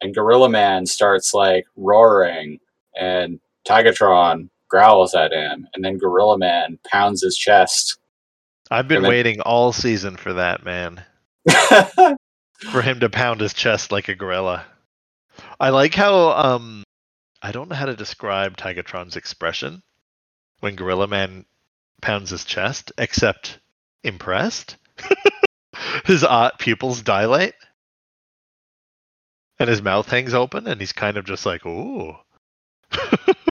And 0.00 0.14
Gorilla 0.14 0.48
Man 0.48 0.86
starts 0.86 1.34
like 1.34 1.66
roaring, 1.76 2.60
and 2.98 3.40
Tigatron 3.66 4.48
growls 4.68 5.14
at 5.14 5.32
him. 5.32 5.66
And 5.74 5.84
then 5.84 5.98
Gorilla 5.98 6.38
Man 6.38 6.78
pounds 6.90 7.22
his 7.22 7.36
chest. 7.36 7.98
I've 8.70 8.88
been 8.88 9.02
then- 9.02 9.10
waiting 9.10 9.40
all 9.40 9.72
season 9.72 10.16
for 10.16 10.32
that, 10.34 10.64
man. 10.64 11.04
For 12.70 12.80
him 12.80 13.00
to 13.00 13.10
pound 13.10 13.40
his 13.40 13.52
chest 13.52 13.92
like 13.92 14.08
a 14.08 14.14
gorilla. 14.14 14.64
I 15.60 15.70
like 15.70 15.94
how 15.94 16.30
um 16.30 16.82
I 17.42 17.52
don't 17.52 17.68
know 17.68 17.76
how 17.76 17.86
to 17.86 17.96
describe 17.96 18.56
Tigatron's 18.56 19.16
expression 19.16 19.82
when 20.60 20.76
Gorilla 20.76 21.06
Man 21.06 21.44
pounds 22.00 22.30
his 22.30 22.44
chest, 22.44 22.92
except 22.96 23.58
impressed. 24.02 24.78
his 26.06 26.24
uh, 26.24 26.50
pupils 26.58 27.02
dilate. 27.02 27.54
And 29.58 29.68
his 29.68 29.82
mouth 29.82 30.08
hangs 30.08 30.32
open 30.32 30.66
and 30.66 30.80
he's 30.80 30.92
kind 30.92 31.16
of 31.18 31.26
just 31.26 31.44
like, 31.44 31.66
ooh. 31.66 32.16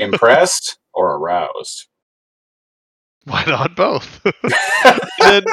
Impressed 0.00 0.78
or 0.94 1.16
aroused? 1.16 1.86
Why 3.24 3.44
not 3.46 3.74
both? 3.76 4.24
then 5.20 5.44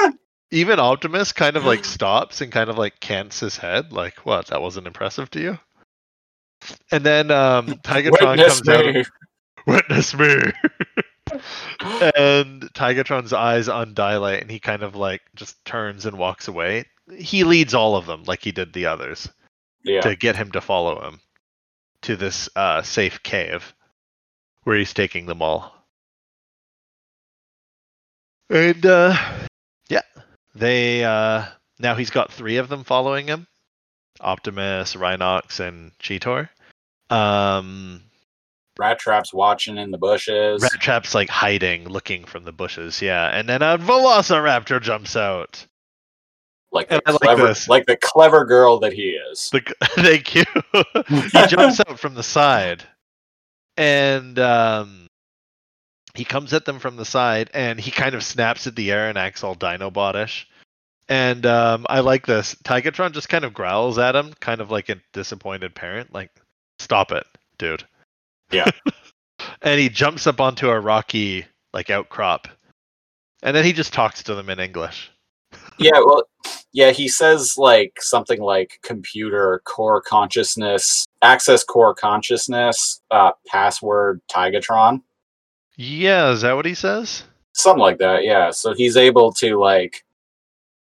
even 0.50 0.78
Optimus 0.78 1.32
kind 1.32 1.56
of 1.56 1.64
like 1.64 1.84
stops 1.84 2.40
and 2.40 2.52
kind 2.52 2.70
of 2.70 2.78
like 2.78 3.00
cants 3.00 3.40
his 3.40 3.56
head, 3.56 3.92
like, 3.92 4.24
what, 4.24 4.46
that 4.48 4.62
wasn't 4.62 4.86
impressive 4.86 5.30
to 5.30 5.40
you? 5.40 5.58
And 6.90 7.04
then 7.04 7.30
um 7.30 7.66
Tigatron 7.66 8.36
Witness 8.36 8.60
comes 8.60 8.68
out 8.68 9.06
witness 9.66 10.14
me. 10.14 10.36
and 12.16 12.62
Tigatron's 12.74 13.32
eyes 13.32 13.68
undilate 13.68 14.42
and 14.42 14.50
he 14.50 14.58
kind 14.60 14.82
of 14.82 14.94
like 14.94 15.22
just 15.34 15.62
turns 15.64 16.06
and 16.06 16.16
walks 16.16 16.48
away. 16.48 16.84
He 17.18 17.44
leads 17.44 17.74
all 17.74 17.96
of 17.96 18.06
them 18.06 18.24
like 18.24 18.42
he 18.42 18.52
did 18.52 18.72
the 18.72 18.86
others 18.86 19.28
Yeah. 19.82 20.00
to 20.02 20.16
get 20.16 20.36
him 20.36 20.52
to 20.52 20.60
follow 20.60 21.06
him 21.06 21.20
to 22.02 22.16
this 22.16 22.48
uh, 22.56 22.82
safe 22.82 23.22
cave 23.22 23.74
where 24.64 24.76
he's 24.76 24.92
taking 24.94 25.26
them 25.26 25.40
all. 25.42 25.72
And 28.50 28.84
uh, 28.84 29.16
yeah, 29.88 30.02
they 30.54 31.04
uh, 31.04 31.44
now 31.78 31.94
he's 31.94 32.10
got 32.10 32.32
three 32.32 32.58
of 32.58 32.68
them 32.68 32.84
following 32.84 33.26
him: 33.26 33.46
Optimus, 34.20 34.94
Rhinox, 34.94 35.60
and 35.60 35.92
Cheetor. 35.98 36.48
Um, 37.10 38.02
Rat 38.78 38.98
Trap's 38.98 39.32
watching 39.32 39.78
in 39.78 39.90
the 39.90 39.98
bushes. 39.98 40.62
Rat 40.62 40.72
Trap's 40.80 41.14
like 41.14 41.28
hiding, 41.30 41.88
looking 41.88 42.24
from 42.24 42.44
the 42.44 42.52
bushes. 42.52 43.00
Yeah, 43.00 43.28
and 43.28 43.48
then 43.48 43.62
a 43.62 43.78
Velociraptor 43.78 44.82
jumps 44.82 45.16
out. 45.16 45.66
like 46.72 46.88
the 46.88 46.96
And 46.96 47.02
I 47.06 47.10
like 47.12 47.20
clever, 47.20 47.46
this. 47.46 47.68
like 47.68 47.86
the 47.86 47.96
clever 47.96 48.44
girl 48.44 48.78
that 48.80 48.92
he 48.92 49.18
is. 49.30 49.48
The, 49.50 49.60
thank 49.94 50.34
you. 50.34 50.44
he 51.40 51.46
jumps 51.46 51.80
out 51.80 51.98
from 51.98 52.14
the 52.14 52.22
side, 52.22 52.82
and 53.76 54.38
um, 54.38 55.06
he 56.14 56.24
comes 56.24 56.52
at 56.52 56.64
them 56.64 56.78
from 56.78 56.96
the 56.96 57.04
side, 57.04 57.50
and 57.54 57.80
he 57.80 57.90
kind 57.90 58.14
of 58.14 58.22
snaps 58.24 58.66
at 58.66 58.76
the 58.76 58.92
air 58.92 59.08
and 59.08 59.18
acts 59.18 59.42
all 59.42 59.56
Dinobotish. 59.56 60.44
And 61.08 61.44
um, 61.44 61.86
I 61.90 62.00
like 62.00 62.26
this. 62.26 62.54
Tigatron 62.64 63.12
just 63.12 63.28
kind 63.28 63.44
of 63.44 63.52
growls 63.52 63.98
at 63.98 64.16
him, 64.16 64.32
kind 64.40 64.60
of 64.60 64.70
like 64.70 64.88
a 64.88 65.00
disappointed 65.12 65.74
parent, 65.74 66.14
like, 66.14 66.30
"Stop 66.78 67.12
it, 67.12 67.26
dude." 67.58 67.84
Yeah. 68.50 68.70
and 69.62 69.80
he 69.80 69.88
jumps 69.88 70.26
up 70.26 70.40
onto 70.40 70.70
a 70.70 70.80
rocky 70.80 71.44
like 71.72 71.90
outcrop, 71.90 72.48
and 73.42 73.54
then 73.54 73.64
he 73.64 73.72
just 73.72 73.92
talks 73.92 74.22
to 74.22 74.34
them 74.34 74.48
in 74.48 74.60
English. 74.60 75.10
Yeah, 75.78 75.98
well, 76.04 76.22
yeah, 76.72 76.90
he 76.90 77.08
says 77.08 77.56
like 77.58 77.94
something 78.00 78.40
like 78.40 78.78
computer 78.82 79.60
core 79.64 80.00
consciousness, 80.00 81.06
access 81.22 81.64
core 81.64 81.94
consciousness, 81.94 83.00
uh, 83.10 83.32
password 83.46 84.20
Tigatron, 84.30 85.02
Yeah, 85.76 86.30
is 86.30 86.42
that 86.42 86.54
what 86.54 86.66
he 86.66 86.74
says? 86.74 87.24
something 87.56 87.80
like 87.80 87.98
that. 87.98 88.24
Yeah, 88.24 88.50
so 88.50 88.74
he's 88.74 88.96
able 88.96 89.32
to 89.34 89.56
like, 89.58 90.04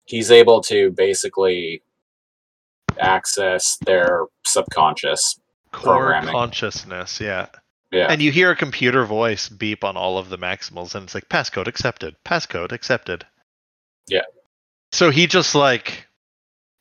he's 0.05 0.29
able 0.29 0.61
to 0.61 0.91
basically 0.91 1.81
access 2.99 3.77
their 3.85 4.25
subconscious. 4.45 5.39
Core 5.71 6.19
consciousness, 6.23 7.19
yeah. 7.19 7.47
Yeah, 7.91 8.07
And 8.09 8.21
you 8.21 8.31
hear 8.31 8.51
a 8.51 8.55
computer 8.55 9.05
voice 9.05 9.49
beep 9.49 9.83
on 9.83 9.97
all 9.97 10.17
of 10.17 10.29
the 10.29 10.37
maximals, 10.37 10.95
and 10.95 11.03
it's 11.03 11.15
like 11.15 11.27
passcode 11.29 11.67
accepted, 11.67 12.15
passcode 12.25 12.71
accepted. 12.71 13.25
Yeah. 14.07 14.21
So 14.91 15.09
he 15.09 15.27
just 15.27 15.55
like 15.55 16.07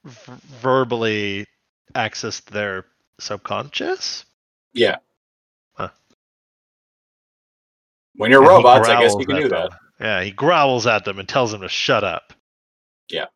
v- 0.05 0.32
verbally 0.61 1.47
accessed 1.95 2.45
their 2.47 2.87
subconscious. 3.19 4.24
yeah. 4.73 4.97
Huh. 5.74 5.91
When 8.16 8.31
you're 8.31 8.43
and 8.43 8.49
robots, 8.49 8.89
I 8.89 9.01
guess 9.01 9.15
you 9.19 9.27
can 9.27 9.37
do 9.37 9.49
that. 9.49 9.70
Yeah, 10.01 10.23
he 10.23 10.31
growls 10.31 10.87
at 10.87 11.05
them 11.05 11.19
and 11.19 11.28
tells 11.28 11.53
them 11.53 11.61
to 11.61 11.69
shut 11.69 12.05
up. 12.05 12.32
Yeah. 13.11 13.27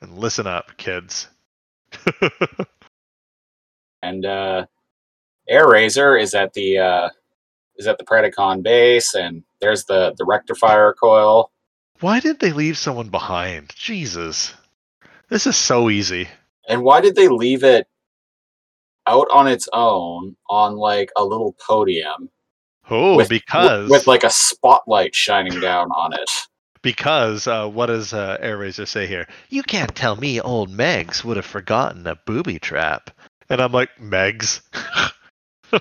And 0.00 0.18
listen 0.18 0.46
up, 0.46 0.76
kids. 0.76 1.28
and 4.02 4.26
uh 4.26 4.66
airazor 5.50 6.20
is 6.20 6.34
at 6.34 6.52
the 6.54 6.78
uh 6.78 7.08
is 7.76 7.86
at 7.86 7.98
the 7.98 8.04
predacon 8.04 8.62
base 8.62 9.14
and 9.14 9.44
there's 9.60 9.84
the 9.84 10.12
the 10.18 10.24
rectifier 10.24 10.92
coil 10.92 11.52
Why 12.04 12.20
did 12.20 12.38
they 12.38 12.52
leave 12.52 12.76
someone 12.76 13.08
behind? 13.08 13.72
Jesus. 13.74 14.52
This 15.30 15.46
is 15.46 15.56
so 15.56 15.88
easy. 15.88 16.28
and 16.68 16.82
why 16.82 17.00
did 17.00 17.14
they 17.14 17.28
leave 17.28 17.64
it 17.64 17.86
out 19.06 19.26
on 19.32 19.46
its 19.48 19.66
own 19.72 20.36
on 20.50 20.76
like 20.76 21.08
a 21.16 21.24
little 21.24 21.54
podium 21.66 22.28
Oh, 22.90 23.16
with, 23.16 23.30
because 23.30 23.88
with, 23.88 24.00
with 24.00 24.06
like 24.06 24.22
a 24.22 24.28
spotlight 24.28 25.14
shining 25.14 25.58
down 25.60 25.90
on 25.92 26.12
it 26.12 26.30
Because 26.82 27.46
uh, 27.46 27.66
what 27.68 27.86
does 27.86 28.12
uh, 28.12 28.36
Airazor 28.36 28.86
say 28.86 29.06
here? 29.06 29.26
You 29.48 29.62
can't 29.62 29.96
tell 29.96 30.16
me 30.16 30.38
old 30.42 30.70
Megs 30.70 31.24
would 31.24 31.38
have 31.38 31.46
forgotten 31.46 32.06
a 32.06 32.16
booby 32.26 32.58
trap. 32.58 33.12
And 33.48 33.62
I'm 33.62 33.72
like, 33.72 33.88
Megs? 33.98 34.60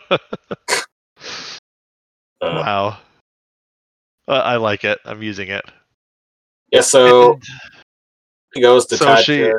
Uh, 2.41 2.60
wow. 2.62 2.98
Uh, 4.28 4.32
I 4.34 4.56
like 4.58 4.84
it. 4.84 5.00
I'm 5.06 5.24
using 5.24 5.48
it. 5.48 5.64
Yeah 6.74 6.82
so 6.82 7.34
And- 7.34 7.44
he 8.54 8.62
goes 8.62 8.86
to 8.88 8.98
So 8.98 9.06
touch 9.06 9.26
she- 9.26 9.41
it 9.41 9.56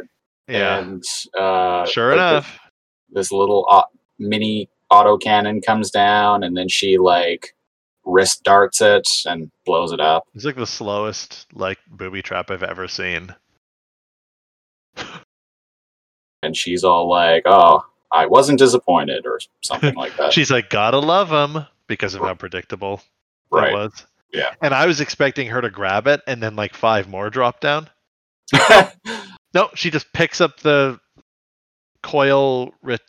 yeah. 0.48 0.78
and 0.80 1.02
uh 1.38 1.86
sure 1.86 2.10
like, 2.10 2.16
enough. 2.18 2.58
this 3.10 3.32
little 3.32 3.66
au- 3.70 3.90
mini 4.18 4.68
auto 4.90 5.16
cannon 5.16 5.60
comes 5.62 5.90
down 5.90 6.44
and 6.44 6.54
then 6.56 6.68
she 6.68 6.98
like 6.98 7.54
wrist 8.04 8.42
darts 8.44 8.80
it 8.82 9.08
and 9.24 9.50
blows 9.64 9.90
it 9.92 10.00
up 10.00 10.24
It's 10.34 10.44
like 10.44 10.56
the 10.56 10.66
slowest 10.66 11.46
like 11.54 11.78
booby 11.90 12.20
trap 12.20 12.50
I've 12.50 12.62
ever 12.62 12.86
seen. 12.86 13.34
and 16.42 16.56
she's 16.56 16.84
all 16.84 17.08
like, 17.08 17.42
"Oh, 17.46 17.84
I 18.12 18.26
wasn't 18.26 18.58
disappointed," 18.58 19.24
or 19.26 19.40
something 19.62 19.94
like 20.02 20.16
that. 20.18 20.32
She's 20.32 20.50
like, 20.50 20.68
gotta 20.70 20.98
love 20.98 21.30
him 21.30 21.64
because 21.86 22.14
of 22.14 22.20
how 22.20 22.34
predictable 22.34 23.00
that 23.50 23.58
right. 23.58 23.72
was. 23.72 24.06
Yeah. 24.34 24.52
And 24.60 24.74
I 24.74 24.86
was 24.86 25.00
expecting 25.00 25.46
her 25.48 25.60
to 25.60 25.70
grab 25.70 26.06
it 26.08 26.20
and 26.26 26.42
then 26.42 26.56
like 26.56 26.74
five 26.74 27.08
more 27.08 27.30
drop 27.30 27.60
down. 27.60 27.88
No, 29.54 29.70
she 29.76 29.90
just 29.90 30.12
picks 30.12 30.40
up 30.40 30.58
the 30.58 30.98
coil 32.02 32.74
ret- 32.82 33.00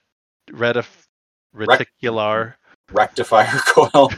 retif- 0.51 1.07
reticular 1.55 2.53
Rectifier 2.91 3.59
coil. 3.67 4.11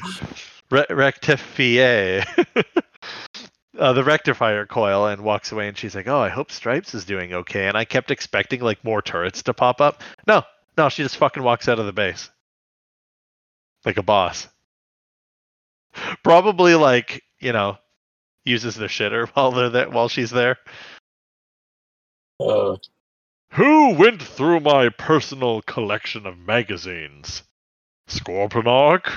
re- 0.69 0.85
rectifier. 0.89 2.25
Uh, 3.79 3.93
the 3.93 4.03
rectifier 4.03 4.65
coil 4.65 5.05
and 5.05 5.21
walks 5.21 5.51
away 5.51 5.67
and 5.67 5.77
she's 5.77 5.93
like 5.93 6.07
oh 6.07 6.19
i 6.19 6.29
hope 6.29 6.51
stripes 6.51 6.95
is 6.95 7.05
doing 7.05 7.31
okay 7.31 7.67
and 7.67 7.77
i 7.77 7.85
kept 7.85 8.09
expecting 8.09 8.59
like 8.59 8.83
more 8.83 9.03
turrets 9.03 9.43
to 9.43 9.53
pop 9.53 9.81
up 9.81 10.01
no 10.25 10.41
no 10.79 10.89
she 10.89 11.03
just 11.03 11.17
fucking 11.17 11.43
walks 11.43 11.67
out 11.69 11.77
of 11.77 11.85
the 11.85 11.93
base 11.93 12.31
like 13.85 13.97
a 13.97 14.01
boss. 14.01 14.47
Probably 16.23 16.75
like 16.75 17.23
you 17.39 17.53
know, 17.53 17.77
uses 18.45 18.75
the 18.75 18.85
shitter 18.85 19.27
while 19.33 19.51
they're 19.51 19.69
there 19.69 19.89
while 19.89 20.09
she's 20.09 20.31
there. 20.31 20.57
Uh, 22.39 22.75
Who 23.53 23.93
went 23.95 24.21
through 24.21 24.59
my 24.59 24.89
personal 24.89 25.61
collection 25.63 26.25
of 26.27 26.37
magazines? 26.37 27.43
Scorponok? 28.07 29.11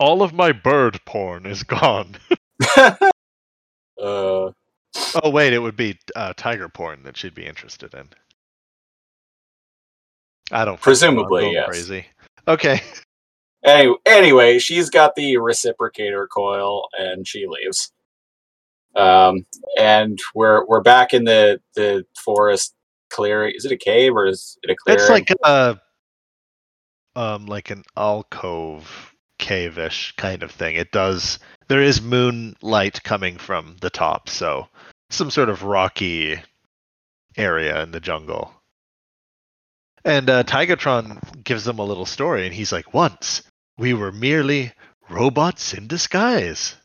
All 0.00 0.22
of 0.22 0.32
my 0.32 0.52
bird 0.52 1.00
porn 1.04 1.44
is 1.44 1.64
gone. 1.64 2.16
uh, 2.76 2.94
oh 4.00 4.52
wait, 5.24 5.52
it 5.52 5.58
would 5.58 5.76
be 5.76 5.98
uh, 6.14 6.32
tiger 6.36 6.68
porn 6.68 7.02
that 7.02 7.16
she'd 7.16 7.34
be 7.34 7.46
interested 7.46 7.92
in. 7.94 8.08
I 10.50 10.64
don't. 10.64 10.80
Presumably, 10.80 11.42
going 11.42 11.54
yes. 11.54 11.66
Crazy. 11.66 12.06
Okay. 12.46 12.80
Anyway, 13.64 13.96
anyway, 14.06 14.58
she's 14.58 14.88
got 14.88 15.14
the 15.14 15.34
reciprocator 15.34 16.26
coil 16.28 16.88
and 16.98 17.26
she 17.26 17.46
leaves. 17.46 17.92
Um, 18.96 19.46
and 19.78 20.18
we're 20.34 20.66
we're 20.66 20.80
back 20.80 21.12
in 21.12 21.24
the 21.24 21.60
the 21.74 22.04
forest 22.16 22.74
clearing. 23.10 23.54
Is 23.56 23.64
it 23.64 23.72
a 23.72 23.76
cave 23.76 24.14
or 24.14 24.26
is 24.26 24.58
it 24.62 24.70
a 24.70 24.76
clearing? 24.76 25.00
It's 25.00 25.10
like 25.10 25.28
a 25.44 25.80
um 27.16 27.46
like 27.46 27.70
an 27.70 27.84
alcove 27.96 29.14
cave-ish 29.38 30.14
kind 30.16 30.42
of 30.42 30.50
thing. 30.50 30.76
It 30.76 30.92
does 30.92 31.38
there 31.68 31.82
is 31.82 32.00
moonlight 32.00 33.02
coming 33.02 33.36
from 33.36 33.76
the 33.80 33.90
top, 33.90 34.28
so 34.28 34.68
some 35.10 35.30
sort 35.30 35.48
of 35.48 35.62
rocky 35.62 36.40
area 37.36 37.82
in 37.82 37.92
the 37.92 38.00
jungle. 38.00 38.52
And 40.04 40.30
uh, 40.30 40.44
Tigatron 40.44 41.44
gives 41.44 41.64
them 41.64 41.78
a 41.78 41.84
little 41.84 42.06
story, 42.06 42.46
and 42.46 42.54
he's 42.54 42.72
like, 42.72 42.94
"Once 42.94 43.42
we 43.78 43.94
were 43.94 44.12
merely 44.12 44.72
robots 45.08 45.72
in 45.72 45.86
disguise." 45.86 46.76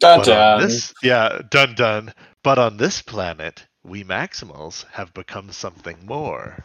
Dun, 0.00 0.24
dun. 0.24 0.60
this, 0.60 0.92
yeah, 1.02 1.40
dun 1.48 1.74
dun. 1.76 2.12
But 2.42 2.58
on 2.58 2.76
this 2.76 3.00
planet, 3.00 3.64
we 3.84 4.02
Maximals 4.02 4.84
have 4.90 5.14
become 5.14 5.52
something 5.52 6.04
more. 6.04 6.64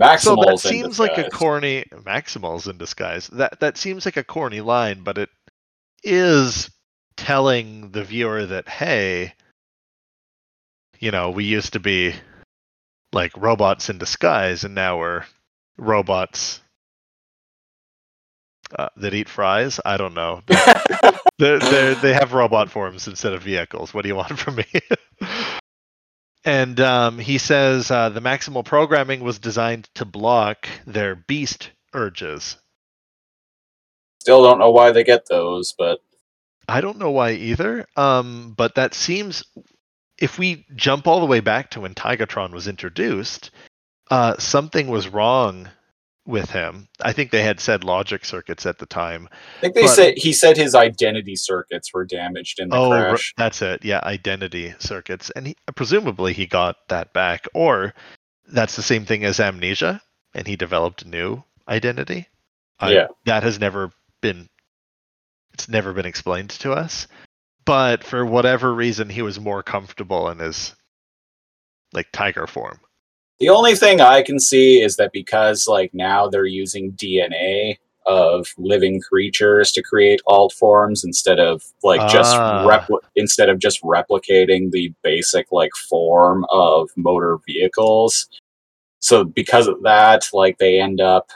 Maximals 0.00 0.20
So 0.20 0.36
that 0.36 0.50
in 0.52 0.58
seems 0.58 1.00
like 1.00 1.18
a 1.18 1.28
corny 1.28 1.84
Maximals 1.92 2.68
in 2.68 2.78
disguise. 2.78 3.26
That 3.28 3.60
that 3.60 3.76
seems 3.76 4.06
like 4.06 4.16
a 4.16 4.24
corny 4.24 4.60
line, 4.60 5.02
but 5.02 5.18
it 5.18 5.28
is 6.02 6.70
telling 7.16 7.90
the 7.90 8.04
viewer 8.04 8.46
that 8.46 8.68
hey, 8.68 9.34
you 11.00 11.10
know, 11.10 11.30
we 11.30 11.44
used 11.44 11.74
to 11.74 11.80
be 11.80 12.14
like 13.12 13.36
robots 13.36 13.90
in 13.90 13.98
disguise, 13.98 14.64
and 14.64 14.74
now 14.74 14.98
we're 14.98 15.24
robots 15.80 16.60
uh, 18.78 18.88
that 18.96 19.14
eat 19.14 19.28
fries. 19.28 19.80
I 19.84 19.96
don't 19.96 20.14
know. 20.14 20.42
They're, 21.38 21.58
they're, 21.58 21.94
they 21.94 22.12
have 22.12 22.34
robot 22.34 22.70
forms 22.70 23.08
instead 23.08 23.32
of 23.32 23.40
vehicles. 23.42 23.94
What 23.94 24.02
do 24.02 24.08
you 24.08 24.14
want 24.14 24.38
from 24.38 24.56
me? 24.56 24.66
and 26.44 26.78
um, 26.80 27.18
he 27.18 27.38
says 27.38 27.90
uh, 27.90 28.10
the 28.10 28.20
maximal 28.20 28.62
programming 28.62 29.20
was 29.20 29.38
designed 29.38 29.88
to 29.94 30.04
block 30.04 30.68
their 30.86 31.16
beast 31.16 31.70
urges. 31.94 32.58
Still 34.20 34.42
don't 34.42 34.58
know 34.58 34.70
why 34.70 34.92
they 34.92 35.02
get 35.02 35.28
those, 35.30 35.72
but 35.72 36.00
I 36.68 36.82
don't 36.82 36.98
know 36.98 37.10
why 37.10 37.32
either. 37.32 37.86
Um, 37.96 38.52
but 38.54 38.74
that 38.74 38.92
seems, 38.92 39.42
if 40.18 40.38
we 40.38 40.66
jump 40.76 41.06
all 41.06 41.20
the 41.20 41.26
way 41.26 41.40
back 41.40 41.70
to 41.70 41.80
when 41.80 41.94
Tigatron 41.94 42.52
was 42.52 42.68
introduced, 42.68 43.50
uh, 44.10 44.36
something 44.38 44.88
was 44.88 45.08
wrong 45.08 45.68
with 46.26 46.50
him. 46.50 46.88
I 47.00 47.12
think 47.12 47.30
they 47.30 47.42
had 47.42 47.60
said 47.60 47.82
logic 47.82 48.24
circuits 48.24 48.66
at 48.66 48.78
the 48.78 48.86
time. 48.86 49.28
I 49.58 49.60
think 49.60 49.74
they 49.74 49.82
But- 49.82 49.88
said 49.94 50.14
he 50.18 50.32
said 50.32 50.56
his 50.56 50.74
identity 50.74 51.34
circuits 51.36 51.92
were 51.92 52.04
damaged 52.04 52.60
in 52.60 52.68
the 52.68 52.76
oh, 52.76 52.90
crash. 52.90 53.34
that's 53.36 53.62
it. 53.62 53.84
Yeah, 53.84 54.00
identity 54.02 54.74
circuits, 54.78 55.30
and 55.30 55.48
he, 55.48 55.56
presumably 55.74 56.32
he 56.32 56.46
got 56.46 56.76
that 56.88 57.12
back, 57.12 57.46
or 57.54 57.94
that's 58.52 58.76
the 58.76 58.82
same 58.82 59.04
thing 59.06 59.24
as 59.24 59.40
amnesia, 59.40 60.02
and 60.34 60.46
he 60.46 60.56
developed 60.56 61.02
a 61.02 61.08
new 61.08 61.42
identity. 61.68 62.28
I- 62.78 62.92
Yeah. 62.92 63.06
that 63.24 63.42
has 63.42 63.58
never 63.58 63.90
been. 64.20 64.48
It's 65.54 65.68
never 65.68 65.92
been 65.92 66.06
explained 66.06 66.50
to 66.50 66.72
us, 66.72 67.06
but 67.64 68.04
for 68.04 68.24
whatever 68.24 68.72
reason, 68.72 69.08
he 69.10 69.22
was 69.22 69.40
more 69.40 69.62
comfortable 69.62 70.28
in 70.30 70.38
his 70.38 70.74
like 71.92 72.08
tiger 72.12 72.46
form. 72.46 72.78
The 73.40 73.48
only 73.48 73.74
thing 73.74 74.00
I 74.00 74.22
can 74.22 74.38
see 74.38 74.82
is 74.82 74.96
that 74.96 75.12
because 75.12 75.66
like 75.66 75.92
now 75.94 76.28
they're 76.28 76.44
using 76.44 76.92
DNA 76.92 77.78
of 78.06 78.48
living 78.58 79.00
creatures 79.00 79.72
to 79.72 79.82
create 79.82 80.20
alt 80.26 80.52
forms 80.52 81.04
instead 81.04 81.38
of 81.38 81.62
like 81.82 82.00
just 82.10 82.34
Ah. 82.36 82.66
repli- 82.66 83.00
instead 83.16 83.48
of 83.48 83.58
just 83.58 83.80
replicating 83.82 84.70
the 84.70 84.92
basic 85.02 85.50
like 85.52 85.72
form 85.74 86.44
of 86.50 86.90
motor 86.96 87.38
vehicles. 87.46 88.28
So 89.00 89.24
because 89.24 89.68
of 89.68 89.82
that, 89.84 90.28
like 90.32 90.58
they 90.58 90.80
end 90.80 91.00
up 91.00 91.30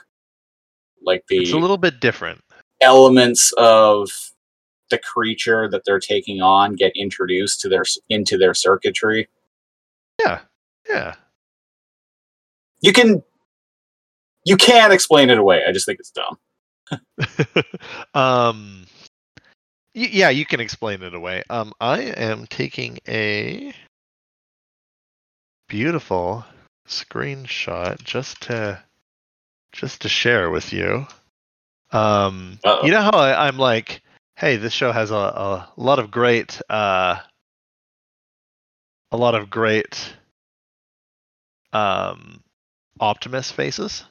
like 1.03 1.25
the 1.29 1.39
It's 1.39 1.53
a 1.53 1.59
little 1.59 1.79
bit 1.79 2.01
different. 2.01 2.41
elements 2.81 3.53
of 3.57 4.11
the 4.91 4.99
creature 4.99 5.69
that 5.71 5.83
they're 5.87 5.99
taking 6.01 6.43
on 6.43 6.75
get 6.75 6.93
introduced 6.97 7.61
to 7.63 7.69
their 7.69 7.85
into 8.11 8.37
their 8.37 8.53
circuitry. 8.53 9.27
Yeah, 10.23 10.41
yeah. 10.89 11.15
You 12.85 12.93
can 12.93 13.23
you 14.45 14.59
can 14.59 14.93
explain 14.93 15.31
it 15.31 15.39
away. 15.39 15.63
I 15.67 15.73
just 15.73 15.87
think 15.87 15.99
it's 16.01 16.11
dumb. 16.11 16.37
um 18.15 18.85
y- 19.95 20.11
yeah 20.13 20.29
you 20.29 20.45
can 20.45 20.61
explain 20.61 21.03
it 21.03 21.15
away 21.15 21.43
um 21.49 21.73
i 21.81 22.01
am 22.03 22.47
taking 22.49 22.99
a 23.09 23.73
beautiful 25.67 26.45
screenshot 26.87 27.99
just 28.05 28.39
to 28.43 28.79
just 29.73 30.03
to 30.03 30.11
share 30.11 30.51
with 30.51 30.75
you 30.75 31.07
um 31.93 32.59
Uh-oh. 32.65 32.85
you 32.85 32.93
know 32.93 33.01
how 33.01 33.13
I, 33.13 33.49
i'm 33.49 33.57
like 33.57 34.03
hey 34.37 34.57
this 34.57 34.75
show 34.75 34.93
has 34.93 35.11
a, 35.11 35.15
a 35.15 35.73
lot 35.79 35.99
of 35.99 36.11
great 36.11 36.61
uh 36.69 37.17
a 39.11 39.17
lot 39.17 39.35
of 39.35 39.49
great 39.49 40.15
um 41.73 42.44
optimus 43.01 43.51
faces 43.51 44.05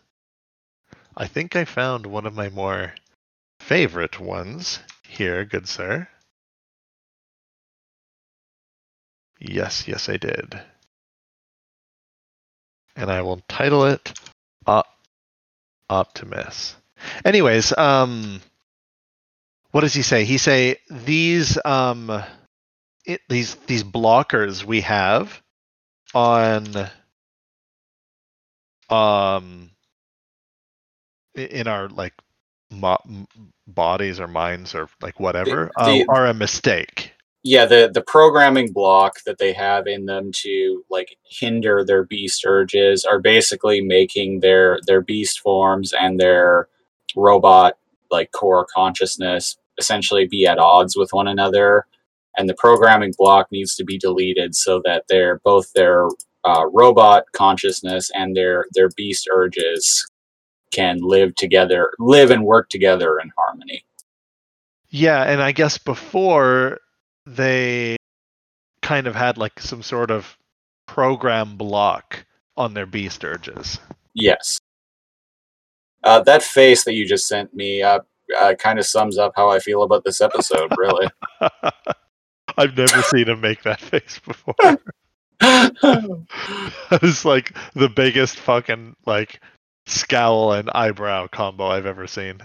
i 1.15 1.26
think 1.27 1.55
i 1.55 1.65
found 1.65 2.05
one 2.05 2.26
of 2.26 2.35
my 2.35 2.49
more 2.49 2.93
favorite 3.64 4.19
ones 4.19 4.80
here, 5.07 5.45
good 5.45 5.68
sir. 5.68 6.07
Yes, 9.39 9.88
yes, 9.88 10.10
I 10.10 10.18
did. 10.18 10.60
And 12.95 13.10
I 13.11 13.22
will 13.22 13.41
title 13.47 13.85
it 13.85 14.14
Op- 14.68 14.88
Optimus. 15.89 16.76
Anyways, 17.26 17.76
um, 17.77 18.41
what 19.72 19.81
does 19.81 19.93
he 19.93 20.01
say? 20.01 20.26
He 20.26 20.38
say 20.38 20.77
these 20.89 21.57
um, 21.65 22.23
it, 23.05 23.22
these 23.30 23.55
these 23.68 23.84
blockers 23.84 24.64
we 24.64 24.81
have 24.81 25.41
on 26.14 26.89
um 28.89 29.72
in 31.35 31.68
our 31.68 31.89
like 31.89 32.14
mo- 32.72 33.27
bodies 33.68 34.19
or 34.19 34.27
minds 34.27 34.76
or 34.76 34.89
like 35.01 35.19
whatever 35.19 35.72
The- 35.77 35.84
the- 35.85 36.05
are 36.10 36.27
a 36.27 36.34
mistake. 36.34 37.14
yeah 37.43 37.65
the 37.65 37.91
the 37.93 38.01
programming 38.01 38.72
block 38.73 39.15
that 39.26 39.38
they 39.38 39.53
have 39.53 39.88
in 39.88 40.05
them 40.05 40.31
to 40.34 40.84
like 40.89 41.18
hinder 41.26 41.84
their 41.85 42.03
beast 42.05 42.43
urges 42.45 43.05
are 43.05 43.19
basically 43.19 43.81
making 43.81 44.41
their 44.41 44.80
their 44.88 45.01
beast 45.01 45.39
forms 45.41 45.93
and 45.93 46.19
their 46.19 46.68
robot 47.15 47.77
like 48.11 48.31
core 48.31 48.65
consciousness 48.76 49.57
essentially 49.80 50.27
be 50.27 50.45
at 50.47 50.60
odds 50.60 50.95
with 50.97 51.11
one 51.14 51.27
another 51.27 51.85
and 52.38 52.49
the 52.49 52.55
programming 52.55 53.14
block 53.18 53.47
needs 53.51 53.76
to 53.76 53.84
be 53.85 53.97
deleted 53.97 54.55
so 54.55 54.81
that 54.85 55.03
their 55.10 55.39
both 55.43 55.72
their 55.73 56.07
uh, 56.45 56.65
robot 56.71 57.23
consciousness 57.33 58.09
and 58.13 58.35
their 58.35 58.65
their 58.73 58.89
beast 58.95 59.27
urges 59.31 60.05
can 60.71 60.97
live 61.01 61.33
together 61.35 61.91
live 61.99 62.31
and 62.31 62.43
work 62.43 62.69
together 62.69 63.19
in 63.19 63.31
harmony 63.37 63.83
Yeah, 64.89 65.23
and 65.23 65.41
I 65.41 65.51
guess 65.51 65.77
before 65.77 66.79
they 67.25 67.95
kind 68.81 69.07
of 69.07 69.15
had 69.15 69.37
like 69.37 69.59
some 69.59 69.81
sort 69.81 70.11
of 70.11 70.37
program 70.85 71.57
block 71.57 72.25
on 72.55 72.73
their 72.73 72.85
beast 72.85 73.23
urges. 73.25 73.79
Yes. 74.13 74.59
Uh, 76.03 76.21
that 76.23 76.43
face 76.43 76.83
that 76.83 76.93
you 76.93 77.07
just 77.07 77.27
sent 77.27 77.53
me 77.53 77.81
uh, 77.81 77.99
uh, 78.37 78.53
kind 78.55 78.77
of 78.77 78.85
sums 78.85 79.17
up 79.17 79.33
how 79.35 79.49
I 79.49 79.59
feel 79.59 79.83
about 79.83 80.03
this 80.03 80.21
episode, 80.21 80.71
really. 80.77 81.07
I've 82.57 82.77
never 82.77 83.01
seen 83.03 83.29
him 83.29 83.41
make 83.41 83.63
that 83.63 83.81
face 83.81 84.19
before. 84.25 84.55
it's 86.91 87.25
like 87.25 87.55
the 87.73 87.89
biggest 87.89 88.37
fucking 88.37 88.95
like 89.05 89.41
scowl 89.85 90.53
and 90.53 90.69
eyebrow 90.73 91.27
combo 91.27 91.67
I've 91.67 91.85
ever 91.85 92.07
seen. 92.07 92.39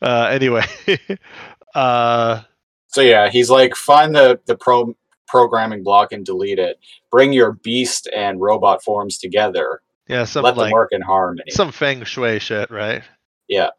Uh, 0.00 0.28
anyway, 0.30 0.64
uh, 1.74 2.42
So 2.88 3.00
yeah, 3.00 3.28
he's 3.30 3.50
like, 3.50 3.74
find 3.76 4.14
the 4.14 4.40
the 4.46 4.56
pro 4.56 4.94
programming 5.28 5.82
block 5.82 6.12
and 6.12 6.24
delete 6.24 6.58
it. 6.58 6.78
Bring 7.10 7.32
your 7.32 7.52
beast 7.52 8.08
and 8.14 8.40
robot 8.40 8.82
forms 8.84 9.18
together. 9.18 9.80
yeah, 10.08 10.24
some 10.24 10.44
Let 10.44 10.56
them 10.56 10.70
work 10.70 10.90
in 10.92 11.00
harmony. 11.02 11.50
some 11.50 11.72
feng 11.72 12.04
shui 12.04 12.38
shit, 12.38 12.70
right? 12.70 13.02
Yeah. 13.48 13.70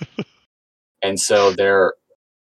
and 1.02 1.18
so 1.20 1.52
they're 1.52 1.94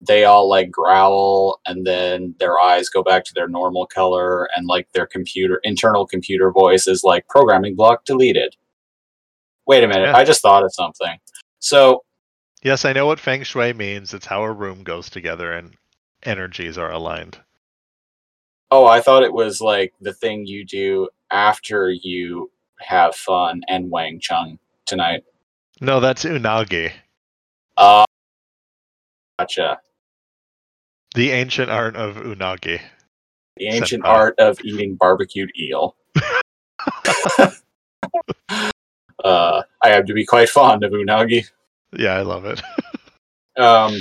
they 0.06 0.24
all 0.24 0.48
like 0.48 0.70
growl 0.70 1.60
and 1.66 1.86
then 1.86 2.34
their 2.38 2.58
eyes 2.58 2.88
go 2.88 3.02
back 3.02 3.22
to 3.24 3.32
their 3.34 3.48
normal 3.48 3.84
color 3.86 4.48
and 4.56 4.66
like 4.66 4.88
their 4.92 5.06
computer 5.06 5.60
internal 5.62 6.06
computer 6.06 6.50
voice 6.50 6.86
is 6.86 7.04
like 7.04 7.26
programming 7.28 7.76
block 7.76 8.04
deleted 8.06 8.54
wait 9.66 9.84
a 9.84 9.88
minute 9.88 10.06
Yeah. 10.06 10.16
i 10.16 10.24
just 10.24 10.40
thought 10.42 10.64
of 10.64 10.72
something 10.74 11.18
so 11.58 12.02
Yes, 12.62 12.84
I 12.84 12.92
know 12.92 13.06
what 13.06 13.18
feng 13.18 13.42
shui 13.42 13.72
means. 13.72 14.12
It's 14.12 14.26
how 14.26 14.42
a 14.42 14.52
room 14.52 14.82
goes 14.82 15.08
together 15.08 15.50
and 15.50 15.74
energies 16.24 16.76
are 16.76 16.90
aligned. 16.92 17.38
oh 18.70 18.86
i 18.86 19.00
thought 19.00 19.22
it 19.22 19.32
was 19.32 19.60
like 19.62 19.94
the 20.00 20.12
thing 20.12 20.46
you 20.46 20.64
do 20.66 21.08
after 21.30 21.90
you 21.90 22.50
have 22.80 23.14
fun 23.14 23.62
and 23.68 23.90
wang 23.90 24.18
chung 24.20 24.58
tonight 24.86 25.24
No, 25.80 26.00
that's 26.00 26.24
unagi, 26.24 26.92
uh 27.78 28.04
gotcha 29.38 29.78
the 31.14 31.30
ancient 31.30 31.70
art 31.70 31.96
of 31.96 32.16
unagi. 32.16 32.80
the 33.56 33.66
ancient 33.66 34.04
Senpai. 34.04 34.08
art 34.08 34.34
of 34.38 34.58
eating 34.64 34.94
barbecued 34.96 35.50
eel 35.58 35.96
uh 39.24 39.62
i 39.82 39.88
have 39.88 40.06
to 40.06 40.14
be 40.14 40.24
quite 40.24 40.48
fond 40.48 40.82
of 40.84 40.92
unagi 40.92 41.44
Yeah, 41.92 42.12
I 42.14 42.22
love 42.22 42.44
it. 42.44 42.60
Um, 43.58 44.00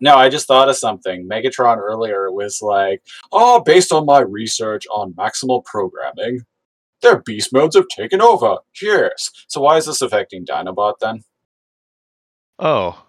no, 0.00 0.14
I 0.14 0.28
just 0.30 0.46
thought 0.46 0.68
of 0.70 0.76
something. 0.76 1.28
Megatron 1.28 1.76
earlier 1.76 2.30
was 2.30 2.62
like, 2.62 3.02
"Oh, 3.32 3.60
based 3.60 3.92
on 3.92 4.06
my 4.06 4.20
research 4.20 4.86
on 4.90 5.12
maximal 5.14 5.62
programming, 5.64 6.42
their 7.02 7.20
beast 7.22 7.52
modes 7.52 7.74
have 7.76 7.88
taken 7.88 8.22
over. 8.22 8.58
Cheers." 8.72 9.30
So 9.48 9.60
why 9.60 9.76
is 9.76 9.84
this 9.86 10.00
affecting 10.00 10.46
Dinobot 10.46 10.94
then? 11.00 11.24
Oh. 12.60 13.04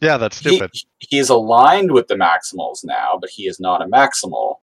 Yeah, 0.00 0.18
that's 0.18 0.36
stupid. 0.36 0.72
he 0.98 1.18
is 1.18 1.30
aligned 1.30 1.90
with 1.92 2.06
the 2.08 2.14
Maximals 2.16 2.84
now, 2.84 3.16
but 3.20 3.30
he 3.30 3.46
is 3.46 3.58
not 3.58 3.80
a 3.82 3.86
Maximal. 3.86 4.56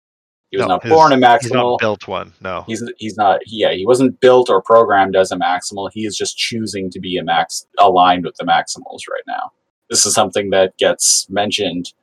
He 0.51 0.57
was 0.57 0.67
No, 0.67 0.73
not 0.75 0.83
his- 0.83 0.91
born 0.91 1.11
a 1.11 1.15
He's 1.15 1.23
Maximal. 1.25 1.71
not 1.71 1.79
built 1.79 2.07
one. 2.07 2.33
No. 2.39 2.63
He's 2.67 2.83
he's 2.99 3.17
not. 3.17 3.39
Yeah, 3.47 3.71
he 3.73 3.85
wasn't 3.87 4.19
built 4.19 4.49
or 4.51 4.61
programmed 4.61 5.15
as 5.15 5.31
a 5.31 5.35
Maximal. 5.35 5.89
He 5.91 6.05
is 6.05 6.15
just 6.15 6.37
choosing 6.37 6.91
to 6.91 6.99
be 6.99 7.17
a 7.17 7.23
Max 7.23 7.65
aligned 7.79 8.23
with 8.25 8.35
the 8.35 8.45
Maximals 8.45 9.01
right 9.11 9.23
now. 9.25 9.51
This 9.89 10.05
is 10.05 10.13
something 10.13 10.51
that 10.51 10.77
gets 10.77 11.27
mentioned, 11.29 11.93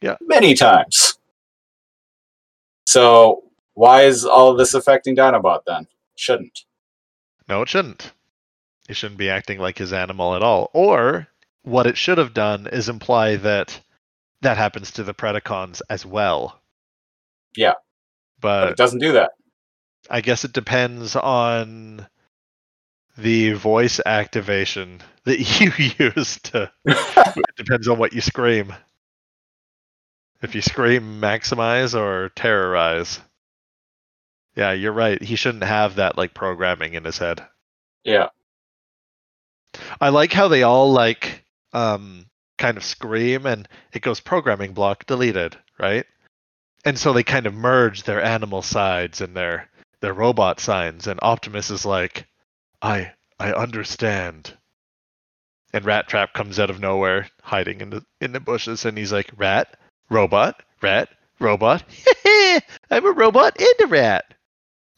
Yeah. 0.00 0.16
many 0.20 0.54
times. 0.54 1.18
So 2.86 3.42
why 3.74 4.02
is 4.02 4.24
all 4.24 4.50
of 4.52 4.58
this 4.58 4.74
affecting 4.74 5.16
Dinobot 5.16 5.60
then? 5.66 5.86
Shouldn't. 6.14 6.64
No, 7.48 7.62
it 7.62 7.68
shouldn't. 7.68 8.12
He 8.88 8.94
shouldn't 8.94 9.18
be 9.18 9.28
acting 9.28 9.58
like 9.58 9.78
his 9.78 9.92
animal 9.92 10.34
at 10.36 10.42
all. 10.42 10.70
Or 10.72 11.28
what 11.66 11.86
it 11.86 11.96
should 11.98 12.18
have 12.18 12.32
done 12.32 12.68
is 12.68 12.88
imply 12.88 13.36
that 13.36 13.80
that 14.42 14.56
happens 14.56 14.92
to 14.92 15.02
the 15.02 15.14
Predacons 15.14 15.82
as 15.90 16.06
well. 16.06 16.60
Yeah. 17.56 17.74
But 18.40 18.60
But 18.62 18.70
it 18.70 18.76
doesn't 18.76 19.00
do 19.00 19.12
that. 19.12 19.32
I 20.08 20.20
guess 20.20 20.44
it 20.44 20.52
depends 20.52 21.16
on 21.16 22.06
the 23.18 23.52
voice 23.54 23.98
activation 24.06 25.00
that 25.24 25.40
you 25.60 25.72
use 26.14 26.38
to 26.44 26.70
it 26.84 27.56
depends 27.56 27.88
on 27.88 27.98
what 27.98 28.12
you 28.12 28.20
scream. 28.20 28.72
If 30.42 30.54
you 30.54 30.62
scream 30.62 31.20
maximize 31.20 31.98
or 31.98 32.28
terrorize. 32.28 33.20
Yeah, 34.54 34.72
you're 34.72 34.92
right. 34.92 35.20
He 35.20 35.34
shouldn't 35.34 35.64
have 35.64 35.96
that 35.96 36.16
like 36.16 36.32
programming 36.32 36.94
in 36.94 37.04
his 37.04 37.18
head. 37.18 37.44
yeah. 38.04 38.28
I 40.00 40.10
like 40.10 40.32
how 40.32 40.48
they 40.48 40.62
all 40.62 40.92
like 40.92 41.42
um 41.76 42.26
kind 42.58 42.78
of 42.78 42.84
scream 42.84 43.44
and 43.44 43.68
it 43.92 44.00
goes 44.00 44.18
programming 44.18 44.72
block 44.72 45.04
deleted, 45.06 45.56
right? 45.78 46.06
And 46.84 46.98
so 46.98 47.12
they 47.12 47.22
kind 47.22 47.46
of 47.46 47.54
merge 47.54 48.04
their 48.04 48.22
animal 48.22 48.62
sides 48.62 49.20
and 49.20 49.36
their 49.36 49.68
their 50.00 50.14
robot 50.14 50.58
signs 50.58 51.06
and 51.06 51.20
Optimus 51.22 51.70
is 51.70 51.84
like 51.84 52.26
I 52.80 53.12
I 53.38 53.52
understand. 53.52 54.56
And 55.72 55.84
Rat 55.84 56.08
Trap 56.08 56.32
comes 56.32 56.58
out 56.58 56.70
of 56.70 56.80
nowhere 56.80 57.28
hiding 57.42 57.82
in 57.82 57.90
the 57.90 58.04
in 58.20 58.32
the 58.32 58.40
bushes 58.40 58.86
and 58.86 58.96
he's 58.96 59.12
like 59.12 59.30
rat, 59.36 59.76
robot, 60.08 60.62
rat, 60.80 61.10
robot. 61.38 61.84
I'm 62.90 63.04
a 63.04 63.12
robot 63.12 63.60
and 63.60 63.80
a 63.82 63.86
rat. 63.86 64.24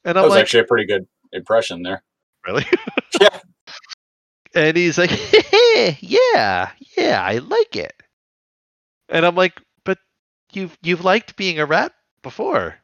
And 0.05 0.17
I'm 0.17 0.25
was 0.25 0.31
like 0.31 0.43
actually 0.43 0.61
a 0.61 0.65
pretty 0.65 0.87
good 0.87 1.09
impression 1.33 1.83
there. 1.83 2.05
Really? 2.47 2.67
Yeah. 3.21 3.41
And 4.55 4.77
he's 4.77 4.99
like, 4.99 5.11
yeah, 6.01 6.71
yeah, 6.97 7.23
I 7.23 7.39
like 7.39 7.77
it. 7.77 7.95
And 9.09 9.25
I'm 9.25 9.35
like, 9.35 9.61
but 9.85 9.99
you've 10.53 10.77
you've 10.83 11.05
liked 11.05 11.37
being 11.37 11.59
a 11.59 11.67
rat 11.67 11.93
before. 12.23 12.77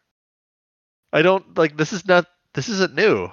I 1.12 1.22
don't 1.22 1.56
like 1.56 1.76
this 1.76 1.92
is 1.92 2.06
not 2.06 2.26
this 2.54 2.68
isn't 2.68 2.94
new. 2.94 3.30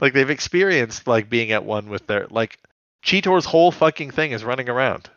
Like 0.00 0.14
they've 0.14 0.30
experienced 0.30 1.06
like 1.06 1.28
being 1.28 1.52
at 1.52 1.64
one 1.64 1.88
with 1.88 2.06
their 2.06 2.26
like 2.30 2.58
Cheetor's 3.04 3.44
whole 3.44 3.70
fucking 3.72 4.10
thing 4.10 4.32
is 4.32 4.44
running 4.44 4.68
around. 4.68 5.10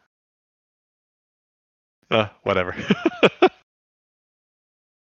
Uh, 2.09 2.27
whatever. 2.43 2.75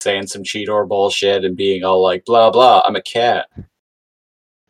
Saying 0.03 0.27
some 0.27 0.43
Cheetor 0.43 0.89
bullshit 0.89 1.45
and 1.45 1.57
being 1.57 1.85
all 1.85 2.03
like, 2.03 2.25
blah, 2.25 2.51
blah, 2.51 2.83
I'm 2.87 2.97
a 2.97 3.03
cat. 3.03 3.49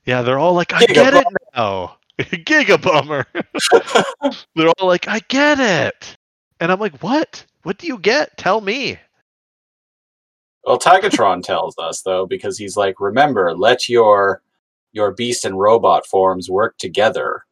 yeah, 0.05 0.23
they're 0.23 0.39
all 0.39 0.55
like, 0.55 0.73
I 0.73 0.87
get 0.87 1.15
it 1.15 1.27
now. 1.57 1.63
Oh, 1.63 1.97
Giga 2.19 2.81
bummer. 2.81 3.27
They're 4.55 4.69
all 4.79 4.87
like, 4.87 5.09
I 5.09 5.21
get 5.29 5.59
it. 5.61 6.17
And 6.61 6.71
I'm 6.71 6.79
like, 6.81 7.03
what? 7.03 7.45
What 7.65 7.79
do 7.79 7.87
you 7.87 7.99
get? 7.99 8.37
Tell 8.37 8.61
me. 8.61 8.99
Well, 10.65 10.79
Tigatron 10.79 11.43
tells 11.43 11.77
us 11.79 12.03
though, 12.03 12.27
because 12.27 12.57
he's 12.57 12.77
like, 12.77 13.01
remember, 13.01 13.55
let 13.55 13.89
your 13.89 14.43
your 14.93 15.13
beast 15.13 15.45
and 15.45 15.59
robot 15.59 16.07
forms 16.07 16.49
work 16.49 16.79
together. 16.79 17.45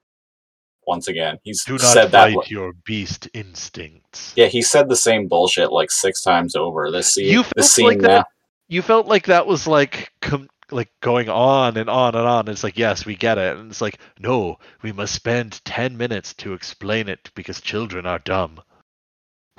Once 0.87 1.09
again, 1.09 1.39
he's 1.43 1.65
Do 1.65 1.73
not 1.73 1.81
said 1.83 2.11
that. 2.13 2.33
fight 2.33 2.51
your 2.51 2.73
beast 2.85 3.29
instincts. 3.35 4.33
Yeah, 4.37 4.47
he 4.47 4.63
said 4.63 4.89
the 4.89 4.97
same 4.97 5.29
bullshit 5.29 5.71
like 5.73 5.91
six 5.91 6.23
times 6.23 6.57
over. 6.57 6.91
This 6.91 7.15
scene, 7.15 7.27
You 7.27 7.43
this 7.43 7.51
felt 7.55 7.67
scene 7.67 7.87
like 7.87 7.99
now. 7.99 8.09
that- 8.09 8.27
You 8.69 8.83
felt 8.83 9.07
like 9.07 9.27
that 9.27 9.47
was 9.47 9.67
like 9.67 10.13
com- 10.21 10.49
like 10.73 10.91
going 11.01 11.29
on 11.29 11.77
and 11.77 11.89
on 11.89 12.15
and 12.15 12.27
on. 12.27 12.49
It's 12.49 12.65
like, 12.65 12.79
yes, 12.79 13.07
we 13.07 13.17
get 13.17 13.39
it. 13.39 13.57
And 13.57 13.71
it's 13.71 13.81
like, 13.81 13.99
no, 14.19 14.59
we 14.83 14.93
must 14.93 15.15
spend 15.15 15.65
10 15.65 15.97
minutes 15.97 16.35
to 16.35 16.53
explain 16.55 17.09
it 17.09 17.31
because 17.35 17.61
children 17.61 18.07
are 18.07 18.19
dumb. 18.19 18.61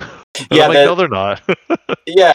Yeah, 0.50 0.64
I'm 0.64 0.68
like, 0.70 0.74
that- 0.78 0.84
no, 0.86 0.94
they're 0.96 1.08
not. 1.08 1.42
Yeah, 2.06 2.32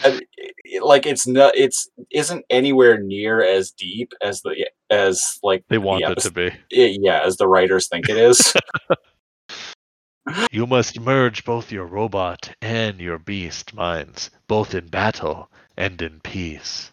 like 0.82 1.06
it's 1.06 1.26
not. 1.28 1.56
It's 1.56 1.88
isn't 2.10 2.44
anywhere 2.50 2.98
near 2.98 3.42
as 3.42 3.70
deep 3.70 4.12
as 4.20 4.42
the 4.42 4.68
as 4.90 5.38
like 5.44 5.64
they 5.68 5.78
want 5.78 6.00
yeah, 6.00 6.10
it 6.10 6.18
to 6.20 6.30
be. 6.32 6.50
yeah 6.70 7.20
as 7.24 7.36
the 7.36 7.46
writers 7.46 7.86
think 7.86 8.08
it 8.08 8.16
is. 8.16 8.52
You 10.52 10.66
must 10.66 11.00
merge 11.00 11.44
both 11.44 11.72
your 11.72 11.86
robot 11.86 12.54
and 12.60 13.00
your 13.00 13.18
beast 13.18 13.74
minds, 13.74 14.30
both 14.46 14.74
in 14.74 14.88
battle 14.88 15.50
and 15.76 16.00
in 16.00 16.20
peace. 16.20 16.89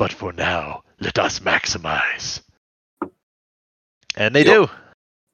But 0.00 0.14
for 0.14 0.32
now, 0.32 0.82
let 0.98 1.18
us 1.18 1.40
maximize. 1.40 2.40
And 4.16 4.34
they 4.34 4.44
Yep. 4.46 4.54
do. 4.54 4.70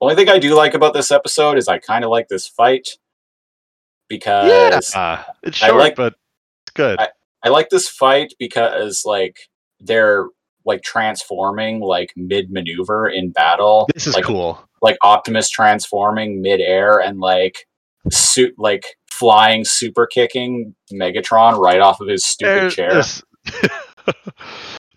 Only 0.01 0.17
thing 0.17 0.29
I 0.29 0.41
do 0.41 0.57
like 0.57 0.75
about 0.75 0.93
this 0.93 1.13
episode 1.13 1.57
is 1.57 1.69
I 1.69 1.79
kind 1.79 2.05
of 2.05 2.11
like 2.11 2.27
this 2.27 2.49
fight 2.49 2.89
because 4.09 4.49
Yeah. 4.51 4.77
It's 5.45 5.63
I 5.63 5.69
short, 5.69 5.79
like- 5.81 5.95
but 5.95 6.15
it's 6.65 6.73
good. 6.75 6.99
I 7.45 7.49
like 7.49 7.69
this 7.69 7.89
fight 7.89 8.35
because 8.41 9.05
like 9.05 9.37
they're 9.79 10.27
like 10.65 10.83
transforming 10.83 11.79
like 11.79 12.13
mid 12.17 12.51
maneuver 12.51 13.09
in 13.09 13.31
battle. 13.31 13.87
this 13.95 14.09
is 14.09 14.17
like, 14.17 14.25
cool. 14.25 14.61
Like 14.83 14.99
Optimus 15.01 15.49
transforming 15.49 16.43
mid 16.43 16.61
air 16.61 16.99
and 16.99 17.21
like 17.21 17.69
suit 18.11 18.55
like 18.59 18.97
flying 19.13 19.65
super 19.65 20.09
kicking 20.09 20.75
Megatron 20.93 21.57
right 21.57 21.79
off 21.79 22.01
of 22.01 22.09
his 22.09 22.25
stupid 22.27 22.73
There- 22.77 23.03
chair. 23.03 23.03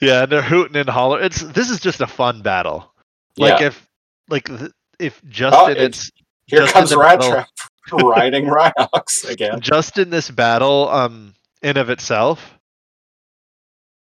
yeah, 0.01 0.23
and 0.23 0.31
they're 0.31 0.41
hooting 0.41 0.75
and 0.75 0.89
hollering. 0.89 1.25
It's 1.25 1.41
this 1.41 1.69
is 1.69 1.79
just 1.79 2.01
a 2.01 2.07
fun 2.07 2.41
battle. 2.41 2.93
Like 3.37 3.59
Yeah. 3.59 3.67
if 3.67 3.87
like 4.29 4.49
if 4.99 5.21
just 5.29 5.55
Oh, 5.57 5.65
in 5.67 5.71
it's- 5.77 5.87
its 5.87 6.11
Here 6.47 6.59
just 6.61 6.69
in 6.75 6.79
comes 6.79 6.89
the 6.91 6.97
Rat 6.97 7.19
battle- 7.19 7.31
Trap. 7.33 7.47
riding 8.03 8.45
Rhinox 8.45 9.27
again. 9.29 9.61
just 9.61 9.97
in 9.97 10.09
this 10.11 10.29
battle, 10.29 10.89
um, 10.89 11.33
in 11.63 11.75
of 11.77 11.89
itself. 11.89 12.55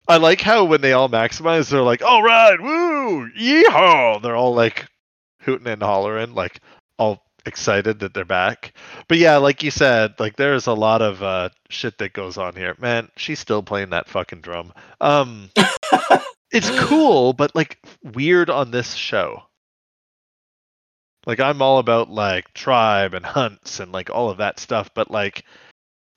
I 0.06 0.18
like 0.18 0.40
how 0.40 0.64
when 0.64 0.80
they 0.80 0.92
all 0.92 1.08
maximize, 1.08 1.70
they're 1.70 1.80
like, 1.82 2.02
"All 2.02 2.22
right, 2.22 2.60
woo, 2.60 3.30
yeehaw!" 3.30 4.22
They're 4.22 4.36
all 4.36 4.54
like 4.54 4.86
hooting 5.40 5.66
and 5.66 5.82
hollering, 5.82 6.34
like 6.34 6.60
all 6.98 7.24
excited 7.46 8.00
that 8.00 8.14
they're 8.14 8.24
back. 8.24 8.72
But 9.08 9.18
yeah, 9.18 9.36
like 9.36 9.62
you 9.62 9.70
said, 9.70 10.18
like 10.18 10.36
there's 10.36 10.66
a 10.66 10.74
lot 10.74 11.02
of 11.02 11.22
uh, 11.22 11.50
shit 11.68 11.98
that 11.98 12.12
goes 12.12 12.38
on 12.38 12.54
here. 12.54 12.74
Man, 12.78 13.08
she's 13.16 13.38
still 13.38 13.62
playing 13.62 13.90
that 13.90 14.08
fucking 14.08 14.40
drum. 14.40 14.72
Um, 15.00 15.50
it's 16.50 16.70
cool, 16.84 17.32
but 17.32 17.54
like 17.54 17.78
weird 18.02 18.50
on 18.50 18.70
this 18.70 18.94
show. 18.94 19.42
Like 21.26 21.40
I'm 21.40 21.62
all 21.62 21.78
about 21.78 22.10
like 22.10 22.52
tribe 22.52 23.14
and 23.14 23.24
hunts 23.24 23.80
and 23.80 23.92
like 23.92 24.10
all 24.10 24.30
of 24.30 24.38
that 24.38 24.60
stuff, 24.60 24.90
but 24.94 25.10
like 25.10 25.44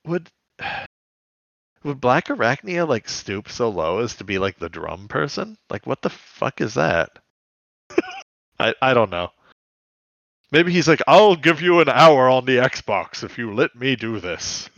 would 0.06 0.30
would 1.84 2.02
Blackarachnia 2.02 2.88
like 2.88 3.08
stoop 3.08 3.50
so 3.50 3.70
low 3.70 4.00
as 4.00 4.16
to 4.16 4.24
be 4.24 4.38
like 4.38 4.60
the 4.60 4.70
drum 4.70 5.08
person? 5.08 5.58
Like 5.70 5.86
what 5.86 6.02
the 6.02 6.10
fuck 6.10 6.62
is 6.62 6.74
that? 6.74 7.20
I 8.60 8.74
I 8.82 8.94
don't 8.94 9.10
know. 9.12 9.32
Maybe 10.52 10.72
he's 10.72 10.88
like, 10.88 11.02
I'll 11.08 11.36
give 11.36 11.62
you 11.62 11.82
an 11.82 11.90
hour 11.90 12.30
on 12.30 12.46
the 12.46 12.58
Xbox 12.58 13.24
if 13.24 13.38
you 13.38 13.54
let 13.54 13.76
me 13.76 13.96
do 13.96 14.20
this. 14.20 14.70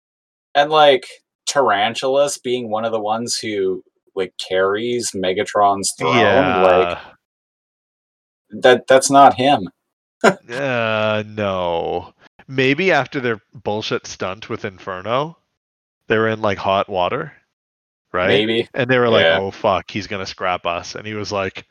and 0.54 0.70
like 0.70 1.06
Tarantulas 1.46 2.38
being 2.38 2.70
one 2.70 2.84
of 2.84 2.92
the 2.92 3.00
ones 3.00 3.36
who 3.36 3.84
like 4.14 4.34
carries 4.36 5.12
Megatron's 5.12 5.92
throne, 5.98 6.62
like 6.62 6.98
that 8.50 8.86
that's 8.86 9.10
not 9.10 9.34
him. 9.34 9.68
uh 10.24 11.22
no. 11.26 12.12
Maybe 12.48 12.92
after 12.92 13.20
their 13.20 13.40
bullshit 13.54 14.06
stunt 14.06 14.48
with 14.48 14.64
Inferno, 14.64 15.38
they 16.08 16.18
were 16.18 16.28
in 16.28 16.42
like 16.42 16.58
hot 16.58 16.88
water. 16.88 17.32
Right? 18.12 18.28
Maybe. 18.28 18.68
And 18.74 18.90
they 18.90 18.98
were 18.98 19.08
like, 19.08 19.24
Yeah. 19.24 19.38
"Oh 19.40 19.50
fuck, 19.50 19.90
he's 19.90 20.06
gonna 20.06 20.26
scrap 20.26 20.66
us." 20.66 20.94
And 20.96 21.06
he 21.06 21.14
was 21.14 21.32
like, 21.32 21.66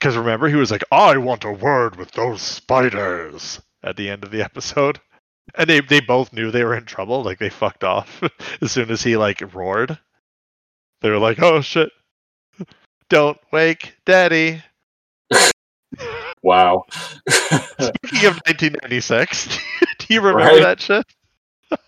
"Because 0.00 0.16
remember, 0.16 0.48
he 0.48 0.56
was 0.56 0.70
like, 0.72 0.82
I 0.90 1.18
want 1.18 1.44
a 1.44 1.52
word 1.52 1.94
with 1.96 2.10
those 2.12 2.40
spiders." 2.42 3.60
At 3.82 3.96
the 3.96 4.10
end 4.10 4.24
of 4.24 4.30
the 4.30 4.42
episode, 4.42 5.00
and 5.54 5.68
they 5.68 5.80
they 5.80 6.00
both 6.00 6.32
knew 6.34 6.50
they 6.50 6.64
were 6.64 6.74
in 6.76 6.84
trouble. 6.84 7.22
Like 7.22 7.38
they 7.38 7.48
fucked 7.48 7.84
off 7.84 8.22
as 8.60 8.72
soon 8.72 8.90
as 8.90 9.02
he 9.02 9.16
like 9.16 9.42
roared. 9.54 9.98
They 11.00 11.08
were 11.10 11.18
like, 11.18 11.40
"Oh 11.40 11.60
shit, 11.62 11.90
don't 13.08 13.38
wake 13.52 13.94
daddy." 14.04 14.62
Wow. 16.42 16.84
Speaking 17.28 18.26
of 18.26 18.40
1996, 18.46 19.58
do 19.98 20.06
you 20.14 20.22
remember 20.22 20.38
Right. 20.54 20.62
that 20.62 20.80
shit? 20.80 21.04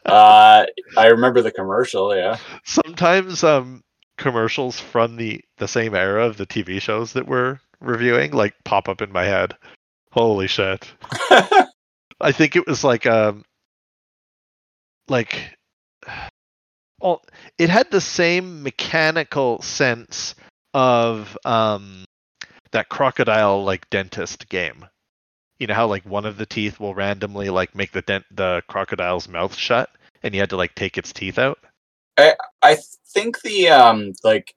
uh 0.04 0.66
I 0.96 1.06
remember 1.06 1.40
the 1.40 1.50
commercial, 1.50 2.14
yeah. 2.14 2.36
Sometimes 2.64 3.42
um 3.44 3.82
commercials 4.18 4.78
from 4.78 5.16
the 5.16 5.42
the 5.56 5.66
same 5.68 5.94
era 5.94 6.26
of 6.26 6.36
the 6.36 6.46
TV 6.46 6.80
shows 6.82 7.14
that 7.14 7.26
we're 7.26 7.60
reviewing 7.82 8.32
like 8.32 8.54
pop 8.64 8.88
up 8.88 9.02
in 9.02 9.12
my 9.12 9.24
head. 9.24 9.56
Holy 10.12 10.46
shit. 10.46 10.92
I 12.20 12.32
think 12.32 12.56
it 12.56 12.66
was 12.66 12.84
like 12.84 13.06
um 13.06 13.44
like 15.08 15.56
well 17.00 17.22
it 17.58 17.68
had 17.68 17.90
the 17.90 18.00
same 18.00 18.62
mechanical 18.62 19.60
sense 19.62 20.34
of 20.74 21.36
um 21.44 22.04
that 22.70 22.88
crocodile 22.88 23.64
like 23.64 23.90
dentist 23.90 24.48
game. 24.48 24.86
You 25.58 25.66
know 25.66 25.74
how 25.74 25.86
like 25.86 26.04
one 26.04 26.26
of 26.26 26.38
the 26.38 26.46
teeth 26.46 26.80
will 26.80 26.94
randomly 26.94 27.50
like 27.50 27.74
make 27.74 27.92
the 27.92 28.02
dent 28.02 28.24
the 28.30 28.62
crocodile's 28.68 29.28
mouth 29.28 29.54
shut 29.54 29.90
and 30.22 30.34
you 30.34 30.40
had 30.40 30.50
to 30.50 30.56
like 30.56 30.74
take 30.74 30.98
its 30.98 31.12
teeth 31.12 31.38
out? 31.38 31.58
I 32.16 32.34
I 32.62 32.78
think 33.06 33.40
the 33.42 33.68
um 33.68 34.12
like 34.24 34.54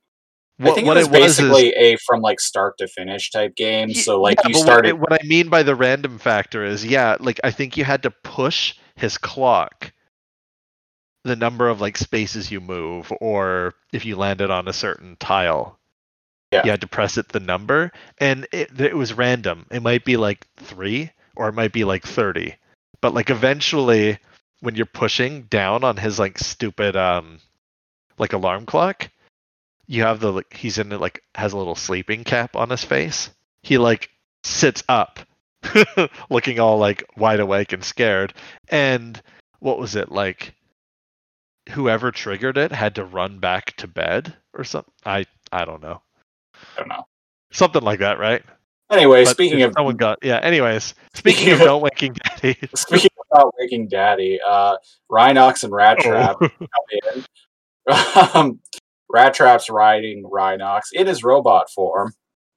I 0.59 0.71
think 0.71 0.87
what 0.87 0.97
it 0.97 1.09
was 1.09 1.39
is- 1.39 1.39
basically 1.49 1.69
a 1.71 1.97
from 1.97 2.21
like 2.21 2.39
start 2.39 2.77
to 2.77 2.87
finish 2.87 3.29
type 3.31 3.55
game. 3.55 3.93
So 3.93 4.21
like 4.21 4.37
yeah, 4.43 4.49
you 4.49 4.53
but 4.53 4.59
what 4.59 4.63
I- 4.69 4.71
started 4.71 4.93
What, 4.99 5.13
I 5.13 5.25
mean 5.25 5.49
by 5.49 5.63
the 5.63 5.75
random 5.75 6.17
factor 6.17 6.63
is, 6.63 6.85
yeah, 6.85 7.17
like 7.19 7.39
I 7.43 7.51
think 7.51 7.75
you 7.77 7.83
had 7.83 8.03
to 8.03 8.11
push 8.11 8.75
his 8.95 9.17
clock, 9.17 9.91
the 11.23 11.35
number 11.35 11.67
of 11.67 11.81
like 11.81 11.97
spaces 11.97 12.51
you 12.51 12.61
move, 12.61 13.11
or 13.19 13.73
if 13.91 14.05
you 14.05 14.15
landed 14.15 14.49
on 14.51 14.67
a 14.67 14.73
certain 14.73 15.17
tile, 15.19 15.77
Yeah. 16.53 16.63
you 16.63 16.71
had 16.71 16.81
to 16.81 16.87
press 16.87 17.17
it 17.17 17.29
the 17.29 17.39
number, 17.41 17.91
and 18.19 18.47
it 18.51 18.79
it 18.79 18.95
was 18.95 19.13
random. 19.13 19.65
It 19.71 19.81
might 19.81 20.05
be 20.05 20.15
like 20.17 20.47
three, 20.57 21.11
or 21.35 21.49
it 21.49 21.53
might 21.53 21.73
be 21.73 21.83
like 21.83 22.05
thirty, 22.05 22.55
but 23.01 23.13
like 23.13 23.29
eventually, 23.29 24.19
when 24.61 24.75
you're 24.75 24.85
pushing 24.85 25.43
down 25.43 25.83
on 25.83 25.97
his 25.97 26.17
like 26.19 26.37
stupid 26.37 26.95
um, 26.95 27.39
like 28.17 28.31
alarm 28.33 28.65
clock, 28.65 29.09
you 29.87 30.03
have 30.03 30.19
the 30.19 30.31
like 30.31 30.53
he's 30.53 30.77
in 30.77 30.91
it 30.91 30.99
like 30.99 31.21
has 31.35 31.53
a 31.53 31.57
little 31.57 31.75
sleeping 31.75 32.23
cap 32.23 32.55
on 32.55 32.69
his 32.69 32.83
face. 32.83 33.29
He 33.63 33.77
like 33.77 34.09
sits 34.43 34.83
up, 34.89 35.19
looking 36.29 36.59
all 36.59 36.77
like 36.77 37.03
wide 37.17 37.39
awake 37.39 37.73
and 37.73 37.83
scared. 37.83 38.33
And 38.69 39.21
what 39.59 39.79
was 39.79 39.95
it 39.95 40.11
like? 40.11 40.53
Whoever 41.71 42.11
triggered 42.11 42.57
it 42.57 42.71
had 42.71 42.95
to 42.95 43.03
run 43.05 43.39
back 43.39 43.75
to 43.77 43.87
bed 43.87 44.35
or 44.53 44.63
something. 44.63 44.93
I 45.05 45.25
I 45.51 45.65
don't 45.65 45.81
know, 45.81 46.01
I 46.75 46.79
don't 46.79 46.89
know. 46.89 47.07
something 47.51 47.81
like 47.81 47.99
that, 47.99 48.19
right? 48.19 48.43
Anyway, 48.91 49.23
But 49.23 49.31
speaking 49.31 49.63
of 49.63 49.73
someone 49.75 49.95
got 49.97 50.19
yeah. 50.21 50.37
Anyways, 50.43 50.93
speaking 51.15 51.49
of 51.53 51.61
of- 51.61 51.65
don't 51.65 51.81
waking 51.81 52.13
daddy. 52.13 52.55
speaking 52.75 53.09
about 53.31 53.53
Waking 53.59 53.87
Daddy, 53.87 54.39
uh 54.45 54.77
Rhinox 55.11 55.63
and 55.63 55.73
Rat 55.73 55.97
Trap 55.97 56.37
Oh. 56.39 56.49
come 56.49 56.69
in. 57.15 57.25
Um, 58.35 58.59
Rat 59.11 59.33
Trap's 59.33 59.69
riding 59.69 60.23
Rhinox 60.23 60.83
in 60.93 61.07
his 61.07 61.23
robot 61.23 61.69
form. 61.69 62.13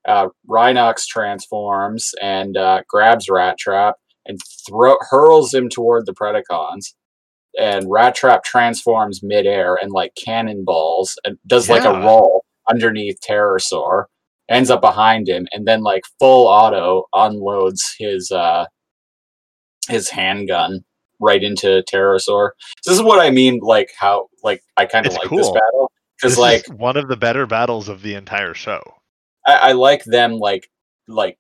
Uh, 0.06 0.28
Rhinox 0.48 1.06
transforms 1.06 2.14
and 2.22 2.56
uh, 2.56 2.82
grabs 2.88 3.28
Rat 3.28 3.58
Trap 3.58 3.96
and 4.26 4.38
throw 4.66 4.96
hurls 5.10 5.52
him 5.52 5.68
toward 5.68 6.06
the 6.06 6.14
Predacons. 6.14 6.94
And 7.58 7.90
Rat 7.90 8.14
Trap 8.14 8.44
transforms 8.44 9.22
midair 9.22 9.74
and 9.74 9.90
like 9.92 10.12
cannonballs 10.22 11.18
and 11.24 11.38
does 11.46 11.68
like 11.68 11.84
a 11.84 11.92
roll 11.92 12.44
underneath 12.70 13.18
Terrorsaur, 13.20 14.04
ends 14.48 14.70
up 14.70 14.80
behind 14.80 15.28
him, 15.28 15.46
and 15.52 15.66
then 15.66 15.82
like 15.82 16.02
full 16.18 16.46
auto 16.46 17.04
unloads 17.14 17.94
his 17.98 18.30
uh 18.30 18.66
his 19.88 20.10
handgun 20.10 20.84
right 21.20 21.42
into 21.42 21.82
Terrorsaur. 21.92 22.50
So 22.82 22.90
this 22.90 22.98
is 22.98 23.02
what 23.02 23.18
I 23.18 23.30
mean, 23.30 23.60
like 23.62 23.90
how 23.98 24.28
like 24.44 24.62
I 24.76 24.86
kind 24.86 25.06
of 25.06 25.14
like 25.14 25.30
this 25.30 25.50
battle 25.50 25.90
because 26.20 26.39
like 26.39 26.66
one 26.69 26.97
of 26.97 27.09
the 27.09 27.16
better 27.16 27.47
battles 27.47 27.89
of 27.89 28.03
the 28.03 28.15
entire 28.15 28.55
show. 28.55 28.82
I, 29.47 29.55
I 29.55 29.73
like 29.73 30.05
them 30.05 30.35
like 30.35 30.69
like 31.07 31.39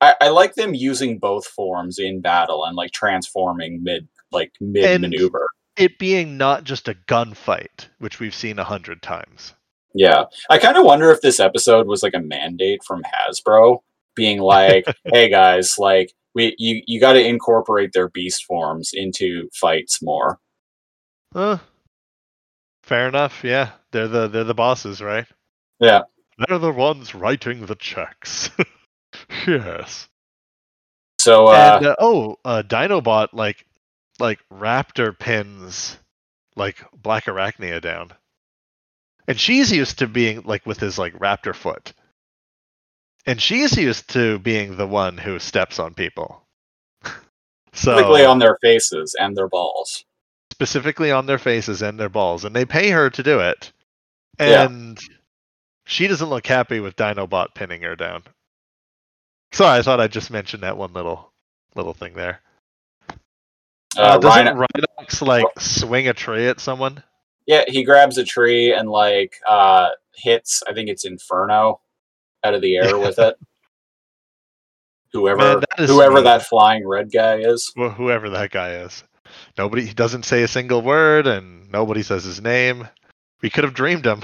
I, 0.00 0.14
I 0.20 0.28
like 0.28 0.54
them 0.54 0.74
using 0.74 1.18
both 1.18 1.46
forms 1.46 1.98
in 1.98 2.20
battle 2.20 2.64
and 2.64 2.76
like 2.76 2.92
transforming 2.92 3.82
mid 3.82 4.08
like 4.30 4.52
mid 4.60 5.00
maneuver. 5.00 5.48
It 5.76 5.98
being 5.98 6.36
not 6.36 6.64
just 6.64 6.88
a 6.88 6.94
gunfight, 6.94 7.88
which 7.98 8.20
we've 8.20 8.34
seen 8.34 8.58
a 8.58 8.64
hundred 8.64 9.02
times. 9.02 9.54
Yeah, 9.94 10.24
I 10.50 10.58
kind 10.58 10.76
of 10.76 10.84
wonder 10.84 11.10
if 11.10 11.20
this 11.20 11.40
episode 11.40 11.86
was 11.86 12.02
like 12.02 12.14
a 12.14 12.20
mandate 12.20 12.84
from 12.84 13.02
Hasbro, 13.02 13.80
being 14.14 14.38
like, 14.40 14.84
"Hey 15.04 15.28
guys, 15.28 15.76
like 15.78 16.12
we 16.34 16.54
you 16.58 16.82
you 16.86 17.00
got 17.00 17.14
to 17.14 17.24
incorporate 17.24 17.92
their 17.92 18.08
beast 18.08 18.44
forms 18.44 18.90
into 18.92 19.48
fights 19.52 20.02
more." 20.02 20.38
Uh, 21.34 21.58
fair 22.88 23.06
enough. 23.06 23.44
Yeah, 23.44 23.70
they're 23.92 24.08
the 24.08 24.28
they're 24.28 24.44
the 24.44 24.54
bosses, 24.54 25.00
right? 25.00 25.26
Yeah. 25.78 26.02
They're 26.38 26.58
the 26.58 26.72
ones 26.72 27.14
writing 27.14 27.66
the 27.66 27.74
checks. 27.74 28.50
yes. 29.46 30.08
So 31.20 31.48
uh, 31.48 31.76
and 31.76 31.86
uh, 31.86 31.96
oh, 31.98 32.36
uh, 32.44 32.62
Dinobot 32.66 33.28
like 33.32 33.66
like 34.18 34.40
raptor 34.52 35.16
pins 35.16 35.98
like 36.56 36.84
Blackarachnia 37.00 37.80
down, 37.80 38.12
and 39.26 39.38
she's 39.38 39.70
used 39.70 39.98
to 39.98 40.06
being 40.06 40.42
like 40.44 40.64
with 40.64 40.80
his 40.80 40.98
like 40.98 41.12
raptor 41.14 41.54
foot, 41.54 41.92
and 43.26 43.40
she's 43.40 43.76
used 43.76 44.08
to 44.10 44.38
being 44.38 44.76
the 44.76 44.86
one 44.86 45.18
who 45.18 45.38
steps 45.38 45.78
on 45.78 45.94
people. 45.94 46.42
so 47.04 47.12
specifically 47.72 48.24
on 48.24 48.38
their 48.38 48.56
faces 48.62 49.14
and 49.18 49.36
their 49.36 49.48
balls. 49.48 50.04
Specifically 50.58 51.12
on 51.12 51.26
their 51.26 51.38
faces 51.38 51.82
and 51.82 51.98
their 52.00 52.08
balls, 52.08 52.44
and 52.44 52.54
they 52.54 52.64
pay 52.64 52.90
her 52.90 53.08
to 53.10 53.22
do 53.22 53.38
it. 53.38 53.72
Yeah. 54.40 54.64
And 54.64 54.98
she 55.86 56.08
doesn't 56.08 56.28
look 56.28 56.46
happy 56.46 56.80
with 56.80 56.96
Dinobot 56.96 57.54
pinning 57.54 57.82
her 57.82 57.94
down. 57.94 58.24
Sorry, 59.52 59.78
I 59.78 59.82
thought 59.82 60.00
I'd 60.00 60.12
just 60.12 60.30
mention 60.32 60.60
that 60.62 60.76
one 60.76 60.92
little 60.92 61.32
little 61.76 61.94
thing 61.94 62.14
there. 62.14 62.40
Uh, 63.10 63.14
Uh, 63.96 64.18
doesn't 64.18 64.46
Rhino- 64.56 64.66
Rhinox 65.00 65.26
like 65.26 65.44
swing 65.58 66.08
a 66.08 66.12
tree 66.12 66.48
at 66.48 66.58
someone? 66.60 67.02
yeah, 67.46 67.64
he 67.68 67.84
grabs 67.84 68.18
a 68.18 68.24
tree 68.24 68.72
and 68.74 68.90
like 68.90 69.36
uh, 69.48 69.88
hits. 70.16 70.62
I 70.68 70.74
think 70.74 70.88
it's 70.90 71.04
Inferno 71.04 71.80
out 72.44 72.54
of 72.54 72.60
the 72.62 72.76
air 72.76 72.98
with 73.06 73.18
it. 73.20 73.36
whoever 75.12 75.38
Man, 75.38 75.60
that 75.78 75.86
whoever 75.88 76.20
that 76.22 76.46
flying 76.46 76.86
red 76.86 77.10
guy 77.12 77.36
is. 77.38 77.72
Wh- 77.76 77.94
whoever 77.94 78.28
that 78.30 78.50
guy 78.50 78.72
is. 78.74 79.04
Nobody 79.58 79.84
he 79.86 79.92
doesn't 79.92 80.24
say 80.24 80.44
a 80.44 80.48
single 80.48 80.82
word 80.82 81.26
and 81.26 81.70
nobody 81.70 82.02
says 82.02 82.22
his 82.22 82.40
name. 82.40 82.88
We 83.42 83.50
could 83.50 83.64
have 83.64 83.74
dreamed 83.74 84.06
him. 84.06 84.22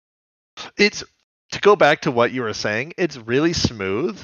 it's 0.78 1.02
to 1.50 1.60
go 1.60 1.74
back 1.74 2.02
to 2.02 2.12
what 2.12 2.32
you 2.32 2.42
were 2.42 2.54
saying, 2.54 2.94
it's 2.96 3.16
really 3.16 3.52
smooth 3.52 4.18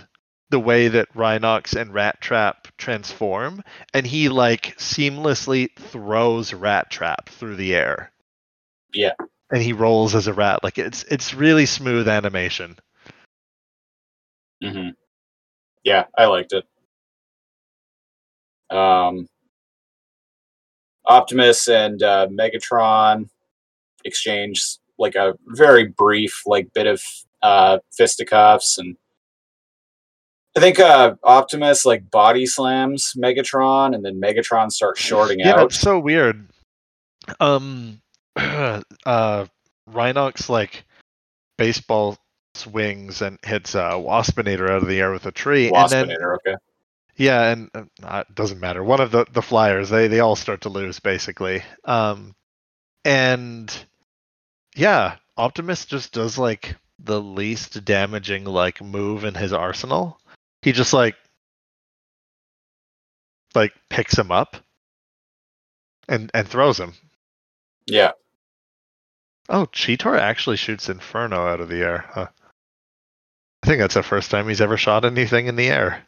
the 0.50 0.60
way 0.60 0.88
that 0.88 1.12
Rhinox 1.12 1.78
and 1.78 1.92
Rat 1.92 2.20
Trap 2.20 2.68
transform 2.78 3.62
and 3.92 4.06
he 4.06 4.28
like 4.28 4.78
seamlessly 4.78 5.74
throws 5.76 6.54
Rat 6.54 6.88
Trap 6.88 7.28
through 7.28 7.56
the 7.56 7.74
air. 7.74 8.12
Yeah. 8.94 9.12
And 9.50 9.62
he 9.62 9.72
rolls 9.72 10.14
as 10.14 10.28
a 10.28 10.32
rat 10.32 10.62
like 10.62 10.78
it's 10.78 11.02
it's 11.04 11.34
really 11.34 11.66
smooth 11.66 12.06
animation. 12.06 12.78
Mm-hmm. 14.62 14.90
Yeah, 15.84 16.04
I 16.16 16.26
liked 16.26 16.52
it. 16.52 16.64
Um, 18.70 19.26
Optimus 21.08 21.68
and 21.68 22.02
uh, 22.02 22.26
Megatron 22.30 23.28
exchange 24.04 24.64
like 24.98 25.14
a 25.14 25.34
very 25.48 25.86
brief 25.88 26.42
like 26.46 26.72
bit 26.74 26.86
of 26.86 27.02
uh, 27.42 27.78
fisticuffs, 27.96 28.78
and 28.78 28.96
I 30.56 30.60
think 30.60 30.80
uh, 30.80 31.14
Optimus 31.24 31.84
like 31.86 32.10
body 32.10 32.46
slams 32.46 33.14
Megatron, 33.16 33.94
and 33.94 34.04
then 34.04 34.20
Megatron 34.20 34.70
starts 34.70 35.00
shorting 35.00 35.40
Yeah, 35.40 35.54
out. 35.54 35.66
it's 35.66 35.80
so 35.80 35.98
weird. 35.98 36.48
Um, 37.40 38.00
uh, 38.36 38.80
Rhinox 39.90 40.48
like 40.48 40.84
baseball 41.56 42.16
swings 42.54 43.22
and 43.22 43.38
hits 43.44 43.74
uh, 43.74 43.92
Waspinator 43.92 44.68
out 44.68 44.82
of 44.82 44.88
the 44.88 45.00
air 45.00 45.12
with 45.12 45.26
a 45.26 45.32
tree, 45.32 45.70
and 45.72 45.90
then 45.90 46.08
Waspinator, 46.08 46.34
okay. 46.36 46.54
Yeah, 47.18 47.50
and 47.50 47.70
uh, 47.74 47.84
uh, 48.02 48.24
it 48.28 48.34
doesn't 48.34 48.60
matter. 48.60 48.82
One 48.82 49.00
of 49.00 49.10
the 49.10 49.26
the 49.30 49.42
flyers, 49.42 49.90
they 49.90 50.08
they 50.08 50.20
all 50.20 50.36
start 50.36 50.62
to 50.62 50.68
lose 50.70 51.00
basically. 51.00 51.62
Um, 51.84 52.34
and 53.04 53.72
yeah, 54.74 55.16
Optimus 55.36 55.84
just 55.84 56.12
does 56.12 56.38
like 56.38 56.76
the 56.98 57.20
least 57.20 57.84
damaging 57.84 58.44
like 58.44 58.82
move 58.82 59.24
in 59.24 59.34
his 59.34 59.52
arsenal. 59.52 60.20
He 60.62 60.72
just 60.72 60.92
like 60.92 61.16
like 63.54 63.72
picks 63.90 64.16
him 64.16 64.30
up 64.32 64.56
and 66.08 66.30
and 66.32 66.48
throws 66.48 66.78
him. 66.78 66.94
Yeah, 67.86 68.12
Oh, 69.48 69.66
Cheetor 69.66 70.18
actually 70.18 70.56
shoots 70.56 70.88
Inferno 70.88 71.46
out 71.46 71.60
of 71.60 71.68
the 71.68 71.80
air. 71.80 72.04
Huh. 72.12 72.28
I 73.62 73.66
think 73.66 73.80
that's 73.80 73.94
the 73.94 74.02
first 74.02 74.30
time 74.30 74.46
he's 74.48 74.60
ever 74.60 74.76
shot 74.76 75.04
anything 75.04 75.46
in 75.46 75.56
the 75.56 75.68
air. 75.68 76.04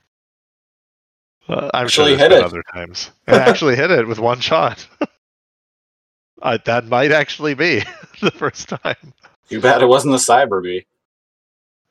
Uh, 1.48 1.70
I'm 1.74 1.86
Actually 1.86 2.10
sure 2.12 2.18
hit 2.18 2.32
it. 2.32 2.44
other 2.44 2.62
times. 2.72 3.10
It 3.26 3.34
actually 3.34 3.76
hit 3.76 3.90
it 3.90 4.06
with 4.06 4.18
one 4.18 4.40
shot. 4.40 4.86
uh, 6.42 6.58
that 6.64 6.86
might 6.86 7.10
actually 7.12 7.54
be 7.54 7.82
the 8.20 8.30
first 8.30 8.68
time. 8.68 9.12
too 9.48 9.60
bad 9.60 9.82
it 9.82 9.86
wasn't 9.86 10.12
the 10.12 10.18
Cyber 10.18 10.62
Bee. 10.62 10.86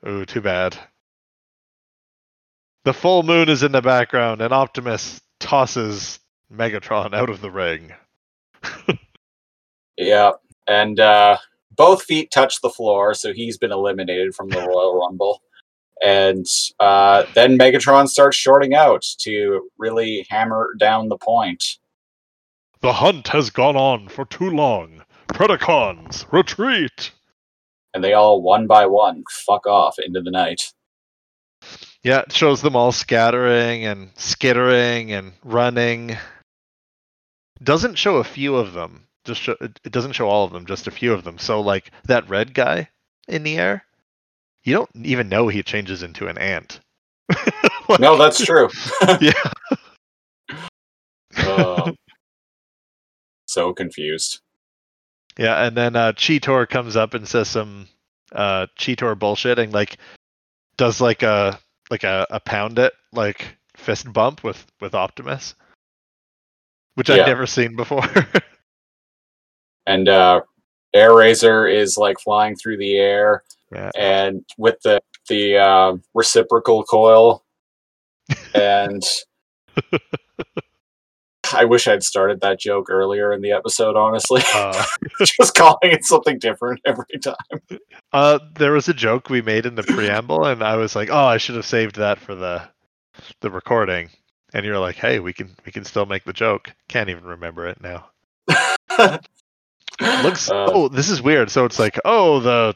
Ooh, 0.08 0.26
too 0.26 0.42
bad. 0.42 0.78
The 2.86 2.94
full 2.94 3.24
moon 3.24 3.50
is 3.50 3.64
in 3.64 3.74
the 3.74 3.82
background, 3.82 4.42
and 4.42 4.54
Optimus 4.54 5.20
tosses 5.42 6.20
Megatron 6.54 7.14
out 7.14 7.30
of 7.30 7.42
the 7.42 7.52
ring. 7.52 7.92
Yeah, 10.02 10.32
and 10.66 10.98
uh, 10.98 11.36
both 11.76 12.04
feet 12.04 12.32
touch 12.32 12.62
the 12.62 12.70
floor, 12.70 13.14
so 13.14 13.34
he's 13.34 13.58
been 13.58 13.74
eliminated 13.74 14.34
from 14.34 14.48
the 14.48 14.60
Royal 14.60 14.98
Rumble. 14.98 15.42
And 16.04 16.46
uh, 16.80 17.24
then 17.36 17.58
Megatron 17.58 18.08
starts 18.08 18.38
shorting 18.38 18.74
out 18.74 19.04
to 19.20 19.70
really 19.78 20.26
hammer 20.30 20.70
down 20.80 21.10
the 21.10 21.18
point. 21.18 21.64
The 22.82 22.94
hunt 22.94 23.28
has 23.30 23.50
gone 23.50 23.76
on 23.76 24.08
for 24.08 24.24
too 24.26 24.50
long. 24.50 25.04
Predacons, 25.28 26.26
retreat! 26.32 27.12
And 27.94 28.04
they 28.04 28.14
all, 28.14 28.42
one 28.42 28.68
by 28.68 28.86
one, 28.86 29.24
fuck 29.46 29.68
off 29.68 29.96
into 30.00 30.22
the 30.22 30.32
night. 30.32 30.72
Yeah, 32.04 32.20
it 32.22 32.32
shows 32.32 32.62
them 32.62 32.76
all 32.76 32.94
scattering 32.94 33.86
and 33.86 34.12
skittering 34.16 35.12
and 35.12 35.34
running. 35.44 36.18
Doesn't 37.62 37.98
show 37.98 38.18
a 38.18 38.24
few 38.24 38.56
of 38.56 38.72
them. 38.74 39.08
Just 39.26 39.42
show, 39.42 39.58
it 39.60 39.80
it 39.84 39.92
doesn't 39.92 40.14
show 40.14 40.30
all 40.30 40.46
of 40.46 40.54
them, 40.54 40.66
just 40.66 40.88
a 40.88 40.92
few 40.92 41.12
of 41.12 41.26
them. 41.26 41.38
So 41.38 41.60
like 41.60 41.92
that 42.06 42.30
red 42.30 42.54
guy 42.54 42.90
in 43.28 43.44
the 43.44 43.58
air, 43.58 43.84
you 44.70 44.76
don't 44.76 44.90
even 45.04 45.30
know 45.30 45.48
he 45.48 45.64
changes 45.64 46.04
into 46.04 46.28
an 46.28 46.38
ant. 46.38 46.80
Like, 47.90 48.02
No, 48.02 48.16
that's 48.20 48.46
true. 48.46 48.70
yeah. 49.20 49.32
Oh. 51.40 51.92
so 53.48 53.74
confused. 53.74 54.42
Yeah, 55.40 55.66
and 55.66 55.76
then 55.76 55.96
uh 55.96 56.12
Cheetor 56.12 56.70
comes 56.70 56.96
up 56.96 57.16
and 57.16 57.28
says 57.28 57.48
some 57.48 57.88
uh 58.32 58.68
Cheetor 58.78 59.18
bullshit 59.18 59.58
and 59.58 59.74
like 59.74 59.98
does 60.78 61.02
like 61.02 61.24
a 61.24 61.60
like 61.90 62.04
a, 62.04 62.28
a 62.30 62.40
pound 62.40 62.78
it 62.78 62.94
like 63.12 63.58
fist 63.76 64.14
bump 64.14 64.44
with 64.44 64.64
with 64.82 64.94
Optimus. 64.94 65.56
Which 66.94 67.10
Yeah. 67.10 67.22
I've 67.22 67.28
never 67.28 67.48
seen 67.48 67.76
before. 67.76 68.04
And 69.88 70.08
uh, 70.08 70.42
Airazor 70.96 71.74
is 71.74 71.98
like 71.98 72.20
flying 72.20 72.56
through 72.56 72.78
the 72.78 72.98
air, 72.98 73.44
Yeah. 73.74 73.92
and 73.98 74.44
with 74.58 74.76
the 74.84 75.02
the 75.28 75.58
uh, 75.58 75.94
reciprocal 76.14 76.84
coil, 76.84 77.44
and 78.56 79.04
I 81.52 81.66
wish 81.66 81.88
I'd 81.88 82.04
started 82.04 82.42
that 82.42 82.60
joke 82.60 82.90
earlier 82.90 83.32
in 83.34 83.42
the 83.42 83.52
episode. 83.52 83.96
Honestly, 83.96 84.42
uh, 84.54 84.86
just 85.24 85.56
calling 85.56 85.78
it 85.92 86.04
something 86.04 86.38
different 86.40 86.80
every 86.86 87.06
time. 87.24 87.80
uh 88.14 88.40
there 88.56 88.72
was 88.72 88.88
a 88.88 88.94
joke 88.94 89.30
we 89.30 89.42
made 89.42 89.66
in 89.66 89.76
the 89.76 89.84
preamble 89.84 90.46
and 90.46 90.64
I 90.64 90.76
was 90.76 90.96
like, 90.96 91.10
"Oh, 91.12 91.26
I 91.26 91.38
should 91.38 91.56
have 91.56 91.66
saved 91.66 91.96
that 91.96 92.20
for 92.20 92.36
the 92.36 92.62
the 93.42 93.50
recording." 93.52 94.10
And 94.54 94.66
you're 94.66 94.80
like, 94.80 94.96
"Hey, 94.96 95.20
we 95.20 95.34
can 95.34 95.56
we 95.66 95.72
can 95.72 95.84
still 95.86 96.06
make 96.06 96.24
the 96.24 96.34
joke." 96.34 96.74
Can't 96.88 97.10
even 97.10 97.24
remember 97.24 97.68
it 97.68 97.80
now. 97.82 98.10
Looks 100.02 100.50
Uh, 100.50 100.66
Oh, 100.72 100.88
this 100.88 101.10
is 101.10 101.22
weird. 101.22 101.50
So 101.52 101.66
it's 101.66 101.80
like, 101.80 102.00
"Oh, 102.06 102.40
the 102.40 102.76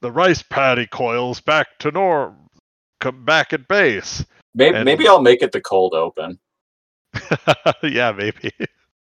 the 0.00 0.12
rice 0.12 0.42
paddy 0.42 0.86
coils 0.86 1.40
back 1.40 1.78
to 1.80 1.90
norm 1.90 2.36
come 3.00 3.24
back 3.24 3.52
at 3.52 3.68
base." 3.68 4.24
maybe 4.54 4.76
and- 4.76 4.84
maybe 4.84 5.06
I'll 5.08 5.22
make 5.22 5.42
it 5.42 5.52
the 5.52 5.60
cold 5.60 5.94
open. 5.94 6.38
yeah, 7.82 8.12
maybe. 8.12 8.50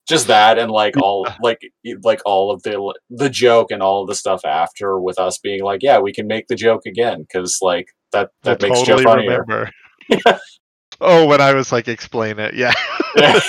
Just 0.08 0.28
that, 0.28 0.60
and 0.60 0.70
like 0.70 0.98
all 0.98 1.26
like 1.42 1.62
like 2.04 2.22
all 2.26 2.52
of 2.52 2.62
the 2.64 2.94
the 3.10 3.30
joke 3.30 3.72
and 3.72 3.82
all 3.82 4.02
of 4.02 4.08
the 4.08 4.16
stuff 4.16 4.44
after, 4.44 5.00
with 5.00 5.18
us 5.18 5.38
being 5.38 5.64
like, 5.64 5.82
yeah, 5.82 5.98
we 6.00 6.12
can 6.12 6.28
make 6.28 6.48
the 6.48 6.56
joke 6.56 6.82
again 6.86 7.22
because 7.22 7.60
like 7.62 7.88
that 8.12 8.30
that 8.44 8.62
We'll 8.62 8.70
makes 8.72 8.80
totally 8.82 9.04
you 9.04 9.08
funnier. 9.08 9.46
remember. 9.48 10.40
oh, 11.02 11.26
when 11.26 11.40
I 11.40 11.54
was 11.54 11.72
like 11.72 11.88
explain 11.88 12.38
it. 12.38 12.54
Yeah. 12.54 12.74
Uh, 13.16 13.40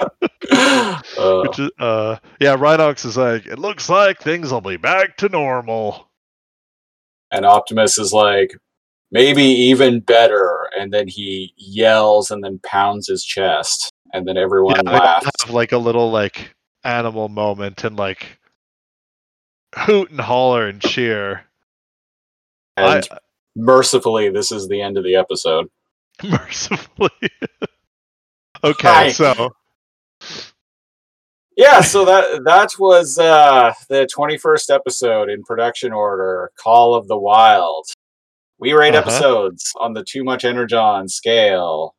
Which 1.46 1.58
is, 1.60 1.70
uh, 1.78 2.16
yeah, 2.40 2.56
Rhinox 2.56 3.04
is 3.04 3.16
like, 3.16 3.46
it 3.46 3.58
looks 3.58 3.88
like 3.88 4.20
things 4.20 4.50
will 4.52 4.60
be 4.60 4.76
back 4.76 5.16
to 5.18 5.28
normal. 5.28 6.08
And 7.32 7.44
Optimus 7.44 7.98
is 7.98 8.12
like, 8.12 8.54
maybe 9.10 9.42
even 9.42 10.00
better, 10.00 10.68
and 10.78 10.92
then 10.92 11.08
he 11.08 11.52
yells 11.56 12.30
and 12.30 12.42
then 12.44 12.60
pounds 12.64 13.08
his 13.08 13.24
chest, 13.24 13.92
and 14.12 14.26
then 14.26 14.36
everyone 14.36 14.76
yeah, 14.84 14.92
laughs. 14.92 15.28
have 15.42 15.54
like 15.54 15.72
a 15.72 15.78
little 15.78 16.10
like 16.10 16.54
animal 16.84 17.28
moment 17.28 17.84
and 17.84 17.96
like 17.96 18.38
hoot 19.74 20.10
and 20.10 20.20
holler 20.20 20.66
and 20.66 20.80
cheer. 20.80 21.44
And 22.76 23.06
I, 23.10 23.18
mercifully, 23.54 24.30
this 24.30 24.50
is 24.50 24.68
the 24.68 24.80
end 24.80 24.96
of 24.96 25.04
the 25.04 25.16
episode. 25.16 25.68
mercifully. 26.24 27.10
okay, 28.64 28.88
Hi. 28.88 29.08
so 29.10 29.50
Yeah, 31.56 31.82
so 31.82 32.04
that 32.06 32.44
that 32.44 32.72
was 32.78 33.18
uh, 33.18 33.72
the 33.88 34.06
twenty 34.06 34.38
first 34.38 34.70
episode 34.70 35.28
in 35.28 35.42
production 35.42 35.92
order, 35.92 36.50
Call 36.58 36.94
of 36.94 37.08
the 37.08 37.18
Wild. 37.18 37.86
We 38.58 38.72
rate 38.72 38.94
Uh-huh. 38.94 39.10
episodes 39.10 39.70
on 39.80 39.92
the 39.92 40.04
Too 40.04 40.24
Much 40.24 40.44
Energon 40.44 41.08
scale, 41.08 41.94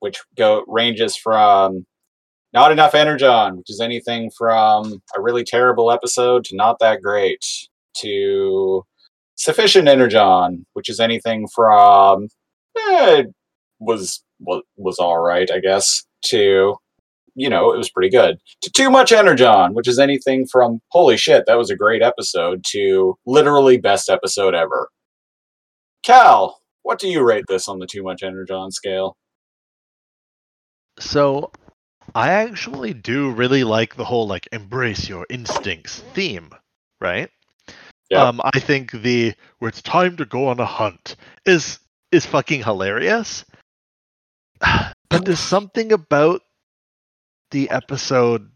which 0.00 0.18
go 0.36 0.64
ranges 0.66 1.16
from 1.16 1.86
not 2.52 2.72
enough 2.72 2.94
Energon, 2.94 3.58
which 3.58 3.70
is 3.70 3.80
anything 3.80 4.30
from 4.36 5.00
a 5.16 5.20
really 5.20 5.44
terrible 5.44 5.90
episode 5.92 6.44
to 6.46 6.56
not 6.56 6.78
that 6.80 7.02
great, 7.02 7.44
to 7.98 8.84
sufficient 9.36 9.86
Energon, 9.86 10.66
which 10.72 10.88
is 10.88 10.98
anything 10.98 11.46
from 11.54 12.28
eh, 12.90 13.24
was 13.78 14.24
was 14.40 14.62
was 14.76 14.98
all 14.98 15.18
right, 15.20 15.50
I 15.52 15.60
guess, 15.60 16.04
to 16.26 16.74
you 17.38 17.48
know, 17.48 17.72
it 17.72 17.78
was 17.78 17.88
pretty 17.88 18.10
good. 18.10 18.38
To 18.62 18.70
too 18.70 18.90
much 18.90 19.12
Energon, 19.12 19.72
which 19.72 19.86
is 19.86 19.98
anything 19.98 20.44
from 20.44 20.80
holy 20.88 21.16
shit, 21.16 21.44
that 21.46 21.56
was 21.56 21.70
a 21.70 21.76
great 21.76 22.02
episode 22.02 22.64
to 22.70 23.16
literally 23.26 23.76
best 23.76 24.10
episode 24.10 24.54
ever. 24.54 24.90
Cal, 26.02 26.60
what 26.82 26.98
do 26.98 27.08
you 27.08 27.22
rate 27.22 27.44
this 27.48 27.68
on 27.68 27.78
the 27.78 27.86
too 27.86 28.02
much 28.02 28.24
energon 28.24 28.72
scale? 28.72 29.16
So 30.98 31.52
I 32.14 32.30
actually 32.30 32.92
do 32.92 33.30
really 33.30 33.62
like 33.62 33.94
the 33.94 34.04
whole 34.04 34.26
like 34.26 34.48
embrace 34.50 35.08
your 35.08 35.24
instincts 35.30 36.00
theme, 36.14 36.50
right? 37.00 37.30
Yeah. 38.10 38.24
Um 38.24 38.40
I 38.52 38.58
think 38.58 38.90
the 38.90 39.34
where 39.58 39.68
it's 39.68 39.82
time 39.82 40.16
to 40.16 40.24
go 40.24 40.48
on 40.48 40.58
a 40.58 40.66
hunt 40.66 41.14
is 41.46 41.78
is 42.10 42.26
fucking 42.26 42.64
hilarious. 42.64 43.44
But 45.10 45.24
there's 45.24 45.40
something 45.40 45.92
about 45.92 46.42
the 47.50 47.70
episode 47.70 48.50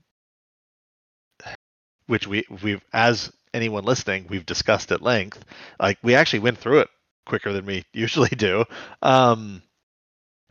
which 2.07 2.27
we 2.27 2.45
we've 2.63 2.83
as 2.93 3.33
anyone 3.55 3.85
listening, 3.85 4.27
we've 4.29 4.47
discussed 4.47 4.93
at 4.93 5.03
length. 5.03 5.45
Like 5.81 5.99
we 6.03 6.15
actually 6.15 6.41
went 6.41 6.59
through 6.59 6.81
it 6.81 6.89
quicker 7.27 7.53
than 7.53 7.65
we 7.67 7.85
usually 7.93 8.29
do. 8.31 8.65
Um 9.03 9.63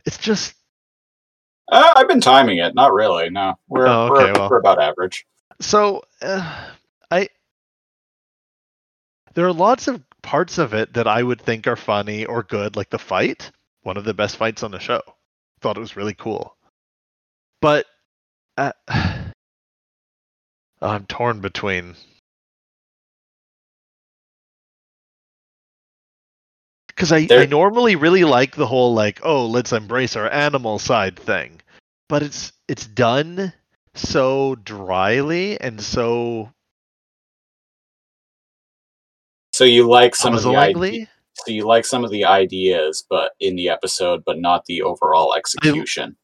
it's 0.04 0.18
just 0.18 0.54
Uh, 1.70 1.92
I've 1.94 2.08
been 2.08 2.20
timing 2.20 2.58
it. 2.58 2.74
Not 2.74 2.92
really. 2.92 3.30
No, 3.30 3.54
we're 3.68 3.86
Oh, 3.86 4.10
we're, 4.10 4.32
well. 4.32 4.50
we're 4.50 4.58
about 4.58 4.80
average. 4.82 5.24
So, 5.60 6.02
uh, 6.20 6.70
I 7.10 7.28
there 9.34 9.46
are 9.46 9.52
lots 9.52 9.86
of 9.88 10.02
parts 10.22 10.58
of 10.58 10.74
it 10.74 10.94
that 10.94 11.06
I 11.06 11.22
would 11.22 11.40
think 11.40 11.66
are 11.66 11.76
funny 11.76 12.24
or 12.24 12.42
good, 12.42 12.74
like 12.76 12.90
the 12.90 12.98
fight, 12.98 13.50
one 13.82 13.96
of 13.96 14.04
the 14.04 14.14
best 14.14 14.36
fights 14.36 14.62
on 14.62 14.70
the 14.72 14.78
show. 14.80 15.00
Thought 15.60 15.76
it 15.76 15.80
was 15.80 15.96
really 15.96 16.14
cool, 16.14 16.56
but 17.60 17.86
uh, 18.56 18.72
I'm 20.82 21.06
torn 21.06 21.40
between. 21.40 21.94
Because 26.88 27.12
I, 27.12 27.26
I 27.30 27.46
normally 27.46 27.96
really 27.96 28.24
like 28.24 28.54
the 28.54 28.66
whole 28.66 28.94
like 28.94 29.20
oh 29.22 29.46
let's 29.46 29.72
embrace 29.72 30.14
our 30.16 30.30
animal 30.30 30.78
side 30.78 31.18
thing, 31.18 31.60
but 32.08 32.22
it's 32.22 32.52
it's 32.68 32.86
done 32.86 33.52
so 33.94 34.54
dryly 34.56 35.60
and 35.60 35.80
so 35.80 36.50
So 39.52 39.64
you 39.64 39.88
like 39.88 40.14
some 40.14 40.34
of 40.34 40.42
the 40.42 40.56
ideas. 40.56 41.08
So 41.34 41.52
you 41.52 41.66
like 41.66 41.84
some 41.84 42.04
of 42.04 42.10
the 42.10 42.24
ideas, 42.24 43.04
but 43.08 43.32
in 43.40 43.56
the 43.56 43.68
episode, 43.68 44.22
but 44.24 44.38
not 44.38 44.64
the 44.66 44.82
overall 44.82 45.34
execution. 45.34 46.16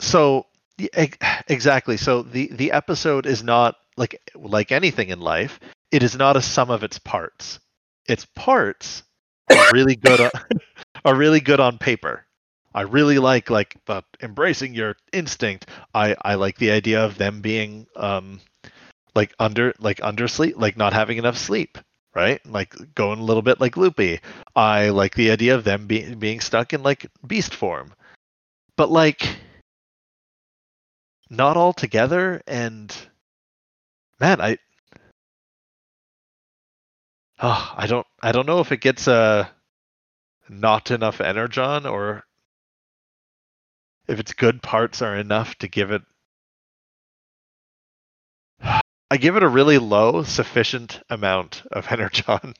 So 0.00 0.38
y- 0.38 0.42
ex- 0.42 0.53
exactly. 0.78 1.96
So 1.96 2.22
the 2.22 2.48
the 2.52 2.72
episode 2.72 3.26
is 3.26 3.42
not 3.42 3.76
like 3.96 4.20
like 4.34 4.72
anything 4.72 5.08
in 5.08 5.20
life. 5.20 5.60
It 5.90 6.02
is 6.02 6.16
not 6.16 6.36
a 6.36 6.42
sum 6.42 6.70
of 6.70 6.82
its 6.82 6.98
parts. 6.98 7.60
Its 8.08 8.26
parts 8.34 9.02
are 9.50 9.72
really 9.72 9.96
good 9.96 10.20
on, 10.20 10.30
are 11.04 11.14
really 11.14 11.40
good 11.40 11.60
on 11.60 11.78
paper. 11.78 12.26
I 12.74 12.82
really 12.82 13.18
like 13.18 13.50
like 13.50 13.76
the 13.86 14.02
embracing 14.20 14.74
your 14.74 14.96
instinct. 15.12 15.66
I 15.94 16.16
I 16.22 16.34
like 16.34 16.58
the 16.58 16.72
idea 16.72 17.04
of 17.04 17.18
them 17.18 17.40
being 17.40 17.86
um 17.96 18.40
like 19.14 19.34
under 19.38 19.72
like 19.78 20.00
under 20.02 20.28
sleep 20.28 20.56
like 20.56 20.76
not 20.76 20.92
having 20.92 21.18
enough 21.18 21.38
sleep 21.38 21.78
right 22.14 22.44
like 22.46 22.74
going 22.94 23.18
a 23.18 23.24
little 23.24 23.42
bit 23.42 23.60
like 23.60 23.76
loopy 23.76 24.20
i 24.54 24.88
like 24.90 25.14
the 25.14 25.30
idea 25.30 25.54
of 25.54 25.64
them 25.64 25.86
being 25.86 26.18
being 26.18 26.40
stuck 26.40 26.72
in 26.72 26.82
like 26.82 27.06
beast 27.26 27.54
form 27.54 27.92
but 28.76 28.90
like 28.90 29.36
not 31.36 31.56
all 31.56 31.72
together 31.72 32.42
and 32.46 32.94
man 34.20 34.40
i 34.40 34.56
oh 37.40 37.74
i 37.76 37.86
don't 37.86 38.06
i 38.22 38.32
don't 38.32 38.46
know 38.46 38.60
if 38.60 38.72
it 38.72 38.80
gets 38.80 39.06
a 39.06 39.50
not 40.48 40.90
enough 40.90 41.20
energon 41.20 41.86
or 41.86 42.24
if 44.06 44.20
its 44.20 44.34
good 44.34 44.62
parts 44.62 45.02
are 45.02 45.16
enough 45.16 45.56
to 45.56 45.68
give 45.68 45.90
it 45.90 46.02
I 49.10 49.16
give 49.16 49.36
it 49.36 49.42
a 49.42 49.48
really 49.48 49.78
low 49.78 50.22
sufficient 50.22 51.00
amount 51.10 51.62
of 51.70 51.86
energon. 51.90 52.54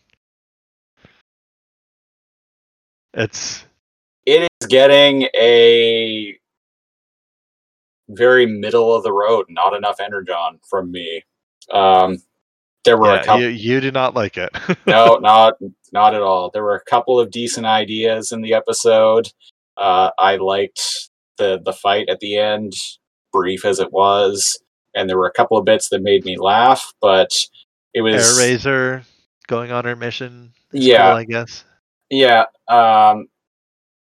It's 3.12 3.64
It 4.26 4.48
is 4.60 4.66
getting 4.68 5.28
a 5.36 6.38
very 8.09 8.47
middle 8.47 8.94
of 8.94 9.02
the 9.02 9.12
road, 9.12 9.47
not 9.48 9.74
enough 9.74 10.01
energon 10.01 10.60
from 10.68 10.90
me. 10.90 11.22
Um, 11.72 12.22
there 12.85 12.98
were 12.98 13.14
a 13.14 13.24
couple. 13.24 13.43
you, 13.43 13.48
you 13.48 13.81
do 13.81 13.90
not 13.90 14.14
like 14.14 14.36
it. 14.36 14.51
no, 14.86 15.16
not 15.16 15.55
not 15.93 16.14
at 16.14 16.22
all. 16.22 16.51
There 16.51 16.62
were 16.62 16.74
a 16.74 16.85
couple 16.85 17.18
of 17.18 17.31
decent 17.31 17.66
ideas 17.66 18.31
in 18.32 18.43
the 18.43 18.55
episode. 18.55 19.28
Uh, 19.76 20.10
I 20.18 20.36
liked 20.36 21.09
the 21.39 21.60
the 21.64 21.72
fight 21.72 22.09
at 22.09 22.20
the 22.20 22.36
end, 22.36 22.74
brief 23.32 23.64
as 23.64 23.81
it 23.81 23.93
was, 23.93 24.60
and 24.94 25.09
there 25.09 25.16
were 25.16 25.26
a 25.26 25.32
couple 25.32 25.56
of 25.56 25.64
bits 25.64 25.89
that 25.89 26.02
made 26.02 26.24
me 26.24 26.36
laugh. 26.36 26.93
But 27.01 27.31
it 27.94 28.02
was 28.02 28.39
Air 28.39 28.47
Razor 28.47 29.02
going 29.47 29.72
on 29.72 29.85
her 29.85 29.97
mission. 29.97 30.52
Yeah. 30.72 31.14
I 31.14 31.24
guess. 31.24 31.64
Yeah, 32.10 32.44
um, 32.68 33.28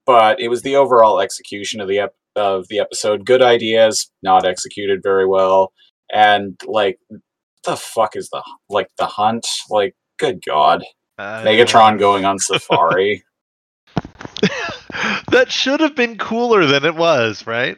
but 0.05 0.40
it 0.40 0.48
was 0.48 0.62
the 0.62 0.77
overall 0.77 1.20
execution 1.20 1.81
of 1.81 1.89
the 1.89 2.01
ep- 2.01 2.15
of 2.37 2.69
the 2.69 2.79
episode. 2.79 3.25
Good 3.27 3.43
ideas, 3.43 4.11
not 4.23 4.47
executed 4.47 5.01
very 5.03 5.27
well, 5.27 5.73
and 6.13 6.61
like 6.67 6.99
the 7.65 7.77
fuck 7.77 8.17
is 8.17 8.29
the 8.31 8.43
like 8.69 8.89
the 8.99 9.07
hunt? 9.07 9.47
Like, 9.71 9.95
good 10.19 10.45
god, 10.45 10.85
Uh, 11.19 11.43
Megatron 11.43 11.99
going 11.99 12.25
on 12.25 12.39
safari. 12.39 13.25
that 15.31 15.47
should 15.51 15.81
have 15.81 15.97
been 15.97 16.19
cooler 16.19 16.67
than 16.67 16.85
it 16.85 16.95
was, 16.97 17.47
right? 17.47 17.77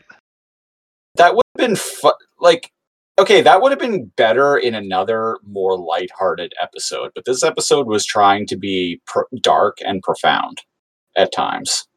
that 1.16 1.34
would 1.34 1.42
have 1.58 1.66
been 1.68 1.74
fu- 1.76 2.12
like 2.38 2.70
okay 3.18 3.40
that 3.40 3.60
would 3.60 3.72
have 3.72 3.80
been 3.80 4.06
better 4.16 4.56
in 4.56 4.74
another 4.74 5.38
more 5.44 5.76
lighthearted 5.76 6.52
episode 6.62 7.10
but 7.14 7.24
this 7.24 7.42
episode 7.42 7.88
was 7.88 8.06
trying 8.06 8.46
to 8.46 8.56
be 8.56 9.00
pr- 9.06 9.22
dark 9.42 9.78
and 9.84 10.00
profound 10.02 10.58
at 11.16 11.32
times 11.32 11.87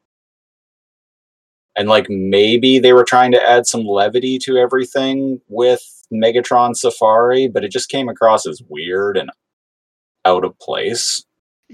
and 1.76 1.88
like 1.88 2.06
maybe 2.08 2.78
they 2.78 2.92
were 2.92 3.04
trying 3.04 3.32
to 3.32 3.50
add 3.50 3.66
some 3.66 3.84
levity 3.84 4.38
to 4.38 4.56
everything 4.56 5.40
with 5.48 5.82
megatron 6.12 6.76
safari 6.76 7.48
but 7.48 7.64
it 7.64 7.72
just 7.72 7.88
came 7.88 8.08
across 8.08 8.46
as 8.46 8.62
weird 8.68 9.16
and 9.16 9.30
out 10.24 10.44
of 10.44 10.58
place 10.58 11.24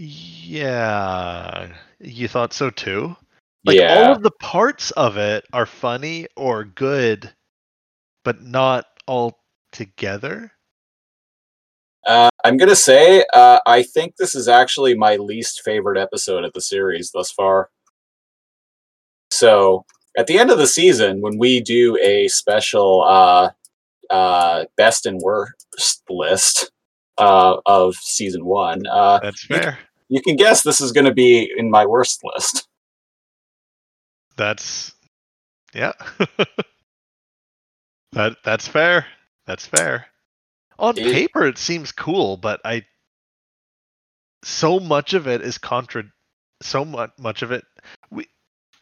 Yeah. 0.00 1.72
You 1.98 2.28
thought 2.28 2.52
so 2.52 2.70
too? 2.70 3.16
Like 3.64 3.76
yeah 3.76 4.06
all 4.06 4.12
of 4.12 4.22
the 4.22 4.30
parts 4.30 4.92
of 4.92 5.16
it 5.16 5.44
are 5.52 5.66
funny 5.66 6.28
or 6.36 6.64
good, 6.64 7.32
but 8.24 8.40
not 8.40 8.86
all 9.08 9.40
together. 9.72 10.52
Uh, 12.06 12.30
I'm 12.44 12.56
gonna 12.56 12.76
say 12.76 13.24
uh, 13.34 13.58
I 13.66 13.82
think 13.82 14.16
this 14.16 14.36
is 14.36 14.46
actually 14.46 14.94
my 14.94 15.16
least 15.16 15.62
favorite 15.62 15.98
episode 15.98 16.44
of 16.44 16.52
the 16.52 16.60
series 16.60 17.10
thus 17.10 17.32
far. 17.32 17.68
So 19.30 19.84
at 20.16 20.26
the 20.26 20.38
end 20.38 20.50
of 20.50 20.58
the 20.58 20.66
season, 20.66 21.20
when 21.20 21.38
we 21.38 21.60
do 21.60 21.96
a 22.02 22.28
special 22.28 23.02
uh, 23.04 23.50
uh, 24.10 24.64
best 24.76 25.06
and 25.06 25.20
worst 25.20 26.02
list 26.10 26.70
uh, 27.18 27.56
of 27.66 27.94
season 27.96 28.44
one, 28.44 28.86
uh, 28.86 29.20
That's 29.22 29.44
fair. 29.44 29.78
you 30.08 30.20
can 30.22 30.36
guess 30.36 30.62
this 30.62 30.80
is 30.80 30.92
going 30.92 31.04
to 31.06 31.14
be 31.14 31.50
in 31.56 31.70
my 31.70 31.84
worst 31.86 32.20
list. 32.24 32.66
That's 34.36 34.92
yeah. 35.74 35.92
that 38.12 38.36
that's 38.44 38.66
fair. 38.68 39.06
That's 39.46 39.66
fair. 39.66 40.06
On 40.78 40.96
It- 40.96 41.12
paper 41.12 41.46
it 41.46 41.58
seems 41.58 41.92
cool, 41.92 42.36
but 42.36 42.60
I 42.64 42.86
so 44.44 44.78
much 44.78 45.14
of 45.14 45.26
it 45.26 45.42
is 45.42 45.58
contra 45.58 46.04
so 46.62 46.84
much 46.84 47.10
much 47.18 47.42
of 47.42 47.50
it 47.50 47.64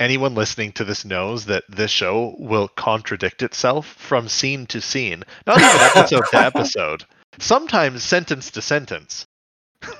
anyone 0.01 0.35
listening 0.35 0.73
to 0.73 0.85
this 0.85 1.05
knows 1.05 1.47
that 1.47 1.64
this 1.68 1.90
show 1.90 2.35
will 2.39 2.68
contradict 2.68 3.43
itself 3.43 3.86
from 3.86 4.28
scene 4.28 4.66
to 4.66 4.81
scene. 4.81 5.23
Not 5.47 5.59
even 5.59 5.70
episode 5.97 6.24
to 6.31 6.39
episode. 6.39 7.05
Sometimes 7.39 8.02
sentence 8.02 8.51
to 8.52 8.62
sentence. 8.62 9.27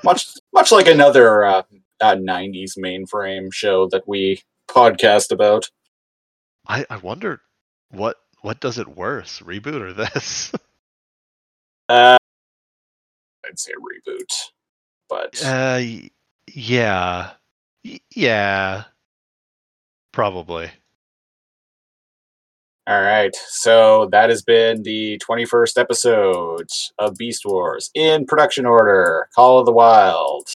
much 0.05 0.27
much 0.55 0.73
like 0.73 0.87
another 0.89 1.45
uh, 1.45 1.63
uh, 2.01 2.15
'90s 2.17 2.79
mainframe 2.79 3.53
show 3.53 3.87
that 3.89 4.07
we 4.09 4.43
podcast 4.69 5.31
about. 5.33 5.69
I, 6.67 6.85
I 6.91 6.97
wonder 6.97 7.41
what 7.91 8.17
what 8.41 8.61
does 8.61 8.79
it 8.79 8.97
worse, 8.97 9.41
ReBoot 9.41 9.81
or 9.81 9.93
this? 9.93 10.53
Uh, 11.89 12.17
I'd 13.47 13.59
say 13.61 13.71
ReBoot, 13.73 14.51
but 15.09 15.41
Uh, 15.45 15.81
yeah, 16.53 17.31
Y- 17.85 18.01
yeah, 18.13 18.85
probably. 20.17 20.71
All 22.87 23.03
right. 23.03 23.37
So 23.49 24.09
that 24.13 24.31
has 24.31 24.43
been 24.43 24.83
the 24.83 25.19
21st 25.19 25.79
episode 25.79 26.71
of 26.99 27.17
Beast 27.17 27.43
Wars 27.45 27.91
in 27.95 28.25
production 28.25 28.65
order 28.65 29.29
Call 29.35 29.59
of 29.59 29.67
the 29.67 29.73
Wild. 29.73 30.49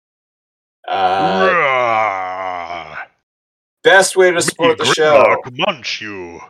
Uh, 0.88 2.96
Best 3.84 4.16
way 4.16 4.30
to 4.30 4.40
support 4.40 4.78
the 4.78 4.86
show. 4.86 5.36
Munch 5.52 6.00
you. 6.00 6.40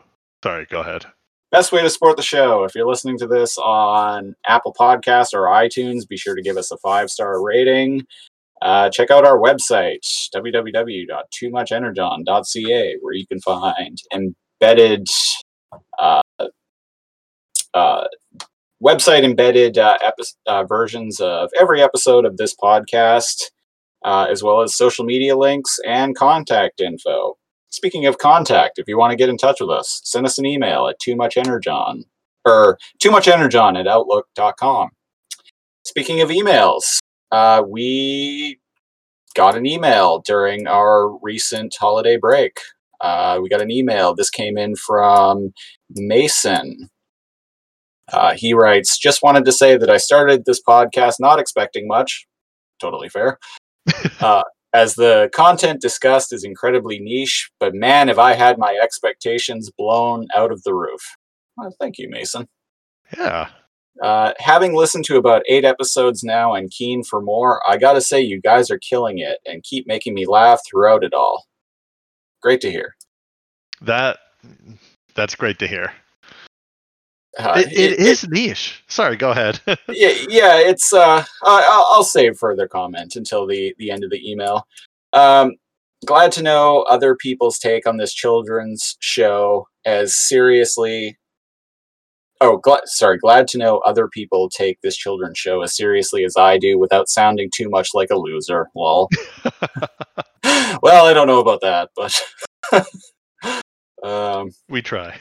Sorry, 0.45 0.66
go 0.70 0.82
ahead. 0.82 1.07
Best 1.51 1.73
way 1.73 1.82
to 1.82 1.91
support 1.91 2.16
the 2.16 2.23
show. 2.23 2.62
If 2.62 2.77
you're 2.77 2.87
listening 2.87 3.19
to 3.19 3.27
this 3.27 3.59
on 3.59 4.37
Apple 4.47 4.73
Podcasts 4.78 5.35
or 5.35 5.47
iTunes, 5.47 6.07
be 6.07 6.16
sure 6.16 6.37
to 6.37 6.43
give 6.43 6.57
us 6.57 6.70
a 6.70 6.77
five 6.77 7.11
star 7.11 7.43
rating. 7.43 8.07
Uh, 8.62 8.91
check 8.91 9.11
out 9.11 9.27
our 9.27 9.39
website, 9.39 10.05
www.toomuchenergon.ca, 10.35 12.97
where 13.01 13.15
you 13.15 13.27
can 13.27 13.41
find 13.41 13.99
embedded 14.12 15.09
uh, 15.99 16.20
uh, 17.74 18.07
website 18.82 19.23
embedded 19.23 19.78
uh, 19.78 19.99
epi- 20.03 20.23
uh, 20.47 20.65
versions 20.65 21.20
of 21.20 21.51
every 21.59 21.82
episode 21.82 22.24
of 22.24 22.37
this 22.37 22.55
podcast, 22.55 23.51
uh, 24.05 24.27
as 24.31 24.43
well 24.43 24.62
as 24.62 24.77
social 24.77 25.05
media 25.05 25.37
links 25.37 25.78
and 25.87 26.16
contact 26.16 26.81
info. 26.81 27.37
Speaking 27.70 28.07
of 28.07 28.19
contact, 28.19 28.78
if 28.78 28.89
you 28.89 28.99
want 28.99 29.12
to 29.12 29.16
get 29.16 29.28
in 29.28 29.37
touch 29.37 29.61
with 29.61 29.70
us, 29.70 30.01
send 30.05 30.27
us 30.27 30.39
an 30.39 30.47
email 30.47 30.89
at 30.89 30.99
too 30.99 31.15
much 31.15 31.37
energon 31.37 32.05
or 32.45 32.78
too 32.99 33.11
much 33.11 33.28
energon 33.28 33.77
at 33.77 33.87
outlook.com. 33.87 34.91
Speaking 35.85 36.20
of 36.20 36.31
emails, 36.31 36.99
uh, 37.32 37.62
we 37.66 38.59
got 39.35 39.57
an 39.57 39.66
email 39.66 40.20
during 40.20 40.66
our 40.66 41.09
recent 41.23 41.74
holiday 41.78 42.16
break. 42.16 42.59
Uh, 43.01 43.39
we 43.43 43.48
got 43.48 43.62
an 43.62 43.70
email. 43.70 44.15
This 44.15 44.31
came 44.31 44.59
in 44.59 44.77
from 44.77 45.52
Mason. 45.90 46.90
Uh, 48.12 48.35
he 48.35 48.52
writes, 48.52 48.98
just 48.98 49.23
wanted 49.23 49.44
to 49.44 49.52
say 49.52 49.77
that 49.77 49.89
I 49.90 49.97
started 49.97 50.44
this 50.44 50.61
podcast 50.62 51.16
not 51.20 51.39
expecting 51.39 51.86
much. 51.86 52.27
Totally 52.81 53.09
fair. 53.09 53.39
uh, 54.20 54.43
as 54.73 54.94
the 54.94 55.31
content 55.35 55.81
discussed 55.81 56.32
is 56.32 56.44
incredibly 56.44 56.98
niche, 56.98 57.51
but 57.59 57.74
man, 57.74 58.09
have 58.09 58.19
I 58.19 58.35
had 58.35 58.59
my 58.59 58.78
expectations 58.82 59.70
blown 59.77 60.27
out 60.35 60.52
of 60.52 60.62
the 60.62 60.74
roof. 60.74 61.16
Well, 61.57 61.74
thank 61.81 61.98
you, 61.98 62.09
Mason. 62.09 62.48
Yeah. 63.16 63.48
Uh, 64.03 64.33
having 64.39 64.75
listened 64.75 65.05
to 65.05 65.17
about 65.17 65.43
eight 65.49 65.65
episodes 65.65 66.25
now 66.25 66.55
and 66.55 66.71
keen 66.71 67.03
for 67.05 67.21
more, 67.21 67.61
I 67.69 67.77
gotta 67.77 68.01
say, 68.01 68.21
you 68.21 68.41
guys 68.41 68.71
are 68.71 68.79
killing 68.79 69.19
it 69.19 69.39
and 69.47 69.63
keep 69.63 69.87
making 69.87 70.15
me 70.15 70.27
laugh 70.27 70.61
throughout 70.69 71.05
it 71.05 71.13
all. 71.15 71.45
Great 72.43 72.61
to 72.63 72.71
hear. 72.71 72.95
That 73.83 74.19
that's 75.15 75.35
great 75.35 75.59
to 75.59 75.67
hear. 75.67 75.93
Uh, 77.39 77.55
it, 77.65 77.73
it 77.73 77.99
is 78.01 78.27
niche. 78.29 78.83
Sorry, 78.89 79.17
go 79.17 79.31
ahead. 79.31 79.61
yeah, 79.67 79.77
yeah, 80.29 80.59
it's. 80.59 80.93
Uh, 80.93 81.25
I- 81.45 81.67
I'll, 81.69 81.87
I'll 81.93 82.05
save 82.05 82.37
further 82.37 82.67
comment 82.67 83.15
until 83.17 83.47
the 83.47 83.75
the 83.79 83.91
end 83.91 84.03
of 84.03 84.11
the 84.11 84.29
email. 84.31 84.67
Um, 85.13 85.53
glad 86.07 86.33
to 86.33 86.43
know 86.43 86.83
other 86.89 87.15
people's 87.15 87.59
take 87.59 87.87
on 87.87 87.99
this 87.99 88.13
children's 88.13 88.97
show 89.01 89.69
as 89.85 90.17
seriously. 90.17 91.19
Oh, 92.41 92.61
gl- 92.65 92.81
sorry. 92.87 93.19
Glad 93.19 93.49
to 93.49 93.59
know 93.59 93.79
other 93.79 94.09
people 94.09 94.49
take 94.49 94.81
this 94.83 94.97
children's 94.97 95.39
show 95.39 95.62
as 95.62 95.77
seriously 95.77 96.25
as 96.25 96.37
I 96.39 96.59
do, 96.59 96.79
without 96.79 97.09
sounding 97.09 97.51
too 97.55 97.69
much 97.69 97.91
like 97.95 98.11
a 98.11 98.17
loser. 98.17 98.69
Lol. 98.75 99.09
well, 100.83 101.07
I 101.07 101.12
don't 101.12 101.27
know 101.27 101.41
about 101.41 101.61
that, 101.62 101.91
but 101.97 103.62
um, 104.03 104.51
we 104.69 104.83
try. 104.83 105.19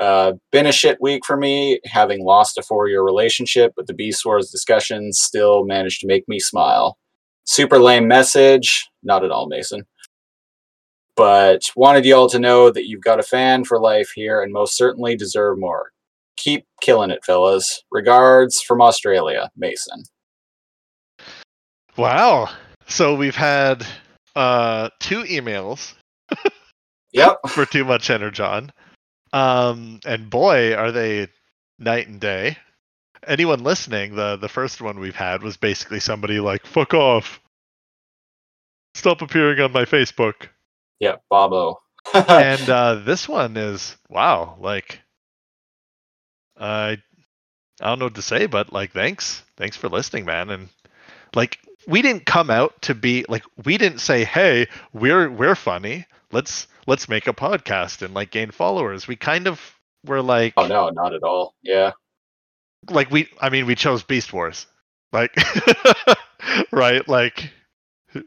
uh, 0.00 0.32
been 0.50 0.66
a 0.66 0.72
shit 0.72 0.98
week 1.00 1.24
for 1.26 1.36
me, 1.36 1.80
having 1.84 2.24
lost 2.24 2.56
a 2.58 2.62
four 2.62 2.88
year 2.88 3.02
relationship, 3.02 3.72
but 3.76 3.86
the 3.86 3.94
Beast 3.94 4.24
Wars 4.24 4.50
discussions 4.50 5.20
still 5.20 5.64
managed 5.64 6.00
to 6.00 6.06
make 6.06 6.26
me 6.28 6.40
smile. 6.40 6.96
Super 7.44 7.78
lame 7.78 8.08
message. 8.08 8.88
Not 9.02 9.24
at 9.24 9.30
all, 9.30 9.46
Mason. 9.48 9.84
But 11.20 11.70
wanted 11.76 12.06
y'all 12.06 12.30
to 12.30 12.38
know 12.38 12.70
that 12.70 12.88
you've 12.88 13.02
got 13.02 13.20
a 13.20 13.22
fan 13.22 13.64
for 13.66 13.78
life 13.78 14.10
here 14.14 14.40
and 14.40 14.54
most 14.54 14.74
certainly 14.74 15.16
deserve 15.16 15.58
more. 15.58 15.92
Keep 16.38 16.64
killing 16.80 17.10
it, 17.10 17.22
fellas. 17.26 17.82
Regards 17.90 18.62
from 18.62 18.80
Australia, 18.80 19.50
Mason. 19.54 20.04
Wow. 21.98 22.48
So 22.86 23.14
we've 23.14 23.36
had 23.36 23.86
uh 24.34 24.88
two 24.98 25.24
emails 25.24 25.92
Yep. 27.12 27.40
for 27.48 27.66
too 27.66 27.84
much 27.84 28.08
energon. 28.08 28.72
Um 29.34 30.00
and 30.06 30.30
boy 30.30 30.74
are 30.74 30.90
they 30.90 31.28
night 31.78 32.08
and 32.08 32.18
day. 32.18 32.56
Anyone 33.26 33.62
listening, 33.62 34.16
the 34.16 34.36
the 34.36 34.48
first 34.48 34.80
one 34.80 34.98
we've 34.98 35.14
had 35.14 35.42
was 35.42 35.58
basically 35.58 36.00
somebody 36.00 36.40
like 36.40 36.64
fuck 36.64 36.94
off. 36.94 37.42
Stop 38.94 39.20
appearing 39.20 39.60
on 39.60 39.72
my 39.72 39.84
Facebook. 39.84 40.48
Yep, 41.00 41.22
Bobo. 41.30 41.80
and 42.14 42.68
uh 42.70 42.94
this 42.96 43.28
one 43.28 43.56
is 43.56 43.96
wow, 44.08 44.56
like 44.60 45.00
I 46.58 46.98
I 47.80 47.86
don't 47.86 47.98
know 47.98 48.06
what 48.06 48.14
to 48.16 48.22
say, 48.22 48.46
but 48.46 48.72
like 48.72 48.92
thanks. 48.92 49.42
Thanks 49.56 49.76
for 49.76 49.88
listening, 49.88 50.24
man. 50.24 50.50
And 50.50 50.68
like 51.34 51.58
we 51.86 52.02
didn't 52.02 52.26
come 52.26 52.50
out 52.50 52.80
to 52.82 52.94
be 52.94 53.24
like 53.28 53.44
we 53.64 53.78
didn't 53.78 54.00
say, 54.00 54.24
"Hey, 54.24 54.68
we're 54.92 55.30
we're 55.30 55.54
funny. 55.54 56.06
Let's 56.32 56.66
let's 56.86 57.08
make 57.08 57.26
a 57.26 57.32
podcast 57.32 58.02
and 58.02 58.14
like 58.14 58.30
gain 58.30 58.50
followers." 58.50 59.08
We 59.08 59.16
kind 59.16 59.46
of 59.46 59.60
were 60.06 60.22
like 60.22 60.54
oh, 60.56 60.66
no, 60.66 60.90
not 60.90 61.14
at 61.14 61.22
all. 61.22 61.54
Yeah. 61.62 61.92
like 62.90 63.10
we 63.10 63.28
I 63.40 63.48
mean, 63.50 63.66
we 63.66 63.74
chose 63.74 64.02
Beast 64.02 64.32
Wars. 64.32 64.66
Like 65.12 65.34
right? 66.72 67.06
Like 67.08 67.50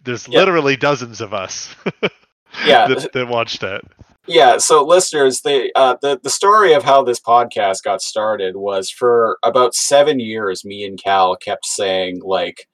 there's 0.04 0.28
Yeah. 0.28 0.40
literally 0.40 0.76
dozens 0.78 1.22
of 1.22 1.34
us 1.34 1.76
Yeah. 2.66 2.88
that, 2.94 3.14
that 3.14 3.28
watched 3.28 3.64
it. 3.64 3.86
Yeah, 4.26 4.58
so 4.58 4.86
listeners, 4.86 5.42
the 5.42 5.70
uh, 5.76 5.98
the 6.02 6.18
the 6.24 6.30
story 6.30 6.74
of 6.74 6.84
how 6.84 7.04
this 7.04 7.20
podcast 7.20 7.84
got 7.84 8.02
started 8.02 8.56
was 8.56 8.90
for 8.90 9.38
about 9.44 9.76
seven 9.76 10.22
years. 10.22 10.64
Me 10.64 10.86
and 10.86 11.02
Cal 11.02 11.36
kept 11.36 11.66
saying 11.66 12.22
like, 12.24 12.68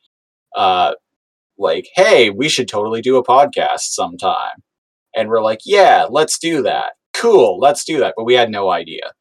uh, 0.56 0.94
like, 1.58 1.88
hey, 1.96 2.30
we 2.30 2.50
should 2.50 2.68
totally 2.68 3.02
do 3.02 3.18
a 3.18 3.26
podcast 3.26 3.82
sometime, 3.94 4.62
and 5.16 5.28
we're 5.28 5.42
like, 5.42 5.62
yeah, 5.66 6.06
let's 6.08 6.38
do 6.38 6.62
that. 6.64 6.94
Cool, 7.14 7.58
let's 7.60 7.84
do 7.84 7.98
that. 8.00 8.14
But 8.16 8.26
we 8.26 8.36
had 8.36 8.52
no 8.52 8.70
idea, 8.70 9.12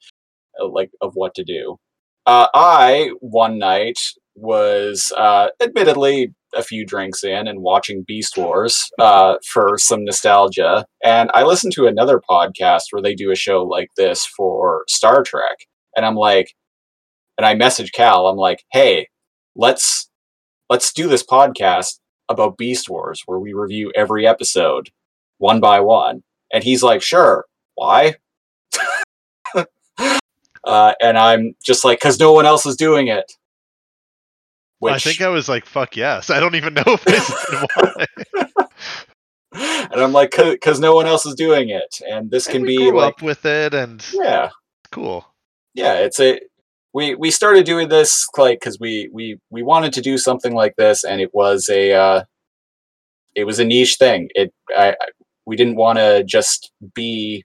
uh, 0.61 0.69
like, 0.69 0.91
of 1.01 1.15
what 1.15 1.35
to 1.37 1.45
do. 1.45 1.79
Uh, 2.27 2.49
I 2.53 3.13
one 3.21 3.59
night 3.59 4.01
was 4.35 5.13
uh, 5.17 5.49
admittedly 5.63 6.35
a 6.55 6.63
few 6.63 6.85
drinks 6.85 7.23
in 7.25 7.47
and 7.47 7.61
watching 7.61 8.05
Beast 8.07 8.37
Wars 8.37 8.91
uh, 8.99 9.37
for 9.53 9.77
some 9.79 10.05
nostalgia. 10.05 10.87
And 11.05 11.31
I 11.35 11.43
listened 11.43 11.73
to 11.75 11.87
another 11.87 12.21
podcast 12.29 12.85
where 12.91 13.03
they 13.03 13.15
do 13.15 13.31
a 13.31 13.37
show 13.37 13.63
like 13.63 13.89
this 13.97 14.25
for 14.25 14.85
Star 14.89 15.23
Trek. 15.23 15.59
And 15.97 16.07
I'm 16.07 16.17
like, 16.17 16.55
and 17.37 17.47
I 17.47 17.55
message 17.55 17.93
Cal, 17.93 18.27
I'm 18.27 18.37
like, 18.37 18.65
hey, 18.73 19.09
let's 19.55 20.11
let's 20.71 20.93
do 20.93 21.09
this 21.09 21.25
podcast 21.25 21.99
about 22.29 22.59
Beast 22.59 22.89
Wars 22.91 23.23
where 23.27 23.39
we 23.39 23.53
review 23.53 23.93
every 23.95 24.27
episode 24.27 24.91
one 25.39 25.61
by 25.61 25.81
one. 25.81 26.23
And 26.53 26.65
he's 26.65 26.83
like, 26.83 27.03
sure. 27.03 27.47
Why? 27.75 28.17
uh, 30.65 30.93
and 31.01 31.17
I'm 31.17 31.55
just 31.65 31.85
like, 31.85 31.99
because 31.99 32.19
no 32.19 32.33
one 32.33 32.47
else 32.47 32.67
is 32.67 32.77
doing 32.77 33.09
it. 33.09 33.33
Which, 34.81 34.95
I 34.95 34.99
think 34.99 35.21
I 35.21 35.29
was 35.29 35.49
like, 35.49 35.67
"Fuck 35.67 35.97
yes." 35.97 36.31
I 36.35 36.41
don't 36.41 36.55
even 36.55 36.75
know 36.75 36.83
if 36.87 37.03
I 37.07 37.19
said 37.19 37.69
why. 37.75 38.07
and 39.93 40.01
I'm 40.01 40.13
like, 40.13 40.35
because 40.37 40.79
no 40.79 40.95
one 40.95 41.07
else 41.07 41.27
is 41.27 41.35
doing 41.35 41.71
it, 41.71 42.01
and 42.09 42.31
this 42.31 42.47
And 42.47 42.55
can 42.55 42.63
we 42.63 42.69
be 42.69 42.77
grew 42.77 42.99
like, 42.99 43.15
up 43.15 43.23
with 43.23 43.45
it, 43.45 43.75
and 43.75 44.05
yeah, 44.13 44.51
cool. 44.93 45.27
yeah. 45.75 45.95
It's 45.95 46.21
a 46.21 46.41
we 46.95 47.15
we 47.17 47.31
started 47.31 47.65
doing 47.65 47.89
this 47.89 48.27
like 48.37 48.61
because 48.61 48.79
we 48.79 49.09
we 49.13 49.39
we 49.51 49.63
wanted 49.63 49.93
to 49.95 50.01
do 50.01 50.19
something 50.19 50.55
like 50.55 50.77
this, 50.77 51.05
and 51.05 51.21
it 51.21 51.35
was 51.35 51.69
a 51.69 51.93
uh, 51.93 52.25
it 53.35 53.45
was 53.45 53.59
a 53.59 53.65
niche 53.65 53.97
thing. 53.97 54.29
It 54.35 54.53
I, 54.77 54.91
I 54.91 54.97
we 55.47 55.57
didn't 55.57 55.77
want 55.77 55.99
to 55.99 56.23
just 56.25 56.71
be 56.95 57.45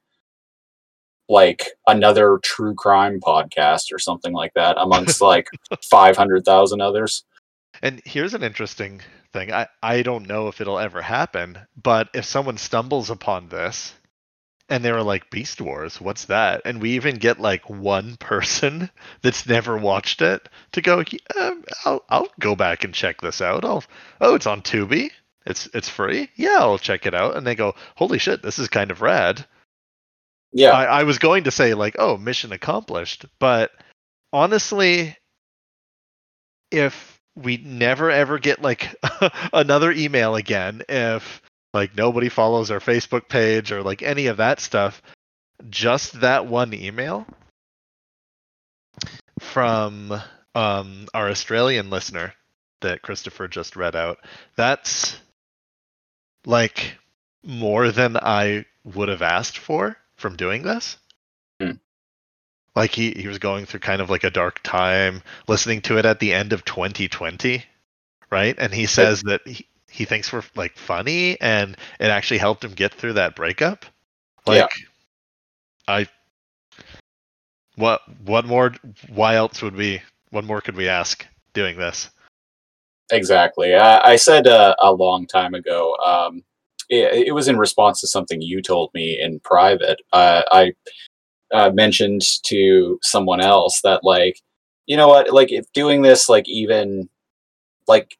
like 1.29 1.67
another 1.87 2.39
true 2.43 2.75
crime 2.75 3.19
podcast 3.19 3.93
or 3.93 3.99
something 3.99 4.33
like 4.33 4.53
that 4.55 4.77
amongst 4.79 5.21
like 5.21 5.47
500,000 5.89 6.81
others. 6.81 7.23
And 7.81 8.01
here's 8.05 8.33
an 8.33 8.43
interesting 8.43 9.01
thing. 9.33 9.51
I, 9.51 9.67
I 9.81 10.03
don't 10.03 10.27
know 10.27 10.47
if 10.47 10.61
it'll 10.61 10.79
ever 10.79 11.01
happen, 11.01 11.59
but 11.81 12.09
if 12.13 12.25
someone 12.25 12.57
stumbles 12.57 13.09
upon 13.09 13.49
this 13.49 13.93
and 14.69 14.83
they 14.83 14.91
were 14.91 15.03
like, 15.03 15.29
Beast 15.29 15.59
Wars, 15.59 15.99
what's 15.99 16.25
that? 16.25 16.61
And 16.65 16.81
we 16.81 16.91
even 16.91 17.15
get 17.15 17.39
like 17.39 17.69
one 17.69 18.15
person 18.19 18.89
that's 19.21 19.47
never 19.47 19.77
watched 19.77 20.21
it 20.21 20.47
to 20.73 20.81
go, 20.81 21.03
"Yeah, 21.09 21.19
um, 21.39 21.63
I'll, 21.85 22.03
I'll 22.09 22.27
go 22.39 22.55
back 22.55 22.83
and 22.83 22.93
check 22.93 23.21
this 23.21 23.41
out. 23.41 23.65
I'll, 23.65 23.83
oh, 24.21 24.35
it's 24.35 24.47
on 24.47 24.61
Tubi. 24.61 25.11
It's 25.45 25.67
it's 25.73 25.89
free. 25.89 26.29
Yeah, 26.35 26.59
I'll 26.59 26.77
check 26.77 27.05
it 27.05 27.13
out. 27.13 27.35
And 27.35 27.45
they 27.45 27.55
go, 27.55 27.75
holy 27.95 28.17
shit, 28.17 28.41
this 28.41 28.59
is 28.59 28.69
kind 28.69 28.91
of 28.91 29.01
rad. 29.01 29.45
Yeah. 30.53 30.69
I, 30.71 30.85
I 30.85 31.03
was 31.03 31.19
going 31.19 31.45
to 31.45 31.51
say 31.51 31.73
like, 31.73 31.95
oh, 31.99 32.17
mission 32.17 32.51
accomplished, 32.51 33.25
but 33.39 33.71
honestly, 34.31 35.17
if 36.71 37.19
we 37.35 37.57
never 37.57 38.11
ever 38.11 38.39
get 38.39 38.61
like 38.61 38.95
another 39.53 39.91
email 39.91 40.35
again, 40.35 40.83
if 40.87 41.41
Like 41.73 41.95
nobody 41.97 42.29
follows 42.29 42.69
our 42.69 42.79
Facebook 42.79 43.27
page 43.27 43.71
or 43.71 43.81
like 43.81 44.03
any 44.03 44.27
of 44.27 44.37
that 44.37 44.59
stuff. 44.59 45.01
Just 45.69 46.21
that 46.21 46.45
one 46.45 46.73
email 46.73 47.25
from 49.39 50.13
um, 50.53 51.07
our 51.13 51.29
Australian 51.29 51.89
listener 51.89 52.33
that 52.81 53.01
Christopher 53.01 53.47
just 53.47 53.75
read 53.75 53.95
out. 53.95 54.19
That's 54.55 55.17
like 56.45 56.97
more 57.43 57.91
than 57.91 58.17
I 58.17 58.65
would 58.83 59.09
have 59.09 59.21
asked 59.21 59.57
for 59.57 59.97
from 60.15 60.35
doing 60.35 60.63
this. 60.63 60.97
Hmm. 61.61 61.71
Like 62.75 62.91
he, 62.91 63.11
he 63.11 63.27
was 63.27 63.39
going 63.39 63.65
through 63.65 63.81
kind 63.81 64.01
of 64.01 64.09
like 64.09 64.23
a 64.23 64.29
dark 64.29 64.61
time, 64.63 65.21
listening 65.47 65.81
to 65.81 65.97
it 65.97 66.05
at 66.05 66.19
the 66.19 66.33
end 66.33 66.53
of 66.53 66.65
2020, 66.65 67.63
right? 68.31 68.55
And 68.57 68.73
he 68.73 68.85
says 68.87 69.21
that 69.23 69.41
he, 69.47 69.67
he 69.89 70.05
thinks 70.05 70.33
we're 70.33 70.43
like 70.55 70.77
funny 70.77 71.39
and 71.39 71.77
it 71.99 72.07
actually 72.07 72.39
helped 72.39 72.63
him 72.63 72.73
get 72.73 72.93
through 72.93 73.13
that 73.13 73.35
breakup. 73.35 73.85
Like 74.47 74.57
Yeah. 74.59 74.67
I 75.87 76.07
what 77.75 78.01
what 78.23 78.45
more 78.45 78.73
why 79.09 79.35
else 79.35 79.61
would 79.61 79.75
we 79.75 80.01
what 80.29 80.43
more 80.43 80.61
could 80.61 80.75
we 80.75 80.87
ask 80.87 81.25
doing 81.53 81.77
this? 81.77 82.09
Exactly. 83.11 83.75
I, 83.75 84.13
I 84.13 84.15
said 84.15 84.47
uh, 84.47 84.75
a 84.81 84.91
long 84.91 85.27
time 85.27 85.53
ago. 85.53 85.95
Um, 86.03 86.43
it, 86.89 87.27
it 87.27 87.31
was 87.33 87.47
in 87.47 87.57
response 87.57 88.01
to 88.01 88.07
something 88.07 88.41
you 88.41 88.61
told 88.61 88.91
me 88.93 89.19
in 89.19 89.39
private. 89.39 90.01
Uh, 90.11 90.43
I 90.51 90.73
uh, 91.53 91.71
mentioned 91.71 92.21
to 92.45 92.99
someone 93.01 93.41
else 93.41 93.81
that, 93.81 94.03
like, 94.03 94.39
you 94.85 94.97
know 94.97 95.07
what? 95.07 95.33
Like, 95.33 95.51
if 95.51 95.71
doing 95.73 96.01
this, 96.01 96.27
like, 96.29 96.47
even 96.47 97.09
like 97.87 98.17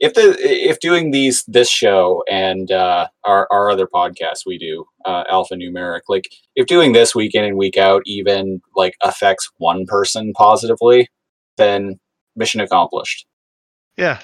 if 0.00 0.14
the 0.14 0.36
if 0.40 0.78
doing 0.78 1.10
these 1.10 1.44
this 1.48 1.68
show 1.68 2.22
and 2.30 2.70
uh, 2.70 3.08
our 3.24 3.48
our 3.50 3.70
other 3.70 3.86
podcast 3.86 4.46
we 4.46 4.56
do 4.56 4.84
uh, 5.04 5.24
Alpha 5.28 5.54
Numeric, 5.54 6.02
like, 6.08 6.28
if 6.54 6.66
doing 6.66 6.92
this 6.92 7.14
week 7.14 7.34
in 7.34 7.44
and 7.44 7.56
week 7.56 7.76
out 7.76 8.02
even 8.06 8.60
like 8.76 8.94
affects 9.02 9.50
one 9.58 9.86
person 9.86 10.32
positively, 10.34 11.08
then 11.56 11.98
mission 12.36 12.60
accomplished. 12.60 13.26
Yeah. 13.96 14.20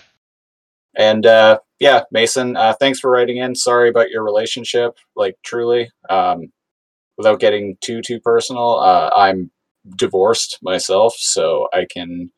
And 0.96 1.26
uh, 1.26 1.58
yeah, 1.80 2.02
Mason, 2.10 2.56
uh, 2.56 2.74
thanks 2.78 3.00
for 3.00 3.10
writing 3.10 3.38
in. 3.38 3.54
Sorry 3.54 3.88
about 3.88 4.10
your 4.10 4.22
relationship. 4.22 4.92
Like 5.16 5.36
truly, 5.44 5.90
um, 6.08 6.52
without 7.16 7.40
getting 7.40 7.76
too 7.80 8.00
too 8.02 8.20
personal, 8.20 8.78
uh, 8.80 9.10
I'm 9.16 9.50
divorced 9.96 10.58
myself, 10.62 11.14
so 11.16 11.68
I 11.72 11.86
can 11.92 12.30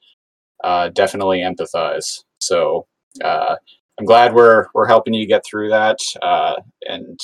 uh, 0.64 0.88
definitely 0.88 1.40
empathize. 1.40 2.22
So 2.40 2.86
uh, 3.24 3.56
I'm 3.98 4.06
glad 4.06 4.34
we're 4.34 4.66
we're 4.74 4.86
helping 4.88 5.14
you 5.14 5.26
get 5.26 5.44
through 5.44 5.70
that. 5.70 5.98
Uh, 6.22 6.54
and 6.82 7.18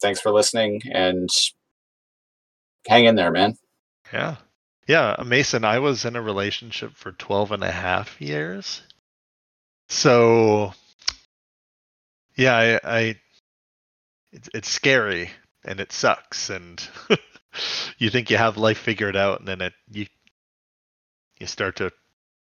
thanks 0.00 0.20
for 0.20 0.32
listening. 0.32 0.80
And 0.92 1.28
hang 2.88 3.06
in 3.06 3.14
there, 3.14 3.30
man. 3.30 3.56
Yeah. 4.12 4.36
Yeah, 4.86 5.16
Mason, 5.24 5.64
I 5.64 5.78
was 5.78 6.04
in 6.04 6.14
a 6.14 6.20
relationship 6.20 6.94
for 6.94 7.12
12 7.12 7.52
and 7.52 7.64
a 7.64 7.70
half 7.70 8.20
years. 8.20 8.82
So 9.88 10.72
yeah, 12.36 12.56
I, 12.56 12.80
I 12.84 13.16
it's, 14.32 14.48
it's 14.54 14.68
scary 14.68 15.30
and 15.64 15.80
it 15.80 15.92
sucks 15.92 16.50
and 16.50 16.82
you 17.98 18.10
think 18.10 18.30
you 18.30 18.36
have 18.36 18.56
life 18.56 18.78
figured 18.78 19.16
out 19.16 19.38
and 19.38 19.48
then 19.48 19.60
it 19.60 19.72
you 19.90 20.06
you 21.38 21.46
start 21.46 21.76
to 21.76 21.92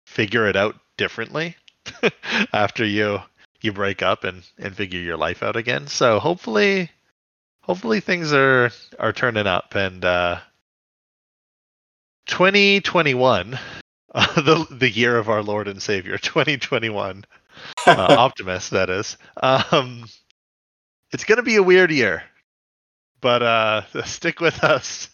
figure 0.07 0.49
it 0.49 0.57
out 0.57 0.77
differently 0.97 1.57
after 2.53 2.85
you 2.85 3.21
you 3.61 3.73
break 3.73 4.03
up 4.03 4.25
and 4.25 4.43
and 4.59 4.77
figure 4.77 5.01
your 5.01 5.17
life 5.17 5.43
out 5.43 5.57
again. 5.57 5.87
So 5.87 6.19
hopefully 6.19 6.91
hopefully 7.61 8.01
things 8.01 8.33
are 8.33 8.71
are 8.99 9.13
turning 9.13 9.47
up 9.47 9.75
and 9.75 10.05
uh 10.05 10.39
2021 12.27 13.59
uh, 14.17 14.35
the 14.41 14.67
the 14.71 14.91
year 14.91 15.19
of 15.19 15.29
our 15.29 15.43
lord 15.43 15.69
and 15.69 15.81
savior 15.81 16.19
2021 16.23 17.25
uh, 17.87 17.91
Optimus 18.19 18.71
that 18.71 18.91
is 18.91 19.17
um 19.43 20.05
it's 21.13 21.25
gonna 21.25 21.43
be 21.43 21.57
a 21.57 21.63
weird 21.63 21.91
year 21.91 22.25
but 23.21 23.43
uh 23.43 23.83
stick 24.05 24.41
with 24.41 24.65
us 24.65 25.09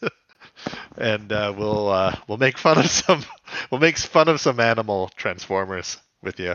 and 0.97 1.33
uh 1.33 1.53
we'll 1.57 1.89
uh 1.89 2.17
we'll 2.29 2.39
make 2.39 2.57
fun 2.57 2.79
of 2.79 2.87
some 2.87 3.23
we'll 3.71 3.81
make 3.81 3.99
fun 3.99 4.29
of 4.29 4.41
some 4.41 4.61
animal 4.61 5.11
transformers 5.17 5.99
with 6.23 6.39
you 6.41 6.55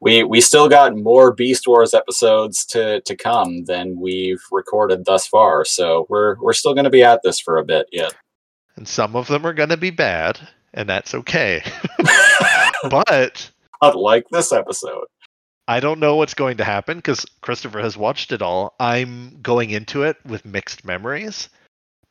we 0.00 0.24
we 0.24 0.40
still 0.40 0.68
got 0.68 0.96
more 0.96 1.32
Beast 1.32 1.68
Wars 1.68 1.94
episodes 1.94 2.66
to 2.66 3.00
to 3.02 3.16
come 3.16 3.64
than 3.66 4.00
we've 4.00 4.42
recorded 4.50 5.04
thus 5.04 5.28
far. 5.28 5.64
So 5.64 6.06
we're 6.08 6.34
we're 6.40 6.54
still 6.54 6.74
going 6.74 6.84
to 6.84 6.90
be 6.90 7.04
at 7.04 7.20
this 7.22 7.38
for 7.38 7.58
a 7.58 7.64
bit 7.64 7.86
yet. 7.92 8.12
and 8.74 8.88
some 8.88 9.14
of 9.14 9.28
them 9.28 9.46
are 9.46 9.52
gonna 9.52 9.76
be 9.76 9.90
bad 9.90 10.40
and 10.74 10.88
that's 10.88 11.14
okay 11.14 11.62
but 12.90 13.50
Unlike 13.82 14.28
this 14.30 14.52
episode. 14.52 15.06
I 15.66 15.80
don't 15.80 15.98
know 15.98 16.14
what's 16.16 16.34
going 16.34 16.58
to 16.58 16.64
happen 16.64 16.98
because 16.98 17.26
Christopher 17.40 17.80
has 17.80 17.96
watched 17.96 18.30
it 18.30 18.40
all. 18.40 18.74
I'm 18.78 19.40
going 19.42 19.70
into 19.70 20.04
it 20.04 20.16
with 20.24 20.44
mixed 20.44 20.84
memories, 20.84 21.48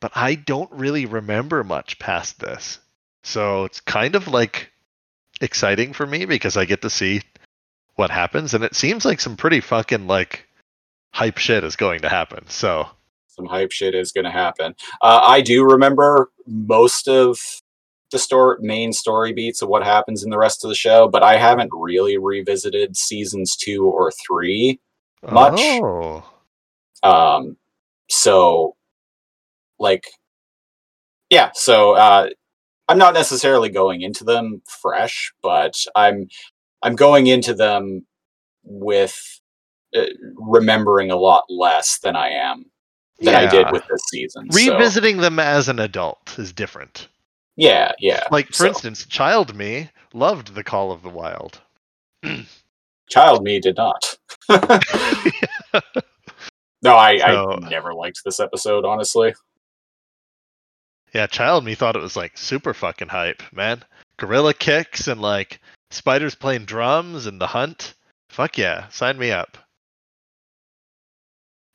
but 0.00 0.12
I 0.14 0.34
don't 0.34 0.70
really 0.70 1.06
remember 1.06 1.64
much 1.64 1.98
past 1.98 2.40
this. 2.40 2.78
So 3.24 3.64
it's 3.64 3.80
kind 3.80 4.14
of 4.16 4.28
like 4.28 4.70
exciting 5.40 5.94
for 5.94 6.06
me 6.06 6.26
because 6.26 6.58
I 6.58 6.66
get 6.66 6.82
to 6.82 6.90
see 6.90 7.22
what 7.94 8.10
happens, 8.10 8.52
and 8.52 8.64
it 8.64 8.74
seems 8.74 9.04
like 9.04 9.20
some 9.20 9.36
pretty 9.36 9.60
fucking 9.60 10.06
like 10.06 10.46
hype 11.14 11.38
shit 11.38 11.64
is 11.64 11.76
going 11.76 12.00
to 12.02 12.08
happen. 12.08 12.48
So 12.48 12.86
Some 13.28 13.46
hype 13.46 13.72
shit 13.72 13.94
is 13.94 14.12
going 14.12 14.24
to 14.24 14.30
happen. 14.30 14.74
Uh, 15.00 15.22
I 15.24 15.40
do 15.40 15.64
remember 15.64 16.30
most 16.46 17.08
of 17.08 17.38
the 18.12 18.18
story, 18.18 18.58
main 18.60 18.92
story 18.92 19.32
beats 19.32 19.62
of 19.62 19.68
what 19.68 19.82
happens 19.84 20.22
in 20.22 20.30
the 20.30 20.38
rest 20.38 20.64
of 20.64 20.68
the 20.68 20.74
show, 20.74 21.08
but 21.08 21.22
I 21.22 21.36
haven't 21.36 21.70
really 21.72 22.16
revisited 22.18 22.96
seasons 22.96 23.56
two 23.56 23.84
or 23.86 24.12
three. 24.26 24.80
Much. 25.28 25.60
Oh, 25.60 26.24
Um, 27.02 27.56
so, 28.08 28.76
like, 29.78 30.04
yeah. 31.30 31.50
So 31.54 31.92
uh, 31.92 32.30
I'm 32.88 32.98
not 32.98 33.14
necessarily 33.14 33.68
going 33.68 34.02
into 34.02 34.24
them 34.24 34.62
fresh, 34.68 35.32
but 35.42 35.74
I'm 35.96 36.28
I'm 36.82 36.94
going 36.96 37.26
into 37.26 37.54
them 37.54 38.06
with 38.64 39.40
uh, 39.96 40.06
remembering 40.36 41.10
a 41.10 41.16
lot 41.16 41.44
less 41.48 41.98
than 42.00 42.16
I 42.16 42.30
am 42.30 42.66
than 43.20 43.34
I 43.34 43.48
did 43.48 43.70
with 43.70 43.86
this 43.88 44.02
season. 44.10 44.50
so- 44.50 44.72
revisiting 44.72 45.18
them 45.18 45.38
as 45.38 45.68
an 45.68 45.78
adult 45.78 46.38
is 46.38 46.52
different. 46.52 47.08
Yeah, 47.56 47.92
yeah. 47.98 48.24
Like 48.30 48.48
for 48.48 48.54
So, 48.54 48.66
instance, 48.68 49.06
child 49.06 49.54
me 49.54 49.90
loved 50.12 50.54
the 50.54 50.64
Call 50.64 50.92
of 50.92 51.02
the 51.02 51.08
Wild. 51.08 51.60
child 53.08 53.42
me 53.44 53.60
did 53.60 53.76
not. 53.76 54.16
No, 56.84 56.96
I, 56.96 57.16
So- 57.18 57.60
I 57.62 57.68
never 57.68 57.94
liked 57.94 58.22
this 58.24 58.40
episode, 58.40 58.84
honestly. 58.84 59.32
Yeah, 61.14 61.26
child 61.28 61.64
me 61.64 61.74
thought 61.76 61.94
it 61.94 62.02
was 62.02 62.16
like 62.16 62.36
super 62.36 62.74
fucking 62.74 63.08
hype, 63.08 63.42
man. 63.52 63.84
Gorilla 64.16 64.52
kicks 64.54 65.06
and 65.08 65.20
like 65.20 65.60
spiders 65.90 66.34
playing 66.34 66.64
drums 66.64 67.26
and 67.26 67.40
the 67.40 67.46
hunt. 67.46 67.94
Fuck 68.30 68.58
yeah, 68.58 68.88
sign 68.88 69.16
me 69.18 69.30
up. 69.30 69.58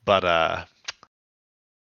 But 0.04 0.24
uh 0.24 0.64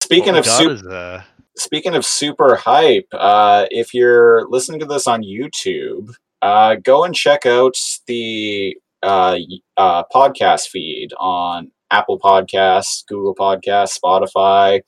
Speaking 0.03 0.37
of 0.37 0.45
super. 0.45 0.73
is, 0.73 0.83
uh 0.85 1.23
speaking 1.59 1.95
of 1.95 2.05
super 2.05 2.57
hype, 2.57 3.09
uh, 3.13 3.67
if 3.71 3.93
you're 3.93 4.49
listening 4.49 4.81
to 4.81 4.87
this 4.87 5.07
on 5.07 5.23
YouTube, 5.23 6.15
uh, 6.41 6.77
go 6.77 7.05
and 7.05 7.15
check 7.15 7.45
out 7.47 7.77
the 8.07 8.77
uh, 9.03 9.37
uh, 9.77 10.05
podcast 10.15 10.69
feed 10.69 11.09
on 11.19 11.71
Apple 11.91 12.19
Podcasts, 12.19 13.05
Google 13.07 13.35
Podcasts, 13.35 13.99
Spotify, 13.99 14.83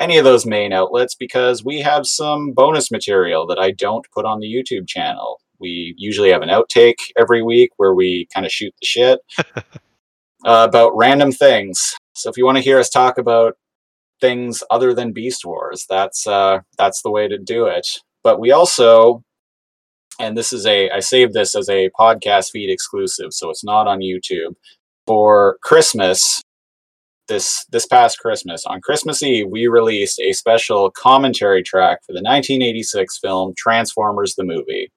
any 0.00 0.18
of 0.18 0.24
those 0.24 0.44
main 0.44 0.72
outlets, 0.72 1.14
because 1.14 1.64
we 1.64 1.80
have 1.80 2.06
some 2.06 2.52
bonus 2.52 2.90
material 2.90 3.46
that 3.46 3.58
I 3.58 3.70
don't 3.70 4.06
put 4.12 4.24
on 4.24 4.40
the 4.40 4.52
YouTube 4.52 4.88
channel. 4.88 5.40
We 5.60 5.94
usually 5.96 6.30
have 6.30 6.42
an 6.42 6.48
outtake 6.48 6.98
every 7.16 7.42
week 7.42 7.70
where 7.76 7.94
we 7.94 8.28
kind 8.34 8.44
of 8.44 8.52
shoot 8.52 8.74
the 8.80 8.86
shit 8.86 9.20
uh, 9.46 9.62
about 10.68 10.96
random 10.96 11.32
things. 11.32 11.96
So 12.14 12.28
if 12.28 12.36
you 12.36 12.44
want 12.44 12.58
to 12.58 12.62
hear 12.62 12.78
us 12.78 12.90
talk 12.90 13.18
about 13.18 13.56
things 14.24 14.62
other 14.70 14.94
than 14.94 15.12
Beast 15.12 15.44
Wars. 15.44 15.84
That's 15.90 16.26
uh, 16.26 16.60
that's 16.78 17.02
the 17.02 17.10
way 17.10 17.28
to 17.28 17.38
do 17.38 17.66
it. 17.66 17.86
But 18.22 18.40
we 18.40 18.52
also, 18.52 19.22
and 20.18 20.36
this 20.36 20.52
is 20.52 20.64
a 20.66 20.90
I 20.90 21.00
saved 21.00 21.34
this 21.34 21.54
as 21.54 21.68
a 21.68 21.90
podcast 21.90 22.50
feed 22.50 22.70
exclusive, 22.70 23.32
so 23.32 23.50
it's 23.50 23.64
not 23.64 23.86
on 23.86 24.00
YouTube. 24.00 24.54
For 25.06 25.58
Christmas, 25.62 26.42
this 27.28 27.66
this 27.70 27.86
past 27.86 28.18
Christmas 28.18 28.64
on 28.64 28.80
Christmas 28.80 29.22
Eve, 29.22 29.48
we 29.50 29.66
released 29.66 30.18
a 30.20 30.32
special 30.32 30.90
commentary 30.90 31.62
track 31.62 31.98
for 32.06 32.12
the 32.12 32.22
1986 32.22 33.18
film 33.18 33.52
Transformers 33.58 34.34
the 34.36 34.44
movie. 34.44 34.90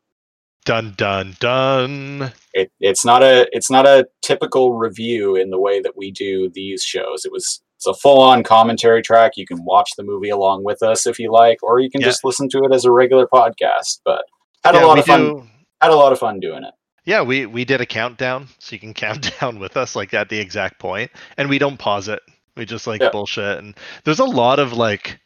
Dun 0.64 0.94
dun 0.96 1.36
dun. 1.42 2.32
It, 2.54 2.72
it's 2.80 3.04
not 3.04 3.24
a 3.24 3.48
it's 3.52 3.70
not 3.70 3.86
a 3.86 4.08
typical 4.22 4.74
review 4.74 5.36
in 5.36 5.50
the 5.50 5.60
way 5.60 5.82
that 5.82 5.98
we 5.98 6.12
do 6.12 6.50
these 6.54 6.84
shows. 6.84 7.26
It 7.26 7.34
was 7.34 7.62
it's 7.78 7.88
a 7.88 7.94
full 7.94 8.20
on 8.20 8.44
commentary 8.44 9.02
track. 9.02 9.34
You 9.38 9.46
can 9.46 9.64
watch 9.64 9.92
the 9.98 10.04
movie 10.04 10.30
along 10.30 10.64
with 10.64 10.84
us 10.84 11.08
if 11.08 11.18
you 11.20 11.32
like, 11.32 11.62
or 11.64 11.80
you 11.80 11.90
can 11.90 12.02
Yeah. 12.02 12.08
just 12.08 12.24
listen 12.26 12.50
to 12.50 12.60
it 12.64 12.74
as 12.74 12.86
a 12.86 12.92
regular 12.92 13.26
podcast. 13.28 14.02
But 14.04 14.24
had 14.64 14.76
a 14.76 14.86
lot 14.86 15.00
of 15.00 15.06
fun. 15.06 15.22
do- 15.22 15.48
Had 15.82 15.92
a 15.92 15.96
lot 15.96 16.12
of 16.12 16.20
fun 16.20 16.40
doing 16.40 16.64
it. 16.64 16.74
Yeah, 17.06 17.22
we 17.22 17.46
we 17.46 17.64
did 17.64 17.80
a 17.80 17.86
countdown, 17.86 18.48
so 18.60 18.74
you 18.76 18.80
can 18.80 18.94
count 19.06 19.32
down 19.40 19.60
with 19.60 19.78
us, 19.78 19.96
like 19.96 20.14
at 20.14 20.28
the 20.30 20.40
exact 20.40 20.80
point, 20.80 21.12
and 21.38 21.48
we 21.50 21.58
don't 21.60 21.78
pause 21.78 22.08
it. 22.10 22.22
We 22.58 22.66
just 22.66 22.88
like 22.88 23.00
Yeah. 23.02 23.10
bullshit, 23.12 23.60
and 23.60 23.76
there's 24.04 24.20
a 24.20 24.26
lot 24.26 24.58
of 24.60 24.74
like 24.74 25.20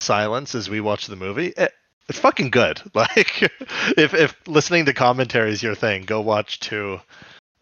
silence 0.00 0.54
as 0.54 0.68
we 0.70 0.80
watch 0.80 1.06
the 1.06 1.16
movie. 1.16 1.52
It, 1.56 1.72
it's 2.08 2.18
fucking 2.18 2.50
good. 2.50 2.80
Like, 2.94 3.42
if 3.96 4.14
if 4.14 4.36
listening 4.46 4.84
to 4.86 4.92
commentary 4.94 5.50
is 5.52 5.62
your 5.62 5.74
thing, 5.74 6.02
go 6.02 6.20
watch 6.20 6.60
two 6.60 7.00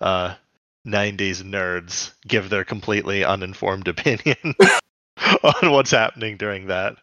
uh, 0.01 0.35
'90s 0.89 1.43
nerds 1.43 2.13
give 2.27 2.51
their 2.51 2.65
completely 2.65 3.25
uninformed 3.25 3.89
opinion 3.89 4.37
on 5.43 5.71
what's 5.71 5.91
happening 5.91 6.37
during 6.37 6.67
that. 6.67 6.97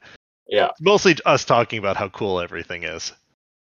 Yeah. 0.47 0.67
It's 0.67 0.81
mostly 0.81 1.15
us 1.25 1.45
talking 1.45 1.79
about 1.79 1.97
how 1.97 2.09
cool 2.09 2.39
everything 2.39 2.83
is. 2.83 3.13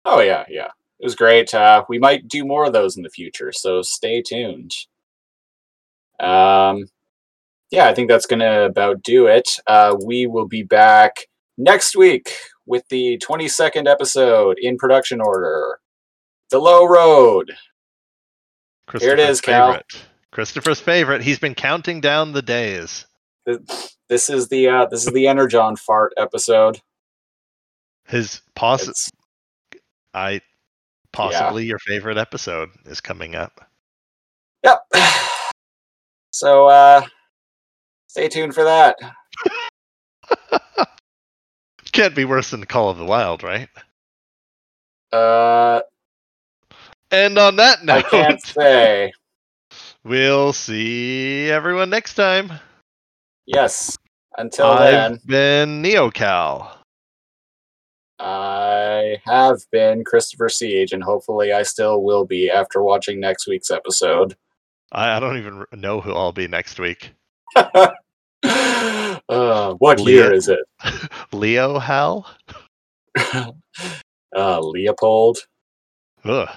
Oh 0.04 0.20
yeah, 0.20 0.44
yeah. 0.48 0.68
It 1.00 1.04
was 1.04 1.14
great. 1.14 1.52
Uh, 1.52 1.84
we 1.88 1.98
might 1.98 2.28
do 2.28 2.44
more 2.44 2.64
of 2.64 2.72
those 2.72 2.96
in 2.96 3.02
the 3.02 3.10
future, 3.10 3.52
so 3.52 3.82
stay 3.82 4.22
tuned. 4.22 4.72
Um, 6.20 6.86
yeah, 7.70 7.88
I 7.88 7.94
think 7.94 8.08
that's 8.08 8.26
gonna 8.26 8.62
about 8.62 9.02
do 9.02 9.26
it. 9.26 9.58
Uh, 9.66 9.96
we 10.04 10.26
will 10.26 10.46
be 10.46 10.62
back 10.62 11.26
next 11.58 11.96
week 11.96 12.32
with 12.66 12.86
the 12.88 13.18
22nd 13.18 13.88
episode 13.88 14.58
in 14.60 14.76
production 14.76 15.20
order. 15.20 15.80
The 16.50 16.58
Low 16.58 16.84
Road. 16.84 17.52
Here 18.98 19.12
it 19.12 19.18
is, 19.18 19.40
Cal. 19.40 19.80
Christopher's 20.30 20.80
favorite. 20.80 21.22
He's 21.22 21.38
been 21.38 21.54
counting 21.54 22.00
down 22.00 22.32
the 22.32 22.42
days. 22.42 23.06
This 24.08 24.28
is 24.28 24.48
the 24.48 24.68
uh, 24.68 24.86
this 24.86 25.06
is 25.06 25.12
the 25.12 25.28
Energon 25.28 25.76
fart 25.76 26.12
episode. 26.16 26.80
His 28.06 28.42
poss 28.54 28.88
It's, 28.88 29.10
I 30.14 30.40
possibly 31.12 31.64
your 31.66 31.78
favorite 31.78 32.18
episode 32.18 32.70
is 32.86 33.00
coming 33.00 33.34
up. 33.34 33.66
yep. 34.64 34.80
So 36.34 36.66
uh, 36.66 37.02
stay 38.06 38.26
tuned 38.26 38.54
for 38.54 38.64
that. 38.64 38.96
Can't 41.92 42.14
be 42.14 42.24
worse 42.24 42.50
than 42.50 42.64
Call 42.64 42.88
of 42.88 42.96
the 42.96 43.04
Wild, 43.04 43.42
right? 43.42 43.68
Uh, 45.12 45.82
And 47.12 47.38
on 47.38 47.56
that 47.56 47.84
note, 47.84 47.96
I 47.96 48.02
can't 48.02 48.42
say. 48.46 49.12
we'll 50.02 50.54
see 50.54 51.50
everyone 51.50 51.90
next 51.90 52.14
time. 52.14 52.50
Yes. 53.44 53.96
Until 54.38 54.74
then, 54.78 55.12
I've 55.12 55.26
been 55.26 55.82
NeoCal. 55.82 56.70
I 58.18 59.18
have 59.26 59.58
been 59.70 60.04
Christopher 60.04 60.48
Siege, 60.48 60.92
and 60.92 61.02
hopefully 61.02 61.52
I 61.52 61.64
still 61.64 62.02
will 62.02 62.24
be 62.24 62.48
after 62.48 62.82
watching 62.82 63.20
next 63.20 63.46
week's 63.46 63.70
episode. 63.70 64.34
I, 64.92 65.16
I 65.16 65.20
don't 65.20 65.36
even 65.36 65.66
know 65.72 66.00
who 66.00 66.14
I'll 66.14 66.32
be 66.32 66.48
next 66.48 66.80
week. 66.80 67.12
uh, 67.56 67.90
what 69.74 70.00
year 70.00 70.32
is 70.32 70.48
it? 70.48 70.60
Leo 71.32 71.78
Hal? 71.78 72.26
Uh, 74.34 74.60
Leopold. 74.60 75.38
Ugh. 76.24 76.48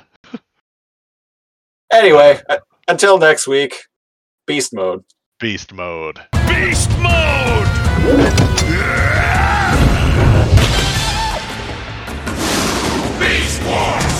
Anyway, 1.95 2.41
until 2.89 3.17
next 3.17 3.47
week, 3.47 3.73
beast 4.45 4.73
mode. 4.73 5.05
Beast 5.39 5.71
mode. 5.71 6.19
Beast 6.45 6.89
mode! 6.99 7.67
Beast 13.17 13.63
mode! 13.63 14.14